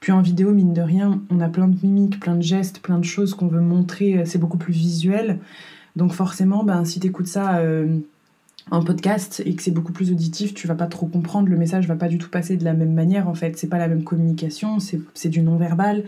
Puis 0.00 0.12
en 0.12 0.22
vidéo, 0.22 0.52
mine 0.52 0.72
de 0.72 0.80
rien, 0.80 1.20
on 1.28 1.40
a 1.40 1.50
plein 1.50 1.68
de 1.68 1.76
mimiques, 1.82 2.20
plein 2.20 2.36
de 2.36 2.42
gestes, 2.42 2.80
plein 2.80 2.98
de 2.98 3.04
choses 3.04 3.34
qu'on 3.34 3.48
veut 3.48 3.60
montrer. 3.60 4.22
C'est 4.24 4.38
beaucoup 4.38 4.56
plus 4.56 4.72
visuel. 4.72 5.38
Donc 5.96 6.12
forcément, 6.12 6.64
ben, 6.64 6.84
si 6.84 7.00
tu 7.00 7.06
écoutes 7.08 7.26
ça 7.26 7.60
un 8.70 8.82
podcast 8.82 9.42
et 9.44 9.54
que 9.54 9.62
c'est 9.62 9.70
beaucoup 9.70 9.92
plus 9.92 10.10
auditif, 10.10 10.54
tu 10.54 10.66
vas 10.66 10.74
pas 10.74 10.86
trop 10.86 11.06
comprendre, 11.06 11.48
le 11.48 11.56
message 11.56 11.86
va 11.86 11.96
pas 11.96 12.08
du 12.08 12.18
tout 12.18 12.28
passer 12.28 12.56
de 12.56 12.64
la 12.64 12.72
même 12.72 12.92
manière 12.92 13.28
en 13.28 13.34
fait, 13.34 13.58
c'est 13.58 13.68
pas 13.68 13.78
la 13.78 13.88
même 13.88 14.04
communication, 14.04 14.78
c'est 14.78 15.28
du 15.28 15.42
non-verbal. 15.42 16.04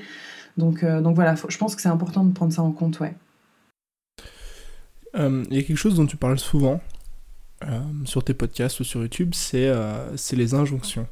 Donc, 0.57 0.83
euh, 0.83 1.01
donc 1.01 1.15
voilà, 1.15 1.35
je 1.35 1.59
pense 1.59 1.75
que 1.75 1.83
c'est 1.83 1.89
important 1.89 2.25
de 2.25 2.33
prendre 2.33 2.53
ça 2.53 2.63
en 2.63 2.73
compte, 2.73 3.01
ouais. 3.01 3.15
Euh, 5.15 5.45
il 5.51 5.57
y 5.57 5.61
a 5.61 5.63
quelque 5.63 5.77
chose 5.77 5.97
dont 5.97 6.07
tu 6.07 6.17
parles 6.17 6.39
souvent 6.39 6.81
euh, 7.65 7.81
sur 8.05 8.25
tes 8.25 8.35
podcasts 8.35 8.81
ou 8.81 8.85
sur 8.85 9.03
YouTube, 9.03 9.33
c'est 9.35 9.73
les 10.33 10.55
injonctions. 10.55 11.07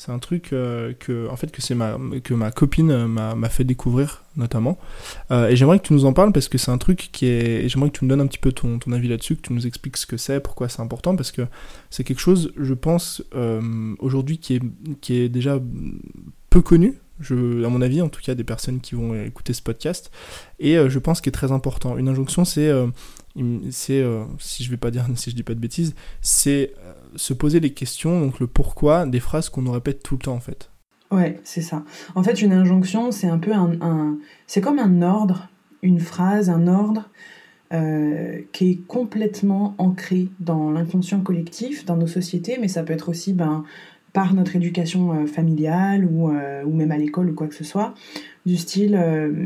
C'est 0.00 0.12
un 0.12 0.18
truc 0.18 0.54
euh, 0.54 0.94
que, 0.98 1.28
en 1.28 1.36
fait, 1.36 1.52
que, 1.52 1.60
c'est 1.60 1.74
ma, 1.74 1.98
que 2.24 2.32
ma 2.32 2.50
copine 2.50 2.90
euh, 2.90 3.06
m'a 3.06 3.48
fait 3.50 3.64
découvrir, 3.64 4.24
notamment. 4.34 4.78
Euh, 5.30 5.48
et 5.48 5.56
j'aimerais 5.56 5.78
que 5.78 5.86
tu 5.86 5.92
nous 5.92 6.06
en 6.06 6.14
parles 6.14 6.32
parce 6.32 6.48
que 6.48 6.56
c'est 6.56 6.70
un 6.70 6.78
truc 6.78 7.10
qui 7.12 7.26
est. 7.26 7.68
J'aimerais 7.68 7.90
que 7.90 7.98
tu 7.98 8.06
nous 8.06 8.08
donnes 8.08 8.22
un 8.22 8.26
petit 8.26 8.38
peu 8.38 8.50
ton, 8.50 8.78
ton 8.78 8.92
avis 8.92 9.08
là-dessus, 9.08 9.36
que 9.36 9.42
tu 9.42 9.52
nous 9.52 9.66
expliques 9.66 9.98
ce 9.98 10.06
que 10.06 10.16
c'est, 10.16 10.40
pourquoi 10.40 10.70
c'est 10.70 10.80
important, 10.80 11.16
parce 11.16 11.32
que 11.32 11.42
c'est 11.90 12.02
quelque 12.02 12.20
chose, 12.20 12.50
je 12.56 12.72
pense, 12.72 13.22
aujourd'hui 13.98 14.38
qui 14.38 14.54
est, 14.54 14.62
qui 15.02 15.16
est 15.16 15.28
déjà 15.28 15.60
peu 16.48 16.62
connu. 16.62 16.94
Je, 17.20 17.62
à 17.66 17.68
mon 17.68 17.82
avis, 17.82 18.00
en 18.00 18.08
tout 18.08 18.22
cas, 18.22 18.34
des 18.34 18.44
personnes 18.44 18.80
qui 18.80 18.94
vont 18.94 19.14
écouter 19.22 19.52
ce 19.52 19.60
podcast. 19.60 20.10
Et 20.60 20.76
je 20.88 20.98
pense 20.98 21.20
qu'il 21.20 21.28
est 21.28 21.32
très 21.32 21.52
important. 21.52 21.98
Une 21.98 22.08
injonction, 22.08 22.46
c'est 22.46 22.72
c'est, 23.70 24.00
euh, 24.00 24.24
si 24.38 24.64
je 24.64 24.70
vais 24.70 24.76
pas 24.76 24.90
dire, 24.90 25.06
si 25.16 25.30
je 25.30 25.36
dis 25.36 25.42
pas 25.42 25.54
de 25.54 25.60
bêtises, 25.60 25.94
c'est 26.20 26.74
euh, 26.84 26.92
se 27.16 27.32
poser 27.32 27.60
les 27.60 27.72
questions, 27.72 28.20
donc 28.20 28.40
le 28.40 28.46
pourquoi 28.46 29.06
des 29.06 29.20
phrases 29.20 29.48
qu'on 29.48 29.62
nous 29.62 29.72
répète 29.72 30.02
tout 30.02 30.14
le 30.14 30.20
temps 30.20 30.34
en 30.34 30.40
fait. 30.40 30.70
Ouais, 31.10 31.40
c'est 31.42 31.62
ça. 31.62 31.84
En 32.14 32.22
fait, 32.22 32.40
une 32.40 32.52
injonction, 32.52 33.10
c'est 33.10 33.26
un 33.26 33.38
peu 33.38 33.52
un, 33.52 34.18
c'est 34.46 34.60
comme 34.60 34.78
un 34.78 35.02
ordre, 35.02 35.48
une 35.82 35.98
phrase, 35.98 36.50
un 36.50 36.68
ordre 36.68 37.08
euh, 37.72 38.42
qui 38.52 38.70
est 38.70 38.86
complètement 38.86 39.74
ancré 39.78 40.28
dans 40.38 40.70
l'inconscient 40.70 41.20
collectif, 41.20 41.84
dans 41.84 41.96
nos 41.96 42.06
sociétés, 42.06 42.58
mais 42.60 42.68
ça 42.68 42.84
peut 42.84 42.92
être 42.92 43.08
aussi 43.08 43.32
ben, 43.32 43.64
par 44.12 44.34
notre 44.34 44.54
éducation 44.54 45.26
familiale 45.26 46.04
ou, 46.04 46.30
ou, 46.30 46.72
même 46.72 46.92
à 46.92 46.96
l'école 46.96 47.30
ou 47.30 47.34
quoi 47.34 47.48
que 47.48 47.54
ce 47.56 47.64
soit, 47.64 47.94
du 48.46 48.56
style 48.56 49.00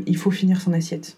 il 0.05 0.17
faut 0.17 0.31
finir 0.31 0.59
son 0.59 0.73
assiette 0.73 1.17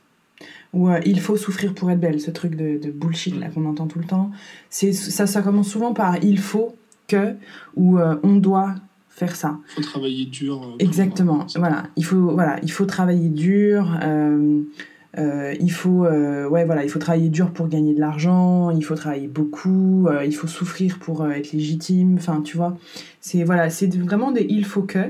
ou 0.78 0.90
euh, 0.90 1.00
il 1.06 1.20
faut 1.20 1.36
souffrir 1.38 1.74
pour 1.74 1.90
être 1.90 2.00
belle, 2.00 2.22
ce 2.22 2.30
truc 2.30 2.56
de, 2.56 2.92
bullshit 2.92 3.38
là 3.40 3.50
qu'on 3.50 3.66
entend 3.66 3.88
tout 3.88 3.98
le 4.00 4.06
temps. 4.06 4.30
C'est 4.70 4.94
ça, 4.94 5.26
ça 5.26 5.42
commence 5.42 5.70
souvent 5.70 5.94
par 5.94 6.24
il 6.24 6.38
faut 6.38 6.76
que 7.08 7.34
ou 7.76 7.98
euh, 7.98 8.16
on 8.22 8.36
doit 8.36 8.76
faire 9.10 9.36
ça. 9.36 9.58
Il 9.72 9.84
faut 9.84 9.90
travailler 9.90 10.26
dur. 10.26 10.62
Euh, 10.62 10.76
Exactement. 10.78 11.48
Voilà, 11.56 11.88
il 11.96 12.06
faut 12.06 12.32
voilà, 12.32 12.60
il 12.62 12.72
faut 12.72 12.86
travailler 12.86 13.30
dur. 13.30 13.98
il 15.18 15.72
faut 15.72 16.06
ouais 16.06 16.66
voilà, 16.66 16.84
il 16.84 16.90
faut 16.90 17.00
travailler 17.00 17.30
dur 17.30 17.50
pour 17.50 17.70
gagner 17.70 17.96
de 17.96 18.00
l'argent. 18.00 18.70
Il 18.70 18.84
faut 18.84 18.96
travailler 18.96 19.28
beaucoup. 19.28 20.08
il 20.24 20.36
faut 20.36 20.48
souffrir 20.48 21.00
pour 21.00 21.26
être 21.28 21.54
légitime. 21.54 22.18
Enfin, 22.20 22.42
tu 22.42 22.56
vois, 22.56 22.78
c'est 23.20 23.44
voilà, 23.44 23.72
c'est 23.72 23.92
vraiment 23.98 24.32
des 24.32 24.46
il 24.48 24.64
faut 24.64 24.84
que 24.84 25.10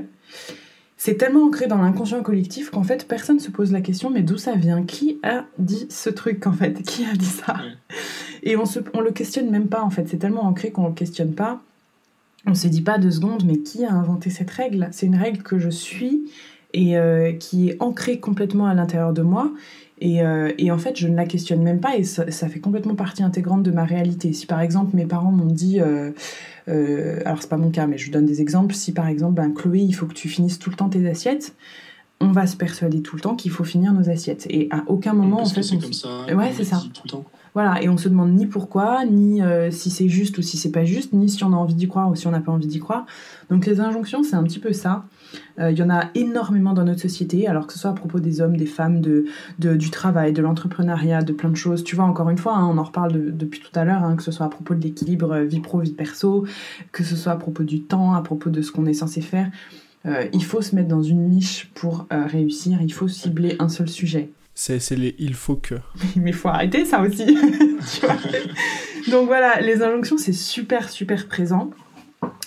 c'est 0.98 1.14
tellement 1.14 1.44
ancré 1.46 1.66
dans 1.68 1.78
l'inconscient 1.78 2.22
collectif 2.22 2.70
qu'en 2.70 2.82
fait 2.82 3.08
personne 3.08 3.38
se 3.38 3.50
pose 3.50 3.72
la 3.72 3.80
question 3.80 4.10
mais 4.10 4.22
d'où 4.22 4.36
ça 4.36 4.54
vient? 4.56 4.82
Qui 4.82 5.18
a 5.22 5.46
dit 5.58 5.86
ce 5.88 6.10
truc 6.10 6.46
en 6.46 6.52
fait? 6.52 6.82
Qui 6.82 7.06
a 7.06 7.14
dit 7.14 7.24
ça? 7.24 7.56
Et 8.42 8.56
on, 8.56 8.66
se, 8.66 8.80
on 8.92 9.00
le 9.00 9.12
questionne 9.12 9.48
même 9.48 9.68
pas 9.68 9.82
en 9.82 9.90
fait, 9.90 10.06
c'est 10.08 10.18
tellement 10.18 10.44
ancré 10.44 10.70
qu'on 10.70 10.88
le 10.88 10.94
questionne 10.94 11.32
pas. 11.32 11.62
On 12.46 12.54
se 12.54 12.68
dit 12.68 12.82
pas 12.82 12.98
deux 12.98 13.12
secondes 13.12 13.44
mais 13.46 13.58
qui 13.58 13.84
a 13.84 13.92
inventé 13.92 14.28
cette 14.28 14.50
règle? 14.50 14.88
C'est 14.92 15.06
une 15.06 15.16
règle 15.16 15.42
que 15.42 15.58
je 15.58 15.70
suis 15.70 16.30
et 16.74 16.98
euh, 16.98 17.32
qui 17.32 17.70
est 17.70 17.76
ancrée 17.80 18.20
complètement 18.20 18.66
à 18.66 18.74
l'intérieur 18.74 19.12
de 19.12 19.22
moi 19.22 19.50
et, 20.00 20.22
euh, 20.22 20.52
et, 20.58 20.70
en 20.70 20.78
fait, 20.78 20.96
je 20.96 21.08
ne 21.08 21.16
la 21.16 21.26
questionne 21.26 21.62
même 21.62 21.80
pas 21.80 21.96
et 21.96 22.04
ça, 22.04 22.30
ça, 22.30 22.48
fait 22.48 22.60
complètement 22.60 22.94
partie 22.94 23.22
intégrante 23.22 23.62
de 23.62 23.70
ma 23.70 23.84
réalité. 23.84 24.32
Si 24.32 24.46
par 24.46 24.60
exemple 24.60 24.96
mes 24.96 25.06
parents 25.06 25.32
m'ont 25.32 25.52
dit, 25.52 25.80
euh, 25.80 26.10
euh, 26.68 27.20
alors 27.24 27.42
c'est 27.42 27.48
pas 27.48 27.56
mon 27.56 27.70
cas, 27.70 27.86
mais 27.86 27.98
je 27.98 28.06
vous 28.06 28.12
donne 28.12 28.26
des 28.26 28.40
exemples. 28.40 28.74
Si 28.74 28.92
par 28.92 29.08
exemple, 29.08 29.34
ben, 29.34 29.52
Chloé, 29.52 29.80
il 29.80 29.92
faut 29.92 30.06
que 30.06 30.14
tu 30.14 30.28
finisses 30.28 30.58
tout 30.58 30.70
le 30.70 30.76
temps 30.76 30.88
tes 30.88 31.08
assiettes, 31.08 31.54
on 32.20 32.32
va 32.32 32.46
se 32.46 32.56
persuader 32.56 33.02
tout 33.02 33.16
le 33.16 33.22
temps 33.22 33.36
qu'il 33.36 33.50
faut 33.50 33.64
finir 33.64 33.92
nos 33.92 34.08
assiettes. 34.08 34.46
Et 34.50 34.68
à 34.70 34.82
aucun 34.88 35.12
moment, 35.12 35.40
en 35.40 35.46
fait, 35.46 35.62
c'est 35.62 35.78
comme 35.78 35.92
ça. 35.92 36.26
Ouais, 36.34 36.52
c'est 36.56 36.64
ça. 36.64 36.82
Voilà, 37.54 37.82
et 37.82 37.88
on 37.88 37.96
se 37.96 38.08
demande 38.08 38.32
ni 38.34 38.46
pourquoi, 38.46 39.04
ni 39.04 39.42
euh, 39.42 39.70
si 39.70 39.90
c'est 39.90 40.08
juste 40.08 40.38
ou 40.38 40.42
si 40.42 40.56
c'est 40.56 40.70
pas 40.70 40.84
juste, 40.84 41.12
ni 41.12 41.28
si 41.28 41.42
on 41.44 41.52
a 41.52 41.56
envie 41.56 41.74
d'y 41.74 41.88
croire 41.88 42.10
ou 42.10 42.14
si 42.14 42.26
on 42.26 42.30
n'a 42.30 42.40
pas 42.40 42.52
envie 42.52 42.66
d'y 42.66 42.78
croire. 42.78 43.06
Donc 43.50 43.66
les 43.66 43.80
injonctions, 43.80 44.22
c'est 44.22 44.36
un 44.36 44.44
petit 44.44 44.58
peu 44.60 44.72
ça. 44.72 45.04
Euh, 45.58 45.70
il 45.70 45.78
y 45.78 45.82
en 45.82 45.90
a 45.90 46.10
énormément 46.14 46.72
dans 46.72 46.84
notre 46.84 47.00
société, 47.00 47.46
alors 47.46 47.66
que 47.66 47.72
ce 47.72 47.78
soit 47.78 47.90
à 47.90 47.94
propos 47.94 48.20
des 48.20 48.40
hommes, 48.40 48.56
des 48.56 48.66
femmes, 48.66 49.00
de, 49.00 49.26
du 49.58 49.90
travail, 49.90 50.32
de 50.32 50.42
l'entrepreneuriat, 50.42 51.22
de 51.22 51.32
plein 51.32 51.50
de 51.50 51.56
choses. 51.56 51.84
Tu 51.84 51.96
vois, 51.96 52.04
encore 52.04 52.30
une 52.30 52.38
fois, 52.38 52.56
hein, 52.56 52.66
on 52.66 52.78
en 52.78 52.84
reparle 52.84 53.36
depuis 53.36 53.60
tout 53.60 53.78
à 53.78 53.84
l'heure, 53.84 54.02
hein, 54.04 54.16
que 54.16 54.22
ce 54.22 54.30
soit 54.30 54.46
à 54.46 54.50
propos 54.50 54.74
de 54.74 54.82
l'équilibre 54.82 55.32
euh, 55.32 55.44
vie 55.44 55.60
pro, 55.60 55.80
vie 55.80 55.92
perso, 55.92 56.46
que 56.92 57.04
ce 57.04 57.16
soit 57.16 57.32
à 57.32 57.36
propos 57.36 57.62
du 57.62 57.82
temps, 57.82 58.14
à 58.14 58.22
propos 58.22 58.50
de 58.50 58.62
ce 58.62 58.72
qu'on 58.72 58.86
est 58.86 58.94
censé 58.94 59.20
faire. 59.20 59.50
il 60.32 60.44
faut 60.44 60.62
se 60.62 60.74
mettre 60.74 60.88
dans 60.88 61.02
une 61.02 61.28
niche 61.28 61.70
pour 61.74 62.06
réussir, 62.10 62.80
il 62.80 62.92
faut 62.92 63.08
cibler 63.08 63.56
un 63.58 63.68
seul 63.68 63.88
sujet. 63.88 64.30
C'est 64.54 64.96
les 64.96 65.14
il 65.18 65.34
faut 65.34 65.54
que. 65.54 65.76
Mais 66.16 66.30
il 66.30 66.36
faut 66.36 66.48
arrêter 66.48 66.84
ça 66.84 67.00
aussi. 67.00 67.26
Donc 69.10 69.26
voilà, 69.26 69.60
les 69.60 69.82
injonctions, 69.82 70.18
c'est 70.18 70.32
super, 70.32 70.88
super 70.88 71.28
présent. 71.28 71.70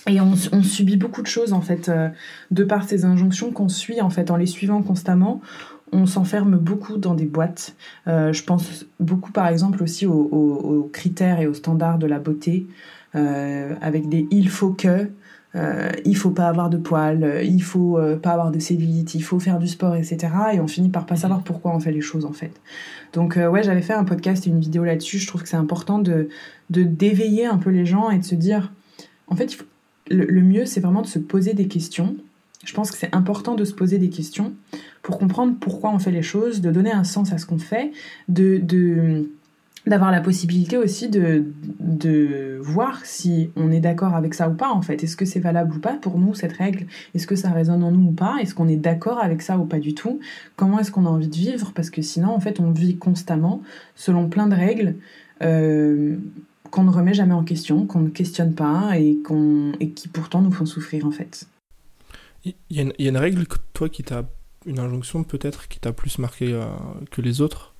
Et 0.08 0.20
on, 0.20 0.34
subit 0.34 0.96
beaucoup 0.96 1.22
de 1.22 1.28
choses 1.28 1.52
en 1.52 1.60
fait 1.60 1.88
euh, 1.88 2.08
de 2.50 2.64
par 2.64 2.88
ces 2.88 3.04
injonctions 3.04 3.52
qu'on 3.52 3.68
suit 3.68 4.00
en 4.00 4.10
fait 4.10 4.30
en 4.30 4.36
les 4.36 4.46
suivant 4.46 4.82
constamment. 4.82 5.40
On 5.92 6.06
s'enferme 6.06 6.56
beaucoup 6.56 6.96
dans 6.96 7.14
des 7.14 7.26
boîtes. 7.26 7.76
Euh, 8.08 8.32
je 8.32 8.42
pense 8.42 8.86
beaucoup 8.98 9.30
par 9.30 9.46
exemple 9.46 9.82
aussi 9.82 10.06
aux, 10.06 10.90
critères 10.92 11.40
et 11.40 11.46
aux 11.46 11.54
standards 11.54 11.98
de 11.98 12.06
la 12.06 12.18
beauté 12.18 12.66
euh, 13.14 13.74
avec 13.80 14.08
des 14.08 14.26
il 14.30 14.48
faut 14.48 14.70
que. 14.70 15.10
Il 16.06 16.16
faut 16.16 16.30
pas 16.30 16.48
avoir 16.48 16.70
de 16.70 16.78
poils, 16.78 17.42
il 17.44 17.62
faut 17.62 18.00
pas 18.22 18.30
avoir 18.30 18.50
de 18.50 18.58
cellulite, 18.58 19.14
il 19.14 19.22
faut 19.22 19.38
faire 19.38 19.58
du 19.58 19.68
sport, 19.68 19.94
etc. 19.94 20.28
Et 20.54 20.60
on 20.60 20.66
finit 20.66 20.88
par 20.88 21.04
pas 21.04 21.16
savoir 21.16 21.42
pourquoi 21.42 21.76
on 21.76 21.78
fait 21.78 21.92
les 21.92 22.00
choses 22.00 22.24
en 22.24 22.32
fait. 22.32 22.52
Donc 23.12 23.36
ouais, 23.36 23.62
j'avais 23.62 23.82
fait 23.82 23.92
un 23.92 24.04
podcast 24.04 24.46
et 24.46 24.50
une 24.50 24.60
vidéo 24.60 24.82
là-dessus. 24.82 25.18
Je 25.18 25.26
trouve 25.26 25.42
que 25.42 25.48
c'est 25.50 25.58
important 25.58 25.98
de 25.98 26.30
d'éveiller 26.70 27.44
un 27.44 27.58
peu 27.58 27.68
les 27.68 27.84
gens 27.84 28.08
et 28.08 28.16
de 28.16 28.24
se 28.24 28.34
dire, 28.34 28.72
en 29.26 29.36
fait, 29.36 29.58
le, 30.12 30.42
mieux 30.42 30.66
c'est 30.66 30.80
vraiment 30.80 31.02
de 31.02 31.06
se 31.06 31.18
poser 31.18 31.54
des 31.54 31.68
questions. 31.68 32.16
Je 32.64 32.74
pense 32.74 32.92
que 32.92 32.96
c'est 32.96 33.12
important 33.14 33.54
de 33.56 33.64
se 33.64 33.74
poser 33.74 33.98
des 33.98 34.10
questions 34.10 34.52
pour 35.02 35.18
comprendre 35.18 35.56
pourquoi 35.58 35.90
on 35.90 35.98
fait 35.98 36.12
les 36.12 36.22
choses, 36.22 36.60
de 36.60 36.70
donner 36.70 36.92
un 36.92 37.02
sens 37.02 37.32
à 37.32 37.38
ce 37.38 37.46
qu'on 37.46 37.58
fait, 37.58 37.90
d'avoir 38.28 40.12
la 40.12 40.20
possibilité 40.20 40.76
aussi 40.76 41.08
de, 41.08 41.44
de 41.80 42.58
voir 42.60 43.04
si 43.04 43.50
on 43.56 43.72
est 43.72 43.80
d'accord 43.80 44.14
avec 44.14 44.34
ça 44.34 44.48
ou 44.48 44.54
pas 44.54 44.70
en 44.70 44.80
fait. 44.80 45.02
Est-ce 45.02 45.16
que 45.16 45.24
c'est 45.24 45.40
valable 45.40 45.74
ou 45.74 45.80
pas 45.80 45.94
pour 45.94 46.18
nous 46.18 46.34
cette 46.34 46.52
règle? 46.52 46.86
Est-ce 47.14 47.26
que 47.26 47.34
ça 47.34 47.50
résonne 47.50 47.82
en 47.82 47.90
nous 47.90 48.10
ou 48.10 48.12
pas? 48.12 48.36
Est-ce 48.40 48.54
qu'on 48.54 48.68
est 48.68 48.76
d'accord 48.76 49.18
avec 49.20 49.42
ça 49.42 49.58
ou 49.58 49.64
pas 49.64 49.80
du 49.80 49.94
tout? 49.94 50.20
Comment 50.54 50.78
est-ce 50.78 50.92
qu'on 50.92 51.06
a 51.06 51.08
envie 51.08 51.26
de 51.26 51.34
vivre? 51.34 51.72
Parce 51.74 51.90
que 51.90 52.00
sinon 52.00 52.30
en 52.30 52.38
fait 52.38 52.60
on 52.60 52.70
vit 52.70 52.96
constamment 52.96 53.60
selon 53.96 54.28
plein 54.28 54.46
de 54.46 54.54
règles 54.54 54.94
euh, 55.42 56.16
qu'on 56.72 56.84
ne 56.84 56.90
remet 56.90 57.14
jamais 57.14 57.34
en 57.34 57.44
question, 57.44 57.86
qu'on 57.86 58.00
ne 58.00 58.08
questionne 58.08 58.54
pas 58.54 58.98
et, 58.98 59.18
qu'on, 59.24 59.72
et 59.78 59.90
qui 59.90 60.08
pourtant 60.08 60.40
nous 60.40 60.50
font 60.50 60.66
souffrir 60.66 61.06
en 61.06 61.12
fait. 61.12 61.46
Il 62.44 62.54
y, 62.70 62.80
a 62.80 63.08
une, 63.08 63.16
règle, 63.16 63.44
toi, 63.72 63.88
qui 63.88 64.02
t'a. 64.02 64.24
Une 64.64 64.78
injonction 64.78 65.24
peut-être 65.24 65.68
qui 65.68 65.80
t'a 65.80 65.92
plus 65.92 66.18
marqué 66.18 66.52
euh, 66.52 66.64
que 67.10 67.20
les 67.20 67.40
autres? 67.40 67.74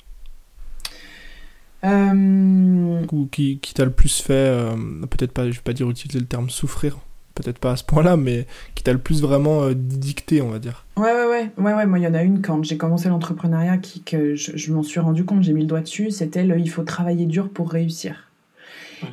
Euh... 1.85 3.05
Ou 3.13 3.27
qui, 3.27 3.59
qui 3.59 3.75
t'a 3.75 3.85
le 3.85 3.93
plus 3.93 4.21
fait, 4.21 4.33
euh, 4.33 4.77
peut-être 5.09 5.33
pas, 5.33 5.49
je 5.49 5.57
vais 5.57 5.63
pas 5.63 5.73
dire 5.73 5.89
utiliser 5.89 6.19
le 6.19 6.27
terme 6.27 6.51
souffrir, 6.51 6.99
peut-être 7.35 7.59
pas 7.59 7.73
à 7.73 7.77
ce 7.77 7.85
point-là, 7.85 8.17
mais 8.17 8.47
qui 8.75 8.83
t'a 8.83 8.93
le 8.93 8.99
plus 8.99 9.23
vraiment 9.23 9.63
euh, 9.63 9.75
dicté, 9.75 10.43
on 10.43 10.49
va 10.49 10.59
dire? 10.59 10.87
Ouais, 10.97 11.13
ouais, 11.13 11.27
ouais, 11.27 11.51
ouais, 11.57 11.73
ouais. 11.73 11.87
Moi, 11.87 11.99
il 12.01 12.03
y 12.03 12.07
en 12.09 12.15
a 12.15 12.23
une 12.23 12.43
quand 12.43 12.65
j'ai 12.65 12.77
commencé 12.77 13.09
l'entrepreneuriat 13.09 13.79
qui, 13.79 14.03
que 14.03 14.35
je, 14.35 14.57
je 14.57 14.73
m'en 14.73 14.83
suis 14.83 15.01
rendu 15.01 15.25
compte, 15.25 15.43
j'ai 15.43 15.53
mis 15.53 15.63
le 15.63 15.69
doigt 15.69 15.83
dessus, 15.83 16.11
c'était 16.11 16.45
le 16.45 16.59
il 16.59 16.69
faut 16.69 16.83
travailler 16.83 17.27
dur 17.27 17.49
pour 17.49 17.71
réussir. 17.71 18.29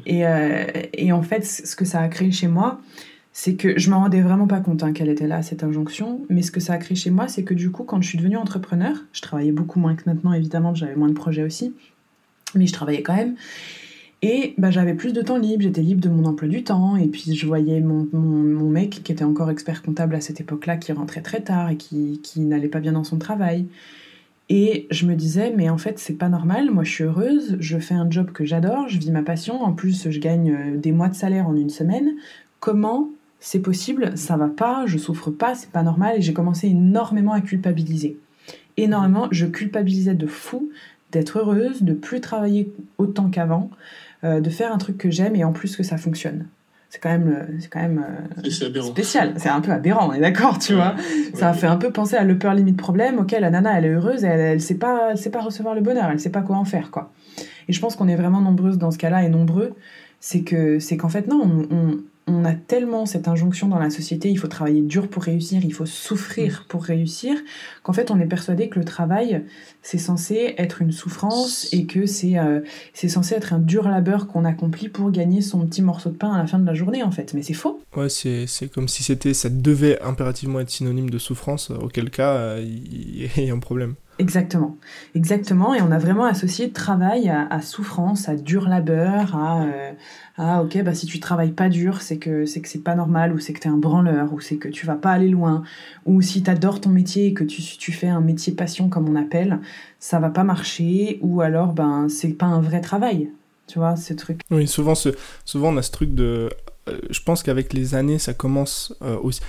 Et, 0.06 0.26
euh, 0.26 0.66
et 0.94 1.12
en 1.12 1.22
fait, 1.22 1.46
ce 1.46 1.76
que 1.76 1.86
ça 1.86 2.02
a 2.02 2.08
créé 2.08 2.32
chez 2.32 2.48
moi, 2.48 2.82
c'est 3.32 3.56
que 3.56 3.80
je 3.80 3.90
m'en 3.90 4.00
rendais 4.00 4.22
vraiment 4.22 4.48
pas 4.48 4.60
compte 4.60 4.84
hein, 4.84 4.92
qu'elle 4.92 5.10
était 5.10 5.28
là, 5.28 5.42
cette 5.42 5.64
injonction. 5.64 6.26
Mais 6.30 6.42
ce 6.42 6.52
que 6.52 6.60
ça 6.60 6.74
a 6.74 6.78
créé 6.78 6.96
chez 6.96 7.10
moi, 7.10 7.28
c'est 7.28 7.44
que 7.44 7.54
du 7.54 7.72
coup, 7.72 7.84
quand 7.84 8.02
je 8.02 8.08
suis 8.08 8.18
devenue 8.18 8.38
entrepreneur, 8.38 8.96
je 9.14 9.22
travaillais 9.22 9.52
beaucoup 9.52 9.80
moins 9.80 9.96
que 9.96 10.04
maintenant, 10.08 10.34
évidemment, 10.34 10.76
j'avais 10.76 10.96
moins 10.96 11.08
de 11.08 11.14
projets 11.14 11.44
aussi, 11.44 11.74
mais 12.56 12.68
je 12.68 12.74
travaillais 12.74 13.02
quand 13.04 13.16
même. 13.16 13.36
Et 14.22 14.54
bah, 14.58 14.70
j'avais 14.70 14.96
plus 14.96 15.14
de 15.14 15.22
temps 15.22 15.38
libre, 15.38 15.64
j'étais 15.64 15.82
libre 15.82 16.02
de 16.02 16.10
mon 16.10 16.26
emploi 16.26 16.50
du 16.50 16.64
temps, 16.64 16.98
et 16.98 17.08
puis 17.08 17.34
je 17.34 17.48
voyais 17.48 17.80
mon, 17.80 18.08
mon, 18.12 18.70
mec, 18.70 19.02
qui 19.04 19.12
était 19.14 19.24
encore 19.24 19.50
expert 19.50 19.82
comptable 19.82 20.16
à 20.16 20.22
cette 20.22 20.42
époque-là, 20.42 20.76
qui 20.76 20.92
rentrait 20.92 21.22
très 21.22 21.40
tard 21.40 21.70
et 21.70 21.78
qui, 21.78 22.20
qui 22.22 22.42
n'allait 22.42 22.68
pas 22.68 22.82
bien 22.82 22.92
dans 22.92 23.06
son 23.06 23.18
travail. 23.18 23.68
Et 24.50 24.88
je 24.90 25.06
me 25.06 25.16
disais, 25.16 25.54
mais 25.56 25.70
en 25.70 25.78
fait, 25.78 26.00
c'est 26.00 26.16
pas 26.16 26.28
normal, 26.28 26.72
moi 26.72 26.84
je 26.84 26.92
suis 26.92 27.04
heureuse, 27.04 27.56
je 27.60 27.78
fais 27.78 27.94
un 27.94 28.10
job 28.10 28.32
que 28.32 28.46
j'adore, 28.46 28.88
je 28.88 28.98
vis 28.98 29.12
ma 29.12 29.22
passion, 29.22 29.62
en 29.62 29.74
plus 29.74 30.10
je 30.10 30.20
gagne 30.20 30.52
euh, 30.52 30.78
des 30.78 30.92
mois 30.92 31.08
de 31.08 31.14
salaire 31.14 31.48
en 31.48 31.56
une 31.56 31.70
semaine. 31.70 32.16
Comment 32.60 33.10
c'est 33.40 33.60
possible, 33.60 34.18
ça 34.18 34.38
va 34.38 34.48
pas, 34.48 34.86
je 34.88 34.98
souffre 34.98 35.30
pas, 35.30 35.56
c'est 35.56 35.70
pas 35.72 35.84
normal 35.84 36.18
et 36.18 36.22
j'ai 36.22 36.34
commencé 36.34 36.68
énormément 36.68 37.34
à 37.34 37.42
culpabiliser. 37.42 38.18
Énormément, 38.76 39.28
je 39.32 39.46
culpabilisais 39.46 40.16
de 40.16 40.28
fou 40.28 40.72
d'être 41.12 41.40
heureuse, 41.40 41.84
de 41.84 41.94
plus 41.94 42.20
travailler 42.20 42.74
autant 42.98 43.30
qu'avant, 43.30 43.70
euh, 44.24 44.42
de 44.42 44.50
faire 44.50 44.74
un 44.74 44.78
truc 44.78 44.98
que 44.98 45.12
j'aime 45.12 45.36
et 45.36 45.44
en 45.44 45.54
plus 45.54 45.76
que 45.76 45.84
ça 45.84 45.98
fonctionne. 45.98 46.48
C'est 46.90 47.00
quand 47.00 47.10
même, 47.10 47.28
euh, 47.30 47.56
c'est 47.60 47.70
quand 47.70 47.82
même 47.82 48.04
euh, 48.44 48.82
spécial. 48.82 49.34
C'est 49.38 49.50
un 49.50 49.62
peu 49.62 49.72
aberrant, 49.72 50.10
on 50.10 50.14
est 50.14 50.20
d'accord, 50.20 50.58
tu 50.58 50.74
vois. 50.74 50.96
Ça 51.36 51.50
a 51.50 51.54
fait 51.54 51.68
un 51.68 51.78
peu 51.78 51.92
penser 51.92 52.16
à 52.16 52.24
l'upper 52.24 52.52
limit 52.56 52.74
problème. 52.74 53.20
Ok, 53.20 53.32
la 53.32 53.52
nana, 53.52 53.78
elle 53.78 53.86
est 53.86 53.94
heureuse, 53.94 54.24
elle, 54.24 54.40
elle 54.40 54.62
sait 54.62 54.78
pas, 54.78 55.10
elle 55.12 55.18
sait 55.18 55.30
pas 55.30 55.42
recevoir 55.42 55.76
le 55.76 55.82
bonheur, 55.82 56.10
elle 56.12 56.20
sait 56.20 56.32
pas 56.32 56.42
quoi 56.42 56.58
en 56.58 56.66
faire, 56.66 56.90
quoi. 56.90 57.12
Et 57.68 57.74
je 57.74 57.80
pense 57.80 57.96
qu'on 57.96 58.08
est 58.08 58.16
vraiment 58.16 58.42
nombreuses 58.42 58.80
dans 58.80 58.90
ce 58.90 58.98
cas-là 58.98 59.24
et 59.24 59.30
nombreux. 59.30 59.76
C'est 60.20 60.42
que, 60.42 60.80
c'est 60.80 60.98
qu'en 60.98 61.10
fait 61.10 61.28
non, 61.28 61.42
on, 61.44 61.76
on 61.76 61.98
a 62.46 62.54
tellement 62.54 63.06
cette 63.06 63.28
injonction 63.28 63.68
dans 63.68 63.80
la 63.80 63.90
société, 63.90 64.30
il 64.30 64.38
faut 64.38 64.48
travailler 64.48 64.82
dur 64.82 65.08
pour 65.08 65.24
réussir, 65.24 65.64
il 65.64 65.74
faut 65.74 65.86
souffrir 65.86 66.62
mm. 66.64 66.68
pour 66.68 66.84
réussir, 66.84 67.36
qu'en 67.84 67.94
fait 67.94 68.12
on 68.12 68.20
est 68.20 68.26
persuadé 68.26 68.70
que 68.70 68.80
le 68.80 68.86
travail, 68.86 69.44
c'est 69.82 69.98
censé 69.98 70.56
être 70.58 70.82
une 70.82 70.92
souffrance 70.92 71.68
et 71.74 71.86
que 71.86 72.06
c'est 72.06 72.38
euh, 72.38 72.62
censé 72.94 73.36
être 73.36 73.54
un 73.54 73.60
dur 73.60 73.88
labeur 73.88 74.28
qu'on 74.28 74.46
accomplit 74.46 74.90
pour 74.90 75.12
gagner 75.12 75.42
son 75.42 75.66
petit 75.66 75.82
morceau 75.82 76.10
de 76.10 76.18
pain 76.18 76.34
à 76.34 76.38
la 76.38 76.48
fin 76.48 76.60
de 76.60 76.66
la 76.66 76.74
journée 76.74 77.04
en 77.04 77.12
fait. 77.12 77.34
Mais 77.34 77.42
c'est 77.42 77.54
faux. 77.54 77.82
Ouais, 77.96 78.10
c'est 78.10 78.48
comme 78.74 78.88
si 78.88 79.04
c'était 79.04 79.34
ça 79.34 79.50
devait 79.50 80.02
impérativement 80.02 80.60
être 80.60 80.70
synonyme 80.70 81.10
de 81.10 81.18
souffrance, 81.18 81.72
auquel 81.72 82.10
cas 82.10 82.34
euh, 82.34 82.62
il 82.62 83.44
y 83.44 83.50
a 83.50 83.54
un 83.54 83.60
problème. 83.60 83.96
Exactement, 84.20 84.76
exactement. 85.16 85.74
Et 85.74 85.82
on 85.82 85.92
a 85.92 85.98
vraiment 85.98 86.26
associé 86.26 86.72
travail 86.72 87.30
à, 87.30 87.62
souffrance, 87.62 88.28
à 88.28 88.36
dur 88.36 88.68
labeur, 88.68 89.34
à, 89.34 89.64
euh, 89.64 90.62
ok, 90.62 90.84
bah 90.84 90.94
si 90.94 91.06
tu 91.06 91.22
travailles 91.22 91.54
pas 91.54 91.70
dur, 91.70 92.02
c'est 92.02 92.18
que 92.18 92.46
c'est 92.46 92.60
que 92.60 92.68
c'est 92.68 92.84
pas 92.84 92.96
normal, 92.96 93.32
ou 93.34 93.40
c'est 93.40 93.54
que 93.54 93.62
t'es 93.62 93.70
un 93.70 93.78
branleur, 93.78 94.34
ou 94.34 94.42
c'est 94.42 94.58
que 94.58 94.68
tu 94.68 94.86
vas 94.86 94.96
pas 94.96 95.12
aller 95.12 95.30
loin, 95.30 95.64
ou 96.06 96.22
si 96.22 96.44
t'adores 96.44 96.82
ton 96.82 96.90
métier 96.90 97.28
et 97.28 97.34
que 97.34 97.46
tu, 97.46 97.62
tu 97.62 97.94
fais 97.94 98.10
un 98.10 98.20
métier 98.20 98.52
passion 98.52 98.90
comme 98.90 99.08
on 99.08 99.16
appelle, 99.16 99.60
ça 100.00 100.20
va 100.20 100.30
pas 100.30 100.44
marcher, 100.44 101.20
ou 101.22 101.40
alors 101.40 101.72
ben 101.72 102.10
c'est 102.10 102.34
pas 102.34 102.46
un 102.46 102.60
vrai 102.60 102.82
travail, 102.82 103.30
tu 103.68 103.80
vois, 103.80 103.96
ces 103.96 104.18
trucs. 104.18 104.42
Oui, 104.52 104.68
souvent, 104.68 104.96
ce, 104.96 105.10
souvent 105.46 105.70
on 105.74 105.78
a 105.78 105.82
ce 105.82 105.92
truc 105.92 106.14
de, 106.14 106.50
euh, 106.90 107.00
je 107.10 107.22
pense 107.22 107.42
qu'avec 107.42 107.72
les 107.72 107.96
années, 107.96 108.20
ça 108.20 108.34
commence 108.34 108.94
euh, 109.02 109.18
aussi 109.18 109.40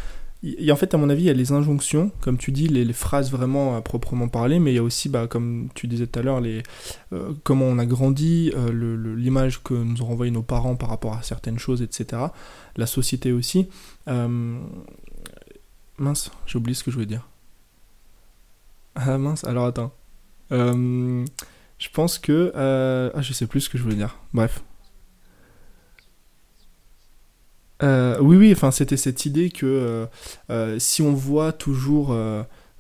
en 0.43 0.77
fait, 0.77 0.95
à 0.95 0.97
mon 0.97 1.11
avis, 1.11 1.23
il 1.23 1.27
y 1.27 1.31
a 1.31 1.35
les 1.35 1.53
injonctions, 1.53 2.11
comme 2.23 2.39
tu 2.39 2.51
dis, 2.51 2.67
les, 2.67 2.93
phrases 2.95 3.31
vraiment 3.31 3.77
à 3.77 3.83
proprement 3.83 4.29
parler, 4.29 4.59
mais 4.59 4.73
il 4.73 4.77
y 4.77 4.79
a 4.79 4.83
aussi, 4.83 5.11
bah, 5.11 5.27
comme 5.27 5.69
tu 5.75 5.87
disais 5.87 6.07
tout 6.07 6.19
à 6.19 6.23
l'heure, 6.23 6.43
euh, 7.13 7.33
comment 7.45 7.67
on 7.67 7.79
a 7.79 7.85
grandi, 7.85 8.51
euh, 8.57 9.17
l'image 9.17 9.63
que 9.63 9.75
nous 9.75 10.01
ont 10.03 10.07
renvoyé 10.07 10.33
nos 10.33 10.43
parents 10.43 10.77
par 10.77 10.89
rapport 10.89 11.15
à 11.15 11.23
certaines 11.23 11.59
choses, 11.59 11.83
etc. 11.83 12.23
La 12.77 12.87
société 12.87 13.33
aussi. 13.33 13.69
Euh, 14.09 14.59
mince, 15.99 16.31
j'ai 16.47 16.57
oublié 16.57 16.75
ce 16.75 16.85
que 16.85 16.91
je 16.91 16.97
voulais 16.97 17.07
dire. 17.07 17.27
Ah 18.97 19.19
mince, 19.19 19.45
alors 19.45 19.67
attends. 19.67 19.93
je 20.51 21.89
pense 21.93 22.19
que... 22.19 22.53
Ah, 23.15 23.23
je 23.23 23.33
sais 23.33 23.47
plus 23.47 23.61
ce 23.61 23.71
que 23.71 23.79
je 23.79 23.83
voulais 23.83 23.95
dire. 23.95 24.19
Bref, 24.35 24.63
Euh, 27.83 28.19
oui, 28.21 28.37
oui, 28.37 28.53
enfin, 28.53 28.71
c'était 28.71 28.97
cette 28.97 29.27
idée 29.27 29.51
que 29.51 29.67
euh, 29.67 30.07
euh, 30.51 30.79
si 30.79 31.03
on 31.03 31.13
voit 31.13 31.53
toujours. 31.53 32.17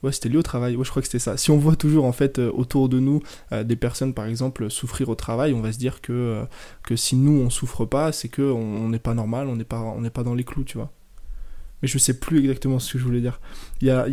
Ouais, 0.02 0.12
c'était 0.12 0.30
lié 0.30 0.38
au 0.38 0.42
travail. 0.42 0.76
Ouais, 0.76 0.84
je 0.84 0.90
crois 0.90 1.02
que 1.02 1.08
c'était 1.08 1.18
ça. 1.18 1.36
Si 1.36 1.50
on 1.50 1.58
voit 1.58 1.76
toujours 1.76 2.06
en 2.06 2.12
fait 2.12 2.38
autour 2.38 2.88
de 2.88 2.98
nous 3.00 3.22
des 3.52 3.76
personnes, 3.76 4.14
par 4.14 4.24
exemple, 4.26 4.70
souffrir 4.70 5.10
au 5.10 5.14
travail, 5.14 5.52
on 5.52 5.60
va 5.60 5.72
se 5.72 5.78
dire 5.78 6.00
que, 6.00 6.42
que 6.84 6.96
si 6.96 7.16
nous 7.16 7.38
on 7.42 7.50
souffre 7.50 7.84
pas, 7.84 8.10
c'est 8.10 8.28
que 8.28 8.40
on 8.40 8.88
n'est 8.88 8.98
pas 8.98 9.12
normal, 9.12 9.48
on 9.48 9.56
n'est 9.56 9.64
pas, 9.64 9.80
on 9.80 10.00
n'est 10.00 10.10
pas 10.10 10.22
dans 10.22 10.34
les 10.34 10.44
clous, 10.44 10.64
tu 10.64 10.78
vois. 10.78 10.90
Mais 11.82 11.88
je 11.88 11.98
sais 11.98 12.18
plus 12.18 12.40
exactement 12.40 12.78
ce 12.78 12.94
que 12.94 12.98
je 12.98 13.04
voulais 13.04 13.20
dire. 13.20 13.40
Y 13.82 13.90
a... 13.90 14.06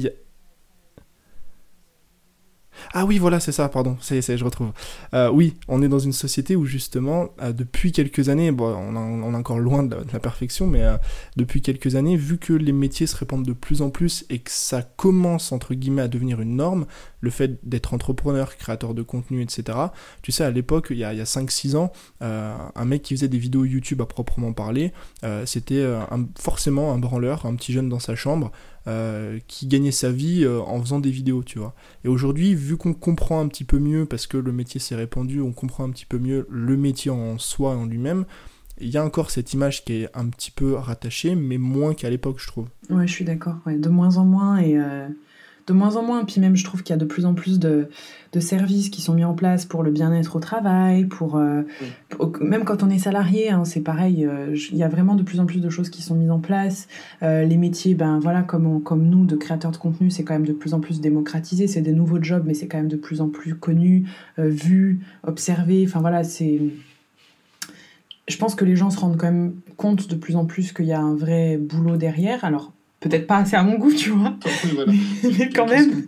Ah 2.93 3.05
oui, 3.05 3.17
voilà, 3.17 3.39
c'est 3.39 3.51
ça, 3.51 3.69
pardon, 3.69 3.97
ça 4.01 4.15
y 4.15 4.19
est, 4.19 4.37
je 4.37 4.43
retrouve. 4.43 4.71
Euh, 5.13 5.29
oui, 5.29 5.55
on 5.67 5.81
est 5.81 5.87
dans 5.87 5.99
une 5.99 6.13
société 6.13 6.55
où 6.55 6.65
justement, 6.65 7.29
euh, 7.41 7.53
depuis 7.53 7.91
quelques 7.91 8.29
années, 8.29 8.51
bon, 8.51 8.65
on, 8.65 9.33
est 9.33 9.35
encore 9.35 9.59
loin 9.59 9.83
de 9.83 9.95
la, 10.11 10.19
perfection, 10.19 10.67
mais 10.67 10.83
euh, 10.83 10.97
depuis 11.35 11.61
quelques 11.61 11.95
années, 11.95 12.15
vu 12.15 12.37
que 12.37 12.53
les 12.53 12.71
métiers 12.71 13.07
se 13.07 13.15
répandent 13.15 13.45
de 13.45 13.53
plus 13.53 13.81
en 13.81 13.89
plus 13.89 14.25
et 14.29 14.39
que 14.39 14.51
ça 14.51 14.81
commence, 14.81 15.51
entre 15.51 15.73
guillemets, 15.73 16.03
à 16.03 16.07
devenir 16.07 16.41
une 16.41 16.55
norme, 16.55 16.85
le 17.21 17.29
fait 17.29 17.59
d'être 17.67 17.93
entrepreneur, 17.93 18.55
créateur 18.57 18.93
de 18.93 19.01
contenu, 19.01 19.41
etc. 19.41 19.77
Tu 20.21 20.31
sais, 20.31 20.43
à 20.43 20.51
l'époque, 20.51 20.87
il 20.91 20.97
y 20.97 21.03
a, 21.03 21.09
a 21.09 21.13
5-6 21.13 21.75
ans, 21.75 21.91
un 22.21 22.85
mec 22.85 23.01
qui 23.01 23.15
faisait 23.15 23.27
des 23.27 23.37
vidéos 23.37 23.65
YouTube 23.65 24.01
à 24.01 24.05
proprement 24.05 24.53
parler, 24.53 24.93
c'était 25.45 25.85
forcément 26.39 26.93
un 26.93 26.97
branleur, 26.97 27.45
un 27.45 27.55
petit 27.55 27.73
jeune 27.73 27.89
dans 27.89 27.99
sa 27.99 28.15
chambre, 28.15 28.51
euh, 28.87 29.39
qui 29.47 29.67
gagnait 29.67 29.91
sa 29.91 30.11
vie 30.11 30.43
euh, 30.43 30.61
en 30.61 30.81
faisant 30.81 30.99
des 30.99 31.11
vidéos, 31.11 31.43
tu 31.43 31.59
vois. 31.59 31.75
Et 32.05 32.07
aujourd'hui, 32.07 32.55
vu 32.55 32.77
qu'on 32.77 32.93
comprend 32.93 33.41
un 33.41 33.47
petit 33.47 33.63
peu 33.63 33.79
mieux, 33.79 34.05
parce 34.05 34.27
que 34.27 34.37
le 34.37 34.51
métier 34.51 34.79
s'est 34.79 34.95
répandu, 34.95 35.41
on 35.41 35.51
comprend 35.51 35.83
un 35.83 35.89
petit 35.89 36.05
peu 36.05 36.17
mieux 36.17 36.47
le 36.49 36.77
métier 36.77 37.11
en 37.11 37.37
soi, 37.37 37.75
en 37.75 37.85
lui-même, 37.85 38.25
il 38.79 38.89
y 38.89 38.97
a 38.97 39.03
encore 39.03 39.31
cette 39.31 39.53
image 39.53 39.83
qui 39.83 39.93
est 39.93 40.09
un 40.13 40.27
petit 40.29 40.51
peu 40.51 40.73
rattachée, 40.75 41.35
mais 41.35 41.57
moins 41.57 41.93
qu'à 41.93 42.09
l'époque, 42.09 42.37
je 42.39 42.47
trouve. 42.47 42.67
Ouais, 42.89 43.07
je 43.07 43.11
suis 43.11 43.25
d'accord, 43.25 43.57
de 43.65 43.89
moins 43.89 44.17
en 44.17 44.25
moins, 44.25 44.57
et... 44.59 44.77
De 45.67 45.73
moins 45.73 45.97
en 45.97 46.03
moins. 46.03 46.23
Puis 46.25 46.39
même, 46.39 46.55
je 46.55 46.63
trouve 46.63 46.81
qu'il 46.81 46.93
y 46.93 46.95
a 46.95 46.97
de 46.97 47.05
plus 47.05 47.25
en 47.25 47.33
plus 47.33 47.59
de, 47.59 47.89
services 48.39 48.89
qui 48.89 49.01
sont 49.01 49.15
mis 49.15 49.23
en 49.23 49.33
place 49.33 49.65
pour 49.65 49.81
le 49.81 49.89
bien-être 49.89 50.35
au 50.35 50.39
travail, 50.39 51.05
pour, 51.05 51.37
euh, 51.37 51.63
même 52.39 52.65
quand 52.65 52.83
on 52.83 52.89
est 52.89 52.99
salarié, 52.99 53.49
hein, 53.49 53.65
c'est 53.65 53.81
pareil. 53.81 54.25
Euh, 54.25 54.55
il 54.71 54.77
y 54.77 54.83
a 54.83 54.87
vraiment 54.87 55.15
de 55.15 55.23
plus 55.23 55.39
en 55.39 55.47
plus 55.47 55.59
de 55.59 55.69
choses 55.69 55.89
qui 55.89 56.03
sont 56.03 56.13
mises 56.13 56.29
en 56.29 56.39
place. 56.39 56.87
Euh, 57.23 57.43
les 57.43 57.57
métiers, 57.57 57.95
ben 57.95 58.19
voilà, 58.19 58.43
comme 58.43 58.83
comme 58.83 59.09
nous, 59.09 59.25
de 59.25 59.35
créateurs 59.35 59.71
de 59.71 59.77
contenu, 59.77 60.11
c'est 60.11 60.23
quand 60.23 60.35
même 60.35 60.45
de 60.45 60.53
plus 60.53 60.75
en 60.75 60.79
plus 60.79 61.01
démocratisé. 61.01 61.65
C'est 61.67 61.81
des 61.81 61.93
nouveaux 61.93 62.21
jobs, 62.21 62.43
mais 62.45 62.53
c'est 62.53 62.67
quand 62.67 62.77
même 62.77 62.89
de 62.89 62.95
plus 62.95 63.21
en 63.21 63.29
plus 63.29 63.55
connu, 63.55 64.07
vu, 64.37 64.99
observé. 65.23 65.83
Enfin 65.87 65.99
voilà, 65.99 66.23
c'est 66.23 66.61
je 68.27 68.37
pense 68.37 68.55
que 68.55 68.65
les 68.65 68.75
gens 68.75 68.89
se 68.89 68.99
rendent 68.99 69.17
quand 69.17 69.31
même 69.31 69.55
compte 69.77 70.09
de 70.09 70.15
plus 70.15 70.35
en 70.35 70.45
plus 70.45 70.73
qu'il 70.73 70.85
y 70.85 70.93
a 70.93 70.99
un 70.99 71.15
vrai 71.15 71.57
boulot 71.57 71.97
derrière. 71.97 72.43
Alors, 72.43 72.73
peut-être 72.99 73.27
pas 73.27 73.37
assez 73.37 73.55
à 73.55 73.63
mon 73.63 73.77
goût, 73.77 73.93
tu 73.93 74.11
vois. 74.11 74.35
mais, 74.87 75.49
quand 75.49 75.67
même. 75.67 76.07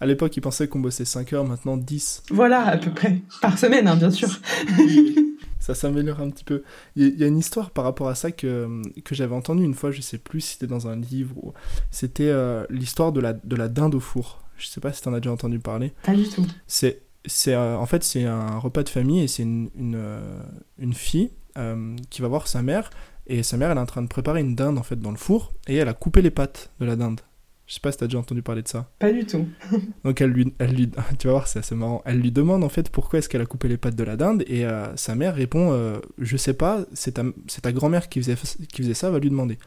À 0.00 0.06
l'époque, 0.06 0.36
ils 0.36 0.40
pensaient 0.40 0.68
qu'on 0.68 0.80
bossait 0.80 1.04
5 1.04 1.32
heures, 1.32 1.44
maintenant 1.44 1.76
10. 1.76 2.24
Voilà, 2.30 2.66
à 2.66 2.76
peu 2.76 2.90
près. 2.90 3.20
Par 3.40 3.58
semaine, 3.58 3.88
hein, 3.88 3.96
bien 3.96 4.10
sûr. 4.10 4.28
ça 5.58 5.74
s'améliore 5.74 6.20
un 6.20 6.30
petit 6.30 6.44
peu. 6.44 6.62
Il 6.96 7.18
y, 7.18 7.24
a 7.24 7.26
une 7.26 7.38
histoire 7.38 7.70
par 7.70 7.84
rapport 7.84 8.08
à 8.08 8.14
ça 8.14 8.30
que, 8.30 8.82
que 9.04 9.14
j'avais 9.14 9.34
entendue 9.34 9.64
une 9.64 9.74
fois, 9.74 9.90
je 9.90 10.00
sais 10.00 10.18
plus 10.18 10.40
si 10.40 10.52
c'était 10.52 10.66
dans 10.66 10.88
un 10.88 10.96
livre 10.96 11.36
ou. 11.42 11.52
C'était 11.90 12.28
euh, 12.28 12.64
l'histoire 12.70 13.12
de 13.12 13.20
la, 13.20 13.32
de 13.32 13.56
la 13.56 13.68
dinde 13.68 13.94
au 13.94 14.00
four. 14.00 14.42
Je 14.56 14.66
sais 14.66 14.80
pas 14.80 14.92
si 14.92 15.02
tu 15.02 15.08
en 15.08 15.14
as 15.14 15.20
déjà 15.20 15.32
entendu 15.32 15.58
parler. 15.58 15.92
Pas 16.02 16.14
du 16.14 16.28
tout. 16.28 16.46
C'est. 16.66 17.02
C'est, 17.26 17.52
euh, 17.52 17.76
en 17.76 17.84
fait, 17.84 18.04
c'est 18.04 18.24
un 18.24 18.58
repas 18.58 18.82
de 18.82 18.88
famille 18.88 19.20
et 19.20 19.28
c'est 19.28 19.42
une, 19.42 19.68
une, 19.76 19.96
euh, 19.96 20.40
une 20.78 20.94
fille 20.94 21.30
qui 22.08 22.22
va 22.22 22.28
voir 22.28 22.46
sa 22.46 22.62
mère 22.62 22.88
et 23.28 23.42
sa 23.42 23.56
mère 23.56 23.70
elle 23.70 23.78
est 23.78 23.80
en 23.80 23.86
train 23.86 24.02
de 24.02 24.08
préparer 24.08 24.40
une 24.40 24.54
dinde 24.54 24.78
en 24.78 24.82
fait 24.82 25.00
dans 25.00 25.10
le 25.10 25.16
four 25.16 25.52
et 25.66 25.76
elle 25.76 25.88
a 25.88 25.94
coupé 25.94 26.22
les 26.22 26.30
pattes 26.30 26.70
de 26.80 26.86
la 26.86 26.96
dinde. 26.96 27.20
Je 27.68 27.74
sais 27.74 27.80
pas 27.80 27.92
si 27.92 27.98
t'as 27.98 28.06
déjà 28.06 28.18
entendu 28.18 28.40
parler 28.40 28.62
de 28.62 28.68
ça. 28.68 28.90
Pas 28.98 29.12
du 29.12 29.26
tout. 29.26 29.46
Donc 30.04 30.22
elle 30.22 30.30
lui, 30.30 30.54
elle 30.58 30.74
lui, 30.74 30.90
tu 31.18 31.26
vas 31.26 31.34
voir, 31.34 31.46
c'est 31.48 31.58
assez 31.58 31.74
marrant. 31.74 32.00
Elle 32.06 32.18
lui 32.18 32.32
demande 32.32 32.64
en 32.64 32.70
fait 32.70 32.88
pourquoi 32.88 33.18
est-ce 33.18 33.28
qu'elle 33.28 33.42
a 33.42 33.46
coupé 33.46 33.68
les 33.68 33.76
pattes 33.76 33.94
de 33.94 34.04
la 34.04 34.16
dinde 34.16 34.42
et 34.46 34.64
euh, 34.64 34.96
sa 34.96 35.14
mère 35.14 35.34
répond 35.34 35.72
euh, 35.72 35.98
je 36.16 36.38
sais 36.38 36.54
pas, 36.54 36.86
c'est 36.94 37.12
ta, 37.12 37.24
ta 37.62 37.72
grand-mère 37.72 38.08
qui 38.08 38.22
faisait, 38.22 38.36
qui 38.72 38.82
faisait 38.82 38.94
ça, 38.94 39.10
va 39.10 39.18
lui 39.18 39.28
demander. 39.28 39.58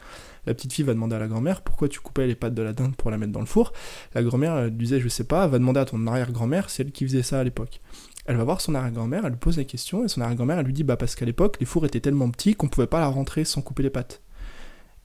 La 0.46 0.54
petite 0.54 0.72
fille 0.72 0.84
va 0.84 0.94
demander 0.94 1.14
à 1.14 1.20
la 1.20 1.28
grand-mère 1.28 1.62
pourquoi 1.62 1.88
tu 1.88 2.00
coupais 2.00 2.26
les 2.26 2.34
pattes 2.34 2.54
de 2.54 2.62
la 2.62 2.72
dinde 2.72 2.96
pour 2.96 3.12
la 3.12 3.18
mettre 3.18 3.30
dans 3.30 3.38
le 3.38 3.46
four? 3.46 3.72
La 4.16 4.24
grand-mère 4.24 4.64
lui 4.64 4.72
disait 4.72 4.98
je 4.98 5.06
sais 5.06 5.22
pas, 5.22 5.46
va 5.46 5.60
demander 5.60 5.78
à 5.78 5.84
ton 5.84 6.04
arrière-grand-mère, 6.08 6.70
c'est 6.70 6.82
elle 6.82 6.90
qui 6.90 7.06
faisait 7.06 7.22
ça 7.22 7.38
à 7.38 7.44
l'époque. 7.44 7.80
Elle 8.24 8.36
va 8.36 8.44
voir 8.44 8.60
son 8.60 8.74
arrière-grand-mère, 8.74 9.24
elle 9.24 9.32
lui 9.32 9.38
pose 9.38 9.56
la 9.56 9.64
question 9.64 10.04
et 10.04 10.08
son 10.08 10.20
arrière-grand-mère 10.20 10.58
elle 10.58 10.66
lui 10.66 10.72
dit 10.72 10.84
bah 10.84 10.96
parce 10.96 11.16
qu'à 11.16 11.24
l'époque 11.24 11.56
les 11.58 11.66
fours 11.66 11.84
étaient 11.86 12.00
tellement 12.00 12.30
petits 12.30 12.54
qu'on 12.54 12.68
pouvait 12.68 12.86
pas 12.86 13.00
la 13.00 13.08
rentrer 13.08 13.44
sans 13.44 13.62
couper 13.62 13.82
les 13.82 13.90
pattes. 13.90 14.22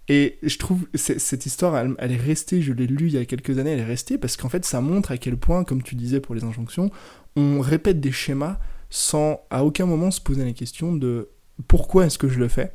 Et 0.10 0.38
je 0.42 0.58
trouve 0.58 0.88
cette 0.94 1.46
histoire, 1.46 1.76
elle, 1.78 2.12
est 2.12 2.16
restée, 2.16 2.62
je 2.62 2.72
l'ai 2.72 2.88
lue 2.88 3.08
il 3.08 3.14
y 3.14 3.18
a 3.18 3.26
quelques 3.26 3.60
années, 3.60 3.72
elle 3.72 3.80
est 3.80 3.86
restée 3.86 4.18
parce 4.18 4.38
qu'en 4.38 4.48
fait 4.48 4.64
ça 4.64 4.80
montre 4.80 5.12
à 5.12 5.18
quel 5.18 5.36
point, 5.36 5.64
comme 5.66 5.84
tu 5.84 5.96
disais 5.96 6.22
pour 6.22 6.34
les 6.34 6.46
injonctions, 6.46 6.92
on 7.36 7.60
répète 7.60 8.00
des 8.00 8.12
schémas 8.12 8.58
sans 8.90 9.42
à 9.50 9.66
aucun 9.66 9.86
moment 9.86 10.12
se 10.12 10.22
poser 10.22 10.46
la 10.46 10.54
question 10.54 10.94
de 10.94 11.30
pourquoi 11.68 12.06
est-ce 12.06 12.18
que 12.18 12.30
je 12.30 12.40
le 12.40 12.48
fais? 12.48 12.72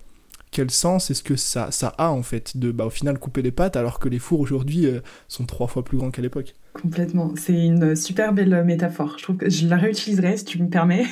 Quel 0.51 0.70
sens 0.70 1.10
est-ce 1.10 1.23
que 1.23 1.36
ça, 1.36 1.70
ça 1.70 1.89
a 1.97 2.10
en 2.10 2.23
fait 2.23 2.59
de 2.59 2.70
bah, 2.70 2.85
au 2.85 2.90
final 2.90 3.19
couper 3.19 3.40
les 3.40 3.52
pattes 3.52 3.77
alors 3.77 3.98
que 3.98 4.10
les 4.10 4.19
fours 4.19 4.40
aujourd'hui 4.40 4.86
euh, 4.86 5.01
sont 5.28 5.47
trois 5.47 5.69
fois 5.69 5.85
plus 5.85 5.97
grands 5.97 6.10
qu'à 6.10 6.20
l'époque? 6.20 6.55
Complètement. 6.73 7.35
C'est 7.36 7.53
une 7.53 7.94
super 7.94 8.32
belle 8.32 8.65
métaphore. 8.65 9.16
Je 9.19 9.24
trouve 9.24 9.36
que 9.36 9.51
je 9.51 9.66
la 9.66 9.77
réutiliserai 9.77 10.39
si 10.39 10.44
tu 10.44 10.62
me 10.62 10.69
permets. 10.69 11.05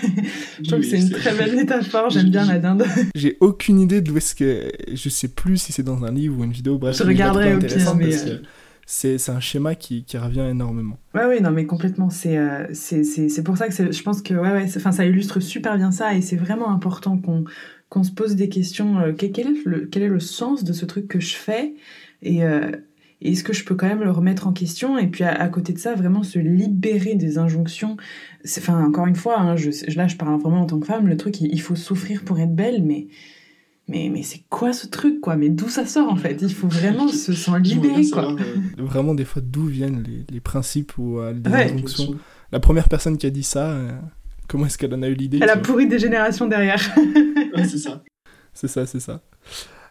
je 0.62 0.68
trouve 0.68 0.80
que 0.80 0.86
c'est 0.86 1.00
une 1.00 1.10
très 1.10 1.34
belle 1.34 1.54
métaphore. 1.54 2.08
J'aime 2.10 2.30
bien 2.30 2.46
la 2.46 2.58
dinde. 2.58 2.84
J'ai 3.14 3.36
aucune 3.40 3.78
idée 3.78 4.00
d'où 4.00 4.16
est-ce 4.16 4.34
que. 4.34 4.70
Je 4.92 5.08
sais 5.08 5.28
plus 5.28 5.58
si 5.58 5.72
c'est 5.72 5.82
dans 5.82 6.04
un 6.04 6.12
livre 6.12 6.40
ou 6.40 6.44
une 6.44 6.52
vidéo. 6.52 6.78
Bref, 6.78 6.96
je 6.96 7.02
regarderai 7.02 7.54
au 7.54 7.58
pire, 7.58 7.94
mais. 7.94 8.28
Euh, 8.28 8.38
c'est 8.92 9.28
un 9.28 9.38
schéma 9.38 9.76
qui, 9.76 10.02
qui, 10.02 10.18
revient 10.18 10.48
énormément. 10.50 10.98
Ouais, 11.14 11.24
oui, 11.28 11.40
non, 11.40 11.52
mais 11.52 11.64
complètement. 11.64 12.10
C'est 12.10 12.36
euh, 12.36 12.66
c'est 12.72 13.44
pour 13.44 13.56
ça 13.56 13.68
que 13.68 13.92
je 13.92 14.02
pense 14.02 14.20
que 14.20 14.34
ouais, 14.34 14.50
ouais, 14.50 14.66
enfin, 14.76 14.90
ça 14.90 15.06
illustre 15.06 15.38
super 15.38 15.76
bien 15.76 15.92
ça 15.92 16.14
et 16.14 16.22
c'est 16.22 16.36
vraiment 16.36 16.70
important 16.70 17.16
qu'on 17.16 17.44
qu'on 17.88 18.02
se 18.02 18.10
pose 18.10 18.34
des 18.34 18.48
questions. 18.48 18.98
Euh, 18.98 19.12
quel, 19.12 19.30
est 19.38 19.64
le, 19.64 19.86
quel 19.86 20.02
est 20.02 20.08
le 20.08 20.18
sens 20.18 20.64
de 20.64 20.72
ce 20.72 20.86
truc 20.86 21.06
que 21.06 21.20
je 21.20 21.34
fais 21.34 21.74
et, 22.22 22.42
est-ce 23.20 23.44
que 23.44 23.52
je 23.52 23.64
peux 23.64 23.74
quand 23.74 23.86
même 23.86 24.02
le 24.02 24.10
remettre 24.10 24.46
en 24.46 24.52
question 24.52 24.98
Et 24.98 25.06
puis 25.06 25.24
à, 25.24 25.48
côté 25.48 25.72
de 25.72 25.78
ça, 25.78 25.94
vraiment 25.94 26.22
se 26.22 26.38
libérer 26.38 27.14
des 27.14 27.38
injonctions? 27.38 27.96
Enfin, 28.46 28.82
encore 28.82 29.06
une 29.06 29.16
fois, 29.16 29.38
hein, 29.38 29.56
je, 29.56 29.70
là 29.94 30.06
je 30.08 30.16
parle 30.16 30.40
vraiment 30.40 30.62
en 30.62 30.66
tant 30.66 30.80
que 30.80 30.86
femme, 30.86 31.06
le 31.06 31.16
truc, 31.16 31.40
il, 31.40 31.60
faut 31.60 31.76
souffrir 31.76 32.22
pour 32.24 32.38
être 32.40 32.54
belle, 32.54 32.82
mais 32.82 33.08
mais, 33.88 34.08
mais 34.08 34.22
c'est 34.22 34.44
quoi 34.48 34.72
ce 34.72 34.86
truc, 34.86 35.20
quoi? 35.20 35.34
Mais 35.34 35.48
d'où 35.48 35.68
ça 35.68 35.84
sort, 35.84 36.12
en 36.12 36.16
fait? 36.16 36.38
Il 36.42 36.54
faut 36.54 36.68
vraiment 36.68 37.08
se 37.12 37.32
s'en 37.32 37.56
libérer, 37.56 38.08
quoi. 38.08 38.36
Vraiment, 38.78 39.14
des 39.14 39.24
fois, 39.24 39.42
d'où 39.44 39.64
viennent 39.64 40.04
les, 40.06 40.24
les, 40.32 40.40
principes 40.40 40.96
ou 40.96 41.18
euh, 41.18 41.32
les 41.32 41.52
injonctions? 41.52 42.14
La 42.52 42.60
première 42.60 42.88
personne 42.88 43.18
qui 43.18 43.26
a 43.26 43.30
dit 43.30 43.42
ça, 43.42 43.72
euh, 43.72 43.90
comment 44.46 44.66
est-ce 44.66 44.78
qu'elle 44.78 44.94
en 44.94 45.02
a 45.02 45.08
eu 45.08 45.14
l'idée 45.14 45.40
Elle 45.42 45.50
a 45.50 45.56
pourri 45.56 45.88
des 45.88 45.98
générations 45.98 46.46
derrière. 46.46 46.80
c'est 47.56 47.78
ça. 47.78 48.04
C'est 48.54 48.68
ça, 48.68 48.86
c'est 48.86 49.00
ça. 49.00 49.22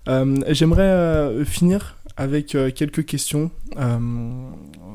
Euh, 0.08 0.38
j'aimerais 0.48 1.44
finir 1.44 1.99
avec 2.20 2.54
euh, 2.54 2.70
quelques 2.70 3.06
questions 3.06 3.50
euh, 3.78 3.98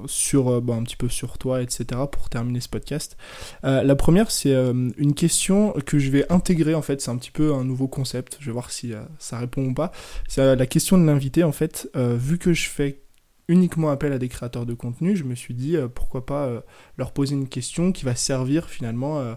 sur 0.05 0.51
euh, 0.51 0.61
un 0.73 0.83
petit 0.83 0.95
peu 0.95 1.09
sur 1.09 1.39
toi, 1.39 1.63
etc. 1.63 1.87
pour 2.13 2.29
terminer 2.29 2.61
ce 2.61 2.69
podcast. 2.69 3.17
la 3.63 3.97
première, 3.97 4.31
c'est 4.31 4.53
une 4.53 5.15
question 5.15 5.73
que 5.87 5.99
je 5.99 6.11
vais 6.11 6.31
intégrer 6.31 6.75
en 6.75 6.83
fait. 6.83 7.01
C'est 7.01 7.11
un 7.11 7.17
petit 7.17 7.31
peu 7.31 7.55
un 7.55 7.65
nouveau 7.65 7.89
concept. 7.89 8.37
Je 8.41 8.47
vais 8.47 8.53
voir 8.53 8.71
si 8.71 8.93
ça 9.19 9.39
répond 9.39 9.65
ou 9.65 9.75
pas. 9.75 9.91
C'est 10.29 10.55
la 10.55 10.67
question 10.67 10.99
de 10.99 11.05
l'invité 11.05 11.45
en 11.45 11.53
fait. 11.53 11.89
vu 11.95 12.39
que 12.39 12.53
je 12.53 12.69
fais 12.69 13.01
uniquement 13.49 13.91
appel 13.91 14.13
à 14.13 14.19
des 14.19 14.29
créateurs 14.29 14.67
de 14.67 14.75
contenu, 14.75 15.17
je 15.17 15.25
me 15.25 15.35
suis 15.35 15.55
dit 15.55 15.77
pourquoi 15.95 16.27
pas 16.27 16.63
leur 16.99 17.13
poser 17.13 17.35
une 17.35 17.49
question 17.49 17.93
qui 17.93 18.05
va 18.05 18.15
servir 18.15 18.69
finalement 18.69 19.21
euh, 19.21 19.35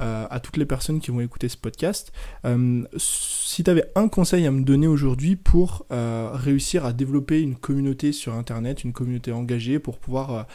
à 0.00 0.40
toutes 0.40 0.56
les 0.56 0.66
personnes 0.66 1.00
qui 1.00 1.10
vont 1.10 1.20
écouter 1.20 1.48
ce 1.48 1.56
podcast. 1.56 2.12
Euh, 2.44 2.84
si 2.96 3.64
tu 3.64 3.70
avais 3.70 3.84
un 3.94 4.08
conseil 4.08 4.46
à 4.46 4.50
me 4.50 4.62
donner 4.62 4.86
aujourd'hui 4.86 5.36
pour 5.36 5.86
euh, 5.90 6.30
réussir 6.32 6.84
à 6.84 6.92
développer 6.92 7.40
une 7.40 7.56
communauté 7.56 8.12
sur 8.12 8.34
Internet, 8.34 8.84
une 8.84 8.92
communauté 8.92 9.32
engagée, 9.32 9.78
pour 9.78 9.98
pouvoir, 9.98 10.46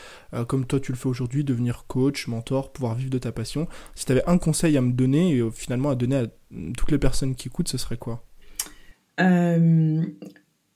comme 0.48 0.66
toi 0.66 0.80
tu 0.80 0.92
le 0.92 0.98
fais 0.98 1.08
aujourd'hui, 1.08 1.44
devenir 1.44 1.86
coach, 1.88 2.28
mentor, 2.28 2.72
pouvoir 2.72 2.96
vivre 2.96 3.10
de 3.10 3.18
ta 3.18 3.32
passion, 3.32 3.68
si 3.96 4.06
tu 4.06 4.12
avais 4.12 4.24
un 4.28 4.38
conseil 4.38 4.78
à 4.78 4.82
me 4.82 4.92
donner 4.92 5.38
et 5.38 5.52
finalement 5.52 5.90
à 5.90 5.96
donner 5.96 6.18
à 6.18 6.28
toutes 6.78 6.92
les 6.92 6.98
personnes 6.98 7.36
qui 7.36 7.48
écoutent, 7.48 7.68
ce 7.68 7.78
serait 7.78 7.98
quoi? 7.98 8.24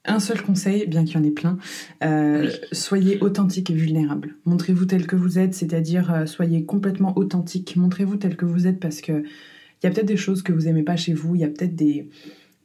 Un 0.08 0.20
seul 0.20 0.42
conseil, 0.42 0.88
bien 0.88 1.04
qu'il 1.04 1.16
y 1.16 1.18
en 1.20 1.24
ait 1.24 1.32
plein, 1.32 1.58
euh, 2.04 2.50
soyez 2.72 3.20
authentique 3.20 3.70
et 3.70 3.74
vulnérable. 3.74 4.36
Montrez-vous 4.46 4.86
tel 4.86 5.06
que 5.06 5.16
vous 5.16 5.38
êtes, 5.38 5.54
c'est-à-dire 5.54 6.14
euh, 6.14 6.26
soyez 6.26 6.66
complètement 6.66 7.18
authentique. 7.18 7.76
Montrez-vous 7.76 8.16
tel 8.16 8.36
que 8.36 8.46
vous 8.46 8.68
êtes 8.68 8.80
parce 8.80 9.02
que 9.02 9.12
il 9.22 9.86
y 9.86 9.88
a 9.88 9.92
peut-être 9.92 10.08
des 10.08 10.18
choses 10.18 10.42
que 10.42 10.54
vous 10.54 10.68
aimez 10.68 10.82
pas 10.82 10.96
chez 10.96 11.14
vous, 11.14 11.36
il 11.36 11.42
y 11.42 11.44
a 11.44 11.50
peut-être 11.50 11.76
des 11.76 12.10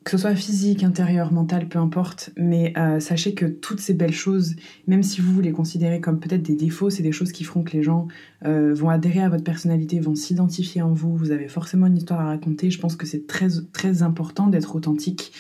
que 0.05 0.11
ce 0.11 0.19
soit 0.19 0.35
physique, 0.35 0.83
intérieur, 0.83 1.33
mental, 1.33 1.69
peu 1.69 1.79
importe, 1.79 2.31
mais 2.37 2.73
euh, 2.77 2.99
sachez 2.99 3.35
que 3.35 3.47
toutes 3.47 3.79
ces 3.79 3.95
belles 3.95 4.13
choses, 4.13 4.57
même 4.89 5.05
si 5.05 5.21
vous 5.21 5.41
les 5.41 5.53
considérez 5.53 6.01
comme 6.01 6.19
peut-être 6.19 6.43
des 6.43 6.57
défauts, 6.57 6.91
c'est 6.91 7.05
des 7.05 7.13
choses 7.13 7.31
qui 7.31 7.45
feront 7.45 7.63
que 7.63 7.77
les 7.77 7.85
gens 7.85 8.09
vont 8.45 8.89
adhérer 8.89 9.21
à 9.21 9.29
votre 9.29 9.45
personnalité, 9.45 10.01
vont 10.01 10.17
s'identifier 10.17 10.83
en 10.83 10.93
vous. 10.93 11.17
Vous 11.17 11.31
avez 11.31 11.47
forcément 11.47 11.87
une 11.87 11.97
histoire 11.97 12.19
à 12.19 12.25
raconter. 12.25 12.69
Je 12.71 12.81
pense 12.81 12.97
que 12.97 13.07
c'est 13.07 13.29
très 13.29 13.47
très 13.73 14.03
important 14.03 14.49
d'être 14.49 14.75
authentique. 14.75 15.33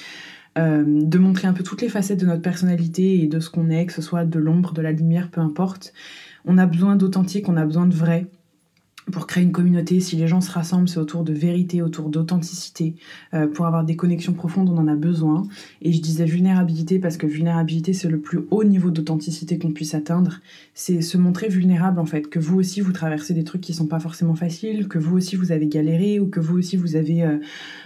Euh, 0.59 0.85
de 0.87 1.19
montrer 1.19 1.49
un 1.49 1.55
peu 1.55 1.63
toutes 1.65 1.81
les 1.81 1.89
facettes 1.89 2.21
de 2.21 2.27
notre 2.27 2.43
personnalité 2.43 3.23
et 3.23 3.27
de 3.27 3.41
ce 3.41 3.49
qu'on 3.49 3.71
est, 3.71 3.87
que 3.87 3.93
ce 3.93 4.03
soit 4.03 4.27
de 4.27 4.39
l'ombre, 4.39 4.75
de 4.75 4.83
la 4.83 4.93
lumière, 4.93 5.31
peu 5.31 5.41
importe. 5.41 5.95
On 6.45 6.59
a 6.59 6.67
besoin 6.67 6.97
d'authentique, 6.97 7.49
on 7.49 7.57
a 7.57 7.65
besoin 7.65 7.87
de 7.87 7.95
vrai 7.95 8.27
pour 9.11 9.27
créer 9.27 9.43
une 9.43 9.53
communauté, 9.53 9.99
si 9.99 10.15
les 10.15 10.29
gens 10.29 10.41
se 10.41 10.51
rassemblent, 10.51 10.89
c'est 10.89 10.99
autour 10.99 11.25
de 11.25 11.33
vérité, 11.33 11.83
autour 11.83 12.09
d'authenticité. 12.09 12.95
Euh, 13.35 13.49
pour 13.49 13.67
avoir 13.67 13.85
des 13.85 13.97
connexions 13.97 14.33
profondes, 14.33 14.69
on 14.71 14.79
en 14.79 14.87
a 14.87 14.95
besoin. 14.95 15.43
Et 15.81 15.93
je 15.93 16.01
disais 16.01 16.25
vulnérabilité 16.25 17.01
parce 17.01 17.17
que 17.17 17.27
vulnérabilité, 17.27 17.95
c'est 17.95 18.09
le 18.09 18.21
plus 18.21 18.41
haut 18.51 18.63
niveau 18.63 18.91
d'authenticité 18.91 19.59
qu'on 19.59 19.73
puisse 19.73 19.95
atteindre. 19.95 20.41
C'est 20.75 21.01
se 21.01 21.19
montrer 21.19 21.49
vulnérable, 21.49 21.99
en 21.99 22.07
fait. 22.07 22.29
Que 22.29 22.39
vous 22.39 22.59
aussi, 22.59 22.81
vous 22.81 22.93
traversez 22.93 23.35
des 23.35 23.43
trucs 23.43 23.61
qui 23.61 23.75
sont 23.75 23.87
pas 23.87 23.99
forcément 23.99 24.37
faciles, 24.37 24.87
que 24.87 24.99
vous 24.99 25.17
aussi, 25.17 25.35
vous 25.35 25.51
avez 25.51 25.67
galéré, 25.67 26.21
ou 26.21 26.29
que 26.29 26.39
vous 26.39 26.57
aussi, 26.57 26.77
vous 26.77 26.95
avez, 26.95 27.25
euh, 27.25 27.39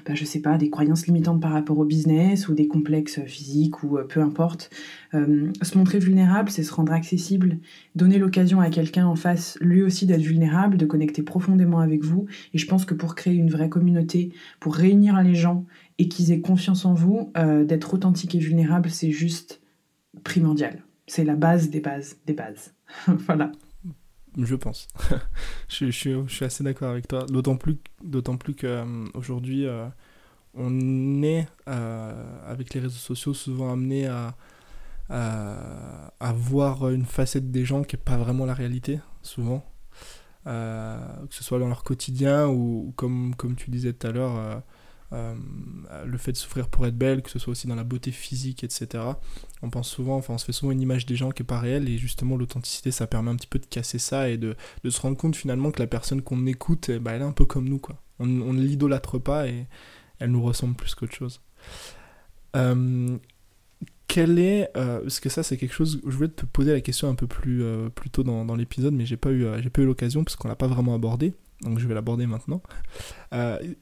bah, 0.06 0.14
je 0.14 0.24
sais 0.24 0.40
pas, 0.40 0.58
des 0.58 0.68
croyances 0.68 1.06
limitantes 1.06 1.40
par 1.40 1.52
rapport 1.52 1.78
au 1.78 1.84
business, 1.84 2.48
ou 2.48 2.54
des 2.54 2.68
complexes 2.68 3.20
physiques, 3.24 3.82
ou 3.82 3.96
euh, 3.96 4.04
peu 4.04 4.20
importe. 4.20 4.70
Euh, 5.14 5.50
se 5.62 5.78
montrer 5.78 5.98
vulnérable, 5.98 6.50
c'est 6.50 6.62
se 6.62 6.74
rendre 6.74 6.92
accessible, 6.92 7.58
donner 7.94 8.18
l'occasion 8.18 8.60
à 8.60 8.68
quelqu'un 8.68 9.06
en 9.06 9.16
face, 9.16 9.56
lui 9.60 9.82
aussi, 9.82 10.04
d'être 10.04 10.20
vulnérable, 10.20 10.76
de 10.76 10.84
connecter 11.06 11.22
profondément 11.22 11.78
avec 11.78 12.02
vous. 12.02 12.26
Et 12.52 12.58
je 12.58 12.66
pense 12.66 12.84
que 12.84 12.94
pour 12.94 13.14
créer 13.14 13.34
une 13.34 13.50
vraie 13.50 13.68
communauté, 13.68 14.32
pour 14.60 14.74
réunir 14.74 15.22
les 15.22 15.34
gens 15.34 15.64
et 15.98 16.08
qu'ils 16.08 16.32
aient 16.32 16.40
confiance 16.40 16.84
en 16.84 16.94
vous, 16.94 17.32
euh, 17.36 17.64
d'être 17.64 17.94
authentique 17.94 18.34
et 18.34 18.38
vulnérable, 18.38 18.90
c'est 18.90 19.12
juste 19.12 19.60
primordial. 20.24 20.82
C'est 21.06 21.24
la 21.24 21.36
base 21.36 21.70
des 21.70 21.80
bases 21.80 22.16
des 22.26 22.32
bases. 22.32 22.74
voilà. 23.06 23.52
Je 24.36 24.54
pense. 24.54 24.88
je, 25.68 25.90
suis 25.90 26.44
assez 26.44 26.64
d'accord 26.64 26.90
avec 26.90 27.06
toi. 27.08 27.24
D'autant 27.26 27.56
plus, 27.56 27.78
d'autant 28.02 28.36
plus 28.36 28.54
qu'aujourd'hui, 28.54 29.66
euh, 29.66 29.86
on 30.54 31.22
est, 31.22 31.46
avec 31.66 32.74
les 32.74 32.80
réseaux 32.80 32.98
sociaux, 33.14 33.34
souvent 33.34 33.72
amené 33.72 34.06
à, 34.06 34.34
à, 35.08 36.32
voir 36.34 36.88
une 36.90 37.04
facette 37.04 37.50
des 37.50 37.64
gens 37.64 37.82
qui 37.82 37.96
n'est 37.96 38.02
pas 38.02 38.16
vraiment 38.16 38.46
la 38.46 38.54
réalité, 38.54 39.00
souvent. 39.22 39.64
Euh, 40.46 40.96
que 41.26 41.34
ce 41.34 41.42
soit 41.42 41.58
dans 41.58 41.66
leur 41.66 41.82
quotidien 41.82 42.46
ou, 42.46 42.92
comme, 42.96 43.34
comme 43.34 43.56
tu 43.56 43.70
disais 43.70 43.92
tout 43.92 44.06
à 44.06 44.12
l'heure, 44.12 44.36
euh, 44.36 44.56
euh, 45.12 45.34
le 46.04 46.18
fait 46.18 46.32
de 46.32 46.36
souffrir 46.36 46.68
pour 46.68 46.86
être 46.86 46.96
belle, 46.96 47.22
que 47.22 47.30
ce 47.30 47.38
soit 47.38 47.50
aussi 47.50 47.66
dans 47.66 47.74
la 47.74 47.82
beauté 47.82 48.12
physique, 48.12 48.62
etc. 48.62 49.02
On 49.62 49.70
pense 49.70 49.88
souvent, 49.88 50.16
enfin 50.16 50.34
on 50.34 50.38
se 50.38 50.44
fait 50.44 50.52
souvent 50.52 50.70
une 50.70 50.80
image 50.80 51.04
des 51.04 51.16
gens 51.16 51.32
qui 51.32 51.42
n'est 51.42 51.46
pas 51.46 51.58
réelle 51.58 51.88
et 51.88 51.98
justement 51.98 52.36
l'authenticité 52.36 52.92
ça 52.92 53.06
permet 53.08 53.30
un 53.30 53.36
petit 53.36 53.48
peu 53.48 53.58
de 53.58 53.66
casser 53.66 53.98
ça 53.98 54.28
et 54.28 54.36
de, 54.36 54.56
de 54.84 54.90
se 54.90 55.00
rendre 55.00 55.16
compte 55.16 55.34
finalement 55.34 55.72
que 55.72 55.80
la 55.80 55.88
personne 55.88 56.22
qu'on 56.22 56.46
écoute, 56.46 56.90
eh 56.90 56.98
ben, 57.00 57.14
elle 57.14 57.22
est 57.22 57.24
un 57.26 57.32
peu 57.32 57.44
comme 57.44 57.68
nous 57.68 57.78
quoi. 57.78 58.00
On, 58.18 58.26
ne 58.26 58.62
l'idolâtre 58.62 59.18
pas 59.18 59.48
et 59.48 59.66
elle 60.20 60.30
nous 60.30 60.42
ressemble 60.42 60.74
plus 60.74 60.94
qu'autre 60.94 61.14
chose. 61.14 61.40
Quel 64.08 64.38
est, 64.38 64.70
euh, 64.76 65.00
parce 65.00 65.20
que 65.20 65.28
ça 65.28 65.42
c'est 65.42 65.56
quelque 65.56 65.74
chose, 65.74 66.00
je 66.06 66.16
voulais 66.16 66.28
te 66.28 66.46
poser 66.46 66.72
la 66.72 66.80
question 66.80 67.08
un 67.08 67.14
peu 67.14 67.26
plus, 67.26 67.62
euh, 67.62 67.88
plus 67.88 68.10
tôt 68.10 68.22
dans, 68.22 68.44
dans 68.44 68.54
l'épisode, 68.54 68.94
mais 68.94 69.06
j'ai 69.06 69.16
pas 69.16 69.30
eu, 69.30 69.44
euh, 69.44 69.60
j'ai 69.60 69.70
pas 69.70 69.82
eu 69.82 69.86
l'occasion 69.86 70.24
parce 70.24 70.36
qu'on 70.36 70.48
l'a 70.48 70.56
pas 70.56 70.68
vraiment 70.68 70.94
abordé. 70.94 71.34
donc 71.62 71.78
je 71.78 71.88
vais 71.88 71.94
l'aborder 71.94 72.26
maintenant. 72.26 72.62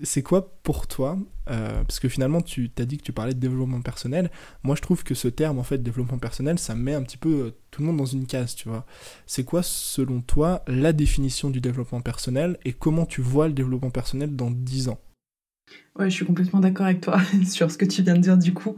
C'est 0.03 0.23
quoi 0.23 0.57
pour 0.63 0.87
toi 0.87 1.19
Parce 1.47 2.01
que 2.01 2.09
finalement, 2.09 2.41
tu 2.41 2.71
t'as 2.71 2.85
dit 2.85 2.99
que 2.99 3.03
tu 3.03 3.13
parlais 3.13 3.35
de 3.35 3.39
développement 3.39 3.81
personnel. 3.83 4.31
Moi, 4.63 4.77
je 4.77 4.83
trouve 4.83 5.05
que 5.05 5.15
ce 5.15 5.29
terme, 5.29 5.59
en 5.59 5.63
fait, 5.65 5.83
développement 5.83 6.19
personnel, 6.19 6.59
ça 6.59 6.75
met 6.75 6.95
un 6.95 7.03
petit 7.03 7.17
peu 7.17 7.53
tout 7.71 7.83
le 7.83 7.89
monde 7.89 7.99
dans 7.99 8.07
une 8.07 8.27
case, 8.27 8.55
tu 8.55 8.69
vois. 8.69 8.87
C'est 9.27 9.45
quoi, 9.45 9.63
selon 9.63 10.21
toi, 10.21 10.65
la 10.67 10.93
définition 10.93 11.51
du 11.51 11.61
développement 11.61 12.01
personnel 12.01 12.59
et 12.65 12.73
comment 12.73 13.07
tu 13.07 13.21
vois 13.21 13.49
le 13.49 13.55
développement 13.55 13.91
personnel 13.91 14.35
dans 14.35 14.51
10 14.51 14.89
ans? 14.89 14.99
Ouais, 15.99 16.11
je 16.11 16.15
suis 16.15 16.27
complètement 16.27 16.61
d'accord 16.61 16.87
avec 16.87 17.01
toi 17.01 17.21
sur 17.47 17.71
ce 17.71 17.79
que 17.79 17.85
tu 17.85 18.03
viens 18.03 18.15
de 18.15 18.21
dire 18.21 18.39
du 18.39 18.53
coup. 18.53 18.75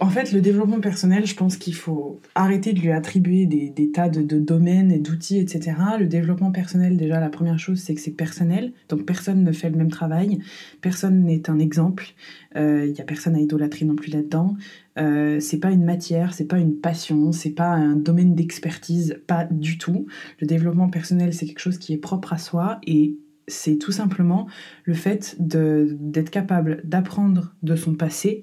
En 0.00 0.10
fait, 0.10 0.32
le 0.32 0.40
développement 0.40 0.80
personnel, 0.80 1.26
je 1.26 1.34
pense 1.34 1.56
qu'il 1.56 1.74
faut 1.74 2.20
arrêter 2.34 2.72
de 2.72 2.80
lui 2.80 2.92
attribuer 2.92 3.46
des, 3.46 3.90
tas 3.90 4.08
de, 4.08 4.38
domaines 4.38 4.92
et 4.92 4.98
d'outils, 4.98 5.38
etc. 5.38 5.76
Le 5.98 6.06
développement 6.06 6.52
personnel, 6.52 6.96
déjà, 6.96 7.18
la 7.18 7.30
première 7.30 7.58
chose, 7.58 7.80
c'est 7.80 7.94
que 7.94 8.00
c'est 8.00 8.12
personnel. 8.12 8.72
Donc, 8.88 9.04
personne 9.04 9.42
ne 9.42 9.50
fait 9.50 9.70
le 9.70 9.76
même 9.76 9.90
travail. 9.90 10.38
Personne 10.80 11.24
n'est 11.24 11.50
un 11.50 11.58
exemple. 11.58 12.14
Il 12.54 12.60
euh, 12.60 12.92
n'y 12.92 13.00
a 13.00 13.04
personne 13.04 13.34
à 13.34 13.40
idolâtrer 13.40 13.84
non 13.84 13.96
plus 13.96 14.12
là-dedans. 14.12 14.56
Euh, 14.98 15.40
c'est 15.40 15.58
pas 15.58 15.72
une 15.72 15.84
matière, 15.84 16.32
c'est 16.32 16.46
pas 16.46 16.58
une 16.58 16.76
passion, 16.76 17.32
c'est 17.32 17.50
pas 17.50 17.70
un 17.70 17.96
domaine 17.96 18.34
d'expertise, 18.34 19.20
pas 19.26 19.44
du 19.50 19.78
tout. 19.78 20.06
Le 20.40 20.46
développement 20.46 20.88
personnel, 20.88 21.34
c'est 21.34 21.46
quelque 21.46 21.60
chose 21.60 21.78
qui 21.78 21.92
est 21.92 21.98
propre 21.98 22.32
à 22.32 22.38
soi 22.38 22.78
et 22.86 23.16
c'est 23.48 23.78
tout 23.78 23.92
simplement 23.92 24.46
le 24.84 24.94
fait 24.94 25.36
d'être 25.38 26.30
capable 26.30 26.82
d'apprendre 26.84 27.54
de 27.62 27.76
son 27.76 27.94
passé 27.94 28.42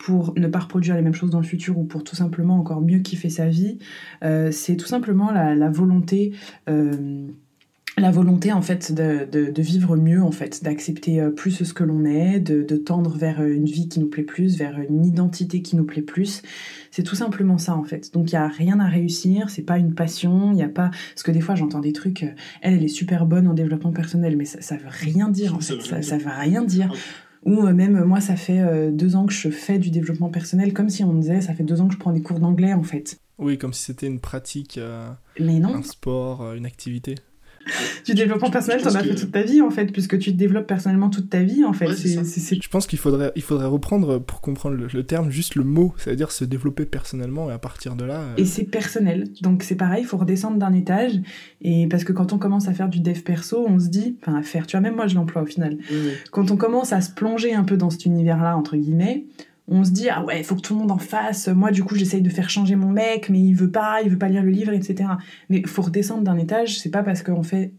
pour 0.00 0.32
ne 0.38 0.48
pas 0.48 0.60
reproduire 0.60 0.96
les 0.96 1.02
mêmes 1.02 1.14
choses 1.14 1.30
dans 1.30 1.40
le 1.40 1.46
futur 1.46 1.78
ou 1.78 1.84
pour 1.84 2.04
tout 2.04 2.16
simplement 2.16 2.58
encore 2.58 2.80
mieux 2.80 3.00
kiffer 3.00 3.28
sa 3.28 3.46
vie. 3.46 3.78
Euh, 4.24 4.50
c'est 4.50 4.76
tout 4.76 4.86
simplement 4.86 5.30
la, 5.30 5.70
volonté. 5.70 6.32
Euh, 6.70 7.28
la 7.98 8.10
volonté 8.10 8.50
en 8.50 8.62
fait 8.62 8.92
de, 8.92 9.60
vivre 9.60 9.96
mieux 9.96 10.22
en 10.22 10.30
fait, 10.30 10.64
d'accepter 10.64 11.20
euh, 11.20 11.28
plus 11.28 11.64
ce 11.64 11.74
que 11.74 11.84
l'on 11.84 12.06
est, 12.06 12.40
de, 12.40 12.76
tendre 12.78 13.14
vers 13.14 13.44
une 13.44 13.66
vie 13.66 13.88
qui 13.88 14.00
nous 14.00 14.08
plaît 14.08 14.22
plus, 14.22 14.56
vers 14.56 14.80
une 14.80 15.04
identité 15.04 15.60
qui 15.60 15.76
nous 15.76 15.84
plaît 15.84 16.00
plus. 16.00 16.40
C'est 16.90 17.02
tout 17.02 17.16
simplement 17.16 17.58
ça 17.58 17.76
en 17.76 17.84
fait. 17.84 18.14
Donc 18.14 18.30
il 18.30 18.36
y 18.36 18.38
a 18.38 18.48
rien 18.48 18.80
à 18.80 18.86
réussir, 18.86 19.50
c'est 19.50 19.62
pas 19.62 19.76
une 19.76 19.94
passion, 19.94 20.52
il 20.52 20.58
y 20.58 20.62
a 20.62 20.68
pas 20.70 20.90
parce 21.14 21.22
que 21.22 21.30
des 21.30 21.42
fois 21.42 21.56
j'entends 21.56 21.80
des 21.80 21.92
trucs 21.92 22.22
elle 22.62 22.72
elle 22.72 22.84
est 22.84 22.88
super 22.88 23.26
bonne 23.26 23.46
en 23.46 23.54
développement 23.54 23.92
personnel 23.92 24.38
mais 24.38 24.46
ça, 24.46 24.62
ça 24.62 24.76
veut 24.78 24.88
rien 24.88 25.28
dire 25.28 25.54
en 25.54 25.60
fait, 25.60 25.78
ça, 25.82 26.00
ça 26.00 26.16
veut 26.16 26.30
rien 26.30 26.64
dire. 26.64 26.90
Ah 26.90 27.29
ou 27.44 27.66
euh, 27.66 27.72
même 27.72 28.04
moi 28.04 28.20
ça 28.20 28.36
fait 28.36 28.60
euh, 28.60 28.90
deux 28.90 29.16
ans 29.16 29.26
que 29.26 29.32
je 29.32 29.48
fais 29.48 29.78
du 29.78 29.90
développement 29.90 30.28
personnel 30.28 30.72
comme 30.72 30.90
si 30.90 31.04
on 31.04 31.12
me 31.12 31.20
disait 31.20 31.40
ça 31.40 31.54
fait 31.54 31.64
deux 31.64 31.80
ans 31.80 31.88
que 31.88 31.94
je 31.94 31.98
prends 31.98 32.12
des 32.12 32.22
cours 32.22 32.40
d'anglais 32.40 32.72
en 32.72 32.82
fait. 32.82 33.18
Oui 33.38 33.56
comme 33.58 33.72
si 33.72 33.84
c'était 33.84 34.06
une 34.06 34.20
pratique 34.20 34.78
euh, 34.78 35.10
mais 35.38 35.58
non. 35.58 35.74
un 35.74 35.82
sport 35.82 36.54
une 36.54 36.66
activité 36.66 37.14
du 38.04 38.14
développement 38.14 38.50
personnel, 38.50 38.82
t'en 38.82 38.94
as 38.94 39.02
fait 39.02 39.14
toute 39.14 39.32
ta 39.32 39.42
vie 39.42 39.60
en 39.60 39.70
fait, 39.70 39.86
puisque 39.86 40.18
tu 40.18 40.32
te 40.32 40.36
développes 40.36 40.66
personnellement 40.66 41.10
toute 41.10 41.30
ta 41.30 41.42
vie 41.42 41.64
en 41.64 41.72
fait. 41.72 41.88
Je 41.88 42.68
pense 42.68 42.86
qu'il 42.86 42.98
faudrait, 42.98 43.32
il 43.36 43.42
faudrait 43.42 43.66
reprendre 43.66 44.18
pour 44.18 44.40
comprendre 44.40 44.76
le, 44.76 45.02
terme 45.04 45.30
juste 45.30 45.54
le 45.54 45.64
mot, 45.64 45.94
c'est-à-dire 45.98 46.30
se 46.30 46.44
développer 46.44 46.84
personnellement 46.84 47.50
et 47.50 47.52
à 47.52 47.58
partir 47.58 47.96
de 47.96 48.04
là. 48.04 48.20
Euh, 48.20 48.34
et 48.36 48.44
c'est 48.44 48.64
personnel, 48.64 49.28
donc 49.40 49.62
c'est 49.62 49.76
pareil, 49.76 50.02
il 50.02 50.06
faut 50.06 50.18
redescendre 50.18 50.58
d'un 50.58 50.72
étage 50.72 51.12
et 51.62 51.86
parce 51.88 52.04
que 52.04 52.12
quand 52.12 52.32
on 52.32 52.38
commence 52.38 52.68
à 52.68 52.74
faire 52.74 52.88
du 52.88 53.00
dev 53.00 53.20
perso, 53.20 53.64
on 53.68 53.78
se 53.78 53.88
dit, 53.88 54.16
enfin 54.20 54.36
à 54.36 54.42
faire, 54.42 54.66
tu 54.66 54.76
vois 54.76 54.82
même 54.82 54.96
moi 54.96 55.06
je 55.06 55.14
l'emploie 55.14 55.42
au 55.42 55.46
final. 55.46 55.78
Quand 56.30 56.50
on 56.50 56.56
commence 56.56 56.92
à 56.92 57.00
se 57.00 57.10
plonger 57.10 57.54
un 57.54 57.64
peu 57.64 57.76
dans 57.76 57.90
cet 57.90 58.04
univers-là 58.06 58.56
entre 58.56 58.76
guillemets 58.76 59.24
on 59.70 59.84
se 59.84 59.90
dit 59.90 60.08
ah 60.10 60.24
ouais 60.24 60.42
faut 60.42 60.56
que 60.56 60.60
tout 60.60 60.74
le 60.74 60.80
monde 60.80 60.90
en 60.90 60.98
fasse. 60.98 61.48
Moi 61.48 61.70
du 61.70 61.82
coup 61.84 61.94
j'essaye 61.94 62.22
de 62.22 62.30
faire 62.30 62.50
changer 62.50 62.76
mon 62.76 62.90
mec 62.90 63.30
mais 63.30 63.40
il 63.40 63.54
veut 63.54 63.70
pas 63.70 64.02
il 64.02 64.10
veut 64.10 64.18
pas 64.18 64.28
lire 64.28 64.42
le 64.42 64.50
livre 64.50 64.72
etc 64.72 65.10
mais 65.48 65.62
faut 65.66 65.82
redescendre 65.82 66.22
d'un 66.22 66.36
étage 66.36 66.78
c'est 66.78 66.90
pas 66.90 67.02
parce 67.02 67.22
qu'on 67.22 67.42
fait 67.42 67.72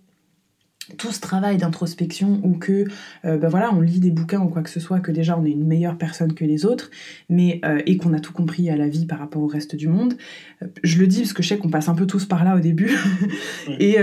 tout 0.97 1.11
ce 1.11 1.19
travail 1.19 1.57
d'introspection 1.57 2.39
ou 2.43 2.57
que 2.57 2.85
euh, 3.25 3.37
ben 3.37 3.49
voilà 3.49 3.73
on 3.73 3.81
lit 3.81 3.99
des 3.99 4.11
bouquins 4.11 4.41
ou 4.41 4.49
quoi 4.49 4.61
que 4.61 4.69
ce 4.69 4.79
soit 4.79 4.99
que 4.99 5.11
déjà 5.11 5.37
on 5.37 5.45
est 5.45 5.51
une 5.51 5.65
meilleure 5.65 5.97
personne 5.97 6.33
que 6.33 6.45
les 6.45 6.65
autres 6.65 6.89
mais 7.29 7.59
euh, 7.65 7.81
et 7.85 7.97
qu'on 7.97 8.13
a 8.13 8.19
tout 8.19 8.33
compris 8.33 8.69
à 8.69 8.75
la 8.75 8.87
vie 8.87 9.05
par 9.05 9.19
rapport 9.19 9.41
au 9.41 9.47
reste 9.47 9.75
du 9.75 9.87
monde. 9.87 10.15
Euh, 10.61 10.67
je 10.83 10.99
le 10.99 11.07
dis 11.07 11.21
parce 11.21 11.33
que 11.33 11.43
je 11.43 11.49
sais 11.49 11.57
qu'on 11.57 11.69
passe 11.69 11.89
un 11.89 11.95
peu 11.95 12.07
tous 12.07 12.25
par 12.25 12.43
là 12.43 12.55
au 12.55 12.59
début. 12.59 12.91
Et, 13.79 13.97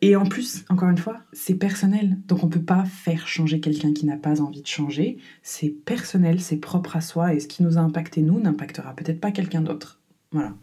et 0.00 0.16
en 0.16 0.26
plus 0.26 0.64
encore 0.68 0.88
une 0.88 0.98
fois 0.98 1.18
c'est 1.32 1.54
personnel. 1.54 2.18
Donc 2.26 2.44
on 2.44 2.48
peut 2.48 2.62
pas 2.62 2.84
faire 2.84 3.26
changer 3.26 3.60
quelqu'un 3.60 3.92
qui 3.92 4.06
n'a 4.06 4.16
pas 4.16 4.40
envie 4.40 4.62
de 4.62 4.66
changer. 4.66 5.18
C'est 5.42 5.68
personnel 5.68 6.40
c'est 6.40 6.56
propre 6.56 6.96
à 6.96 7.00
soi 7.00 7.34
et 7.34 7.40
ce 7.40 7.48
qui 7.48 7.62
nous 7.62 7.78
a 7.78 7.80
impacté 7.80 8.22
nous 8.22 8.40
n'impactera 8.40 8.94
peut-être 8.94 9.20
pas 9.20 9.30
quelqu'un 9.30 9.60
d'autre. 9.60 10.00
Voilà. 10.32 10.54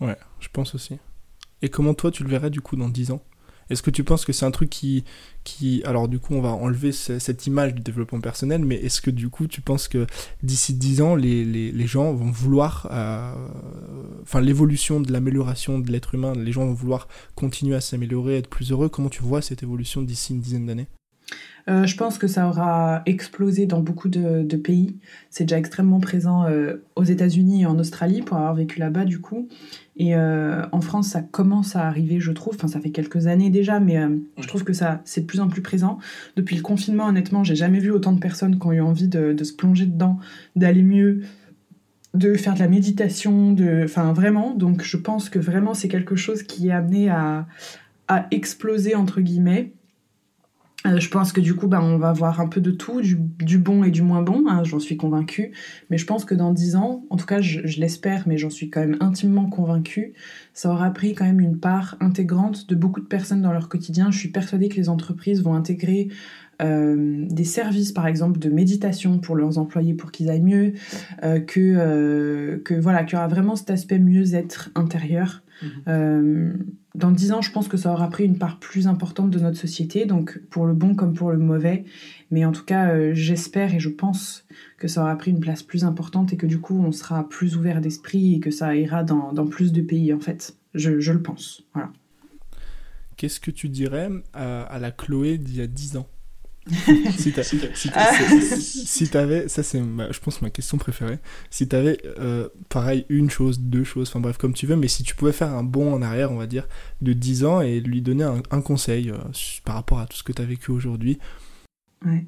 Ouais 0.00 0.16
je 0.40 0.48
pense 0.52 0.74
aussi. 0.74 0.98
Et 1.62 1.68
comment 1.68 1.94
toi 1.94 2.10
tu 2.10 2.24
le 2.24 2.30
verrais 2.30 2.50
du 2.50 2.60
coup 2.60 2.76
dans 2.76 2.88
10 2.88 3.12
ans? 3.12 3.22
Est-ce 3.70 3.82
que 3.82 3.90
tu 3.90 4.04
penses 4.04 4.24
que 4.24 4.32
c'est 4.32 4.44
un 4.44 4.50
truc 4.50 4.68
qui, 4.68 5.04
qui... 5.44 5.82
Alors 5.84 6.08
du 6.08 6.18
coup, 6.18 6.34
on 6.34 6.40
va 6.40 6.50
enlever 6.50 6.92
cette 6.92 7.46
image 7.46 7.74
du 7.74 7.80
développement 7.80 8.20
personnel, 8.20 8.64
mais 8.64 8.76
est-ce 8.76 9.00
que 9.00 9.10
du 9.10 9.28
coup, 9.28 9.46
tu 9.46 9.60
penses 9.60 9.88
que 9.88 10.06
d'ici 10.42 10.74
10 10.74 11.00
ans, 11.02 11.14
les, 11.14 11.86
gens 11.86 12.12
vont 12.12 12.30
vouloir... 12.30 12.88
Euh, 12.90 13.32
enfin, 14.22 14.40
l'évolution 14.40 15.00
de 15.00 15.12
l'amélioration 15.12 15.78
de 15.78 15.90
l'être 15.90 16.14
humain, 16.14 16.32
les 16.34 16.52
gens 16.52 16.66
vont 16.66 16.74
vouloir 16.74 17.08
continuer 17.34 17.76
à 17.76 17.80
s'améliorer, 17.80 18.38
être 18.38 18.50
plus 18.50 18.72
heureux? 18.72 18.88
Comment 18.88 19.08
tu 19.08 19.22
vois 19.22 19.40
cette 19.40 19.62
évolution 19.62 20.02
d'ici 20.02 20.34
une 20.34 20.40
dizaine 20.40 20.66
d'années? 20.66 20.88
Euh, 21.68 21.86
je 21.86 21.96
pense 21.96 22.18
que 22.18 22.26
ça 22.26 22.48
aura 22.48 23.02
explosé 23.06 23.66
dans 23.66 23.80
beaucoup 23.80 24.08
de, 24.08 24.56
pays. 24.56 24.96
C'est 25.30 25.44
déjà 25.44 25.58
extrêmement 25.58 26.00
présent 26.00 26.46
euh, 26.46 26.84
aux 26.96 27.04
États-Unis 27.04 27.62
et 27.62 27.66
en 27.66 27.78
Australie 27.78 28.22
pour 28.22 28.36
avoir 28.36 28.54
vécu 28.54 28.78
là-bas 28.78 29.04
du 29.04 29.20
coup. 29.20 29.48
Et 30.00 30.16
euh, 30.16 30.64
en 30.72 30.80
France, 30.80 31.08
ça 31.08 31.20
commence 31.20 31.76
à 31.76 31.86
arriver, 31.86 32.20
je 32.20 32.32
trouve. 32.32 32.54
Enfin, 32.54 32.68
ça 32.68 32.80
fait 32.80 32.90
quelques 32.90 33.26
années 33.26 33.50
déjà, 33.50 33.80
mais 33.80 33.98
je 34.38 34.48
trouve 34.48 34.64
que 34.64 34.72
ça, 34.72 35.02
c'est 35.04 35.20
de 35.20 35.26
plus 35.26 35.40
en 35.40 35.48
plus 35.48 35.60
présent. 35.60 35.98
Depuis 36.36 36.56
le 36.56 36.62
confinement, 36.62 37.04
honnêtement, 37.04 37.44
j'ai 37.44 37.54
jamais 37.54 37.80
vu 37.80 37.90
autant 37.90 38.12
de 38.12 38.18
personnes 38.18 38.58
qui 38.58 38.66
ont 38.66 38.72
eu 38.72 38.80
envie 38.80 39.08
de, 39.08 39.36
se 39.44 39.52
plonger 39.52 39.84
dedans, 39.84 40.18
d'aller 40.56 40.82
mieux, 40.82 41.20
de 42.14 42.32
faire 42.32 42.54
de 42.54 42.60
la 42.60 42.68
méditation, 42.68 43.52
de, 43.52 43.82
enfin 43.84 44.14
vraiment. 44.14 44.54
Donc, 44.54 44.82
je 44.84 44.96
pense 44.96 45.28
que 45.28 45.38
vraiment, 45.38 45.74
c'est 45.74 45.88
quelque 45.88 46.16
chose 46.16 46.44
qui 46.44 46.68
est 46.68 46.72
amené 46.72 47.10
à, 47.10 47.46
à 48.08 48.26
exploser 48.30 48.94
entre 48.94 49.20
guillemets. 49.20 49.74
Euh, 50.86 50.98
je 50.98 51.10
pense 51.10 51.32
que 51.32 51.40
du 51.40 51.54
coup, 51.54 51.68
bah, 51.68 51.80
on 51.82 51.98
va 51.98 52.12
voir 52.12 52.40
un 52.40 52.48
peu 52.48 52.60
de 52.60 52.70
tout, 52.70 53.02
du, 53.02 53.58
bon 53.58 53.84
et 53.84 53.90
du 53.90 54.02
moins 54.02 54.22
bon, 54.22 54.44
hein, 54.48 54.64
j'en 54.64 54.78
suis 54.78 54.96
convaincue. 54.96 55.52
Mais 55.90 55.98
je 55.98 56.06
pense 56.06 56.24
que 56.24 56.34
dans 56.34 56.52
dix 56.52 56.76
ans, 56.76 57.04
en 57.10 57.16
tout 57.16 57.26
cas, 57.26 57.40
je, 57.40 57.60
l'espère, 57.78 58.26
mais 58.26 58.38
j'en 58.38 58.50
suis 58.50 58.70
quand 58.70 58.80
même 58.80 58.96
intimement 59.00 59.46
convaincue, 59.46 60.14
ça 60.54 60.70
aura 60.70 60.90
pris 60.90 61.14
quand 61.14 61.26
même 61.26 61.40
une 61.40 61.58
part 61.58 61.96
intégrante 62.00 62.68
de 62.68 62.74
beaucoup 62.74 63.00
de 63.00 63.06
personnes 63.06 63.42
dans 63.42 63.52
leur 63.52 63.68
quotidien. 63.68 64.10
Je 64.10 64.18
suis 64.18 64.30
persuadée 64.30 64.68
que 64.68 64.76
les 64.76 64.88
entreprises 64.88 65.42
vont 65.42 65.54
intégrer 65.54 66.08
euh, 66.62 67.26
des 67.28 67.44
services, 67.44 67.92
par 67.92 68.06
exemple, 68.06 68.38
de 68.38 68.48
méditation 68.48 69.18
pour 69.18 69.36
leurs 69.36 69.58
employés 69.58 69.94
pour 69.94 70.10
qu'ils 70.10 70.30
aillent 70.30 70.40
mieux, 70.40 70.72
euh, 71.24 71.40
que, 71.40 72.56
que 72.64 72.74
voilà, 72.74 73.04
qu'il 73.04 73.14
y 73.14 73.18
aura 73.18 73.28
vraiment 73.28 73.56
cet 73.56 73.70
aspect 73.70 73.98
mieux-être 73.98 74.70
intérieur. 74.74 75.42
Mmh 75.62 76.52
dans 76.94 77.12
dix 77.12 77.32
ans, 77.32 77.40
je 77.40 77.52
pense 77.52 77.68
que 77.68 77.76
ça 77.76 77.92
aura 77.92 78.08
pris 78.08 78.24
une 78.24 78.36
part 78.36 78.58
plus 78.58 78.88
importante 78.88 79.30
de 79.30 79.38
notre 79.38 79.56
société, 79.56 80.06
donc 80.06 80.40
pour 80.50 80.66
le 80.66 80.74
bon 80.74 80.94
comme 80.94 81.14
pour 81.14 81.30
le 81.30 81.38
mauvais. 81.38 81.84
Mais 82.30 82.44
en 82.44 82.52
tout 82.52 82.64
cas, 82.64 82.90
euh, 82.90 83.12
j'espère 83.14 83.74
et 83.74 83.80
je 83.80 83.88
pense 83.88 84.44
que 84.76 84.88
ça 84.88 85.02
aura 85.02 85.16
pris 85.16 85.30
une 85.30 85.40
place 85.40 85.62
plus 85.62 85.84
importante 85.84 86.32
et 86.32 86.36
que 86.36 86.46
du 86.46 86.58
coup, 86.60 86.82
on 86.84 86.90
sera 86.90 87.28
plus 87.28 87.56
ouvert 87.56 87.80
d'esprit 87.80 88.34
et 88.34 88.40
que 88.40 88.50
ça 88.50 88.74
ira 88.74 89.04
dans, 89.04 89.46
plus 89.46 89.72
de 89.72 89.82
pays, 89.82 90.12
en 90.12 90.20
fait. 90.20 90.56
Je, 90.74 90.90
le 90.90 91.22
pense. 91.22 91.62
Voilà. 91.74 91.90
Qu'est-ce 93.16 93.40
que 93.40 93.50
tu 93.50 93.68
dirais 93.68 94.08
à, 94.32 94.62
à 94.62 94.78
la 94.78 94.90
Chloé 94.90 95.38
d'il 95.38 95.56
y 95.56 95.60
a 95.60 95.66
dix 95.66 95.96
ans? 95.96 96.08
Si 96.68 97.32
tu 99.10 99.16
avais, 99.16 99.48
ça 99.48 99.62
c'est 99.62 99.78
je 99.78 100.20
pense 100.20 100.42
ma 100.42 100.50
question 100.50 100.76
préférée, 100.76 101.18
si 101.50 101.66
tu 101.66 101.74
avais 101.74 101.98
euh, 102.18 102.48
pareil 102.68 103.06
une 103.08 103.30
chose, 103.30 103.60
deux 103.60 103.84
choses, 103.84 104.08
enfin 104.08 104.20
bref 104.20 104.36
comme 104.36 104.52
tu 104.52 104.66
veux, 104.66 104.76
mais 104.76 104.88
si 104.88 105.02
tu 105.02 105.14
pouvais 105.14 105.32
faire 105.32 105.54
un 105.54 105.62
bond 105.62 105.92
en 105.92 106.02
arrière, 106.02 106.32
on 106.32 106.36
va 106.36 106.46
dire, 106.46 106.68
de 107.00 107.12
10 107.12 107.44
ans 107.44 107.60
et 107.60 107.80
lui 107.80 108.02
donner 108.02 108.24
un, 108.24 108.60
conseil 108.60 109.10
euh, 109.10 109.16
par 109.64 109.74
rapport 109.76 110.00
à 110.00 110.06
tout 110.06 110.16
ce 110.16 110.22
que 110.22 110.32
tu 110.32 110.42
as 110.42 110.44
vécu 110.44 110.70
aujourd'hui. 110.70 111.18
Ouais. 112.04 112.26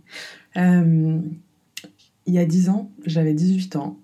Euh, 0.57 1.21
il 2.27 2.35
y 2.35 2.39
a 2.39 2.47
10 2.47 2.71
ans, 2.71 2.91
j'avais 3.05 3.35
18 3.35 3.77
ans. 3.77 4.01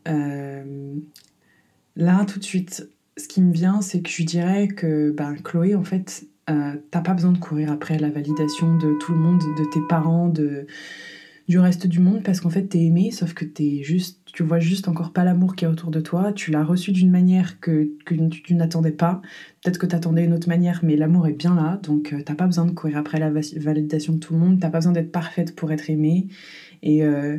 là 1.97 2.25
tout 2.27 2.39
de 2.39 2.45
suite, 2.45 2.87
ce 3.17 3.29
qui 3.29 3.41
me 3.41 3.53
vient, 3.53 3.81
c'est 3.81 4.03
que 4.03 4.11
je 4.11 4.23
dirais 4.25 4.69
que 4.69 5.11
ben, 5.11 5.37
Chloé, 5.37 5.75
en 5.75 5.85
fait, 5.85 6.27
euh, 6.51 6.77
t'as 6.91 7.01
pas 7.01 7.15
besoin 7.15 7.33
de 7.33 7.39
courir 7.39 7.71
après 7.71 7.99
la 7.99 8.11
validation 8.11 8.77
de 8.77 8.95
tout 9.01 9.13
le 9.13 9.19
monde, 9.19 9.41
de 9.41 9.65
tes 9.65 9.81
parents, 9.89 10.29
du 11.49 11.59
reste 11.59 11.87
du 11.87 11.99
monde 11.99 12.23
parce 12.23 12.41
qu'en 12.41 12.51
fait 12.51 12.67
t'es 12.67 12.81
aimé 12.81 13.11
sauf 13.11 13.33
que 13.33 13.47
t'es 13.47 13.83
juste 13.83 14.21
tu 14.27 14.43
vois 14.43 14.59
juste 14.59 14.87
encore 14.87 15.15
pas 15.15 15.25
l'amour 15.25 15.57
qui 15.57 15.65
est 15.65 15.69
autour 15.69 15.91
de 15.91 16.01
toi. 16.01 16.33
Tu 16.33 16.51
l'as 16.51 16.63
reçu 16.63 16.93
d'une 16.93 17.11
manière 17.11 17.59
que, 17.61 17.89
tu, 18.05 18.55
n'attendais 18.55 18.93
pas. 18.93 19.23
Peut-être 19.63 19.79
que 19.79 19.87
t'attendais 19.87 20.25
une 20.25 20.35
autre 20.35 20.49
manière 20.49 20.81
mais 20.83 20.97
l'amour 20.97 21.27
est 21.27 21.33
bien 21.33 21.55
là 21.55 21.81
donc 21.83 22.13
euh, 22.13 22.23
t'as 22.25 22.35
pas 22.35 22.47
besoin 22.47 22.67
de 22.67 22.73
courir 22.73 22.99
après 22.99 23.19
la 23.19 23.31
validation 23.31 24.13
de 24.13 24.19
tout 24.19 24.35
le 24.35 24.39
monde. 24.39 24.61
T'as 24.61 24.71
pas 24.71 24.79
besoin 24.79 24.93
d'être 24.93 25.11
parfaite 25.11 25.57
pour 25.57 25.73
être 25.73 25.89
aimée. 25.89 26.29
Et 26.83 27.03
euh, 27.03 27.39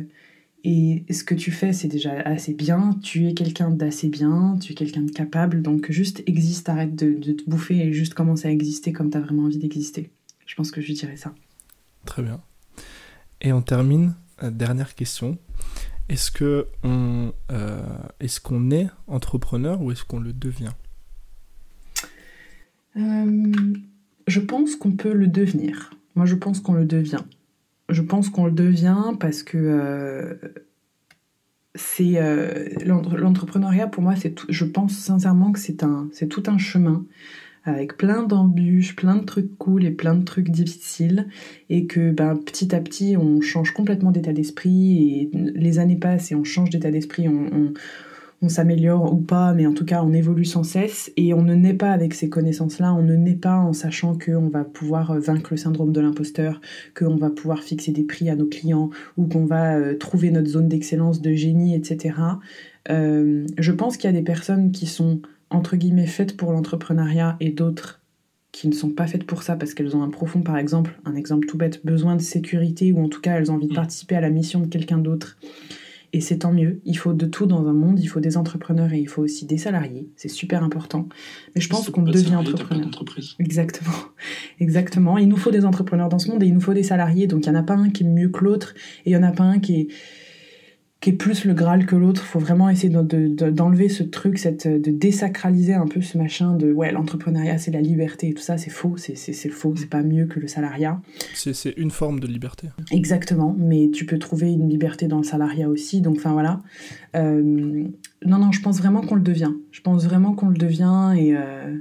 Et 0.62 1.04
ce 1.10 1.24
que 1.24 1.34
tu 1.34 1.50
fais, 1.50 1.72
c'est 1.72 1.88
déjà 1.88 2.12
assez 2.20 2.52
bien. 2.52 2.98
Tu 3.02 3.26
es 3.28 3.34
quelqu'un 3.34 3.70
d'assez 3.70 4.08
bien, 4.08 4.58
tu 4.60 4.72
es 4.72 4.74
quelqu'un 4.74 5.02
de 5.02 5.10
capable. 5.10 5.62
Donc 5.62 5.90
juste 5.90 6.22
existe, 6.26 6.68
arrête 6.68 6.94
de, 6.94 7.12
de, 7.14 7.32
te 7.32 7.48
bouffer 7.48 7.78
et 7.78 7.92
juste 7.92 8.14
commence 8.14 8.44
à 8.44 8.50
exister 8.50 8.92
comme 8.92 9.10
tu 9.10 9.16
as 9.16 9.20
vraiment 9.20 9.44
envie 9.44 9.58
d'exister. 9.58 10.10
Je 10.46 10.54
pense 10.54 10.70
que 10.70 10.80
je 10.80 10.92
dirais 10.92 11.16
ça. 11.16 11.34
Très 12.04 12.22
bien. 12.22 12.40
Et 13.40 13.52
on 13.52 13.62
termine, 13.62 14.14
euh, 14.42 14.50
dernière 14.50 14.94
question. 14.94 15.38
Est-ce 16.10 16.30
que 16.30 16.66
on, 16.82 17.32
euh, 17.52 17.80
est-ce 18.18 18.40
qu'on 18.40 18.70
est 18.70 18.88
entrepreneur 19.06 19.80
ou 19.80 19.92
est-ce 19.92 20.04
qu'on 20.04 20.20
le 20.20 20.32
devient? 20.32 20.72
Euh, 22.96 23.52
Je 24.26 24.40
pense 24.40 24.76
qu'on 24.76 24.92
peut 24.92 25.12
le 25.12 25.28
devenir. 25.28 25.90
Moi, 26.16 26.26
je 26.26 26.34
pense 26.34 26.60
qu'on 26.60 26.74
le 26.74 26.84
devient. 26.84 27.22
Je 27.90 28.02
pense 28.02 28.28
qu'on 28.28 28.46
le 28.46 28.52
devient 28.52 29.12
parce 29.18 29.42
que 29.42 30.38
c'est 31.74 32.18
l'entrepreneuriat 32.84 33.86
pour 33.86 34.02
moi. 34.02 34.16
C'est 34.16 34.34
je 34.48 34.64
pense 34.64 34.96
sincèrement 34.96 35.52
que 35.52 35.58
c'est 35.58 35.84
c'est 36.12 36.28
tout 36.28 36.42
un 36.46 36.58
chemin 36.58 37.04
avec 37.64 37.96
plein 37.96 38.22
d'embûches, 38.22 38.96
plein 38.96 39.16
de 39.16 39.24
trucs 39.24 39.56
cool 39.58 39.84
et 39.84 39.90
plein 39.90 40.14
de 40.14 40.24
trucs 40.24 40.48
difficiles, 40.50 41.28
et 41.68 41.86
que 41.86 42.10
ben, 42.10 42.36
petit 42.36 42.74
à 42.74 42.80
petit 42.80 43.16
on 43.16 43.40
change 43.40 43.72
complètement 43.72 44.10
d'état 44.10 44.32
d'esprit, 44.32 45.20
et 45.20 45.30
les 45.34 45.78
années 45.78 45.96
passent 45.96 46.32
et 46.32 46.34
on 46.34 46.44
change 46.44 46.70
d'état 46.70 46.90
d'esprit, 46.90 47.28
on, 47.28 47.72
s'améliore 48.48 49.12
ou 49.12 49.18
pas, 49.18 49.52
mais 49.52 49.66
en 49.66 49.74
tout 49.74 49.84
cas 49.84 50.02
on 50.02 50.12
évolue 50.12 50.44
sans 50.44 50.62
cesse, 50.62 51.12
et 51.16 51.34
on 51.34 51.42
ne 51.42 51.54
naît 51.54 51.74
pas 51.74 51.90
avec 51.90 52.14
ces 52.14 52.28
connaissances-là, 52.28 52.94
on 52.94 53.02
ne 53.02 53.14
naît 53.14 53.34
pas 53.34 53.58
en 53.58 53.72
sachant 53.72 54.16
qu'on 54.16 54.48
va 54.48 54.64
pouvoir 54.64 55.10
euh, 55.10 55.20
vaincre 55.20 55.48
le 55.50 55.56
syndrome 55.56 55.92
de 55.92 56.00
l'imposteur, 56.00 56.60
qu'on 56.96 57.16
va 57.16 57.30
pouvoir 57.30 57.62
fixer 57.62 57.92
des 57.92 58.04
prix 58.04 58.30
à 58.30 58.36
nos 58.36 58.46
clients, 58.46 58.90
ou 59.16 59.26
qu'on 59.26 59.44
va 59.44 59.76
euh, 59.76 59.96
trouver 59.96 60.30
notre 60.30 60.48
zone 60.48 60.68
d'excellence, 60.68 61.20
de 61.20 61.32
génie, 61.32 61.74
etc. 61.74 62.14
Euh, 62.90 63.46
je 63.58 63.72
pense 63.72 63.96
qu'il 63.96 64.08
y 64.08 64.14
a 64.14 64.16
des 64.16 64.24
personnes 64.24 64.72
qui 64.72 64.86
sont 64.86 65.20
entre 65.50 65.76
guillemets 65.76 66.06
faites 66.06 66.36
pour 66.36 66.52
l'entrepreneuriat 66.52 67.36
et 67.40 67.50
d'autres 67.50 68.00
qui 68.52 68.68
ne 68.68 68.72
sont 68.72 68.90
pas 68.90 69.06
faites 69.06 69.24
pour 69.24 69.42
ça 69.42 69.56
parce 69.56 69.74
qu'elles 69.74 69.96
ont 69.96 70.02
un 70.02 70.10
profond, 70.10 70.42
par 70.42 70.56
exemple, 70.56 70.98
un 71.04 71.14
exemple 71.14 71.46
tout 71.46 71.56
bête, 71.56 71.84
besoin 71.84 72.16
de 72.16 72.22
sécurité 72.22 72.92
ou 72.92 73.04
en 73.04 73.08
tout 73.08 73.20
cas 73.20 73.36
elles 73.36 73.50
ont 73.50 73.54
envie 73.54 73.66
de 73.66 73.72
mm. 73.72 73.76
participer 73.76 74.16
à 74.16 74.20
la 74.20 74.30
mission 74.30 74.60
de 74.60 74.66
quelqu'un 74.66 74.98
d'autre. 74.98 75.36
Et 76.12 76.20
c'est 76.20 76.38
tant 76.38 76.52
mieux, 76.52 76.80
il 76.84 76.98
faut 76.98 77.12
de 77.12 77.26
tout 77.26 77.46
dans 77.46 77.66
un 77.68 77.72
monde, 77.72 78.00
il 78.00 78.06
faut 78.06 78.18
des 78.18 78.36
entrepreneurs 78.36 78.92
et 78.92 78.98
il 78.98 79.08
faut 79.08 79.22
aussi 79.22 79.46
des 79.46 79.58
salariés, 79.58 80.08
c'est 80.16 80.28
super 80.28 80.64
important. 80.64 81.08
Mais 81.54 81.60
je 81.60 81.68
pense 81.68 81.88
qu'on 81.90 82.02
devient 82.02 82.34
entrepreneur. 82.34 82.86
Exactement, 83.38 83.92
exactement. 84.60 85.18
Il 85.18 85.28
nous 85.28 85.36
faut 85.36 85.52
des 85.52 85.64
entrepreneurs 85.64 86.08
dans 86.08 86.18
ce 86.18 86.28
monde 86.30 86.42
et 86.42 86.46
il 86.46 86.54
nous 86.54 86.60
faut 86.60 86.74
des 86.74 86.82
salariés, 86.82 87.28
donc 87.28 87.46
il 87.46 87.50
n'y 87.50 87.56
en 87.56 87.60
a 87.60 87.62
pas 87.62 87.74
un 87.74 87.90
qui 87.90 88.02
est 88.02 88.08
mieux 88.08 88.28
que 88.28 88.44
l'autre 88.44 88.74
et 89.04 89.10
il 89.10 89.16
n'y 89.16 89.24
en 89.24 89.26
a 89.26 89.32
pas 89.32 89.44
un 89.44 89.60
qui 89.60 89.82
est 89.82 89.88
qui 91.00 91.10
est 91.10 91.14
plus 91.14 91.44
le 91.44 91.54
Graal 91.54 91.86
que 91.86 91.96
l'autre. 91.96 92.22
Faut 92.22 92.38
vraiment 92.38 92.68
essayer 92.68 92.90
d'enlever 92.90 93.88
ce 93.88 94.02
truc, 94.02 94.38
cette, 94.38 94.66
de 94.66 94.90
désacraliser 94.90 95.74
un 95.74 95.86
peu 95.86 96.00
ce 96.02 96.18
machin 96.18 96.54
de 96.54 96.72
ouais, 96.72 96.92
l'entrepreneuriat 96.92 97.58
c'est 97.58 97.70
la 97.70 97.80
liberté 97.80 98.28
et 98.28 98.34
tout 98.34 98.42
ça, 98.42 98.58
c'est 98.58 98.70
faux, 98.70 98.96
c'est 98.96 99.48
faux, 99.48 99.74
c'est 99.76 99.88
pas 99.88 100.02
mieux 100.02 100.26
que 100.26 100.40
le 100.40 100.46
salariat. 100.46 101.00
C'est 101.34 101.74
une 101.76 101.90
forme 101.90 102.20
de 102.20 102.26
liberté. 102.26 102.68
Exactement, 102.90 103.56
mais 103.58 103.90
tu 103.92 104.04
peux 104.04 104.18
trouver 104.18 104.52
une 104.52 104.68
liberté 104.68 105.08
dans 105.08 105.18
le 105.18 105.24
salariat 105.24 105.68
aussi, 105.68 106.00
donc 106.00 106.18
enfin 106.18 106.32
voilà. 106.32 106.60
Euh, 107.16 107.42
non, 107.42 108.38
non, 108.38 108.52
je 108.52 108.60
pense 108.60 108.78
vraiment 108.78 109.00
qu'on 109.00 109.14
le 109.14 109.22
devient. 109.22 109.52
Je 109.72 109.80
pense 109.80 110.04
vraiment 110.04 110.34
qu'on 110.34 110.48
le 110.48 110.58
devient 110.58 111.14
et. 111.16 111.34
Euh, 111.36 111.76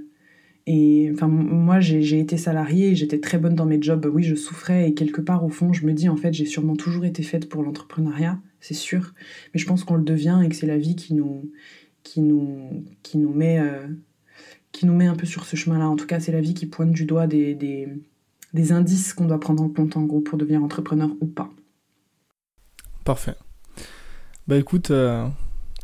et 0.72 1.10
enfin, 1.12 1.28
moi, 1.28 1.80
j'ai 1.80 2.20
été 2.20 2.38
salariée, 2.38 2.96
j'étais 2.96 3.20
très 3.20 3.40
bonne 3.40 3.56
dans 3.56 3.66
mes 3.66 3.82
jobs. 3.82 4.08
Oui, 4.14 4.22
je 4.22 4.36
souffrais 4.36 4.88
et 4.88 4.94
quelque 4.94 5.20
part, 5.20 5.44
au 5.44 5.50
fond, 5.50 5.74
je 5.74 5.86
me 5.86 5.94
dis, 5.94 6.10
en 6.10 6.16
fait, 6.16 6.32
j'ai 6.32 6.46
sûrement 6.46 6.76
toujours 6.76 7.06
été 7.06 7.24
faite 7.24 7.50
pour 7.50 7.64
l'entrepreneuriat 7.64 8.40
c'est 8.62 8.74
sûr. 8.74 9.14
Mais 9.54 9.60
je 9.60 9.66
pense 9.66 9.84
qu'on 9.84 9.96
le 9.96 10.04
devient 10.04 10.41
et 10.44 10.50
que 10.50 10.56
c'est 10.56 10.68
la 10.68 10.78
vie 10.78 10.96
qui 10.96 11.14
nous, 11.14 11.52
qui 12.04 12.22
nous, 12.22 12.86
qui 13.04 13.18
nous 13.18 13.34
met, 13.34 13.60
euh, 13.60 13.88
qui 14.72 14.86
nous 14.86 14.94
met 14.94 15.08
un 15.08 15.16
peu 15.16 15.26
sur 15.26 15.46
ce 15.46 15.56
chemin-là. 15.56 15.88
En 15.88 15.96
tout 15.96 16.08
cas, 16.08 16.20
c'est 16.20 16.32
la 16.32 16.41
vie 16.41 16.54
qui 16.54 16.66
pointe 16.66 16.91
du 16.91 17.06
doigt 17.06 17.28
des, 17.28 17.56
des, 17.56 18.72
indices 18.72 19.14
qu'on 19.14 19.26
doit 19.26 19.40
prendre 19.40 19.64
en 19.64 19.70
compte 19.70 19.96
en 19.96 20.04
gros 20.04 20.22
pour 20.22 20.38
devenir 20.38 20.64
entrepreneur 20.64 21.10
ou 21.22 21.28
pas. 21.28 21.50
Parfait. 23.04 23.36
Bah 24.48 24.58
écoute, 24.58 24.91
euh, 24.91 25.28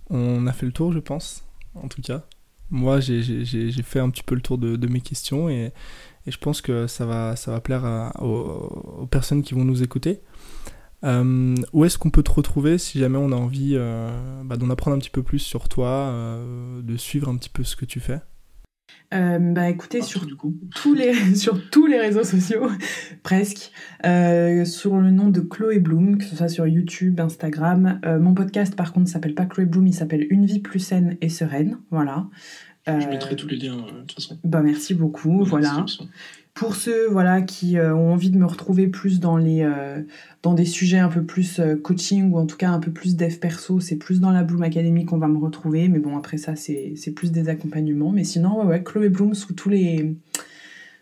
on 0.10 0.46
a 0.48 0.54
fait 0.54 0.66
le 0.66 0.72
tour, 0.72 0.92
je 0.92 1.00
pense, 1.00 1.46
en 1.76 1.88
tout 1.88 2.02
cas. 2.02 2.28
Moi, 2.70 3.00
j'ai 3.00 3.72
fait 3.84 4.00
un 4.00 4.10
petit 4.10 4.24
peu 4.24 4.36
le 4.36 4.42
tour 4.42 4.58
de, 4.58 4.88
mes 4.88 5.02
questions 5.02 5.50
et, 5.50 5.72
je 6.28 6.38
pense 6.38 6.62
que 6.62 6.88
ça 6.88 7.06
va, 7.06 7.36
ça 7.36 7.52
va 7.52 7.62
plaire 7.62 8.12
aux, 8.20 9.02
aux, 9.02 9.06
personnes 9.06 9.44
qui 9.44 9.54
vont 9.54 9.64
nous 9.64 9.84
écouter. 9.84 10.22
Euh, 11.04 11.56
où 11.72 11.86
est-ce 11.86 11.98
qu'on 11.98 12.10
peut 12.10 12.24
te 12.24 12.32
retrouver 12.32 12.78
si 12.78 12.98
jamais 13.00 13.18
on 13.18 13.32
a 13.32 13.36
envie 13.36 13.74
euh, 13.76 14.10
bah, 14.44 14.58
d'en 14.58 14.70
apprendre 14.72 14.98
un 14.98 15.00
petit 15.00 15.12
peu 15.12 15.22
plus 15.22 15.40
sur 15.40 15.70
toi, 15.70 15.88
euh, 15.88 16.82
de 16.82 16.98
suivre 16.98 17.30
un 17.30 17.36
petit 17.38 17.50
peu 17.50 17.64
ce 17.64 17.76
que 17.76 17.86
tu 17.86 18.00
fais? 18.00 18.20
Bah 19.12 19.70
écoutez 19.70 20.02
sur 20.02 20.26
tous 20.76 20.94
les 20.94 21.36
sur 21.36 21.70
tous 21.70 21.86
les 21.86 22.00
réseaux 22.00 22.24
sociaux 22.24 22.70
presque 23.24 23.72
sur 24.04 24.98
le 24.98 25.12
nom 25.12 25.30
de 25.30 25.42
Chloé 25.42 25.80
Bloom 25.80 26.18
que 26.18 26.26
ce 26.26 26.36
soit 26.36 26.50
sur 26.50 26.68
YouTube 26.68 27.20
Instagram. 27.20 28.00
Mon 28.20 28.34
podcast 28.34 28.76
par 28.76 28.94
contre 28.94 29.10
s'appelle 29.10 29.36
pas 29.36 29.46
Chloé 29.46 29.66
Bloom 29.66 29.88
il 29.88 29.94
s'appelle 29.94 30.28
Une 30.30 30.46
vie 30.46 30.60
plus 30.60 30.80
saine 30.80 31.18
et 31.22 31.30
sereine. 31.30 31.80
Voilà. 31.92 32.28
Je 32.88 33.08
mettrai 33.08 33.36
tous 33.36 33.48
les 33.48 33.58
liens 33.58 33.78
de 33.78 34.02
toute 34.02 34.14
façon. 34.14 34.38
bah 34.44 34.62
merci 34.62 34.94
beaucoup 34.94 35.44
voilà 35.44 35.86
pour 36.56 36.78
ceux 36.78 37.08
voilà 37.10 37.42
qui 37.42 37.78
euh, 37.78 37.94
ont 37.94 38.14
envie 38.14 38.32
de 38.32 38.38
me 38.38 38.46
retrouver 38.46 38.88
plus 38.88 39.20
dans 39.20 39.38
euh, 39.38 40.02
des 40.56 40.66
sujets 40.66 41.00
un 41.00 41.10
peu 41.10 41.22
plus 41.22 41.60
euh, 41.60 41.76
coaching 41.76 42.32
ou 42.32 42.38
en 42.38 42.46
tout 42.46 42.56
cas 42.56 42.70
un 42.70 42.80
peu 42.80 42.92
plus 42.92 43.18
dev 43.18 43.36
perso, 43.36 43.82
c'est 43.82 43.98
plus 43.98 44.22
dans 44.22 44.32
la 44.32 44.44
Bloom 44.44 44.64
Academy 44.64 45.06
qu'on 45.06 45.18
va 45.18 45.28
me 45.28 45.38
retrouver. 45.38 45.90
Mais 45.90 46.00
bon 46.00 46.18
après 46.18 46.38
ça 46.38 46.56
c'est 46.56 47.12
plus 47.14 47.34
des 47.34 47.50
accompagnements. 47.50 48.12
Mais 48.12 48.24
sinon 48.24 48.62
ouais 48.62 48.66
ouais 48.66 48.84
Chloé 48.84 49.10
Bloom 49.10 49.34
tous 49.56 49.70
les 49.70 50.16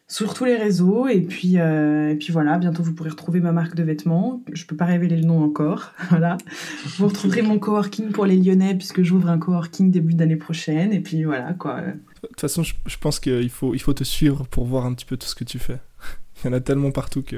sur 0.07 0.33
tous 0.33 0.45
les 0.45 0.57
réseaux. 0.57 1.07
Et 1.07 1.21
puis, 1.21 1.55
et 1.55 2.15
puis 2.19 2.33
voilà, 2.33 2.57
bientôt 2.57 2.81
vous 2.81 2.93
pourrez 2.93 3.11
retrouver 3.11 3.39
ma 3.39 3.51
marque 3.51 3.75
de 3.75 3.83
vêtements. 3.83 4.43
Je 4.53 4.65
peux 4.65 4.75
pas 4.75 4.85
révéler 4.85 5.17
le 5.17 5.25
nom 5.25 5.43
encore. 5.43 5.93
voilà. 6.09 6.37
Vous 6.97 7.07
retrouverez 7.07 7.43
mon 7.43 7.59
coworking 7.59 8.09
pour 8.09 8.25
les 8.25 8.37
Lyonnais 8.37 8.73
puisque 8.73 9.03
j'ouvre 9.03 9.29
un 9.29 9.37
coworking 9.37 9.91
début 9.91 10.15
d'année 10.15 10.35
prochaine. 10.35 10.93
Et 10.93 10.99
puis 10.99 11.23
voilà 11.25 11.53
quoi. 11.53 11.81
De 12.23 12.27
toute 12.27 12.41
façon, 12.41 12.63
je, 12.63 12.97
pense 12.99 13.19
qu'il 13.19 13.49
faut, 13.49 13.73
il 13.73 13.79
faut 13.79 13.93
te 13.93 14.03
suivre 14.03 14.47
pour 14.47 14.65
voir 14.65 14.85
un 14.85 14.93
petit 14.93 15.05
peu 15.05 15.17
tout 15.17 15.27
ce 15.27 15.35
que 15.35 15.43
tu 15.43 15.59
fais. 15.59 15.79
il 16.43 16.47
y 16.47 16.49
en 16.49 16.53
a 16.53 16.61
tellement 16.61 16.91
partout 16.91 17.21
que. 17.21 17.37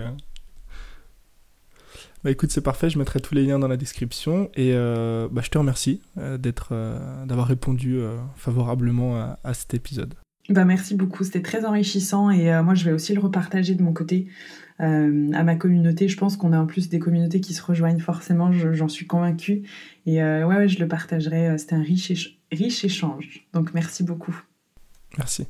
Bah 2.23 2.31
écoute, 2.31 2.51
c'est 2.51 2.61
parfait, 2.61 2.89
je 2.89 2.97
mettrai 2.97 3.19
tous 3.19 3.35
les 3.35 3.43
liens 3.43 3.59
dans 3.59 3.67
la 3.67 3.77
description 3.77 4.49
et 4.55 4.73
euh, 4.73 5.27
bah, 5.31 5.43
je 5.43 5.49
te 5.51 5.59
remercie 5.59 6.01
euh, 6.17 6.39
d'être, 6.39 6.73
d'avoir 7.27 7.47
répondu 7.47 7.99
favorablement 8.35 9.37
à 9.43 9.53
cet 9.53 9.75
épisode. 9.75 10.15
Bah, 10.49 10.63
merci 10.63 10.93
beaucoup, 10.93 11.23
c'était 11.23 11.41
très 11.41 11.65
enrichissant 11.65 12.29
et 12.29 12.53
euh, 12.53 12.61
moi 12.61 12.75
je 12.75 12.85
vais 12.85 12.91
aussi 12.91 13.15
le 13.15 13.19
repartager 13.19 13.73
de 13.73 13.81
mon 13.81 13.93
côté 13.93 14.27
euh, 14.79 15.31
à 15.33 15.43
ma 15.43 15.55
communauté. 15.55 16.07
Je 16.07 16.17
pense 16.17 16.37
qu'on 16.37 16.53
a 16.53 16.59
en 16.59 16.67
plus 16.67 16.87
des 16.87 16.99
communautés 16.99 17.41
qui 17.41 17.55
se 17.55 17.63
rejoignent 17.63 17.99
forcément, 17.99 18.51
j'en 18.51 18.87
suis 18.87 19.07
convaincue. 19.07 19.63
Et 20.05 20.21
euh, 20.21 20.45
ouais, 20.45 20.57
ouais, 20.57 20.67
je 20.67 20.79
le 20.79 20.87
partagerai, 20.87 21.57
c'était 21.57 21.73
un 21.73 21.81
riche 21.81 22.11
échange. 22.51 23.47
Donc 23.53 23.73
merci 23.73 24.03
beaucoup. 24.03 24.39
Merci. 25.17 25.47